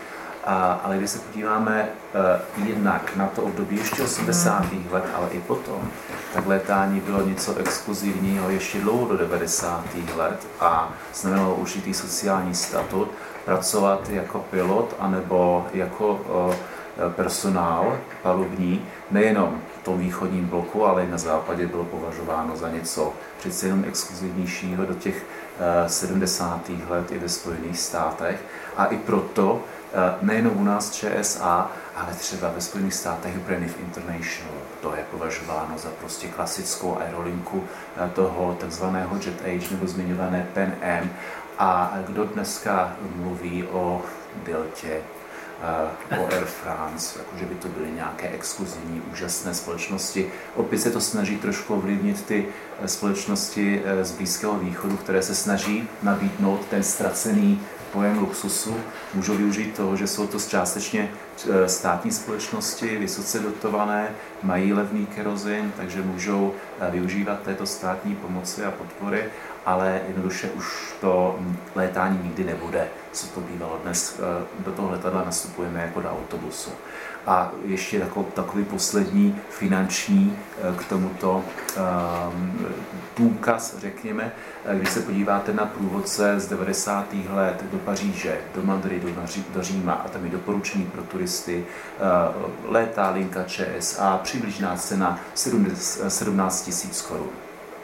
A, 0.47 0.81
ale 0.85 0.97
když 0.97 1.11
se 1.11 1.19
podíváme 1.19 1.89
uh, 2.59 2.69
jednak 2.69 3.17
na 3.17 3.27
to 3.27 3.43
období 3.43 3.77
ještě 3.77 4.03
80. 4.03 4.65
let, 4.91 5.05
ale 5.15 5.29
i 5.31 5.41
potom, 5.41 5.91
tak 6.35 6.47
létání 6.47 7.01
bylo 7.01 7.27
něco 7.27 7.55
exkluzivního 7.57 8.51
ještě 8.51 8.79
dlouho 8.79 9.07
do 9.07 9.17
90. 9.17 9.85
let 10.17 10.47
a 10.61 10.93
znamenalo 11.15 11.55
určitý 11.55 11.95
sociální 11.95 12.55
statut, 12.55 13.11
pracovat 13.45 14.11
jako 14.11 14.39
pilot 14.39 14.97
anebo 14.99 15.67
jako 15.73 16.13
uh, 16.13 16.55
personál 17.09 17.99
palubní, 18.23 18.87
nejenom 19.11 19.61
v 19.81 19.85
tom 19.85 19.99
východním 19.99 20.47
bloku, 20.47 20.87
ale 20.87 21.05
i 21.05 21.11
na 21.11 21.19
západě 21.19 21.67
bylo 21.67 21.85
považováno 21.85 22.57
za 22.57 22.69
něco 22.69 23.13
přece 23.39 23.67
jenom 23.67 23.85
exkluzivnějšího 23.85 24.87
do 24.87 24.95
těch 24.95 25.27
70. 25.87 26.71
Eh, 26.71 26.93
let 26.93 27.13
i 27.13 27.19
ve 27.19 27.29
Spojených 27.29 27.79
státech. 27.79 28.41
A 28.77 28.85
i 28.87 28.97
proto 28.97 29.61
nejenom 30.23 30.57
u 30.57 30.65
nás 30.65 30.93
ČSA, 30.93 31.71
ale 31.97 32.15
třeba 32.15 32.51
ve 32.51 32.61
Spojených 32.61 32.95
státech 32.95 33.39
Braniff 33.39 33.81
International, 33.81 34.55
to 34.81 34.97
je 34.97 35.05
považováno 35.11 35.79
za 35.79 35.89
prostě 36.01 36.29
klasickou 36.29 36.99
aerolinku 36.99 37.65
eh, 37.97 38.11
toho 38.15 38.57
takzvaného 38.61 39.17
Jet 39.17 39.41
Age 39.41 39.71
nebo 39.71 39.87
zmiňované 39.87 40.47
Pan 40.55 40.73
Am. 40.83 41.11
A 41.59 41.99
kdo 42.07 42.25
dneska 42.25 42.97
mluví 43.17 43.65
o 43.65 44.03
deltě 44.45 45.01
o 46.19 46.27
Air 46.33 46.45
France, 46.45 47.19
jako 47.19 47.37
že 47.39 47.47
by 47.47 47.55
to 47.55 47.69
byly 47.69 47.91
nějaké 47.91 48.29
exkluzivní, 48.29 49.03
úžasné 49.13 49.55
společnosti. 49.55 50.33
Opět 50.55 50.79
se 50.79 50.91
to 50.91 51.01
snaží 51.01 51.37
trošku 51.37 51.75
ovlivnit 51.75 52.25
ty 52.25 52.47
eh, 52.83 52.89
společnosti 52.89 53.83
eh, 53.85 54.05
z 54.05 54.13
Blízkého 54.13 54.59
východu, 54.59 54.97
které 54.97 55.23
se 55.23 55.35
snaží 55.35 55.89
nabídnout 56.03 56.67
ten 56.71 56.83
ztracený 56.83 57.61
pojem 57.97 58.19
luxusu, 58.19 58.77
můžou 59.15 59.35
využít 59.35 59.77
toho, 59.77 59.97
že 59.97 60.07
jsou 60.07 60.27
to 60.27 60.39
částečně 60.39 61.09
eh, 61.11 61.69
státní 61.69 62.13
společnosti, 62.13 62.97
vysoce 62.97 63.39
dotované, 63.39 64.09
mají 64.43 64.73
levný 64.73 65.07
kerozin, 65.07 65.73
takže 65.77 66.03
můžou 66.03 66.55
využívat 66.91 67.43
této 67.43 67.67
státní 67.67 68.15
pomoci 68.15 68.65
a 68.65 68.71
podpory 68.71 69.25
ale 69.67 70.01
jednoduše 70.09 70.51
už 70.51 70.95
to 71.01 71.39
létání 71.75 72.21
nikdy 72.23 72.45
nebude, 72.45 72.89
co 73.13 73.27
to 73.27 73.41
bývalo 73.41 73.81
dnes. 73.83 74.21
Eh, 74.21 74.45
do 74.59 74.73
toho 74.73 74.91
letadla 74.91 75.25
nastupujeme 75.25 75.81
jako 75.83 76.01
do 76.01 76.11
autobusu. 76.11 76.71
A 77.27 77.53
ještě 77.65 78.01
takový, 78.01 78.27
takový 78.35 78.65
poslední 78.65 79.41
finanční 79.51 80.39
eh, 80.59 80.77
k 80.77 80.85
tomuto 80.85 81.45
um, 82.29 82.67
důkaz, 83.17 83.77
řekněme, 83.79 84.33
eh, 84.65 84.77
když 84.77 84.91
se 84.91 85.01
podíváte 85.01 85.53
na 85.53 85.67
průvodce 85.67 86.41
z 86.41 86.49
90. 86.49 87.15
let 87.31 87.65
do 87.73 87.79
Paříže, 87.79 88.39
do 88.55 88.63
Madridu, 88.63 89.09
do 89.55 89.63
Říma 89.63 89.93
a 89.93 90.09
tam 90.09 90.25
je 90.25 90.31
doporučený 90.31 90.85
pro 90.85 91.03
turisty, 91.03 91.67
létá 92.65 93.11
linka 93.11 93.45
ČSA, 93.45 94.21
přibližná 94.23 94.77
cena 94.77 95.21
17 95.35 96.71
000 96.85 96.95
korun 97.09 97.31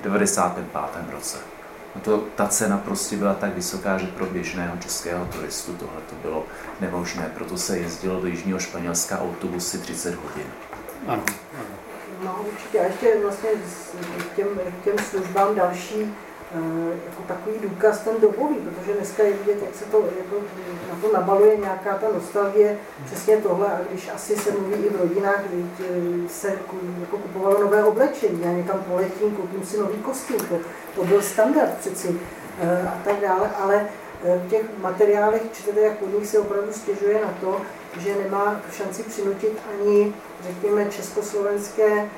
v 0.01 0.05
95. 0.05 0.67
roce. 1.13 1.52
No 1.95 2.01
to, 2.01 2.19
ta 2.37 2.49
cena 2.49 2.79
prostě 2.79 3.17
byla 3.17 3.35
tak 3.35 3.55
vysoká, 3.55 3.99
že 3.99 4.07
pro 4.07 4.27
běžného 4.27 4.77
českého 4.77 5.25
turistu 5.25 5.73
tohle 5.73 6.01
to 6.11 6.15
bylo 6.23 6.45
nemožné. 6.81 7.31
Proto 7.35 7.59
se 7.59 7.79
jezdilo 7.79 8.21
do 8.21 8.27
Jižního 8.27 8.59
Španělska 8.59 9.21
autobusy 9.21 9.79
30 9.79 10.15
hodin. 10.15 10.47
Ano. 11.07 11.23
No 12.25 12.45
určitě. 12.53 12.81
A 12.81 12.85
ještě 12.85 13.19
vlastně 13.23 13.51
k 14.33 14.37
těm, 14.37 14.49
k 14.81 14.85
těm 14.85 14.99
službám 14.99 15.55
další 15.55 16.15
jako 17.05 17.23
takový 17.29 17.59
důkaz 17.63 18.01
ten 18.01 18.15
dobový, 18.21 18.57
protože 18.57 18.95
dneska 18.95 19.23
je 19.23 19.33
vidět, 19.33 19.63
jak 19.63 19.75
se 19.75 19.85
to 19.85 19.99
jako 20.19 20.37
na 20.89 20.99
to 21.03 21.13
nabaluje 21.13 21.57
nějaká 21.57 21.99
ta 21.99 22.07
nostalgie, 22.15 22.79
přesně 23.05 23.37
tohle, 23.37 23.67
a 23.67 23.81
když 23.91 24.11
asi 24.15 24.37
se 24.37 24.51
mluví 24.51 24.75
i 24.75 24.91
v 24.91 25.01
rodinách, 25.01 25.45
kdy 25.47 25.65
eh, 25.81 26.29
se 26.29 26.49
jako 26.49 27.17
kupovalo 27.17 27.61
nové 27.61 27.85
oblečení, 27.85 28.43
já 28.43 28.53
někam 28.53 28.85
poletím, 28.89 29.37
koupím 29.37 29.65
si 29.65 29.79
nový 29.79 29.99
kostým, 29.99 30.37
to, 30.37 30.59
to 30.95 31.05
byl 31.05 31.23
standard 31.23 31.75
přeci 31.81 32.21
eh, 32.61 32.89
a 32.89 33.01
tak 33.05 33.21
dále, 33.21 33.51
ale 33.61 33.87
v 34.47 34.51
těch 34.51 34.63
materiálech 34.79 35.43
čtete, 35.53 35.81
jak 35.81 35.99
podnik 35.99 36.27
se 36.27 36.39
opravdu 36.39 36.73
stěžuje 36.73 37.21
na 37.23 37.35
to, 37.41 37.61
že 37.99 38.15
nemá 38.25 38.61
šanci 38.73 39.03
přinutit 39.03 39.53
ani, 39.73 40.15
řekněme, 40.43 40.85
československé 40.85 42.09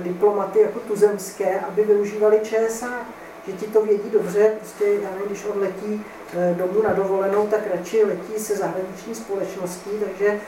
diplomaty 0.00 0.60
jako 0.60 0.80
tuzemské, 0.80 1.60
aby 1.60 1.84
využívali 1.84 2.40
ČSA 2.42 3.06
že 3.46 3.52
ti 3.52 3.66
to 3.66 3.82
vědí 3.82 4.10
dobře, 4.10 4.52
prostě 4.58 4.84
já 4.84 5.10
nevím, 5.10 5.26
když 5.26 5.44
odletí 5.44 6.04
eh, 6.34 6.54
domů 6.58 6.82
na 6.82 6.92
dovolenou, 6.92 7.46
tak 7.46 7.60
radši 7.74 8.04
letí 8.04 8.32
se 8.38 8.56
zahraniční 8.56 9.14
společností, 9.14 9.90
takže 10.04 10.40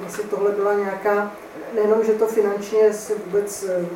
vlastně 0.00 0.24
tohle 0.24 0.50
byla 0.50 0.74
nějaká, 0.74 1.32
nejenom, 1.74 2.04
že 2.04 2.12
to 2.12 2.26
finančně 2.26 2.92
se 2.92 3.14
vůbec 3.14 3.62
eh, 3.68 3.86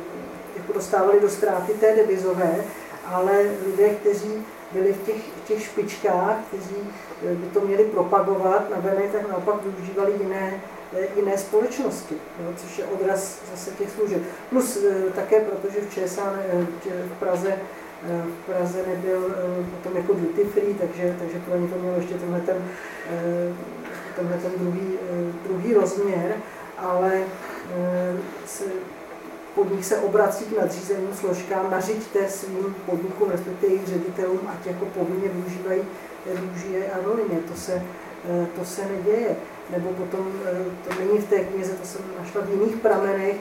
jako 0.57 0.73
dostávali 0.73 1.19
do 1.19 1.29
ztráty 1.29 1.73
té 1.73 1.95
devizové, 1.95 2.63
ale 3.05 3.43
lidé, 3.65 3.89
kteří 3.89 4.45
byli 4.71 4.93
v 4.93 5.05
těch, 5.05 5.15
v 5.15 5.47
těch 5.47 5.63
špičkách, 5.63 6.37
kteří 6.47 6.75
by 7.21 7.47
to 7.53 7.61
měli 7.61 7.83
propagovat 7.83 8.69
na 8.69 8.77
venek, 8.79 9.11
tak 9.11 9.29
naopak 9.29 9.55
využívali 9.63 10.13
jiné, 10.21 10.61
jiné 11.15 11.37
společnosti, 11.37 12.15
jo, 12.15 12.53
což 12.55 12.77
je 12.77 12.85
odraz 12.85 13.39
zase 13.51 13.71
těch 13.71 13.91
služeb. 13.91 14.21
Plus 14.49 14.77
také 15.15 15.39
protože 15.39 15.81
v 15.81 15.93
ČSA, 15.93 16.33
v 16.85 17.19
Praze 17.19 17.57
v 18.05 18.45
Praze 18.45 18.83
nebyl 18.87 19.35
eh, 19.35 19.65
potom 19.77 19.97
jako 19.97 20.13
duty 20.13 20.43
free, 20.43 20.73
takže, 20.73 21.15
takže 21.19 21.39
pro 21.39 21.57
ně 21.57 21.67
to 21.67 21.79
mělo 21.79 21.95
ještě 21.95 22.13
tenhle 22.13 22.41
ten, 22.41 22.57
eh, 23.09 23.53
tenhle 24.15 24.37
ten 24.37 24.51
druhý, 24.57 24.89
eh, 25.01 25.47
druhý 25.47 25.73
rozměr, 25.73 26.35
ale 26.77 27.23
podnik 29.55 29.83
se 29.83 29.97
obrací 29.97 30.45
k 30.45 30.57
nadřízeným 30.57 31.13
složkám, 31.13 31.71
nařiďte 31.71 32.29
svým 32.29 32.75
podnikům, 32.85 33.29
respektive 33.29 33.73
jejich 33.73 33.87
ředitelům, 33.87 34.39
ať 34.47 34.65
jako 34.65 34.85
povinně 34.85 35.29
využívají, 35.29 35.81
využívají 36.25 36.83
aerolinie. 36.83 37.39
To 37.39 37.59
se, 37.59 37.83
to 38.59 38.65
se 38.65 38.81
neděje. 38.85 39.35
Nebo 39.69 39.89
potom, 39.89 40.31
to 40.87 40.99
není 40.99 41.17
v 41.17 41.29
té 41.29 41.39
knize, 41.39 41.73
to 41.73 41.87
jsem 41.87 42.01
našla 42.19 42.41
v 42.41 42.49
jiných 42.49 42.75
pramenech, 42.75 43.35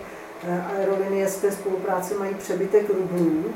aerolinie 0.66 1.28
z 1.28 1.36
té 1.36 1.52
spolupráce 1.52 2.14
mají 2.14 2.34
přebytek 2.34 2.88
rublů, 2.88 3.54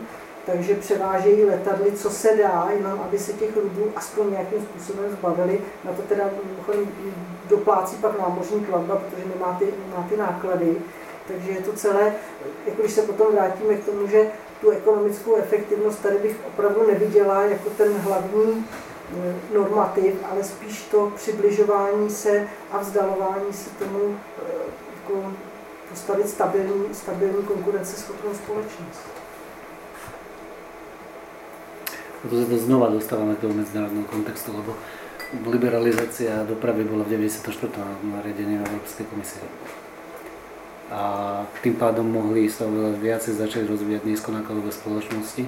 takže 0.53 0.75
převážejí 0.75 1.45
letadly, 1.45 1.93
co 1.93 2.11
se 2.11 2.37
dá, 2.37 2.69
jenom 2.77 3.01
aby 3.01 3.19
se 3.19 3.33
těch 3.33 3.57
rudů 3.57 3.93
aspoň 3.97 4.31
nějakým 4.31 4.63
způsobem 4.63 5.11
zbavili. 5.11 5.61
Na 5.85 5.93
to 5.93 6.03
teda 6.03 6.25
doplácí 7.49 7.97
pak 7.97 8.19
námořní 8.19 8.61
platba, 8.65 8.97
protože 8.97 9.29
nemá 9.35 9.57
ty, 9.59 9.65
nemá 9.91 10.07
ty 10.09 10.17
náklady. 10.17 10.77
Takže 11.29 11.51
je 11.51 11.61
to 11.61 11.73
celé, 11.73 12.15
jako 12.67 12.83
když 12.83 12.93
se 12.93 13.03
potom 13.03 13.33
vrátíme 13.33 13.75
k 13.75 13.85
tomu, 13.85 14.07
že 14.07 14.31
tu 14.61 14.71
ekonomickou 14.71 15.37
efektivnost 15.37 16.03
tady 16.03 16.19
bych 16.19 16.37
opravdu 16.47 16.87
neviděla 16.87 17.43
jako 17.43 17.71
ten 17.71 17.93
hlavní 17.93 18.67
eh, 19.19 19.35
normativ, 19.55 20.15
ale 20.31 20.45
spíš 20.45 20.83
to 20.83 21.13
přibližování 21.17 22.11
se 22.11 22.49
a 22.71 22.79
vzdalování 22.79 23.53
se 23.53 23.71
tomu 23.71 24.17
eh, 24.39 24.53
jako 24.97 25.33
postavit 25.91 26.29
stabilní, 26.29 26.95
stabilní 26.95 27.43
konkurenceschopnou 27.45 28.35
společnost. 28.35 29.18
Proto 32.23 32.35
se 32.43 32.47
to 32.47 32.59
znova 32.59 32.89
dostáváme 32.89 33.35
k 33.35 33.41
tomu 33.41 33.55
medzinárodnému 33.55 34.05
kontextu, 34.05 34.51
lebo 34.57 34.75
liberalizácia 35.47 36.43
dopravy 36.49 36.85
bola 36.85 37.05
v 37.05 37.15
94. 37.15 37.69
nariadení 38.03 38.59
Európskej 38.59 39.07
komisie 39.07 39.45
a 40.89 41.01
tým 41.61 41.77
pádom 41.77 42.09
mohli 42.09 42.49
sa 42.49 42.65
oveľa 42.65 42.97
viacej 42.97 43.37
začať 43.37 43.69
rozvíjať 43.69 44.09
nízkonákladové 44.09 44.73
spoločnosti 44.73 45.45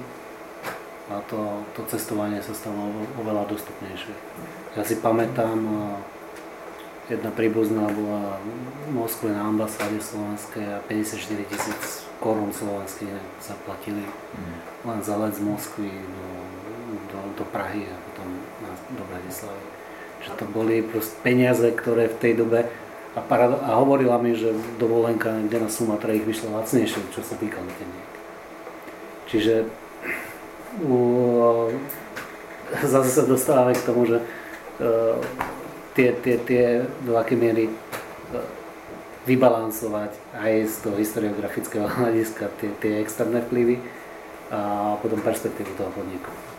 a 1.09 1.17
to, 1.25 1.65
to 1.73 1.81
cestovanie 1.89 2.39
sa 2.45 2.53
stalo 2.53 2.93
oveľa 3.17 3.49
dostupnejšie. 3.49 4.13
Ja 4.77 4.85
si 4.85 5.01
pamätám, 5.01 5.57
jedna 7.09 7.33
príbuzná 7.33 7.89
bola 7.89 8.37
v 8.85 8.89
Moskve 8.93 9.33
na 9.33 9.49
ambasáde 9.49 9.97
slovenskej 9.97 10.77
a 10.77 10.79
54 10.85 11.49
tisíc 11.49 12.05
korún 12.21 12.53
slovenských 12.53 13.41
zaplatili 13.41 14.05
mm. 14.05 14.55
len 14.85 14.99
za 15.01 15.17
let 15.17 15.33
z 15.33 15.41
Moskvy 15.41 15.89
do, 15.89 16.25
do, 17.41 17.45
Prahy 17.49 17.89
a 17.89 17.95
potom 17.97 18.27
do 18.93 19.03
Bratislavy. 19.09 19.65
Že 20.21 20.31
to 20.37 20.45
boli 20.53 20.85
proste 20.85 21.17
peniaze, 21.25 21.65
ktoré 21.73 22.05
v 22.05 22.19
tej 22.21 22.33
dobe 22.37 22.69
a, 23.17 23.19
parado- 23.19 23.59
a 23.65 23.75
hovorila 23.81 24.21
mi, 24.21 24.37
že 24.37 24.53
dovolenka 24.77 25.33
kde 25.49 25.65
na 25.65 25.69
Sumatra 25.73 26.13
ich 26.13 26.23
vyšla 26.23 26.61
lacnejšie, 26.61 27.11
čo 27.11 27.21
sa 27.25 27.35
týka 27.35 27.59
leteniek. 27.59 28.09
Čiže 29.27 29.67
u, 30.85 30.95
zase 32.93 33.09
sa 33.11 33.23
dostávame 33.27 33.75
k 33.75 33.83
tomu, 33.83 34.07
že 34.07 34.21
uh, 34.21 35.19
tie, 35.97 36.15
tie, 36.23 36.35
tie 36.39 36.63
do 37.03 37.19
akej 37.19 37.37
miery 37.39 37.65
uh, 37.67 38.43
vybalancovať 39.27 40.11
aj 40.35 40.53
z 40.67 40.75
toho 40.79 40.95
historiografického 40.95 41.87
hľadiska 41.99 42.47
tie, 42.63 42.69
tie 42.79 42.93
externé 43.03 43.43
vplyvy 43.43 43.81
a 44.51 44.95
potom 44.99 45.19
perspektívu 45.23 45.79
toho 45.79 45.91
podniku. 45.95 46.50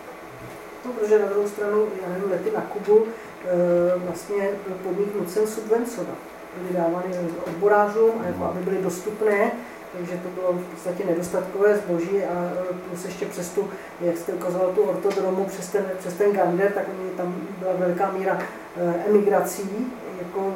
No, 0.85 0.93
protože 0.93 1.19
na 1.19 1.27
druhou 1.27 1.49
stranu, 1.49 1.87
já 2.03 2.13
nevím, 2.13 2.31
lety 2.31 2.51
na 2.55 2.61
Kubu, 2.61 3.05
e, 3.05 3.99
vlastně 3.99 4.49
podnik 4.83 5.15
nucen 5.15 5.47
subvencovat 5.47 6.17
byly 6.57 6.75
dávány 6.75 7.31
odborářům, 7.47 8.11
a 8.23 8.27
jako 8.27 8.45
aby 8.45 8.61
byly 8.61 8.83
dostupné, 8.83 9.53
takže 9.99 10.21
to 10.23 10.29
bylo 10.29 10.53
v 10.53 10.65
podstatě 10.65 11.05
nedostatkové 11.05 11.77
zboží 11.77 12.25
a 12.25 12.53
e, 12.71 12.89
plus 12.89 13.05
ještě 13.05 13.27
přes 13.27 13.49
tu, 13.49 13.71
jak 14.01 14.17
jste 14.17 14.33
ukazoval 14.33 14.73
tu 14.73 14.83
ortodromu, 14.83 15.45
přes 15.45 15.69
ten, 15.69 15.85
přes 15.99 16.15
ten 16.15 16.33
Gander, 16.33 16.73
tak 16.73 16.85
tam 17.17 17.35
byla 17.59 17.73
velká 17.79 18.11
míra 18.11 18.39
e, 18.77 19.05
emigrací, 19.09 19.93
jako 20.19 20.55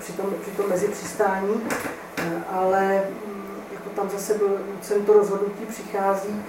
při 0.00 0.12
tom, 0.12 0.26
při 0.42 0.50
tom 0.50 0.68
mezi 0.68 0.88
přistání, 0.88 1.62
ale 2.50 3.02
tam 3.96 4.10
zase 4.10 4.34
byl, 4.34 4.58
to 5.06 5.12
rozhodnutí 5.12 5.66
přichází 5.66 6.44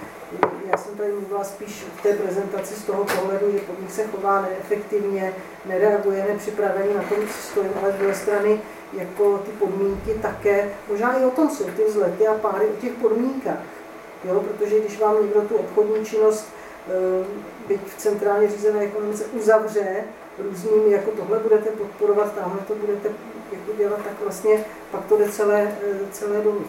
já 0.70 0.76
jsem 0.76 0.96
tady 0.96 1.12
mluvila 1.12 1.44
spíš 1.44 1.86
v 1.98 2.02
té 2.02 2.12
prezentaci 2.12 2.74
z 2.74 2.84
toho 2.84 3.04
pohledu, 3.04 3.52
že 3.52 3.58
podnik 3.58 3.90
se 3.90 4.06
chová 4.06 4.42
neefektivně, 4.42 5.34
nereaguje, 5.64 6.26
nepřipravený 6.28 6.94
na 6.94 7.02
tom, 7.02 7.18
co 7.26 7.42
stojím, 7.50 7.72
ale 7.82 7.92
z 7.92 7.94
druhé 7.94 8.14
strany 8.14 8.60
jako 8.92 9.38
ty 9.38 9.50
podmínky 9.50 10.14
také, 10.22 10.70
možná 10.88 11.18
i 11.18 11.24
o 11.24 11.30
tom 11.30 11.50
jsou 11.50 11.64
ty 11.64 11.84
vzlety 11.84 12.26
a 12.26 12.34
páry 12.34 12.66
o 12.66 12.80
těch 12.80 12.92
podmínkách. 12.92 13.62
Jo, 14.24 14.40
protože 14.40 14.80
když 14.80 15.00
vám 15.00 15.22
někdo 15.22 15.40
tu 15.40 15.56
obchodní 15.56 16.04
činnost, 16.04 16.48
eh, 16.88 17.26
byť 17.68 17.80
v 17.86 17.96
centrálně 17.96 18.48
řízené 18.48 18.80
ekonomice, 18.80 19.24
uzavře 19.24 20.04
různými, 20.38 20.90
jako 20.90 21.10
tohle 21.10 21.38
budete 21.38 21.70
podporovat, 21.70 22.34
tamhle 22.34 22.60
to 22.68 22.74
budete 22.74 23.08
jako 23.52 23.72
dělat, 23.78 23.98
tak 24.04 24.12
vlastně 24.22 24.64
pak 24.90 25.04
to 25.04 25.16
jde 25.16 25.28
celé, 25.28 25.62
eh, 25.62 25.98
celé 26.12 26.42
dolů 26.42 26.64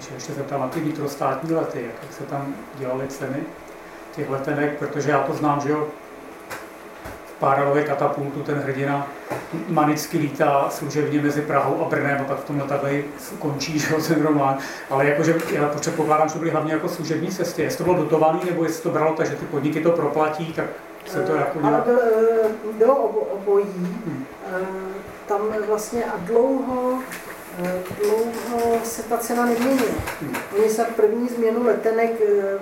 se 0.00 0.14
ještě 0.14 0.32
zeptal 0.32 0.60
na 0.60 0.68
ty 0.68 0.80
vnitrostátní 0.80 1.54
lety, 1.54 1.82
jak 1.82 2.12
se 2.12 2.24
tam 2.24 2.54
dělaly 2.74 3.08
ceny 3.08 3.36
těch 4.14 4.30
letenek, 4.30 4.78
protože 4.78 5.10
já 5.10 5.22
to 5.22 5.34
znám, 5.34 5.60
že 5.60 5.70
jo, 5.70 5.88
v 7.26 7.40
Páralové 7.40 7.82
katapultu 7.82 8.42
ten 8.42 8.58
hrdina 8.58 9.06
manicky 9.68 10.18
lítá 10.18 10.70
služebně 10.70 11.22
mezi 11.22 11.42
Prahou 11.42 11.84
a 11.86 11.88
Brnem 11.88 12.20
a 12.20 12.24
pak 12.24 12.38
v 12.38 12.44
tom 12.44 12.60
letadle 12.60 13.02
končí 13.38 13.78
že 13.78 13.94
jo, 13.94 14.00
ten 14.08 14.22
román. 14.22 14.58
Ale 14.90 15.06
jakože 15.06 15.34
já 15.52 15.68
předpokládám, 15.68 16.28
že 16.28 16.32
to 16.32 16.38
byly 16.38 16.50
hlavně 16.50 16.72
jako 16.72 16.88
služební 16.88 17.28
cesty. 17.28 17.62
Jestli 17.62 17.78
to 17.78 17.84
bylo 17.84 17.96
dotovaný, 17.96 18.40
nebo 18.44 18.64
jestli 18.64 18.82
to 18.82 18.90
bralo 18.90 19.14
tak, 19.14 19.26
že 19.26 19.36
ty 19.36 19.44
podniky 19.44 19.80
to 19.80 19.90
proplatí, 19.90 20.52
tak 20.52 20.66
se 21.06 21.22
to 21.22 21.34
jako 21.34 21.58
dělá? 21.58 21.70
Ale 21.70 21.84
bylo 22.78 22.96
obojí. 23.06 23.66
Hmm. 23.74 24.24
Eh, 24.52 24.66
tam 25.26 25.40
vlastně 25.68 26.04
a 26.04 26.16
dlouho 26.16 26.98
dlouho 28.02 28.80
se 28.84 29.02
ta 29.02 29.18
cena 29.18 29.46
neměnila. 29.46 29.94
Oni 30.58 30.68
se 30.68 30.84
první 30.84 31.28
změnu 31.28 31.66
letenek 31.66 32.12
eh, 32.20 32.58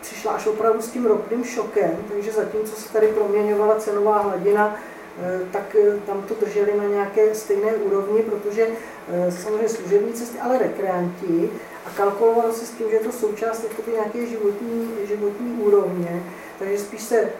přišla 0.00 0.32
až 0.32 0.46
opravdu 0.46 0.82
s 0.82 0.90
tím 0.90 1.06
ropným 1.06 1.44
šokem, 1.44 1.96
takže 2.12 2.32
zatímco 2.32 2.76
se 2.76 2.92
tady 2.92 3.08
proměňovala 3.08 3.74
cenová 3.74 4.18
hladina, 4.18 4.76
eh, 5.22 5.40
tak 5.52 5.76
eh, 5.76 5.98
tam 6.06 6.22
to 6.22 6.34
drželi 6.34 6.76
na 6.76 6.84
nějaké 6.84 7.34
stejné 7.34 7.72
úrovni, 7.72 8.22
protože 8.22 8.66
samozřejmě 9.28 9.68
služební 9.68 10.12
cesty, 10.12 10.38
ale 10.38 10.58
rekreanti 10.58 11.50
a 11.86 11.90
kalkulovalo 11.90 12.52
se 12.52 12.66
s 12.66 12.70
tím, 12.70 12.90
že 12.90 12.96
je 12.96 13.00
to 13.00 13.12
součást 13.12 13.64
nějaké 13.92 14.26
životní, 14.26 14.90
životní 15.08 15.52
úrovně, 15.62 16.22
takže 16.62 16.78
spíš 16.78 17.02
se 17.02 17.30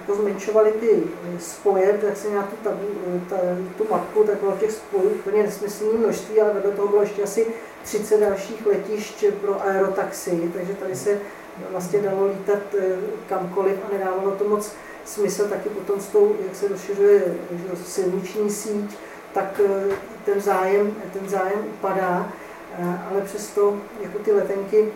jako 0.00 0.14
zmenšovaly 0.14 0.72
ty 0.72 1.02
spoje, 1.38 1.98
tak 2.06 2.16
se 2.16 2.30
nějak 2.30 2.50
tu, 2.50 2.56
tabu, 2.56 2.86
ta, 3.28 3.36
tu 3.78 3.86
mapku, 3.90 4.24
tak 4.24 4.40
bylo 4.40 4.52
těch 4.52 4.72
spojů 4.72 5.10
úplně 5.10 5.42
nesmyslné 5.42 5.98
množství, 5.98 6.40
ale 6.40 6.54
vedle 6.54 6.70
toho 6.70 6.88
bylo 6.88 7.02
ještě 7.02 7.22
asi 7.22 7.46
30 7.82 8.20
dalších 8.20 8.66
letišť 8.66 9.24
pro 9.40 9.62
aerotaxi, 9.62 10.50
takže 10.54 10.74
tady 10.74 10.96
se 10.96 11.18
vlastně 11.70 12.00
dalo 12.00 12.26
lítat 12.26 12.58
kamkoliv 13.28 13.76
a 13.88 13.92
nedávalo 13.92 14.30
to 14.30 14.44
moc 14.44 14.72
smysl 15.04 15.48
taky 15.48 15.68
potom 15.68 16.00
s 16.00 16.06
tou, 16.06 16.36
jak 16.46 16.56
se 16.56 16.68
rozšiřuje 16.68 17.36
silniční 17.84 18.50
síť, 18.50 18.98
tak 19.32 19.60
ten 20.24 20.40
zájem, 20.40 20.94
ten 21.12 21.28
zájem 21.28 21.58
upadá, 21.78 22.32
ale 23.10 23.20
přesto 23.20 23.76
jako 24.00 24.18
ty 24.18 24.32
letenky, 24.32 24.92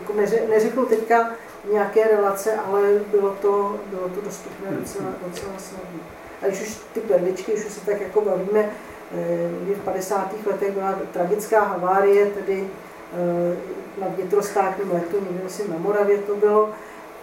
jako 0.00 0.12
neřeknu 0.48 0.86
teďka, 0.86 1.30
nějaké 1.72 2.04
relace, 2.04 2.54
ale 2.54 2.80
bylo 3.10 3.30
to, 3.30 3.76
bylo 3.86 4.08
to 4.08 4.20
dostupné 4.20 4.70
docela, 4.70 5.08
docela 5.26 5.52
snadno. 5.58 6.00
A 6.42 6.46
když 6.46 6.60
už 6.60 6.80
ty 6.92 7.00
perličky, 7.00 7.52
když 7.52 7.66
už 7.66 7.72
se 7.72 7.86
tak 7.86 8.00
jako 8.00 8.20
bavíme, 8.20 8.70
kdy 9.62 9.74
v 9.74 9.84
50. 9.84 10.30
letech 10.46 10.74
byla 10.74 10.98
tragická 11.12 11.60
havárie, 11.60 12.26
tedy 12.26 12.68
eh, 13.12 13.56
na 14.00 14.06
vnitrostátním 14.08 14.92
letu, 14.92 15.16
někde 15.20 15.44
myslím 15.44 15.70
na 15.70 15.78
Moravě 15.78 16.18
to 16.18 16.36
bylo, 16.36 16.70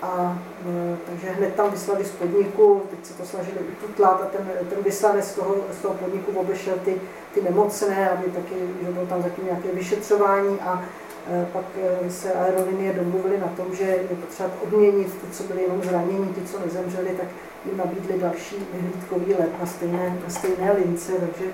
a 0.01 0.37
e, 0.65 0.97
takže 1.09 1.29
hned 1.29 1.55
tam 1.55 1.71
vyslali 1.71 2.05
z 2.05 2.11
podniku, 2.11 2.81
teď 2.89 3.05
se 3.05 3.13
to 3.13 3.25
snažili 3.25 3.57
ututlat 3.59 4.21
a 4.21 4.25
ten, 4.25 4.49
ten 4.69 4.83
vyslanec 4.83 5.27
z 5.27 5.35
toho, 5.35 5.55
z 5.79 5.81
toho 5.81 5.93
podniku 5.93 6.31
obešel 6.39 6.75
ty, 6.85 7.01
ty 7.33 7.41
nemocné, 7.41 8.09
aby 8.09 8.31
taky, 8.31 8.55
že 8.85 8.91
bylo 8.91 9.05
tam 9.05 9.21
zatím 9.21 9.45
nějaké 9.45 9.67
vyšetřování 9.73 10.59
a 10.59 10.83
Eh, 10.83 11.06
pak 11.53 11.65
eh, 11.83 12.11
se 12.11 12.33
aerolinie 12.33 12.93
domluvili 12.93 13.37
na 13.37 13.47
tom, 13.47 13.75
že 13.75 13.83
je 13.83 14.17
potřeba 14.21 14.49
odměnit 14.63 15.13
ty, 15.13 15.31
co 15.31 15.43
byli 15.43 15.61
jenom 15.61 15.83
zranění, 15.83 16.33
ty, 16.33 16.41
co 16.41 16.59
nezemřeli, 16.59 17.09
tak 17.09 17.27
jim 17.65 17.77
nabídli 17.77 18.19
další 18.19 18.55
vyhlídkový 18.73 19.33
let 19.33 19.49
na 19.59 19.65
stejné, 19.65 20.17
na 20.23 20.29
stejné 20.29 20.71
lince, 20.71 21.11
takže 21.11 21.45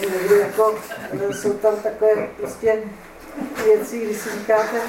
někdy 0.00 0.38
jako, 0.40 0.74
eh, 1.12 1.34
jsou 1.34 1.52
tam 1.52 1.76
takové 1.76 2.28
prostě 2.36 2.82
věci, 3.64 3.98
když 4.06 4.16
si 4.16 4.30
říkáte, 4.38 4.80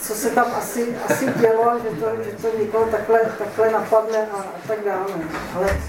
co 0.00 0.14
se 0.14 0.30
tam 0.30 0.46
asi, 0.54 0.96
asi 1.06 1.26
dělo, 1.40 1.80
že 1.82 2.00
to, 2.00 2.22
že 2.24 2.30
to 2.30 2.58
někoho 2.58 2.86
takhle, 2.86 3.20
takhle 3.38 3.70
napadne 3.70 4.28
a, 4.32 4.36
a 4.36 4.68
tak 4.68 4.84
dále. 4.84 5.06
Ale 5.54 5.80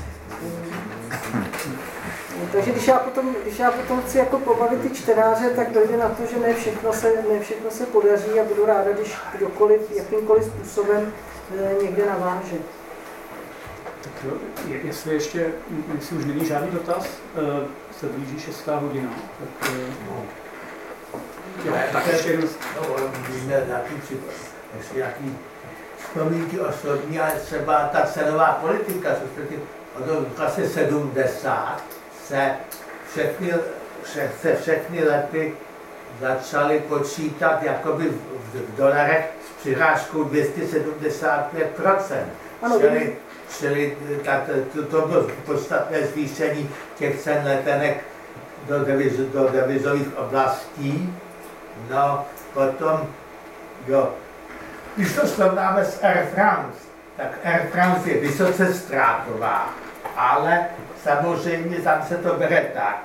takže 2.56 2.72
když 2.72 2.88
já 2.88 3.00
potom, 3.00 3.36
když 3.44 3.60
já 3.60 3.72
potom 3.72 4.02
chci 4.02 4.18
jako 4.18 4.40
pobavit 4.40 4.82
ty 4.82 4.90
čtenáře, 4.90 5.50
tak 5.50 5.72
dojde 5.72 5.98
na 5.98 6.10
to, 6.10 6.26
že 6.26 6.40
ne 6.40 6.54
všechno 6.54 6.94
se, 6.94 7.14
ne 7.30 7.40
všechno 7.40 7.72
se 7.72 7.86
podaří 7.86 8.40
a 8.40 8.44
budu 8.44 8.66
ráda, 8.66 8.92
když 8.92 9.18
kdokoliv, 9.38 9.82
jakýmkoliv 9.92 10.44
způsobem 10.44 11.14
eh, 11.60 11.84
někde 11.84 12.06
naváže. 12.06 12.56
Tak 14.02 14.14
jo, 14.24 14.32
jestli 14.84 15.14
ještě, 15.14 15.52
jestli 15.96 16.18
už 16.18 16.26
není 16.26 16.46
žádný 16.46 16.72
dotaz, 16.72 17.08
eh, 17.36 17.68
se 18.00 18.06
blíží 18.06 18.40
6. 18.40 18.68
hodina, 18.68 19.10
tak... 19.40 19.72
Eh, 21.66 21.90
Tak 21.94 22.08
ještě 22.08 22.30
jednou. 22.30 22.48
No, 22.76 22.96
měl 23.46 23.66
nějaký 23.68 23.96
případ, 23.96 24.34
ještě 24.78 24.98
nějaký 24.98 25.38
vzpomínky 25.98 26.60
osobní, 26.60 27.20
ale 27.20 27.32
třeba 27.32 27.90
ta 27.94 28.02
cenová 28.14 28.60
politika, 28.62 29.10
co 29.10 29.28
jste 29.28 29.42
ty 29.42 29.60
od 29.96 30.38
vlastně 30.38 30.70
70 30.70 31.95
se 32.28 32.52
všechny, 33.12 33.54
vše, 34.04 34.32
se 34.42 34.56
všechny 34.56 35.04
lety 35.04 35.54
začaly 36.22 36.80
počítat 36.80 37.64
jakoby 37.64 38.10
v, 38.10 38.16
v 38.54 38.76
dolarech 38.76 39.26
s 39.48 39.60
přirážkou 39.60 40.24
275%. 40.24 41.44
Ano, 42.62 42.80
čili, 42.80 43.16
čili 43.60 43.98
ta, 44.26 44.42
to, 44.74 44.84
to 44.84 45.08
bylo 45.08 45.28
podstatné 45.46 46.08
zvýšení 46.08 46.70
těch 46.98 47.22
cen 47.22 47.42
letenek 47.46 48.04
do, 48.68 48.86
deviz, 48.86 49.14
do 49.14 49.50
devizových 49.50 50.18
oblastí. 50.18 51.20
No, 51.90 52.26
potom, 52.54 53.08
jo, 53.88 54.14
když 54.96 55.16
to 55.16 55.28
srovnáme 55.28 55.86
s 55.86 56.04
Air 56.04 56.26
France, 56.34 56.80
tak 57.18 57.40
Air 57.44 57.68
France 57.72 58.10
je 58.10 58.20
vysoce 58.20 58.74
ztrátová, 58.74 59.74
ale 60.16 60.66
samozřejmě 61.04 61.78
tam 61.78 62.04
se 62.04 62.18
to 62.18 62.34
bere 62.34 62.66
tak, 62.74 63.04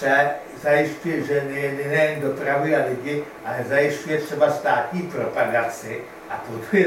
že 0.00 0.30
zajišťuje, 0.62 1.22
že 1.22 1.44
nejen 1.88 2.20
dopravy 2.20 2.76
a 2.76 2.86
lidi, 2.88 3.24
ale 3.44 3.64
zajišťuje 3.68 4.18
třeba 4.18 4.50
státní 4.50 5.02
propagaci 5.02 6.00
a 6.30 6.44
to 6.46 6.76
je 6.76 6.86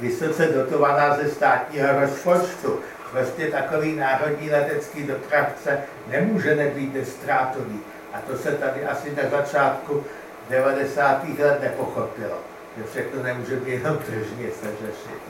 vysoce 0.00 0.46
dotovaná 0.46 1.16
ze 1.16 1.30
státního 1.30 2.00
rozpočtu. 2.00 2.80
Prostě 3.10 3.46
takový 3.46 3.96
národní 3.96 4.50
letecký 4.50 5.02
dopravce 5.02 5.78
nemůže 6.06 6.56
nebýt 6.56 7.08
ztrátový. 7.08 7.80
A 8.12 8.20
to 8.20 8.38
se 8.38 8.52
tady 8.52 8.84
asi 8.84 9.16
na 9.22 9.30
začátku 9.30 10.04
90. 10.50 11.28
let 11.38 11.60
nepochopilo, 11.62 12.38
že 12.76 12.84
všechno 12.84 13.22
nemůže 13.22 13.56
být 13.56 13.72
jenom 13.72 13.98
tržně 13.98 14.50
se 14.60 14.66
řešit. 14.66 15.20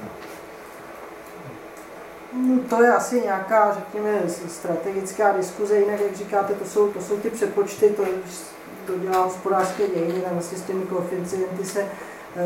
No. 2.36 2.60
To 2.68 2.82
je 2.82 2.92
asi 2.92 3.20
nějaká, 3.20 3.74
řekněme, 3.74 4.22
strategická 4.48 5.32
diskuze, 5.32 5.78
jinak, 5.78 6.00
jak 6.00 6.16
říkáte, 6.16 6.54
to 6.54 6.64
jsou, 6.64 6.88
to 6.88 7.00
jsou 7.00 7.16
ty 7.16 7.30
přepočty, 7.30 7.88
to, 7.88 8.04
to 8.86 8.98
dělá 8.98 9.24
hospodářské 9.24 9.88
dějiny, 9.88 10.20
tam 10.20 10.32
vlastně 10.32 10.58
s 10.58 10.62
těmi 10.62 10.82
koeficienty 10.82 11.64
se, 11.64 11.86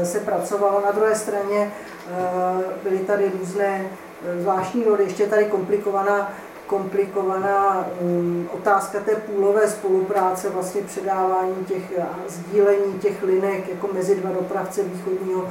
se 0.04 0.20
pracovalo. 0.20 0.82
Na 0.84 0.92
druhé 0.92 1.14
straně 1.14 1.72
eh, 2.08 2.64
byly 2.82 2.98
tady 2.98 3.32
různé 3.40 3.86
eh, 4.24 4.42
zvláštní 4.42 4.84
rody, 4.84 5.04
ještě 5.04 5.26
tady 5.26 5.44
komplikovaná, 5.44 6.32
komplikovaná 6.66 7.86
um, 8.00 8.48
otázka 8.52 9.00
té 9.00 9.16
půlové 9.16 9.68
spolupráce, 9.68 10.50
vlastně 10.50 10.82
předávání 10.82 11.64
těch 11.68 11.82
sdílení 12.28 12.98
těch 12.98 13.22
linek 13.22 13.68
jako 13.68 13.88
mezi 13.92 14.14
dva 14.14 14.30
dopravce 14.30 14.82
východního, 14.82 15.48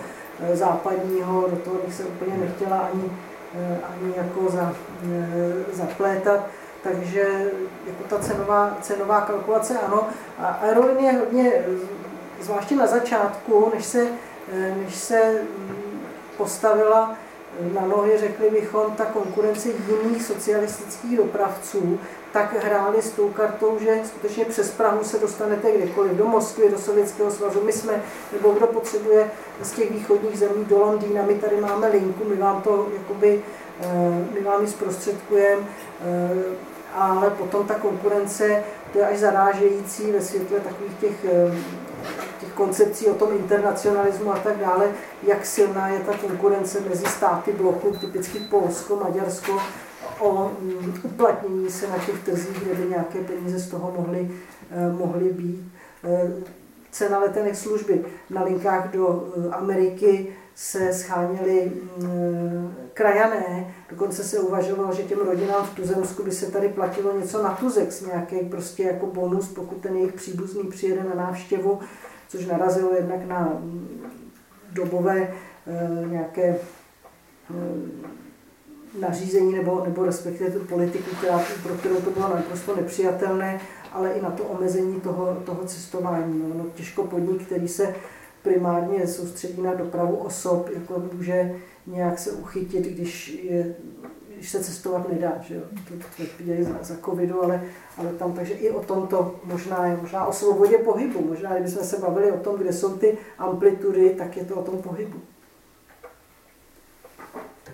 západního, 0.53 1.48
do 1.49 1.56
toho 1.57 1.76
bych 1.86 1.95
se 1.95 2.03
úplně 2.03 2.38
nechtěla 2.38 2.78
ani 2.78 3.11
Eh, 3.11 3.28
ani 3.90 4.14
jako 4.18 4.52
za, 4.52 4.74
eh, 5.04 5.76
zaplétat. 5.76 6.48
Takže 6.84 7.52
jako 7.88 8.04
ta 8.10 8.20
cenová, 8.20 8.78
cenová 8.82 9.22
kalkulace 9.22 9.80
ano. 9.80 10.08
A 10.40 10.48
aerolinie 10.48 11.12
hodně, 11.12 11.66
zvláště 12.42 12.76
na 12.76 12.88
začátku, 12.88 13.72
než 13.76 13.86
se, 13.86 14.08
eh, 14.54 14.76
než 14.84 14.96
se 14.96 15.42
mm, 15.42 16.02
postavila 16.38 17.16
na 17.74 17.82
nohy, 17.82 18.18
řekli 18.18 18.50
bychom, 18.50 18.92
ta 18.92 19.06
konkurence 19.06 19.70
jiných 19.70 20.24
socialistických 20.24 21.18
dopravců, 21.18 22.00
tak 22.31 22.64
hráli 22.64 23.01
s 23.01 23.11
tou 23.11 23.30
kartou, 23.30 23.77
že 23.80 24.01
skutečně 24.06 24.45
přes 24.45 24.72
Prahu 24.72 25.03
se 25.03 25.19
dostanete 25.19 25.72
kdekoliv, 25.72 26.11
do 26.11 26.26
Moskvy, 26.26 26.69
do 26.69 26.77
Sovětského 26.77 27.31
svazu, 27.31 27.61
my 27.64 27.73
jsme, 27.73 28.03
nebo 28.34 28.51
kdo 28.51 28.68
potřebuje 28.68 29.31
z 29.61 29.72
těch 29.72 29.91
východních 29.91 30.39
zemí 30.39 30.65
do 30.65 30.80
Londýna, 30.80 31.23
my 31.27 31.35
tady 31.35 31.61
máme 31.61 31.88
linku, 31.88 32.23
my 32.30 32.35
vám 32.35 32.61
to 32.61 32.88
jakoby, 32.93 33.41
eh, 33.81 34.26
my 34.34 34.41
vám 34.41 34.61
ji 34.61 34.68
zprostředkujeme, 34.68 35.61
eh, 36.06 36.69
ale 36.95 37.30
potom 37.30 37.68
ta 37.68 37.76
konkurence, 37.76 38.64
to 38.93 38.99
je 38.99 39.07
až 39.07 39.18
zarážející 39.18 40.11
ve 40.11 40.22
světle 40.22 40.60
takových 40.60 40.93
těch, 40.99 41.26
eh, 41.26 41.57
těch 42.39 42.49
koncepcí 42.53 43.07
o 43.07 43.14
tom 43.14 43.30
internacionalismu 43.31 44.31
a 44.34 44.39
tak 44.39 44.57
dále, 44.57 44.91
jak 45.23 45.45
silná 45.45 45.88
je 45.88 45.99
ta 45.99 46.18
konkurence 46.18 46.80
mezi 46.89 47.06
státy 47.06 47.51
bloku, 47.51 47.91
typicky 47.91 48.39
Polsko, 48.39 48.95
Maďarsko, 48.95 49.60
o 50.20 50.52
mm, 50.62 50.94
uplatnění 51.04 51.70
se 51.70 51.88
na 51.88 51.98
těch 51.98 52.24
trzích, 52.24 52.64
kde 52.64 52.76
by 52.76 52.90
nějaké 52.90 53.20
peníze 53.20 53.60
z 53.60 53.70
toho 53.70 53.94
mohly, 53.98 54.32
eh, 54.72 54.91
mohly 54.91 55.34
být. 55.34 55.72
Eh, 56.04 56.32
cena 56.91 57.20
letenek 57.20 57.56
služby 57.56 58.06
na 58.30 58.44
linkách 58.44 58.91
do 58.91 59.34
eh, 59.38 59.50
Ameriky 59.50 60.28
se 60.56 60.94
scháněly 60.94 61.72
mm, 61.98 62.76
krajané, 62.94 63.74
dokonce 63.90 64.24
se 64.24 64.40
uvažovalo, 64.40 64.94
že 64.94 65.04
těm 65.04 65.20
rodinám 65.20 65.66
v 65.66 65.76
Tuzemsku 65.76 66.24
by 66.24 66.32
se 66.32 66.52
tady 66.52 66.70
platilo 66.70 67.20
něco 67.20 67.44
na 67.44 67.50
Tuzex, 67.50 68.02
nějaký 68.02 68.40
prostě 68.40 68.84
jako 68.84 69.06
bonus, 69.06 69.48
pokud 69.48 69.78
ten 69.78 69.96
jejich 69.96 70.14
příbuzný 70.14 70.64
přijede 70.64 71.04
na 71.04 71.16
návštěvu, 71.16 71.80
což 72.28 72.46
narazilo 72.46 72.94
jednak 72.94 73.26
na 73.26 73.40
mm, 73.40 74.12
dobové 74.74 75.34
nějaké 76.10 76.60
nařízení 78.99 79.53
nebo, 79.53 79.84
nebo 79.86 80.06
respektive 80.06 80.52
tu 80.52 80.60
politiku, 80.60 81.16
která, 81.18 81.41
pro 81.64 81.76
kterou 81.76 81.95
to 81.95 82.11
bylo 82.11 82.30
naprosto 82.30 82.76
nepřijatelné, 82.76 83.61
ale 83.91 84.11
i 84.11 84.22
na 84.22 84.32
to 84.32 84.44
omezení 84.44 85.02
toho, 85.02 85.38
toho 85.45 85.64
cestování. 85.66 86.40
No, 86.40 86.64
no, 86.64 86.66
těžko 86.76 87.03
podnik, 87.03 87.45
který 87.45 87.68
se 87.68 87.95
primárně 88.41 89.07
soustředí 89.07 89.61
na 89.61 89.74
dopravu 89.74 90.16
osob, 90.16 90.70
jako 90.76 91.03
může 91.14 91.56
nějak 91.88 92.20
se 92.20 92.32
uchytit, 92.32 92.86
když, 92.86 93.40
je, 93.44 93.76
když 94.36 94.49
se 94.49 94.64
cestovat 94.64 95.10
nedá, 95.10 95.34
že 95.41 95.56
jo? 95.56 95.61
To, 95.88 96.24
je 96.44 96.64
za, 96.64 96.78
za 96.82 96.95
covidu, 97.06 97.44
ale, 97.44 97.64
ale 97.98 98.14
tam, 98.14 98.34
takže 98.34 98.53
i 98.53 98.70
o 98.70 98.84
tomto 98.84 99.40
možná 99.44 99.86
je 99.88 99.98
možná 100.02 100.26
o 100.26 100.34
svobodě 100.34 100.78
pohybu, 100.78 101.26
možná 101.28 101.53
kdybychom 101.53 101.84
se 101.84 101.98
bavili 101.98 102.32
o 102.32 102.38
tom, 102.38 102.57
kde 102.57 102.74
jsou 102.74 102.98
ty 102.98 103.18
amplitudy, 103.38 104.10
tak 104.10 104.38
je 104.38 104.45
to 104.45 104.56
o 104.56 104.64
tom 104.64 104.82
pohybu. 104.82 105.20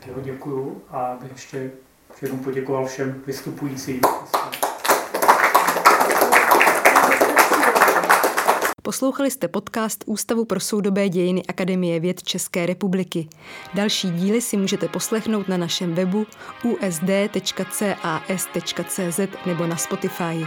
Jo, 0.07 0.13
děkuju 0.21 0.81
a 0.89 1.17
bych 1.21 1.31
ještě 1.31 1.71
jednou 2.21 2.37
poděkoval 2.37 2.85
všem 2.85 3.23
vystupujícím. 3.25 4.01
Poslouchali 8.81 9.31
jste 9.31 9.47
podcast 9.47 10.03
Ústavu 10.05 10.45
pro 10.45 10.59
soudobé 10.59 11.09
dějiny 11.09 11.45
Akademie 11.45 11.99
věd 11.99 12.23
České 12.23 12.65
republiky. 12.65 13.27
Další 13.73 14.09
díly 14.11 14.41
si 14.41 14.57
můžete 14.57 14.87
poslechnout 14.87 15.47
na 15.47 15.57
našem 15.57 15.93
webu 15.93 16.25
usd.cas.cz 16.63 17.59
nebo 19.45 19.67
na 19.67 19.77
Spotify. 19.77 20.45